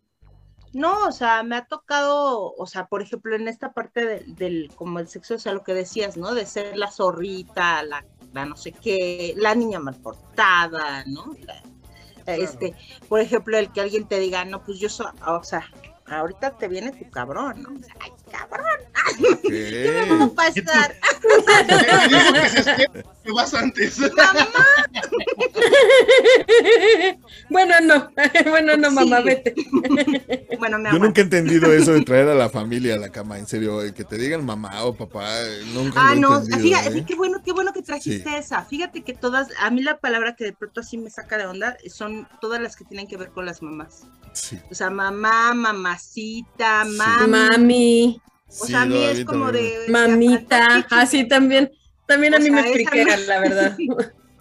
No, 0.73 1.07
o 1.07 1.13
sea, 1.13 1.43
me 1.43 1.57
ha 1.57 1.67
tocado, 1.67 2.55
o 2.57 2.67
sea, 2.67 2.87
por 2.87 3.03
ejemplo, 3.03 3.37
en 3.37 3.47
esta 3.47 3.73
parte 3.73 4.07
del, 4.07 4.35
del- 4.37 4.73
como 4.75 5.01
el 5.01 5.09
sexo, 5.09 5.35
o 5.35 5.39
sea, 5.39 5.53
lo 5.53 5.63
que 5.63 5.75
decías, 5.75 6.17
¿no? 6.17 6.33
De 6.35 6.47
ser 6.47 6.79
la 6.79 6.91
zorrita, 6.91 7.83
la, 7.83 8.05
la 8.33 8.47
no 8.47 8.57
sé 8.57 8.73
qué, 8.73 9.35
la 9.37 9.55
niña 9.55 9.81
mal 9.81 9.97
portada, 9.97 11.05
¿no? 11.05 11.27
La- 11.47 11.63
este, 12.37 12.75
por 13.09 13.21
ejemplo, 13.21 13.59
el 13.59 13.71
que 13.71 13.83
alguien 13.83 14.07
te 14.09 14.19
diga, 14.19 14.45
no, 14.47 14.65
pues 14.65 14.79
yo 14.79 14.89
soy, 14.89 15.09
o 15.27 15.43
sea, 15.43 15.65
ahorita 16.07 16.57
te 16.59 16.69
viene 16.69 16.93
tu 16.93 17.09
cabrón, 17.11 17.63
¿no? 17.63 17.71
Ay, 18.01 18.11
cabrón, 18.31 18.67
¿qué 19.43 20.07
me 20.11 20.17
va 20.19 20.25
a 20.25 20.29
pasar? 20.31 20.97
Me 21.23 22.09
dijo 22.09 22.33
que 22.33 22.49
se 22.49 22.59
espera 22.61 23.05
que 23.23 23.33
vas 23.33 23.55
antes. 23.55 23.99
Mamá, 23.99 24.13
bueno, 27.51 27.75
no, 27.83 28.11
bueno, 28.51 28.77
no, 28.77 28.91
mamá, 28.91 29.19
Sí. 29.19 29.23
vete. 29.25 29.55
bueno, 30.59 30.79
me 30.79 30.91
Yo 30.91 30.99
nunca 30.99 31.21
he 31.21 31.25
entendido 31.25 31.73
eso 31.73 31.93
de 31.93 32.03
traer 32.03 32.29
a 32.29 32.35
la 32.35 32.49
familia 32.49 32.95
a 32.95 32.99
la 32.99 33.11
cama, 33.11 33.39
en 33.39 33.47
serio, 33.47 33.83
el 33.83 33.95
que 33.95 34.05
te 34.05 34.17
digan 34.19 34.45
mamá 34.45 34.85
o 34.85 34.95
papá, 34.95 35.29
nunca 35.73 36.01
Ah, 36.01 36.11
lo 36.11 36.17
he 36.17 36.21
no, 36.21 36.37
entendido. 36.39 36.79
fíjate, 36.79 36.99
¿eh? 36.99 37.05
qué 37.07 37.15
bueno, 37.15 37.41
qué 37.45 37.53
bueno 37.53 37.73
que 37.73 37.83
trajiste 37.83 38.29
Sí. 38.29 38.35
esa. 38.37 38.65
Fíjate 38.65 39.03
que 39.03 39.15
todas, 39.15 39.49
a 39.61 39.71
mí 39.71 39.83
la 39.83 39.99
palabra 39.99 40.35
que 40.35 40.45
de 40.45 40.53
pronto 40.53 40.81
así 40.81 40.99
me 40.99 41.11
saca 41.11 41.37
de 41.39 41.47
onda 41.47 41.77
son 41.89 42.29
todas 42.41 42.61
las 42.61 42.77
que 42.77 42.85
tienen 42.85 43.07
que 43.07 43.17
ver 43.17 43.31
con 43.31 43.47
las 43.47 43.63
mamás. 43.63 44.03
Sí, 44.33 44.59
O 44.71 44.75
sea, 44.75 44.89
mamá, 44.89 45.53
mamacita, 45.93 46.85
mami. 46.85 47.29
Mami, 47.31 48.23
O 48.49 48.53
sí, 48.67 48.73
sea, 48.73 48.83
a 48.83 48.87
mí 48.87 48.95
no, 48.95 49.09
es 49.11 49.25
como 49.25 49.53
de. 49.53 49.75
mamita, 49.89 50.87
así 50.91 51.27
también. 51.29 51.71
También 52.07 52.35
a 52.35 52.39
mí 52.39 52.51
me 52.51 52.63
sea, 52.63 52.71
esa 52.71 52.73
friquea, 52.91 53.17
no- 53.17 53.23
la 53.27 53.41
verdad. 53.41 53.77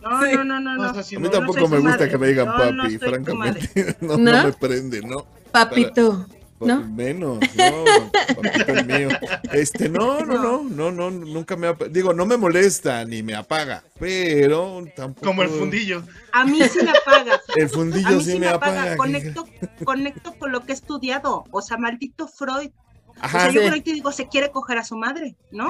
No, 0.01 0.19
Sí. 0.25 0.31
no, 0.35 0.43
no, 0.43 0.59
no, 0.59 0.75
no. 0.77 0.89
O 0.89 0.93
sea, 0.95 1.03
si 1.03 1.15
A 1.15 1.19
mí 1.19 1.27
no, 1.27 1.31
no 1.31 1.37
tampoco 1.39 1.67
me 1.67 1.77
gusta 1.77 1.91
madre. 1.91 2.09
que 2.09 2.17
me 2.17 2.27
digan 2.29 2.47
No, 2.47 2.53
papi, 2.57 2.97
francamente. 2.97 3.95
No, 4.01 4.17
¿No? 4.17 4.31
no 4.31 4.43
me 4.45 4.53
prende, 4.53 5.01
no. 5.01 5.27
Papito, 5.51 6.25
¿no? 6.67 6.87
Menos, 6.89 7.39
no, 7.55 8.83
mío. 8.85 9.09
Este, 9.51 9.89
no, 9.89 10.25
no, 10.25 10.37
no, 10.37 10.63
no, 10.63 10.91
no, 10.91 11.11
nunca 11.11 11.55
me 11.55 11.73
digo, 11.89 12.13
no 12.13 12.25
me 12.25 12.37
molesta 12.37 13.03
ni 13.05 13.23
me 13.23 13.35
apaga, 13.35 13.83
pero 13.99 14.83
tampoco. 14.95 15.27
Como 15.27 15.43
el 15.43 15.49
fundillo. 15.49 16.03
A 16.31 16.45
mí 16.45 16.59
sí 16.71 16.79
me 16.83 16.91
apaga. 16.91 17.39
El 17.55 17.65
A 17.65 17.69
fundillo 17.69 18.09
mí 18.17 18.23
sí, 18.23 18.31
sí 18.33 18.39
me 18.39 18.47
apaga. 18.47 18.81
apaga. 18.81 18.97
Conecto, 18.97 19.47
conecto 19.83 20.33
con 20.37 20.51
lo 20.51 20.65
que 20.65 20.71
he 20.71 20.75
estudiado. 20.75 21.45
O 21.51 21.61
sea, 21.61 21.77
maldito 21.77 22.27
Freud. 22.27 22.71
O 23.23 23.29
sea, 23.29 23.51
yo 23.51 23.61
sí. 23.71 23.81
digo, 23.81 24.11
se 24.11 24.27
quiere 24.27 24.51
coger 24.51 24.77
a 24.77 24.83
su 24.83 24.95
madre, 24.95 25.35
¿no? 25.51 25.69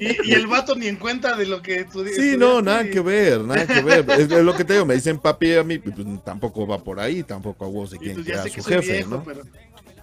Y, 0.00 0.32
el 0.32 0.46
vato 0.46 0.74
ni 0.74 0.86
en 0.86 0.96
cuenta 0.96 1.36
de 1.36 1.46
lo 1.46 1.62
que 1.62 1.84
tú 1.84 2.02
dices. 2.02 2.22
Sí, 2.22 2.36
no, 2.36 2.62
nada 2.62 2.84
que 2.84 3.00
ver, 3.00 3.40
nada 3.40 3.66
que 3.66 3.82
ver. 3.82 4.04
Es, 4.10 4.28
lo 4.30 4.56
que 4.56 4.64
te 4.64 4.74
digo, 4.74 4.84
me 4.84 4.94
dicen 4.94 5.18
papi 5.18 5.54
a 5.54 5.64
mí, 5.64 5.78
pues, 5.78 5.94
tampoco 6.24 6.66
va 6.66 6.78
por 6.78 7.00
ahí, 7.00 7.22
tampoco 7.22 7.64
a 7.64 7.68
vos 7.68 7.90
de 7.90 7.98
quien 7.98 8.24
pues 8.24 8.52
su 8.52 8.62
jefe, 8.62 9.04
¿no? 9.04 9.24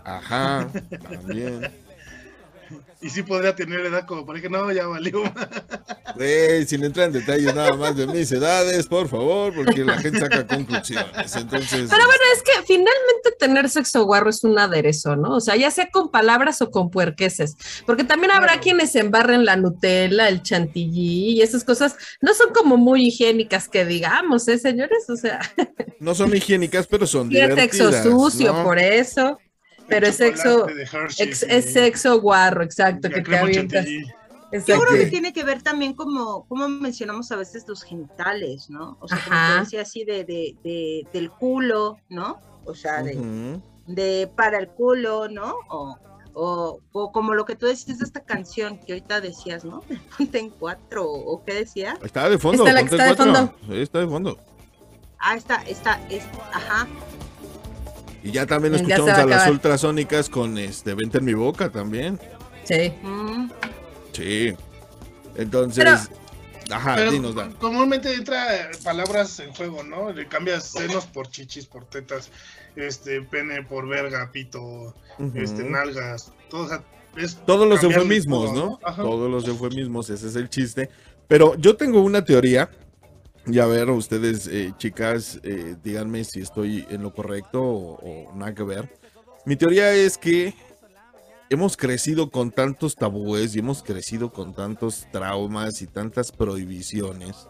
Ajá, 0.04 0.70
también. 1.10 1.72
Y 3.02 3.10
sí 3.10 3.24
podría 3.24 3.56
tener 3.56 3.80
edad 3.80 4.06
como 4.06 4.26
para 4.26 4.40
que 4.40 4.50
no, 4.50 4.72
ya 4.72 4.86
valió. 4.86 5.24
Güey, 6.16 6.66
sin 6.66 6.84
entrar 6.84 7.08
en 7.08 7.14
detalles 7.14 7.56
nada 7.56 7.74
más 7.74 7.96
de 7.96 8.06
mis 8.06 8.32
edades, 8.32 8.86
por 8.86 9.08
favor, 9.08 9.54
porque 9.56 9.84
la 9.84 9.98
gente 9.98 10.20
saca 10.20 10.46
conclusiones. 10.46 11.36
Entonces. 11.36 11.90
Pero 11.90 12.06
bueno, 12.06 12.22
es 12.36 12.44
que 12.44 12.52
finalmente 12.66 13.32
tener 13.40 13.70
sexo 13.70 14.06
guarro 14.06 14.30
es 14.30 14.44
un 14.44 14.58
aderezo, 14.60 15.16
¿no? 15.16 15.36
O 15.38 15.42
sea, 15.42 15.56
ya 15.56 15.72
sea 15.72 15.90
con 15.90 16.12
palabras 16.12 16.62
o 16.62 16.70
con 16.70 16.92
puerqueses. 16.92 17.56
Porque 17.86 18.04
también 18.04 18.32
habrá 18.32 18.60
quienes 18.60 18.96
embarren 18.96 19.46
la 19.46 19.56
Nutella, 19.56 20.30
el 20.30 20.44
chantilly 20.44 21.32
y 21.32 21.42
esas 21.42 21.64
cosas. 21.64 21.96
No 22.22 22.34
son 22.36 22.54
como 22.54 22.78
muy 22.78 23.08
higiénicas 23.08 23.68
que 23.68 23.86
digamos, 23.86 24.48
¿eh, 24.48 24.60
señores? 24.60 25.10
O 25.10 25.16
sea. 25.16 25.40
No 26.00 26.14
son 26.14 26.36
higiénicas, 26.36 26.88
pero 26.88 27.08
son 27.08 27.30
divertidas. 27.30 27.78
Sexo 27.78 28.04
sucio, 28.04 28.64
por 28.64 28.80
eso. 28.80 29.38
Pero 29.92 30.08
es 30.08 30.16
sexo, 30.16 30.68
es 31.20 31.74
sexo 31.74 32.20
guarro, 32.20 32.64
exacto, 32.64 33.10
que 33.10 33.22
te 33.22 33.38
avientas. 33.38 33.86
Yo 33.88 34.82
creo 34.82 35.04
que 35.04 35.06
tiene 35.10 35.32
que 35.32 35.44
ver 35.44 35.62
también 35.62 35.94
como, 35.94 36.46
como 36.48 36.68
mencionamos 36.68 37.32
a 37.32 37.38
veces 37.38 37.66
los 37.68 37.84
genitales, 37.84 38.70
¿no? 38.70 38.98
O 39.00 39.08
sea, 39.08 39.20
como 39.24 39.62
decía 39.62 39.82
así 39.82 40.04
de, 40.04 40.26
de, 40.26 41.08
del 41.14 41.32
culo, 41.32 42.00
¿no? 42.10 42.40
O 42.66 42.76
sea, 42.76 43.02
de, 43.02 43.60
de 43.88 44.30
para 44.36 44.60
el 44.60 44.68
culo, 44.68 45.30
¿no? 45.30 45.56
O, 45.70 45.98
o, 46.34 46.80
o, 46.92 47.12
como 47.12 47.34
lo 47.34 47.46
que 47.46 47.56
tú 47.56 47.66
decías 47.66 48.00
de 48.00 48.06
esta 48.06 48.22
canción 48.22 48.78
que 48.80 48.94
ahorita 48.94 49.22
decías, 49.22 49.64
¿no? 49.64 49.84
Ponte 50.18 50.40
en 50.40 50.50
cuatro, 50.50 51.10
¿o 51.10 51.44
qué 51.46 51.54
decía? 51.54 51.98
Está 52.04 52.30
de 52.30 52.38
fondo. 52.38 52.66
Está, 52.66 52.74
la 52.74 52.88
que 52.88 52.96
está 52.96 53.06
de 53.06 53.16
fondo. 53.16 53.54
Sí, 53.68 53.82
está 53.82 54.00
de 54.00 54.08
fondo. 54.08 54.38
Ah, 55.18 55.36
está, 55.36 55.62
está, 55.64 56.00
es, 56.10 56.24
ajá. 56.52 56.88
Y 58.24 58.32
ya 58.32 58.46
también 58.46 58.76
escuchamos 58.76 59.10
a, 59.10 59.26
las 59.26 59.50
ultrasónicas 59.50 60.30
con 60.30 60.58
este 60.58 60.94
Vente 60.94 61.18
en 61.18 61.26
mi 61.26 61.34
boca 61.34 61.70
también. 61.70 62.20
Sí. 62.64 62.94
Sí. 64.14 64.54
Entonces. 65.36 66.10
ajá, 66.70 67.02
dinos. 67.10 67.36
Comúnmente 67.60 68.14
entra 68.14 68.70
palabras 68.84 69.40
en 69.40 69.54
juego, 69.54 69.84
¿no? 69.84 70.12
Le 70.12 70.28
cambias 70.28 70.66
senos 70.66 71.06
por 71.06 71.30
chichis, 71.30 71.66
por 71.66 71.86
tetas, 71.86 72.30
este, 72.76 73.22
pene 73.22 73.64
por 73.64 73.88
verga, 73.88 74.30
pito, 74.32 74.94
este, 75.34 75.64
nalgas, 75.64 76.32
todo, 76.50 76.84
Todos 77.46 77.68
los 77.68 77.82
eufemismos, 77.84 78.54
¿no? 78.54 78.80
Todos 78.96 79.32
los 79.32 79.48
eufemismos, 79.48 80.10
ese 80.10 80.28
es 80.28 80.36
el 80.36 80.50
chiste. 80.50 80.90
Pero 81.28 81.56
yo 81.56 81.76
tengo 81.76 82.02
una 82.02 82.24
teoría 82.24 82.70
y 83.48 83.60
a 83.60 83.66
ver, 83.66 83.90
ustedes, 83.90 84.48
eh, 84.48 84.74
chicas, 84.78 85.40
eh, 85.44 85.76
díganme 85.84 86.24
si 86.24 86.42
estoy 86.42 86.86
en 86.90 87.02
lo 87.02 87.14
correcto 87.14 87.62
o, 87.64 88.32
nada 88.36 88.54
que 88.54 88.64
ver. 88.64 88.94
Mi 89.46 89.56
teoría 89.56 89.94
es 89.94 90.18
que 90.18 90.54
hemos 91.50 91.76
crecido 91.76 92.30
con 92.30 92.52
tantos 92.52 92.96
tabúes 92.96 93.56
y 93.56 93.60
hemos 93.60 93.82
crecido 93.82 94.32
con 94.32 94.54
tantos 94.54 95.08
traumas 95.12 95.82
y 95.82 95.88
tantas 95.88 96.32
prohibiciones. 96.32 97.48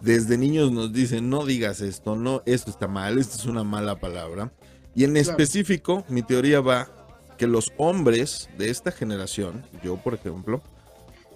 Desde 0.00 0.38
niños 0.38 0.72
nos 0.72 0.92
dicen, 0.92 1.28
no 1.28 1.44
digas 1.44 1.82
esto, 1.82 2.16
no, 2.16 2.42
esto 2.46 2.70
está 2.70 2.88
mal, 2.88 3.18
esto 3.18 3.36
es 3.36 3.44
una 3.44 3.62
mala 3.62 4.00
palabra. 4.00 4.50
Y 4.94 5.04
en 5.04 5.16
específico, 5.18 6.04
mi 6.08 6.22
teoría 6.22 6.62
va 6.62 6.88
que 7.36 7.46
los 7.46 7.72
hombres 7.76 8.48
de 8.56 8.70
esta 8.70 8.90
generación, 8.90 9.66
yo 9.82 9.96
por 9.98 10.14
ejemplo, 10.14 10.62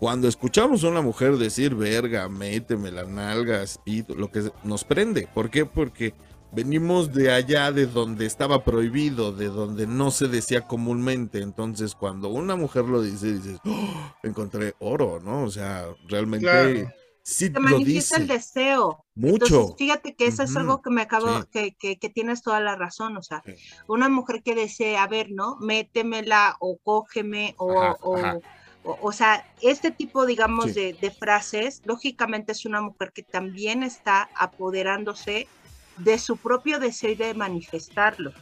cuando 0.04 0.28
escuchamos 0.28 0.84
a 0.84 0.88
una 0.88 1.00
mujer 1.00 1.38
decir 1.38 1.74
verga, 1.74 2.28
méteme 2.28 2.92
la 2.92 3.04
nalga, 3.04 3.62
espíritu, 3.62 4.14
lo 4.14 4.30
que 4.30 4.50
nos 4.62 4.84
prende. 4.84 5.26
¿Por 5.32 5.48
qué? 5.48 5.64
Porque 5.64 6.12
venimos 6.52 7.14
de 7.14 7.32
allá 7.32 7.72
de 7.72 7.86
donde 7.86 8.26
estaba 8.26 8.64
prohibido, 8.64 9.32
de 9.32 9.46
donde 9.46 9.86
no 9.86 10.10
se 10.10 10.28
decía 10.28 10.66
comúnmente. 10.66 11.40
Entonces, 11.40 11.94
cuando 11.94 12.28
una 12.28 12.54
mujer 12.54 12.84
lo 12.84 13.00
dice, 13.00 13.32
dices, 13.32 13.58
oh, 13.64 14.14
encontré 14.22 14.74
oro, 14.78 15.20
¿no? 15.24 15.44
O 15.44 15.50
sea, 15.50 15.86
realmente 16.06 16.86
sí 17.22 17.48
te 17.48 17.58
manifiesta 17.58 18.18
el 18.18 18.26
deseo. 18.26 19.06
Mucho. 19.14 19.74
fíjate 19.78 20.14
que 20.16 20.26
eso 20.26 20.42
es 20.42 20.54
algo 20.54 20.82
que 20.82 20.90
me 20.90 21.00
acabo, 21.00 21.46
que, 21.50 21.74
que, 21.78 22.10
tienes 22.10 22.42
toda 22.42 22.60
la 22.60 22.76
razón. 22.76 23.16
O 23.16 23.22
sea, 23.22 23.42
una 23.88 24.10
mujer 24.10 24.42
que 24.42 24.54
desea, 24.54 25.02
a 25.02 25.08
ver, 25.08 25.30
¿no? 25.30 25.56
Métemela 25.60 26.58
o 26.60 26.76
cógeme 26.76 27.54
o, 27.56 27.96
o 28.02 28.42
o, 28.84 29.12
sea, 29.12 29.46
este 29.62 29.90
tipo, 29.90 30.26
digamos, 30.26 30.74
de, 30.74 31.14
frases, 31.18 31.82
lógicamente 31.84 32.52
es 32.52 32.66
una 32.66 32.80
mujer 32.80 33.12
que 33.12 33.22
también 33.22 33.82
está 33.82 34.28
apoderándose 34.36 35.48
de 35.96 36.18
su 36.18 36.36
propio 36.36 36.78
deseo 36.78 37.16
de 37.16 37.34
manifestarlo. 37.34 38.32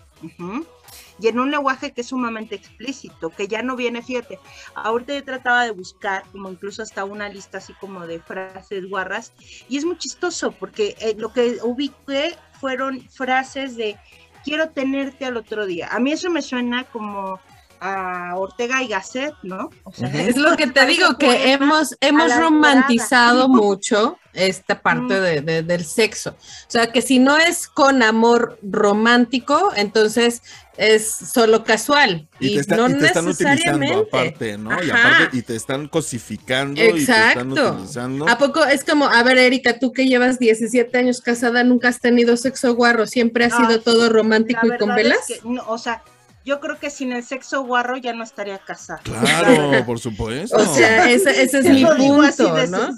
Y 1.18 1.28
en 1.28 1.38
un 1.38 1.50
lenguaje 1.50 1.92
que 1.92 2.00
es 2.00 2.08
sumamente 2.08 2.54
explícito, 2.54 3.30
que 3.30 3.48
ya 3.48 3.62
no 3.62 3.76
viene, 3.76 4.02
fíjate, 4.02 4.38
ahorita 4.74 5.14
yo 5.14 5.24
trataba 5.24 5.64
de 5.64 5.70
buscar 5.70 6.24
como 6.32 6.50
incluso 6.50 6.82
hasta 6.82 7.04
una 7.04 7.28
lista 7.28 7.58
así 7.58 7.72
como 7.74 8.06
de 8.06 8.20
frases 8.20 8.88
guarras, 8.88 9.32
y 9.68 9.78
es 9.78 9.84
muy 9.84 9.98
chistoso 9.98 10.52
porque 10.52 10.96
eh, 11.00 11.14
lo 11.16 11.32
que 11.32 11.58
ubiqué 11.62 12.36
fueron 12.60 13.00
frases 13.10 13.76
de 13.76 13.96
quiero 14.44 14.70
tenerte 14.70 15.24
al 15.24 15.36
otro 15.36 15.66
día. 15.66 15.88
A 15.90 15.98
mí 15.98 16.12
eso 16.12 16.30
me 16.30 16.42
suena 16.42 16.84
como 16.84 17.40
a 17.82 18.36
Ortega 18.36 18.80
y 18.80 18.86
Gasset, 18.86 19.34
¿no? 19.42 19.70
es 20.14 20.36
lo 20.36 20.56
que 20.56 20.68
te 20.68 20.86
digo, 20.86 21.18
que 21.18 21.52
hemos, 21.52 21.96
hemos 22.00 22.34
romantizado 22.36 23.48
mucho 23.48 24.18
esta 24.32 24.80
parte 24.80 25.20
de, 25.20 25.62
del 25.62 25.84
sexo. 25.84 26.30
O 26.30 26.70
sea, 26.70 26.92
que 26.92 27.02
si 27.02 27.18
no 27.18 27.36
es 27.36 27.66
con 27.66 28.04
amor 28.04 28.56
romántico, 28.62 29.72
entonces 29.74 30.42
es 30.76 31.10
solo 31.12 31.64
casual. 31.64 32.28
Y, 32.38 32.62
te, 32.62 32.76
no 32.76 32.86
están 32.86 33.26
utilizando 33.26 34.06
aparte, 34.08 34.56
¿no? 34.56 34.70
Y 34.82 34.90
aparte, 34.90 35.36
y 35.36 35.42
te 35.42 35.56
están 35.56 35.88
cosificando 35.88 36.80
y 36.80 37.04
te 37.04 37.12
están 37.12 37.50
utilizando. 37.50 38.28
¿A 38.28 38.38
poco 38.38 38.64
es 38.64 38.84
como, 38.84 39.06
a 39.06 39.22
ver, 39.24 39.38
Erika, 39.38 39.80
tú 39.80 39.92
que 39.92 40.06
llevas 40.06 40.38
17 40.38 40.96
años 40.96 41.20
casada, 41.20 41.64
nunca 41.64 41.88
has 41.88 41.98
tenido 41.98 42.36
sexo 42.36 42.76
guarro, 42.76 43.08
siempre 43.08 43.44
ha 43.44 43.50
sido 43.50 43.80
todo 43.80 44.08
romántico 44.08 44.68
y 44.68 44.78
con 44.78 44.94
velas? 44.94 45.18
o 45.66 45.78
sea, 45.78 46.02
yo 46.44 46.60
creo 46.60 46.78
que 46.78 46.90
sin 46.90 47.12
el 47.12 47.22
sexo 47.22 47.62
guarro 47.64 47.96
ya 47.96 48.12
no 48.12 48.24
estaría 48.24 48.58
casada. 48.58 49.00
Claro, 49.02 49.84
por 49.86 49.98
supuesto. 49.98 50.56
O 50.56 50.74
sea, 50.74 51.10
ese, 51.10 51.42
es 51.42 51.52
mi 51.68 51.84
punto, 51.84 52.66
¿no? 52.66 52.90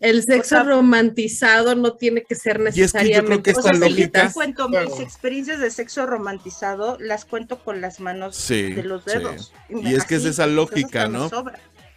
El 0.00 0.22
sexo 0.22 0.62
romantizado 0.62 1.74
no 1.74 1.94
tiene 1.94 2.24
que 2.24 2.34
ser 2.34 2.60
necesariamente. 2.60 3.50
Y 3.50 3.52
es 3.52 3.58
que 3.58 3.72
yo 3.72 3.78
lógica... 3.78 4.26
yo 4.26 4.32
cuento 4.32 4.68
mis 4.68 5.00
experiencias 5.00 5.60
de 5.60 5.70
sexo 5.70 6.06
romantizado, 6.06 6.96
las 7.00 7.24
cuento 7.24 7.58
con 7.58 7.80
las 7.80 8.00
manos 8.00 8.48
de 8.48 8.82
los 8.84 9.04
dedos. 9.04 9.52
Y, 9.68 9.94
es 9.94 10.04
que 10.04 10.16
es 10.16 10.24
esa 10.24 10.46
lógica, 10.46 11.08
¿no? 11.08 11.30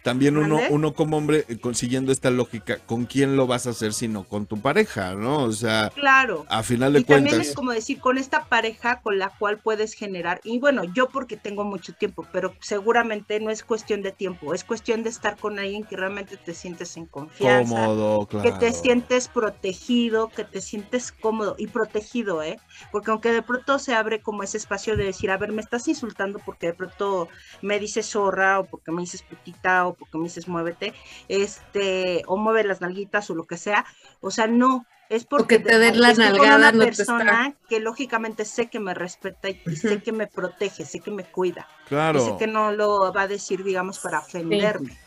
También 0.06 0.36
uno, 0.36 0.60
uno 0.70 0.94
como 0.94 1.16
hombre, 1.16 1.44
eh, 1.48 1.58
consiguiendo 1.58 2.12
esta 2.12 2.30
lógica, 2.30 2.78
¿con 2.86 3.06
quién 3.06 3.34
lo 3.34 3.48
vas 3.48 3.66
a 3.66 3.70
hacer 3.70 3.92
sino 3.92 4.22
con 4.22 4.46
tu 4.46 4.60
pareja, 4.60 5.16
no? 5.16 5.42
O 5.42 5.50
sea, 5.50 5.90
claro. 5.92 6.46
a 6.48 6.62
final 6.62 6.92
de 6.92 7.00
y 7.00 7.04
cuentas. 7.04 7.32
También 7.32 7.50
es 7.50 7.56
como 7.56 7.72
decir, 7.72 7.98
con 7.98 8.16
esta 8.16 8.44
pareja 8.44 9.00
con 9.00 9.18
la 9.18 9.30
cual 9.30 9.58
puedes 9.58 9.94
generar, 9.94 10.40
y 10.44 10.60
bueno, 10.60 10.84
yo 10.84 11.08
porque 11.08 11.36
tengo 11.36 11.64
mucho 11.64 11.92
tiempo, 11.92 12.24
pero 12.30 12.54
seguramente 12.60 13.40
no 13.40 13.50
es 13.50 13.64
cuestión 13.64 14.02
de 14.02 14.12
tiempo, 14.12 14.54
es 14.54 14.62
cuestión 14.62 15.02
de 15.02 15.10
estar 15.10 15.36
con 15.36 15.58
alguien 15.58 15.82
que 15.82 15.96
realmente 15.96 16.36
te 16.36 16.54
sientes 16.54 16.96
en 16.96 17.06
confianza. 17.06 17.74
Cómodo, 17.74 18.26
claro. 18.26 18.44
Que 18.44 18.56
te 18.56 18.72
sientes 18.72 19.26
protegido, 19.26 20.28
que 20.28 20.44
te 20.44 20.60
sientes 20.60 21.10
cómodo 21.10 21.56
y 21.58 21.66
protegido, 21.66 22.44
¿eh? 22.44 22.60
Porque 22.92 23.10
aunque 23.10 23.32
de 23.32 23.42
pronto 23.42 23.80
se 23.80 23.92
abre 23.92 24.20
como 24.20 24.44
ese 24.44 24.56
espacio 24.56 24.96
de 24.96 25.02
decir, 25.02 25.32
a 25.32 25.36
ver, 25.36 25.50
me 25.50 25.62
estás 25.62 25.88
insultando 25.88 26.38
porque 26.38 26.68
de 26.68 26.74
pronto 26.74 27.28
me 27.60 27.80
dices 27.80 28.06
zorra 28.06 28.60
o 28.60 28.66
porque 28.66 28.92
me 28.92 29.00
dices 29.00 29.22
putita 29.22 29.88
o 29.88 29.95
porque 29.98 30.18
me 30.18 30.24
dices 30.24 30.48
muévete, 30.48 30.94
este, 31.28 32.22
o 32.26 32.36
mueve 32.36 32.64
las 32.64 32.80
nalguitas 32.80 33.30
o 33.30 33.34
lo 33.34 33.44
que 33.44 33.56
sea, 33.56 33.84
o 34.20 34.30
sea, 34.30 34.46
no, 34.46 34.86
es 35.08 35.24
porque 35.24 35.58
te 35.58 35.78
den 35.78 36.00
la 36.00 36.12
nalgada 36.14 36.70
una 36.70 36.84
persona 36.84 37.54
que 37.68 37.80
lógicamente 37.80 38.44
sé 38.44 38.68
que 38.68 38.80
me 38.80 38.94
respeta 38.94 39.48
y 39.48 39.76
sé 39.76 40.02
que 40.02 40.12
me 40.12 40.26
protege, 40.26 40.84
sé 40.84 41.00
que 41.00 41.10
me 41.10 41.24
cuida. 41.24 41.68
Claro. 41.88 42.24
sé 42.24 42.36
que 42.38 42.46
no 42.46 42.72
lo 42.72 43.12
va 43.12 43.22
a 43.22 43.28
decir, 43.28 43.62
digamos, 43.62 44.00
para 44.00 44.18
ofenderme. 44.18 44.98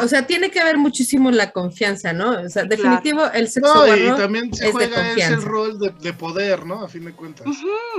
o 0.00 0.08
sea, 0.08 0.26
tiene 0.26 0.50
que 0.50 0.60
haber 0.60 0.78
muchísimo 0.78 1.30
la 1.32 1.50
confianza, 1.50 2.12
¿no? 2.12 2.40
O 2.40 2.48
sea, 2.48 2.64
definitivo 2.64 3.24
el 3.32 3.48
sexo 3.48 3.86
no, 3.86 3.96
y 3.96 4.06
también 4.16 4.54
se 4.54 4.70
juega 4.70 5.12
ese 5.12 5.36
rol 5.36 5.78
de, 5.78 6.12
poder, 6.12 6.64
¿no? 6.64 6.84
A 6.84 6.88
fin 6.88 7.04
de 7.04 7.12
cuentas. 7.12 7.46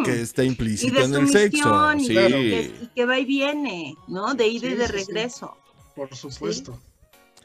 Que 0.06 0.22
está 0.22 0.44
implícito 0.44 1.04
en 1.04 1.14
el 1.14 1.30
sexo. 1.30 1.94
Y, 1.96 2.06
sí. 2.06 2.18
y, 2.82 2.88
que, 2.96 3.06
va 3.06 3.20
y 3.20 3.26
viene, 3.26 3.96
¿no? 4.08 4.34
De 4.34 4.48
ida 4.48 4.68
y 4.70 4.76
de 4.76 4.88
regreso. 4.88 5.58
Por 6.00 6.16
supuesto. 6.16 6.80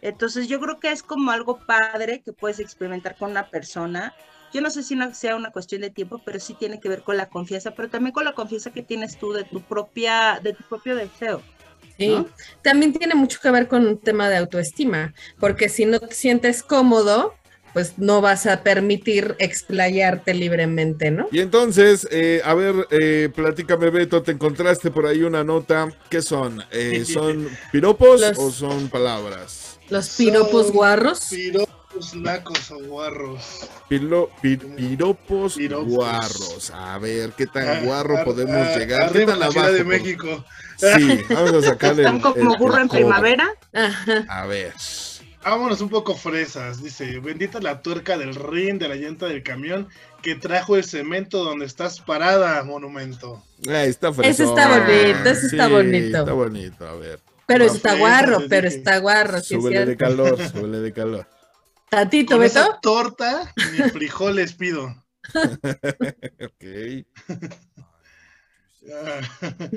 Entonces 0.01 0.47
yo 0.47 0.61
creo 0.61 0.79
que 0.79 0.93
es 0.93 1.03
como 1.03 1.33
algo 1.33 1.59
padre 1.59 2.23
que 2.25 2.33
puedes 2.33 2.61
experimentar 2.61 3.17
con 3.17 3.33
una 3.33 3.51
persona, 3.51 4.15
yo 4.53 4.61
no 4.61 4.71
sé 4.71 4.85
si 4.85 4.95
no 4.95 5.13
sea 5.13 5.35
una 5.35 5.51
cuestión 5.51 5.81
de 5.81 5.91
tiempo, 5.91 6.23
pero 6.25 6.39
sí 6.39 6.55
tiene 6.55 6.79
que 6.79 6.89
ver 6.89 7.03
con 7.03 7.17
la 7.17 7.29
confianza, 7.29 7.73
pero 7.73 7.91
también 7.91 8.13
con 8.13 8.25
la 8.25 8.35
confianza 8.35 8.71
que 8.71 8.83
tienes 8.83 9.19
tú 9.19 9.33
de 9.33 9.43
tu 9.43 9.61
propia, 9.61 10.39
de 10.41 10.53
tu 10.53 10.63
propio 10.69 10.95
deseo. 10.95 11.43
Sí. 11.99 12.09
¿no? 12.11 12.29
También 12.63 12.93
tiene 12.93 13.17
mucho 13.17 13.41
que 13.41 13.51
ver 13.51 13.67
con 13.67 13.85
un 13.85 13.99
tema 13.99 14.29
de 14.29 14.37
autoestima, 14.37 15.15
porque 15.41 15.69
si 15.69 15.87
no 15.87 15.99
te 15.99 16.15
sientes 16.15 16.63
cómodo, 16.63 17.35
pues 17.75 17.99
no 17.99 18.21
vas 18.23 18.47
a 18.47 18.63
permitir 18.63 19.35
explayarte 19.39 20.33
libremente, 20.33 21.11
¿no? 21.11 21.27
Y 21.33 21.41
entonces, 21.41 22.09
eh, 22.11 22.41
a 22.45 22.55
ver, 22.55 22.87
eh, 22.91 23.29
platícame, 23.35 23.91
Beto, 23.91 24.23
¿te 24.23 24.33
encontraste 24.33 24.91
por 24.91 25.07
ahí 25.07 25.23
una 25.25 25.45
nota? 25.45 25.89
¿Qué 26.09 26.23
son? 26.23 26.63
Eh, 26.71 27.05
¿Son 27.05 27.49
piropos 27.73 28.21
Los- 28.21 28.39
o 28.39 28.51
son 28.53 28.89
palabras? 28.89 29.79
Los 29.91 30.09
piropos 30.11 30.69
Son 30.69 30.77
guarros. 30.77 31.27
Piropos, 31.29 32.15
nacos 32.15 32.71
o 32.71 32.79
guarros. 32.85 33.69
Pilo- 33.91 34.31
pi- 34.41 34.57
piropos, 34.57 35.57
Piropos. 35.57 35.89
guarros. 35.89 36.71
A 36.75 36.97
ver, 36.99 37.33
¿qué 37.37 37.47
tan 37.47 37.69
Ah, 37.69 37.81
guarro 37.85 38.17
ar- 38.19 38.25
podemos 38.25 38.55
ah, 38.57 38.79
llegar? 38.79 39.01
¿Qué 39.13 39.19
Arriba 39.19 39.33
tan 39.33 39.41
la 39.41 39.51
Ciudad 39.51 39.73
de 39.73 39.79
por- 39.79 39.87
México. 39.87 40.45
Sí, 40.77 41.21
vamos 41.29 41.53
a 41.55 41.63
sacarle 41.63 42.03
el, 42.03 42.07
Están 42.07 42.21
como 42.21 42.53
el- 42.53 42.59
burro 42.59 42.79
en 42.81 42.89
primavera. 42.89 43.49
Ajá. 43.75 44.25
A 44.29 44.47
ver. 44.47 44.73
Vámonos 45.45 45.81
un 45.83 45.91
poco 45.91 46.15
fresas, 46.17 46.83
dice, 46.83 47.19
bendita 47.21 47.61
la 47.61 47.83
tuerca 47.83 48.17
del 48.17 48.35
rin 48.35 48.79
de 48.79 48.89
la 48.89 48.95
llanta 48.95 49.27
del 49.27 49.43
camión 49.43 49.89
que 50.23 50.35
trajo 50.37 50.75
el 50.77 50.85
cemento 50.85 51.45
donde 51.45 51.67
estás 51.67 52.01
parada, 52.01 52.65
monumento. 52.65 53.45
Ah, 53.69 53.85
está 53.85 54.09
Ese 54.09 54.23
fresón. 54.23 54.49
está 54.49 54.69
bonito, 54.79 55.29
ese 55.31 55.47
está 55.47 55.69
bonito. 55.69 56.19
Está 56.19 56.33
bonito, 56.33 56.89
a 56.89 56.95
ver. 56.97 57.21
Pero 57.47 57.65
está 57.67 57.95
guarro, 57.97 58.39
pero 58.49 58.69
dije. 58.69 58.79
está 58.79 58.99
guarro, 58.99 59.41
sí 59.41 59.57
es 59.57 59.63
de 59.65 59.71
cierto. 59.71 59.97
calor, 60.05 60.39
súbele 60.51 60.79
de 60.81 60.93
calor. 60.95 61.29
Tatito, 61.91 62.37
Con 62.37 62.41
Beto. 62.41 62.59
esa 62.61 62.81
torta 62.81 63.53
ni 63.73 63.91
frijoles 63.91 64.55
pido. 64.55 64.95
Ok. 66.45 66.65
Ah, 68.93 69.21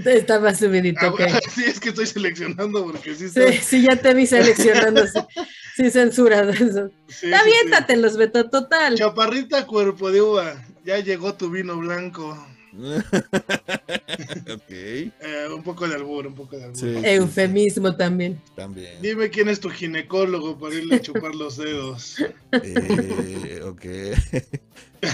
Está 0.05 0.39
más 0.39 0.59
subidito, 0.59 0.99
ah, 1.17 1.39
sí, 1.55 1.63
es 1.65 1.79
que 1.79 1.89
estoy 1.89 2.05
seleccionando 2.07 2.83
porque 2.85 3.15
sí 3.15 3.29
Sí, 3.29 3.39
está. 3.39 3.63
sí, 3.63 3.81
ya 3.83 3.95
te 3.95 4.13
vi 4.13 4.25
seleccionando. 4.25 5.07
Sí, 5.07 5.19
sí 5.77 5.91
censura 5.91 6.45
de 6.45 6.53
eso. 6.53 6.89
sí, 7.07 7.27
Está 7.27 7.43
sí, 7.43 7.45
bien, 7.45 8.11
sí. 8.11 8.17
Beto, 8.17 8.49
total. 8.49 8.95
Chaparrita 8.95 9.65
cuerpo 9.65 10.11
de 10.11 10.21
uva, 10.21 10.65
ya 10.83 10.99
llegó 10.99 11.33
tu 11.35 11.49
vino 11.49 11.77
blanco. 11.77 12.37
ok. 12.77 14.69
Eh, 14.69 15.11
un 15.53 15.63
poco 15.63 15.87
de 15.87 15.95
albur, 15.95 16.27
un 16.27 16.35
poco 16.35 16.57
de 16.57 16.65
albur. 16.65 16.77
Sí, 16.77 16.93
sí, 16.93 17.01
Eufemismo 17.03 17.95
también. 17.95 18.41
sí, 18.45 18.51
también. 18.55 19.01
Dime 19.01 19.29
quién 19.29 19.49
es 19.49 19.59
tu 19.59 19.69
ginecólogo 19.69 20.59
para 20.59 20.75
irle 20.75 20.95
a 20.95 21.01
chupar 21.01 21.33
los 21.33 21.57
dedos. 21.57 22.17
Eh, 22.51 23.61
ok. 23.63 23.85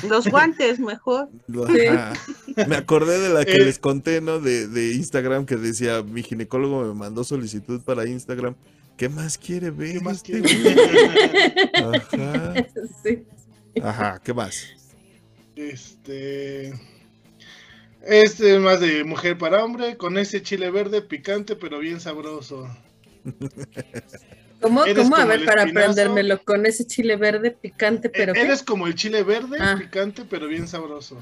Los 0.07 0.27
guantes, 0.31 0.79
mejor. 0.79 1.29
Sí. 1.47 2.63
Me 2.67 2.75
acordé 2.75 3.19
de 3.19 3.29
la 3.33 3.45
que 3.45 3.55
Eh. 3.55 3.65
les 3.65 3.79
conté, 3.79 4.21
¿no? 4.21 4.39
De, 4.39 4.67
de 4.67 4.93
Instagram 4.93 5.45
que 5.45 5.55
decía, 5.55 6.01
mi 6.03 6.23
ginecólogo 6.23 6.83
me 6.83 6.93
mandó 6.93 7.23
solicitud 7.23 7.81
para 7.81 8.07
Instagram. 8.07 8.55
¿Qué 8.97 9.09
más 9.09 9.37
quiere 9.37 9.71
ver? 9.71 9.93
¿Qué 9.93 9.99
más 10.01 10.17
este 10.17 10.41
quieres? 10.41 10.63
güey? 10.63 10.75
Ajá. 11.95 12.53
Sí. 13.03 13.23
Ajá, 13.81 14.21
¿qué 14.23 14.33
más? 14.33 14.65
Este. 15.55 16.73
Este 18.05 18.55
es 18.55 18.59
más 18.61 18.79
de 18.81 19.03
mujer 19.03 19.37
para 19.37 19.63
hombre, 19.63 19.97
con 19.97 20.17
ese 20.17 20.41
chile 20.43 20.69
verde 20.69 21.01
picante 21.01 21.55
pero 21.55 21.79
bien 21.79 21.99
sabroso. 21.99 22.67
¿Cómo? 24.63 24.85
Eres 24.85 25.03
¿Cómo? 25.03 25.15
A 25.17 25.25
ver, 25.25 25.39
el 25.41 25.45
para 25.45 25.61
espinazo. 25.63 25.91
aprendérmelo 25.91 26.41
con 26.43 26.65
ese 26.65 26.87
chile 26.87 27.17
verde 27.17 27.51
picante, 27.51 28.09
pero 28.09 28.31
E- 28.31 28.35
¿qué? 28.35 28.41
Eres 28.41 28.63
como 28.63 28.87
el 28.87 28.95
chile 28.95 29.21
verde, 29.23 29.57
Ah. 29.59 29.75
picante 29.77 30.23
pero 30.27 30.47
bien 30.47 30.67
sabroso. 30.67 31.17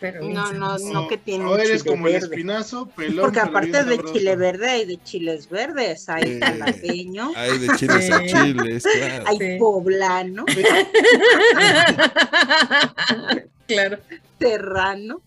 Pero 0.00 0.20
bien 0.20 0.34
No, 0.34 0.52
no, 0.52 0.78
sabroso. 0.78 0.92
no 0.92 1.08
que 1.08 1.18
tiene 1.18 1.44
o 1.44 1.54
un 1.54 1.60
eres 1.60 1.82
chile 1.82 1.90
como 1.90 2.06
el 2.06 2.12
verde. 2.14 2.26
espinazo, 2.26 2.86
pelón. 2.90 3.16
Porque 3.24 3.40
pero 3.40 3.50
aparte 3.50 3.70
bien 3.72 3.86
de 3.88 3.96
sabroso. 3.96 4.14
chile 4.14 4.36
verde 4.36 4.70
hay 4.70 4.84
de 4.84 5.02
chiles 5.02 5.48
verdes, 5.50 6.08
hay 6.08 6.22
Eh. 6.24 6.40
jalapeño, 6.40 7.32
Hay 7.34 7.58
de 7.58 7.68
chiles 7.76 8.10
a 8.12 8.24
chiles, 8.24 8.84
claro. 8.84 9.24
hay 9.26 9.38
Sí. 9.38 9.56
poblano, 9.58 10.44
claro, 13.66 13.98
serrano. 14.38 15.20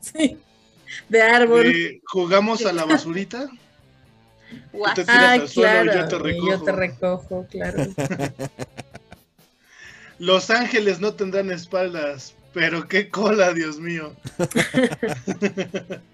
sí. 0.00 0.36
De 1.08 1.22
árbol. 1.22 1.66
Eh, 1.66 2.00
jugamos 2.06 2.64
a 2.66 2.72
la 2.72 2.84
basurita. 2.84 3.48
Tú 4.72 4.82
te 4.94 5.04
tiras 5.04 5.08
Ah, 5.08 5.32
al 5.32 5.48
suelo 5.48 5.84
y 5.84 5.88
claro. 5.88 6.00
yo 6.00 6.08
te 6.08 6.16
y 6.16 6.18
recojo. 6.32 6.50
yo 6.50 6.62
te 6.62 6.72
recojo, 6.72 7.46
claro. 7.50 7.86
Los 10.18 10.50
ángeles 10.50 11.00
no 11.00 11.14
tendrán 11.14 11.50
espaldas, 11.50 12.34
pero 12.52 12.86
qué 12.86 13.08
cola, 13.10 13.52
Dios 13.52 13.78
mío. 13.80 14.14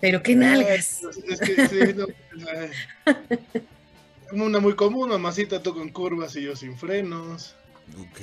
Pero 0.00 0.22
qué 0.22 0.36
nalgas. 0.36 1.02
Es 1.26 1.40
que 1.40 1.66
sí, 1.66 1.80
no, 1.94 2.06
una 4.44 4.60
muy 4.60 4.76
común, 4.76 5.08
mamacita 5.08 5.60
tú 5.62 5.74
con 5.74 5.88
curvas 5.88 6.36
y 6.36 6.42
yo 6.42 6.54
sin 6.54 6.76
frenos. 6.78 7.56
Ok. 8.00 8.20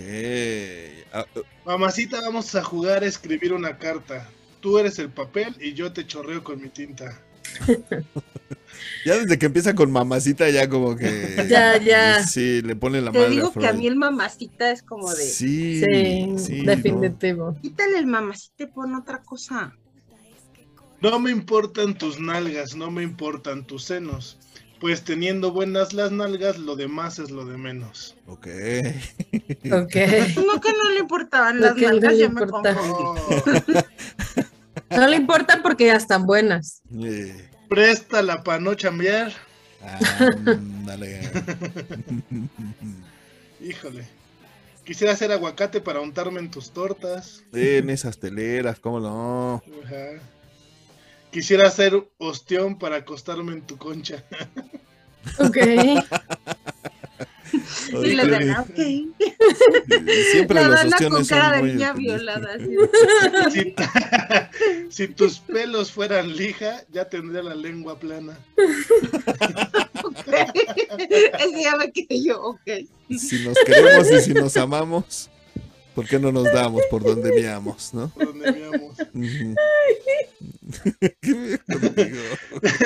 Ah, 1.12 1.26
ah, 1.36 1.40
Mamacita, 1.66 2.22
vamos 2.22 2.54
a 2.56 2.64
jugar 2.64 3.04
a 3.04 3.08
escribir 3.08 3.52
una 3.52 3.78
carta. 3.78 4.26
Tú 4.62 4.80
eres 4.80 5.00
el 5.00 5.10
papel 5.10 5.54
y 5.60 5.74
yo 5.74 5.92
te 5.92 6.08
chorreo 6.08 6.42
con 6.44 6.62
mi 6.62 6.70
tinta. 6.70 7.20
Ya 9.06 9.18
desde 9.18 9.38
que 9.38 9.46
empieza 9.46 9.76
con 9.76 9.92
mamacita, 9.92 10.50
ya 10.50 10.68
como 10.70 10.96
que. 10.96 11.46
Ya, 11.50 11.78
ya. 11.78 12.24
Sí, 12.24 12.62
le 12.62 12.76
pone 12.76 13.02
la 13.02 13.12
Te 13.12 13.20
madre 13.20 13.32
digo 13.32 13.48
a 13.48 13.54
que 13.54 13.68
a 13.68 13.74
mí 13.74 13.88
el 13.88 13.96
mamacita 13.96 14.72
es 14.72 14.82
como 14.84 15.14
de, 15.14 15.24
Sí, 15.24 15.82
Sí, 15.84 16.34
sí, 16.38 16.62
¿no? 16.64 16.72
definitivo. 16.72 17.56
quítale 17.62 18.00
el 18.00 18.08
mamacita 18.08 18.64
y 18.64 18.68
pon 18.68 18.96
otra 18.96 19.22
cosa. 19.22 19.74
No 21.02 21.20
me 21.20 21.30
importan 21.32 21.98
tus 21.98 22.20
nalgas, 22.20 22.76
no 22.76 22.90
me 22.90 23.04
importan 23.04 23.66
tus 23.66 23.84
senos. 23.84 24.40
Pues 24.80 25.04
teniendo 25.04 25.52
buenas 25.52 25.94
las 25.94 26.12
nalgas, 26.12 26.58
lo 26.58 26.76
demás 26.76 27.18
es 27.20 27.32
lo 27.32 27.46
de 27.46 27.58
menos. 27.58 28.16
Ok. 28.28 28.48
Ok. 29.72 29.96
No 30.46 30.60
que 30.62 30.74
no 30.74 30.90
le 30.94 31.00
importaban 31.00 31.62
las 31.62 31.76
no 31.78 31.82
nalgas, 31.88 32.14
le 32.14 32.20
ya 32.20 32.30
me 32.30 32.42
No 34.90 35.08
le 35.08 35.16
importa 35.18 35.62
porque 35.64 35.88
ya 35.88 35.96
están 35.96 36.26
buenas. 36.26 36.82
Eh, 37.02 37.50
préstala 37.70 38.44
para 38.44 38.60
no 38.60 38.74
chambear. 38.76 39.34
ándale. 40.46 41.22
Híjole. 43.62 44.06
Quisiera 44.84 45.14
hacer 45.14 45.32
aguacate 45.32 45.82
para 45.82 46.00
untarme 46.00 46.40
en 46.40 46.52
tus 46.52 46.72
tortas. 46.72 47.44
en 47.52 47.90
esas 47.90 48.20
teleras, 48.20 48.80
¿cómo 48.80 49.00
no? 49.00 49.64
Ajá. 49.84 50.22
Quisiera 51.32 51.68
hacer 51.68 52.08
ostión 52.20 52.78
para 52.78 52.98
acostarme 52.98 53.54
en 53.54 53.62
tu 53.62 53.78
concha. 53.78 54.24
Ok. 55.40 55.58
Ok. 57.94 58.04
dan, 58.30 58.50
ah, 58.50 58.62
ok. 58.68 58.80
Siempre 60.32 60.62
La 60.62 60.68
los 60.68 60.76
dana 60.76 60.98
con 61.10 61.26
cara 61.26 61.58
son 61.58 61.68
de 61.68 61.74
niña 61.74 61.94
violada. 61.94 62.50
así. 63.46 63.76
Si, 64.90 65.06
si 65.06 65.08
tus 65.08 65.40
pelos 65.40 65.92
fueran 65.92 66.36
lija, 66.36 66.84
ya 66.92 67.08
tendría 67.10 67.44
la 67.44 67.56
lengua 67.56 68.00
plana. 68.00 68.38
Ese 71.40 71.64
ya 71.64 71.76
me 71.76 71.92
quedé 71.92 72.24
yo, 72.24 72.42
ok. 72.42 72.62
Si 73.18 73.44
nos 73.44 73.58
queremos 73.66 74.12
y 74.12 74.22
si 74.22 74.34
nos 74.34 74.58
amamos, 74.58 75.30
¿por 75.96 76.06
qué 76.08 76.20
no 76.20 76.32
nos 76.32 76.44
damos 76.46 76.82
por 76.92 77.02
donde 77.04 77.32
veamos, 77.32 77.94
no? 77.94 78.10
Por 78.10 78.26
donde 78.28 78.52
veamos. 78.52 78.92
Ujú. 79.14 79.56
¿Qué 81.22 81.34
me 81.34 81.58
contigo? 81.60 82.18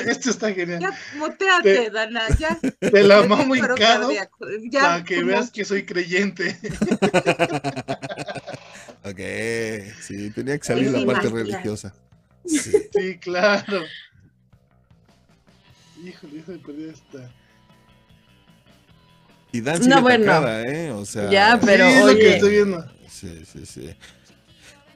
Esto 0.07 0.29
está 0.29 0.53
genial. 0.53 0.79
Ya, 0.81 0.93
muteate, 1.17 1.75
Te- 1.75 1.89
Dana, 1.89 2.23
ya. 2.37 2.57
Te 2.79 3.03
la 3.03 3.23
mamo 3.23 3.55
hincado. 3.55 4.11
Ya, 4.11 4.29
para 4.81 5.03
que 5.03 5.15
como- 5.15 5.27
veas 5.27 5.49
que 5.51 5.65
soy 5.65 5.85
creyente. 5.85 6.57
Ok, 9.05 9.19
sí, 10.01 10.29
tenía 10.31 10.57
que 10.57 10.65
salir 10.65 10.91
la 10.91 11.05
parte 11.05 11.29
Matías. 11.29 11.47
religiosa. 11.47 11.93
Sí. 12.45 12.59
Sí, 12.93 13.17
claro. 13.19 13.81
Híjole, 16.03 16.43
se 16.45 16.51
perdió 16.59 16.91
esta. 16.91 17.31
Y 19.53 19.61
Dan 19.61 19.87
No, 19.87 20.01
bueno. 20.01 20.25
atacada, 20.25 20.61
¿eh? 20.67 20.91
O 20.91 21.05
sea, 21.05 21.29
Ya, 21.29 21.59
pero 21.65 21.87
sí, 21.87 21.93
es 21.93 21.99
lo 22.01 22.05
oye. 22.07 22.19
que 22.19 22.33
estoy 22.35 22.49
viendo. 22.51 22.85
Sí, 23.19 23.43
sí, 23.51 23.65
sí. 23.65 23.89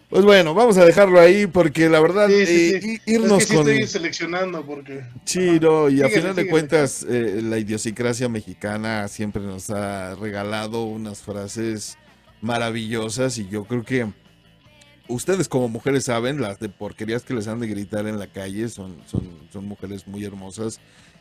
Pues 0.09 0.23
bueno, 0.25 0.53
vamos 0.53 0.77
a 0.77 0.85
dejarlo 0.85 1.19
ahí 1.19 1.47
porque 1.47 1.89
la 1.89 1.99
verdad, 1.99 2.27
Sí, 2.29 2.45
sí, 2.45 2.71
eh, 2.75 2.81
sí. 2.81 2.99
i- 3.07 3.13
irnos 3.13 3.41
es 3.41 3.47
que 3.47 3.51
sí 3.53 3.57
con 3.57 3.67
estoy 3.69 3.87
seleccionando 3.87 4.63
porque. 4.65 5.03
Chiro 5.25 5.89
y 5.89 6.01
a 6.01 6.05
Síguele, 6.05 6.09
final 6.09 6.35
de 6.35 6.41
síguele. 6.43 6.49
cuentas 6.51 7.05
eh, 7.09 7.39
la 7.41 7.57
idiosincrasia 7.57 8.29
mexicana 8.29 9.07
siempre 9.07 9.41
nos 9.41 9.69
ha 9.71 10.13
regalado 10.15 10.83
unas 10.83 11.21
frases 11.23 11.97
maravillosas 12.41 13.37
y 13.39 13.47
yo 13.49 13.63
creo 13.63 13.83
que 13.83 14.07
ustedes 15.07 15.49
como 15.49 15.67
mujeres 15.67 16.03
saben, 16.05 16.39
las 16.41 16.59
de 16.59 16.69
porquerías 16.69 17.23
que 17.23 17.33
les 17.33 17.47
han 17.47 17.59
de 17.59 17.67
gritar 17.67 18.05
en 18.07 18.19
la 18.19 18.27
calle 18.27 18.69
son, 18.69 18.95
son, 19.07 19.23
son 19.51 19.65
mujeres 19.65 20.07
muy 20.07 20.23
hermosas. 20.23 20.79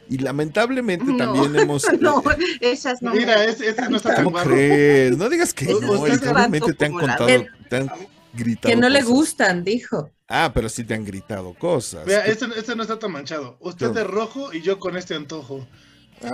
Y 0.08 0.18
lamentablemente 0.18 1.04
No, 1.04 1.16
también 1.16 1.56
hemos... 1.62 1.86
No, 2.00 2.22
esas 2.60 3.00
no. 3.02 3.12
Mira, 3.14 3.44
ese 3.44 3.74
no 3.88 3.96
está 3.96 4.14
tan 4.14 4.24
¿Cómo 4.24 4.36
guapo. 4.36 4.50
crees? 4.50 5.16
No 5.16 5.28
digas 5.28 5.54
que 5.54 5.66
no, 5.66 5.92
obviamente 5.92 6.72
te 6.74 6.84
han 6.86 6.92
contado, 6.92 7.26
te 7.26 7.76
han 7.76 7.90
gritado 8.34 8.74
Que 8.74 8.76
no 8.80 8.88
le 8.88 9.00
cosas. 9.00 9.14
gustan, 9.14 9.64
dijo. 9.64 10.10
Ah, 10.28 10.50
pero 10.54 10.68
sí 10.68 10.84
te 10.84 10.94
han 10.94 11.04
gritado 11.04 11.52
cosas. 11.54 12.04
Vea, 12.06 12.24
este, 12.26 12.46
este 12.56 12.74
no 12.74 12.82
está 12.82 12.98
tan 12.98 13.12
manchado. 13.12 13.56
Usted 13.60 13.88
No. 13.88 13.92
de 13.92 14.04
rojo 14.04 14.52
y 14.52 14.62
yo 14.62 14.78
con 14.78 14.96
este 14.96 15.14
antojo. 15.14 15.66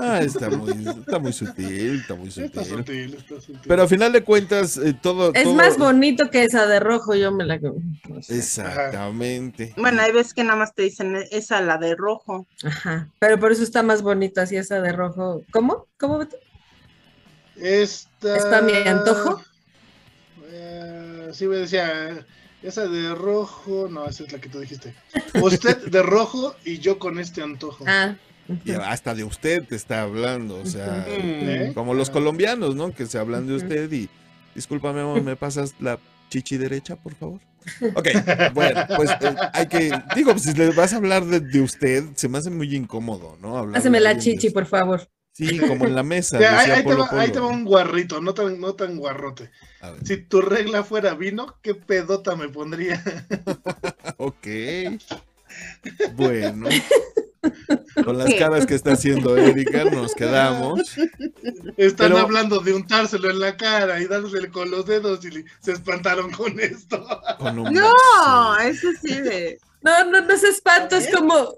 Ah, 0.01 0.21
está 0.21 0.51
muy, 0.51 0.87
está 0.87 1.19
muy 1.19 1.33
sutil, 1.33 2.01
está 2.01 2.15
muy 2.15 2.29
Está 2.29 2.63
sutil. 2.65 2.77
sutil, 2.79 3.15
está 3.15 3.41
sutil. 3.41 3.61
Pero 3.67 3.83
a 3.83 3.89
final 3.89 4.13
de 4.13 4.23
cuentas, 4.23 4.77
eh, 4.77 4.93
todo... 5.01 5.33
Es 5.35 5.45
todo- 5.45 5.55
más 5.55 5.79
bonito 5.79 6.31
que 6.31 6.45
esa 6.45 6.67
de 6.67 6.79
rojo, 6.81 7.15
yo 7.15 7.33
me 7.33 7.45
la... 7.45 7.59
no 7.59 8.23
sé. 8.23 8.37
Exactamente. 8.39 9.73
Bueno, 9.77 10.03
hay 10.03 10.13
veces 10.13 10.35
que 10.35 10.45
nada 10.45 10.59
más 10.59 10.75
te 10.75 10.83
dicen 10.83 11.17
esa, 11.31 11.61
la 11.61 11.79
de 11.79 11.95
rojo. 11.97 12.47
Ajá, 12.65 13.09
pero 13.19 13.39
por 13.41 13.53
eso 13.53 13.63
está 13.63 13.83
más 13.83 14.03
bonita 14.03 14.43
así 14.43 14.57
esa 14.57 14.81
de 14.81 14.93
rojo. 14.93 15.43
¿Cómo? 15.51 15.87
¿Cómo? 15.99 16.19
Beto? 16.19 16.37
Esta... 17.57 18.37
¿Es 18.37 18.45
para 18.45 18.63
mi 18.63 18.73
antojo? 18.73 19.43
Eh, 20.51 21.31
sí, 21.33 21.47
me 21.47 21.57
decía, 21.57 22.25
esa 22.63 22.87
de 22.87 23.15
rojo, 23.15 23.89
no, 23.91 24.07
esa 24.07 24.25
es 24.25 24.33
la 24.33 24.39
que 24.41 24.49
tú 24.49 24.61
dijiste. 24.61 24.95
Usted 25.41 25.87
de 25.89 26.03
rojo 26.03 26.55
y 26.65 26.79
yo 26.79 26.99
con 26.99 27.19
este 27.19 27.43
antojo. 27.43 27.85
Ah. 27.87 28.17
Y 28.65 28.73
hasta 28.73 29.15
de 29.15 29.25
usted 29.25 29.65
te 29.65 29.77
está 29.77 30.03
hablando, 30.03 30.61
o 30.61 30.67
sea, 30.67 31.05
¿Eh? 31.09 31.73
como 31.75 31.95
los 31.95 32.11
colombianos, 32.11 32.75
¿no? 32.75 32.95
Que 32.95 33.07
se 33.07 33.19
hablan 33.19 33.47
de 33.47 33.55
usted 33.55 33.93
y, 33.93 34.09
discúlpame, 34.55 35.01
amor, 35.01 35.23
¿me 35.23 35.37
pasas 35.37 35.75
la 35.81 35.99
chichi 36.31 36.57
derecha, 36.57 36.97
por 36.97 37.15
favor? 37.15 37.41
Ok, 37.95 38.09
bueno, 38.55 38.87
pues 38.97 39.11
eh, 39.21 39.35
hay 39.53 39.67
que, 39.67 39.93
digo, 40.15 40.39
si 40.39 40.55
le 40.55 40.71
vas 40.71 40.95
a 40.95 40.97
hablar 40.97 41.27
de, 41.27 41.41
de 41.41 41.61
usted, 41.61 42.05
se 42.15 42.29
me 42.29 42.39
hace 42.39 42.51
muy 42.51 42.75
incómodo, 42.75 43.37
¿no? 43.41 43.59
Hablar 43.59 43.79
Haceme 43.79 43.99
de 43.99 44.05
la 44.05 44.17
chichi, 44.17 44.51
por 44.51 44.67
favor. 44.67 45.09
Sí, 45.33 45.59
como 45.61 45.87
en 45.87 45.95
la 45.95 46.03
mesa, 46.03 46.41
Ya, 46.41 46.59
ahí, 46.59 46.71
ahí 46.71 46.79
te 46.79 46.83
Polo 46.83 47.07
va, 47.13 47.21
ahí 47.21 47.31
te 47.31 47.39
va 47.39 47.47
Polo. 47.47 47.59
un 47.59 47.65
guarrito, 47.65 48.21
no 48.21 48.35
tan, 48.35 48.61
no 48.61 48.75
tan 48.75 48.97
guarrote. 48.97 49.51
A 49.81 49.93
ver, 49.93 50.05
Si 50.05 50.17
tu 50.17 50.41
regla 50.41 50.83
fuera 50.83 51.15
vino, 51.15 51.59
¿qué 51.63 51.75
pedota 51.77 52.35
me 52.35 52.49
pondría? 52.49 53.01
ok. 54.17 54.47
Bueno. 56.15 56.69
Con 58.05 58.19
las 58.19 58.33
caras 58.35 58.67
que 58.67 58.75
está 58.75 58.93
haciendo 58.93 59.37
Erika, 59.37 59.85
nos 59.85 60.15
quedamos. 60.15 60.81
Están 61.77 62.09
Pero- 62.13 62.19
hablando 62.19 62.61
de 62.61 62.73
untárselo 62.75 63.31
en 63.31 63.41
la 63.41 63.57
cara 63.57 64.01
y 64.01 64.07
dárselo 64.07 64.51
con 64.51 64.71
los 64.71 64.87
dedos 64.87 65.25
y 65.25 65.45
se 65.61 65.73
espantaron 65.73 66.31
con 66.31 66.59
esto. 66.61 67.05
Con 67.39 67.59
un 67.59 67.73
No, 67.73 68.59
eso 68.61 68.89
sí 69.03 69.21
de. 69.21 69.59
No, 69.83 70.05
no, 70.11 70.21
no 70.21 70.37
se 70.37 70.49
espanto, 70.49 70.97
es 70.97 71.09
como... 71.15 71.55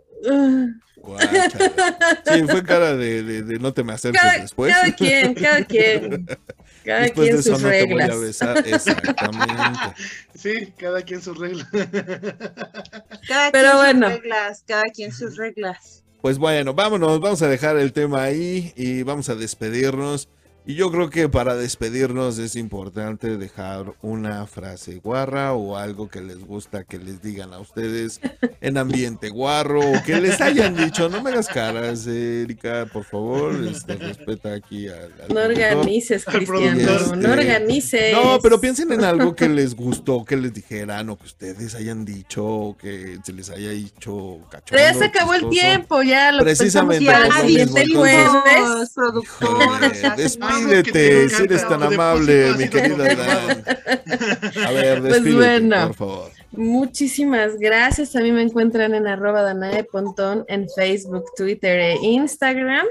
Sí, 2.32 2.42
fue 2.46 2.62
cara 2.62 2.96
de, 2.96 3.22
de- 3.22 3.42
de 3.42 3.58
no 3.58 3.72
te 3.72 3.82
me 3.82 3.92
acerques 3.94 4.20
cada, 4.20 4.38
después. 4.38 4.72
cada 4.74 4.92
quien, 4.94 5.34
cada 5.34 5.64
quien. 5.64 6.26
Cada 6.82 7.00
Después 7.02 7.26
de 7.26 7.30
quien 7.32 7.40
eso 7.40 7.52
sus 7.54 7.62
no 7.62 7.68
te 7.68 7.84
voy 7.84 7.98
reglas. 7.98 8.10
a 8.10 8.16
besar. 8.16 8.66
Exactamente. 8.66 9.54
Sí, 10.34 10.72
cada 10.78 11.02
quien 11.02 11.20
su 11.20 11.34
regla. 11.34 11.68
Cada 13.28 13.50
Pero 13.52 13.68
quien 13.72 13.76
bueno. 13.76 14.06
sus 14.10 14.20
reglas, 14.22 14.64
cada 14.66 14.84
quien 14.84 15.12
sus 15.12 15.36
reglas. 15.36 16.02
Pues 16.22 16.38
bueno, 16.38 16.72
vámonos, 16.72 17.20
vamos 17.20 17.42
a 17.42 17.48
dejar 17.48 17.76
el 17.76 17.92
tema 17.92 18.22
ahí 18.22 18.72
y 18.76 19.02
vamos 19.02 19.28
a 19.28 19.34
despedirnos. 19.34 20.30
Y 20.70 20.76
yo 20.76 20.92
creo 20.92 21.10
que 21.10 21.28
para 21.28 21.56
despedirnos 21.56 22.38
es 22.38 22.54
importante 22.54 23.36
dejar 23.36 23.92
una 24.02 24.46
frase 24.46 25.00
guarra 25.02 25.52
o 25.52 25.76
algo 25.76 26.08
que 26.08 26.20
les 26.20 26.38
gusta 26.44 26.84
que 26.84 26.96
les 27.00 27.20
digan 27.20 27.52
a 27.52 27.58
ustedes 27.58 28.20
en 28.60 28.78
ambiente 28.78 29.30
guarro 29.30 29.80
o 29.80 30.00
que 30.04 30.20
les 30.20 30.40
hayan 30.40 30.76
dicho. 30.76 31.08
No 31.08 31.24
me 31.24 31.30
hagas 31.30 31.48
caras, 31.48 32.06
Erika, 32.06 32.86
por 32.92 33.02
favor. 33.02 33.56
Este, 33.66 33.96
respeta 33.96 34.54
aquí 34.54 34.86
al, 34.86 35.12
al 35.28 35.34
No 35.34 35.40
organices, 35.40 36.24
Cristiano. 36.24 37.16
No 37.16 37.32
organices. 37.32 38.12
No, 38.12 38.38
pero 38.40 38.60
piensen 38.60 38.92
en 38.92 39.02
algo 39.02 39.34
que 39.34 39.48
les 39.48 39.74
gustó, 39.74 40.24
que 40.24 40.36
les 40.36 40.54
dijeran 40.54 41.08
o 41.10 41.18
que 41.18 41.24
ustedes 41.26 41.74
hayan 41.74 42.04
dicho 42.04 42.46
o 42.46 42.76
que 42.76 43.18
se 43.24 43.32
les 43.32 43.50
haya 43.50 43.70
dicho 43.70 44.38
cachondo. 44.48 44.66
Pero 44.70 44.82
ya 44.84 44.94
se 44.94 45.04
acabó 45.06 45.34
el 45.34 45.48
tiempo, 45.48 46.00
ya 46.04 46.30
lo 46.30 46.44
Precisamente, 46.44 47.06
pues, 47.06 47.28
lo 47.28 47.44
mismo, 47.44 47.76
entonces- 47.76 48.28
jueves. 48.28 48.90
productor. 48.94 49.80
Despídete, 50.66 51.28
si 51.28 51.42
eres 51.44 51.68
tan 51.68 51.82
amable, 51.82 52.54
mi 52.56 52.68
querida 52.68 53.14
Dan. 53.14 53.64
A 54.66 54.72
ver, 54.72 55.00
Pues 55.00 55.12
despídete, 55.14 55.36
bueno. 55.36 55.86
por 55.88 55.94
favor. 55.96 56.30
Muchísimas 56.52 57.56
gracias. 57.58 58.16
A 58.16 58.20
mí 58.20 58.32
me 58.32 58.42
encuentran 58.42 58.94
en 58.94 59.06
arroba 59.06 59.42
Danae 59.42 59.84
Pontón 59.84 60.44
en 60.48 60.66
Facebook, 60.68 61.24
Twitter 61.36 61.78
e 61.78 61.96
Instagram. 62.02 62.86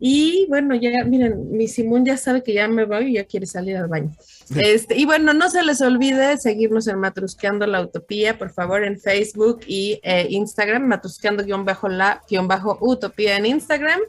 Y 0.00 0.46
bueno, 0.48 0.74
ya 0.74 1.04
miren, 1.04 1.50
mi 1.56 1.68
Simón 1.68 2.04
ya 2.04 2.16
sabe 2.16 2.42
que 2.42 2.52
ya 2.52 2.66
me 2.66 2.84
voy 2.84 3.10
y 3.10 3.14
ya 3.14 3.24
quiere 3.24 3.46
salir 3.46 3.76
al 3.76 3.86
baño. 3.88 4.10
Este, 4.54 4.96
y 4.96 5.06
bueno, 5.06 5.34
no 5.34 5.50
se 5.50 5.64
les 5.64 5.80
olvide 5.80 6.36
seguirnos 6.38 6.86
en 6.86 7.00
Matrusqueando 7.00 7.66
la 7.66 7.82
Utopía, 7.82 8.38
por 8.38 8.52
favor, 8.52 8.84
en 8.84 8.96
Facebook 9.00 9.58
y 9.66 9.98
eh, 10.04 10.28
Instagram, 10.30 10.86
matrusqueando-la-utopía 10.86 13.36
en 13.36 13.46
Instagram. 13.46 14.00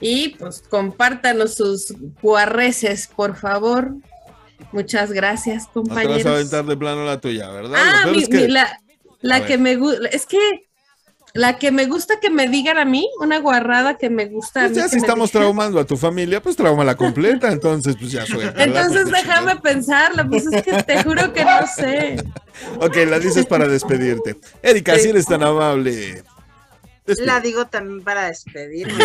Y 0.00 0.30
pues 0.30 0.62
compártanos 0.68 1.54
sus 1.54 1.94
guarreces, 2.22 3.08
por 3.14 3.36
favor. 3.36 3.94
Muchas 4.72 5.12
gracias, 5.12 5.64
No 5.74 5.82
te 5.82 5.88
vas 5.90 5.98
a 5.98 6.02
compañeros. 6.02 6.26
aventar 6.26 6.64
de 6.64 6.76
plano 6.76 7.04
la 7.04 7.20
tuya, 7.20 7.50
¿verdad? 7.50 7.74
Ah, 7.76 7.92
Lo 8.06 8.12
peor 8.12 8.16
mi- 8.16 8.22
es 8.22 8.28
que- 8.28 8.46
mi- 8.46 8.48
la, 8.48 8.78
ver. 9.40 9.46
que 9.48 9.58
me 9.58 9.76
gusta, 9.76 10.08
es 10.08 10.26
que 10.26 10.38
la 11.34 11.58
que 11.58 11.72
me 11.72 11.86
gusta 11.86 12.20
que 12.20 12.28
me 12.30 12.48
digan 12.48 12.76
a 12.78 12.84
mí, 12.84 13.08
una 13.20 13.38
guarrada 13.38 13.96
que 13.96 14.10
me 14.10 14.26
gusta. 14.26 14.60
a 14.60 14.62
pues 14.64 14.76
mí 14.76 14.82
ya 14.82 14.88
si 14.88 14.96
estamos 14.98 15.30
digan. 15.30 15.42
traumando 15.42 15.80
a 15.80 15.84
tu 15.84 15.96
familia, 15.96 16.42
pues 16.42 16.56
trauma 16.56 16.84
completa, 16.94 17.50
entonces 17.50 17.96
pues 17.98 18.12
ya 18.12 18.26
suelta. 18.26 18.62
Entonces 18.62 19.06
déjame 19.10 19.56
pensarla, 19.56 20.26
pues 20.28 20.46
es 20.46 20.62
que 20.62 20.82
te 20.82 21.02
juro 21.02 21.32
que 21.32 21.44
no 21.44 21.66
sé. 21.74 22.22
Ok, 22.80 22.96
la 23.08 23.18
dices 23.18 23.46
para 23.46 23.66
despedirte. 23.66 24.36
Erika, 24.62 24.94
Sí. 24.96 25.00
si 25.04 25.08
eres 25.08 25.24
tan 25.26 25.42
amable. 25.42 26.22
Despide. 27.06 27.26
La 27.26 27.40
digo 27.40 27.66
también 27.66 28.04
para 28.04 28.28
despedirme. 28.28 28.94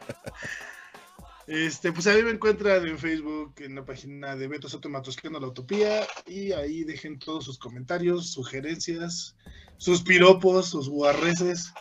Este, 1.45 1.91
pues 1.91 2.05
a 2.05 2.13
mí 2.13 2.21
me 2.21 2.29
encuentran 2.29 2.85
en 2.87 2.99
Facebook, 2.99 3.55
en 3.57 3.73
la 3.73 3.83
página 3.83 4.35
de 4.35 4.47
Beto 4.47 4.69
Soto 4.69 4.87
la 4.87 5.47
Utopía, 5.47 6.05
y 6.27 6.51
ahí 6.51 6.83
dejen 6.83 7.17
todos 7.17 7.45
sus 7.45 7.57
comentarios, 7.57 8.31
sugerencias, 8.31 9.35
sus 9.77 10.03
piropos, 10.03 10.69
sus 10.69 10.87
guarreces. 10.89 11.73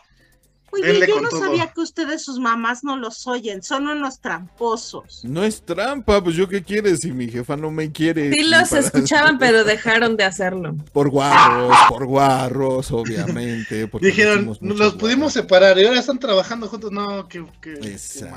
Oye, 0.71 0.87
Denle 0.87 1.07
yo 1.09 1.21
no 1.21 1.29
todo. 1.31 1.41
sabía 1.41 1.69
que 1.69 1.81
ustedes, 1.81 2.23
sus 2.23 2.39
mamás, 2.39 2.85
no 2.85 2.97
los 2.97 3.27
oyen, 3.27 3.63
son 3.63 3.89
unos 3.89 4.21
tramposos. 4.21 5.25
No 5.25 5.43
es 5.43 5.63
trampa, 5.63 6.23
pues 6.23 6.37
yo 6.37 6.49
qué 6.49 6.63
quieres 6.63 7.01
si 7.01 7.13
mi 7.13 7.29
jefa 7.29 7.57
no 7.57 7.71
me 7.71 7.91
quiere. 7.91 8.31
Sí 8.33 8.45
los 8.45 8.69
para- 8.69 8.83
escuchaban, 8.83 9.39
pero 9.49 9.65
dejaron 9.65 10.17
de 10.17 10.25
hacerlo. 10.25 10.77
Por 10.93 11.09
guarros, 11.09 11.75
por 11.89 12.07
guarros, 12.07 12.93
obviamente. 12.93 13.89
porque 13.89 14.09
Dijeron, 14.09 14.57
los 14.61 14.95
pudimos 14.95 15.19
guarros". 15.19 15.33
separar 15.33 15.79
y 15.79 15.87
ahora 15.87 16.01
están 16.01 16.19
trabajando 16.19 16.69
juntos. 16.69 16.93
No, 16.93 17.27
qué, 17.29 17.45
qué- 17.63 17.75
qué 17.75 17.81
mal. 17.81 17.89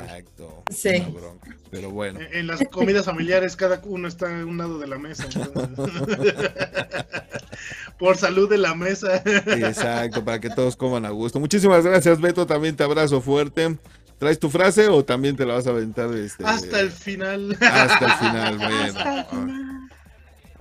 Exacto. 0.05 0.63
Sí. 0.69 0.89
una 0.89 1.09
bronca. 1.09 1.55
Pero 1.69 1.91
bueno. 1.91 2.19
En 2.19 2.41
en 2.41 2.47
las 2.47 2.59
comidas 2.71 3.05
familiares 3.05 3.55
cada 3.55 3.79
uno 3.85 4.07
está 4.07 4.41
a 4.41 4.45
un 4.45 4.57
lado 4.57 4.79
de 4.79 4.87
la 4.87 4.97
mesa. 4.97 5.27
Por 7.97 8.17
salud 8.17 8.49
de 8.49 8.57
la 8.57 8.73
mesa. 8.73 9.21
Exacto, 9.45 10.25
para 10.25 10.39
que 10.39 10.49
todos 10.49 10.75
coman 10.75 11.05
a 11.05 11.09
gusto. 11.11 11.39
Muchísimas 11.39 11.85
gracias, 11.85 12.19
Beto. 12.21 12.45
También 12.45 12.75
te 12.75 12.83
abrazo 12.83 13.21
fuerte. 13.21 13.77
¿Traes 14.17 14.39
tu 14.39 14.49
frase 14.51 14.87
o 14.87 15.03
también 15.03 15.35
te 15.35 15.45
la 15.45 15.55
vas 15.55 15.65
a 15.65 15.71
aventar 15.71 16.13
este, 16.13 16.45
Hasta 16.45 16.79
el 16.79 16.91
final. 16.91 17.57
hasta 17.59 18.05
el 18.05 18.11
final? 18.13 18.57
Bueno, 18.59 18.75
Hasta 18.83 19.19
el 19.19 19.25
final. 19.25 19.89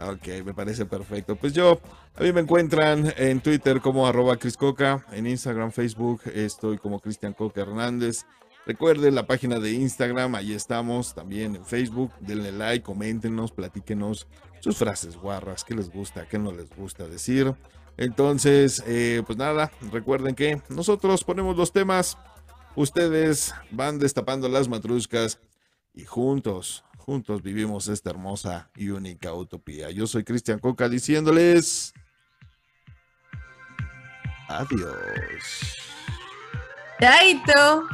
Ok, 0.03 0.28
me 0.47 0.55
parece 0.55 0.87
perfecto. 0.87 1.37
Pues 1.37 1.53
yo, 1.53 1.78
a 2.16 2.23
mí 2.23 2.32
me 2.32 2.41
encuentran 2.41 3.12
en 3.19 3.41
Twitter 3.41 3.81
como 3.81 4.07
arroba 4.07 4.39
Coca, 4.59 5.05
en 5.12 5.27
Instagram, 5.27 5.73
Facebook, 5.73 6.23
estoy 6.35 6.78
como 6.78 7.01
Cristian 7.01 7.35
Coca 7.35 7.61
Hernández. 7.61 8.24
Recuerden 8.66 9.15
la 9.15 9.27
página 9.27 9.59
de 9.59 9.73
Instagram, 9.73 10.35
ahí 10.37 10.55
estamos, 10.55 11.15
también 11.15 11.57
en 11.57 11.66
Facebook, 11.66 12.12
denle 12.20 12.53
like, 12.53 12.82
coméntenos, 12.82 13.53
platíquenos 13.53 14.27
sus 14.61 14.77
frases 14.77 15.16
guarras, 15.16 15.65
qué 15.65 15.74
les 15.74 15.91
gusta, 15.91 16.27
qué 16.27 16.39
no 16.39 16.53
les 16.53 16.70
gusta 16.70 17.07
decir. 17.07 17.55
Entonces, 18.01 18.83
eh, 18.87 19.23
pues 19.27 19.37
nada, 19.37 19.71
recuerden 19.93 20.35
que 20.35 20.63
nosotros 20.71 21.23
ponemos 21.23 21.55
los 21.55 21.71
temas, 21.71 22.17
ustedes 22.75 23.55
van 23.71 23.99
destapando 23.99 24.49
las 24.49 24.69
matruscas 24.69 25.39
y 25.93 26.07
juntos, 26.07 26.83
juntos 26.97 27.43
vivimos 27.43 27.89
esta 27.89 28.09
hermosa 28.09 28.71
y 28.75 28.89
única 28.89 29.35
utopía. 29.35 29.91
Yo 29.91 30.07
soy 30.07 30.25
Cristian 30.25 30.61
Coca 30.61 30.89
diciéndoles 30.89 31.93
adiós. 34.49 35.77
Chaito. 37.01 37.87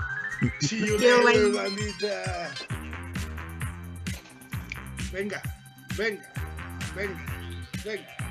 Qué 0.60 0.76
later, 0.76 1.22
bueno. 1.22 1.56
bandita. 1.58 2.54
Venga, 5.12 5.42
venga, 5.96 6.32
venga, 6.94 7.26
venga. 7.84 8.25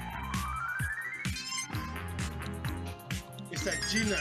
Esa 3.65 3.87
China. 3.89 4.15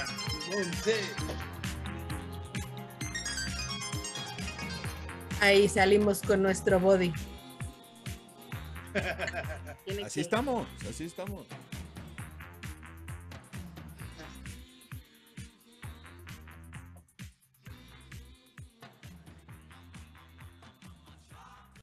Ahí 5.40 5.68
salimos 5.68 6.22
con 6.22 6.42
nuestro 6.42 6.80
body. 6.80 7.12
Así 10.04 10.14
que- 10.14 10.20
estamos, 10.22 10.66
así 10.88 11.04
estamos. 11.04 11.46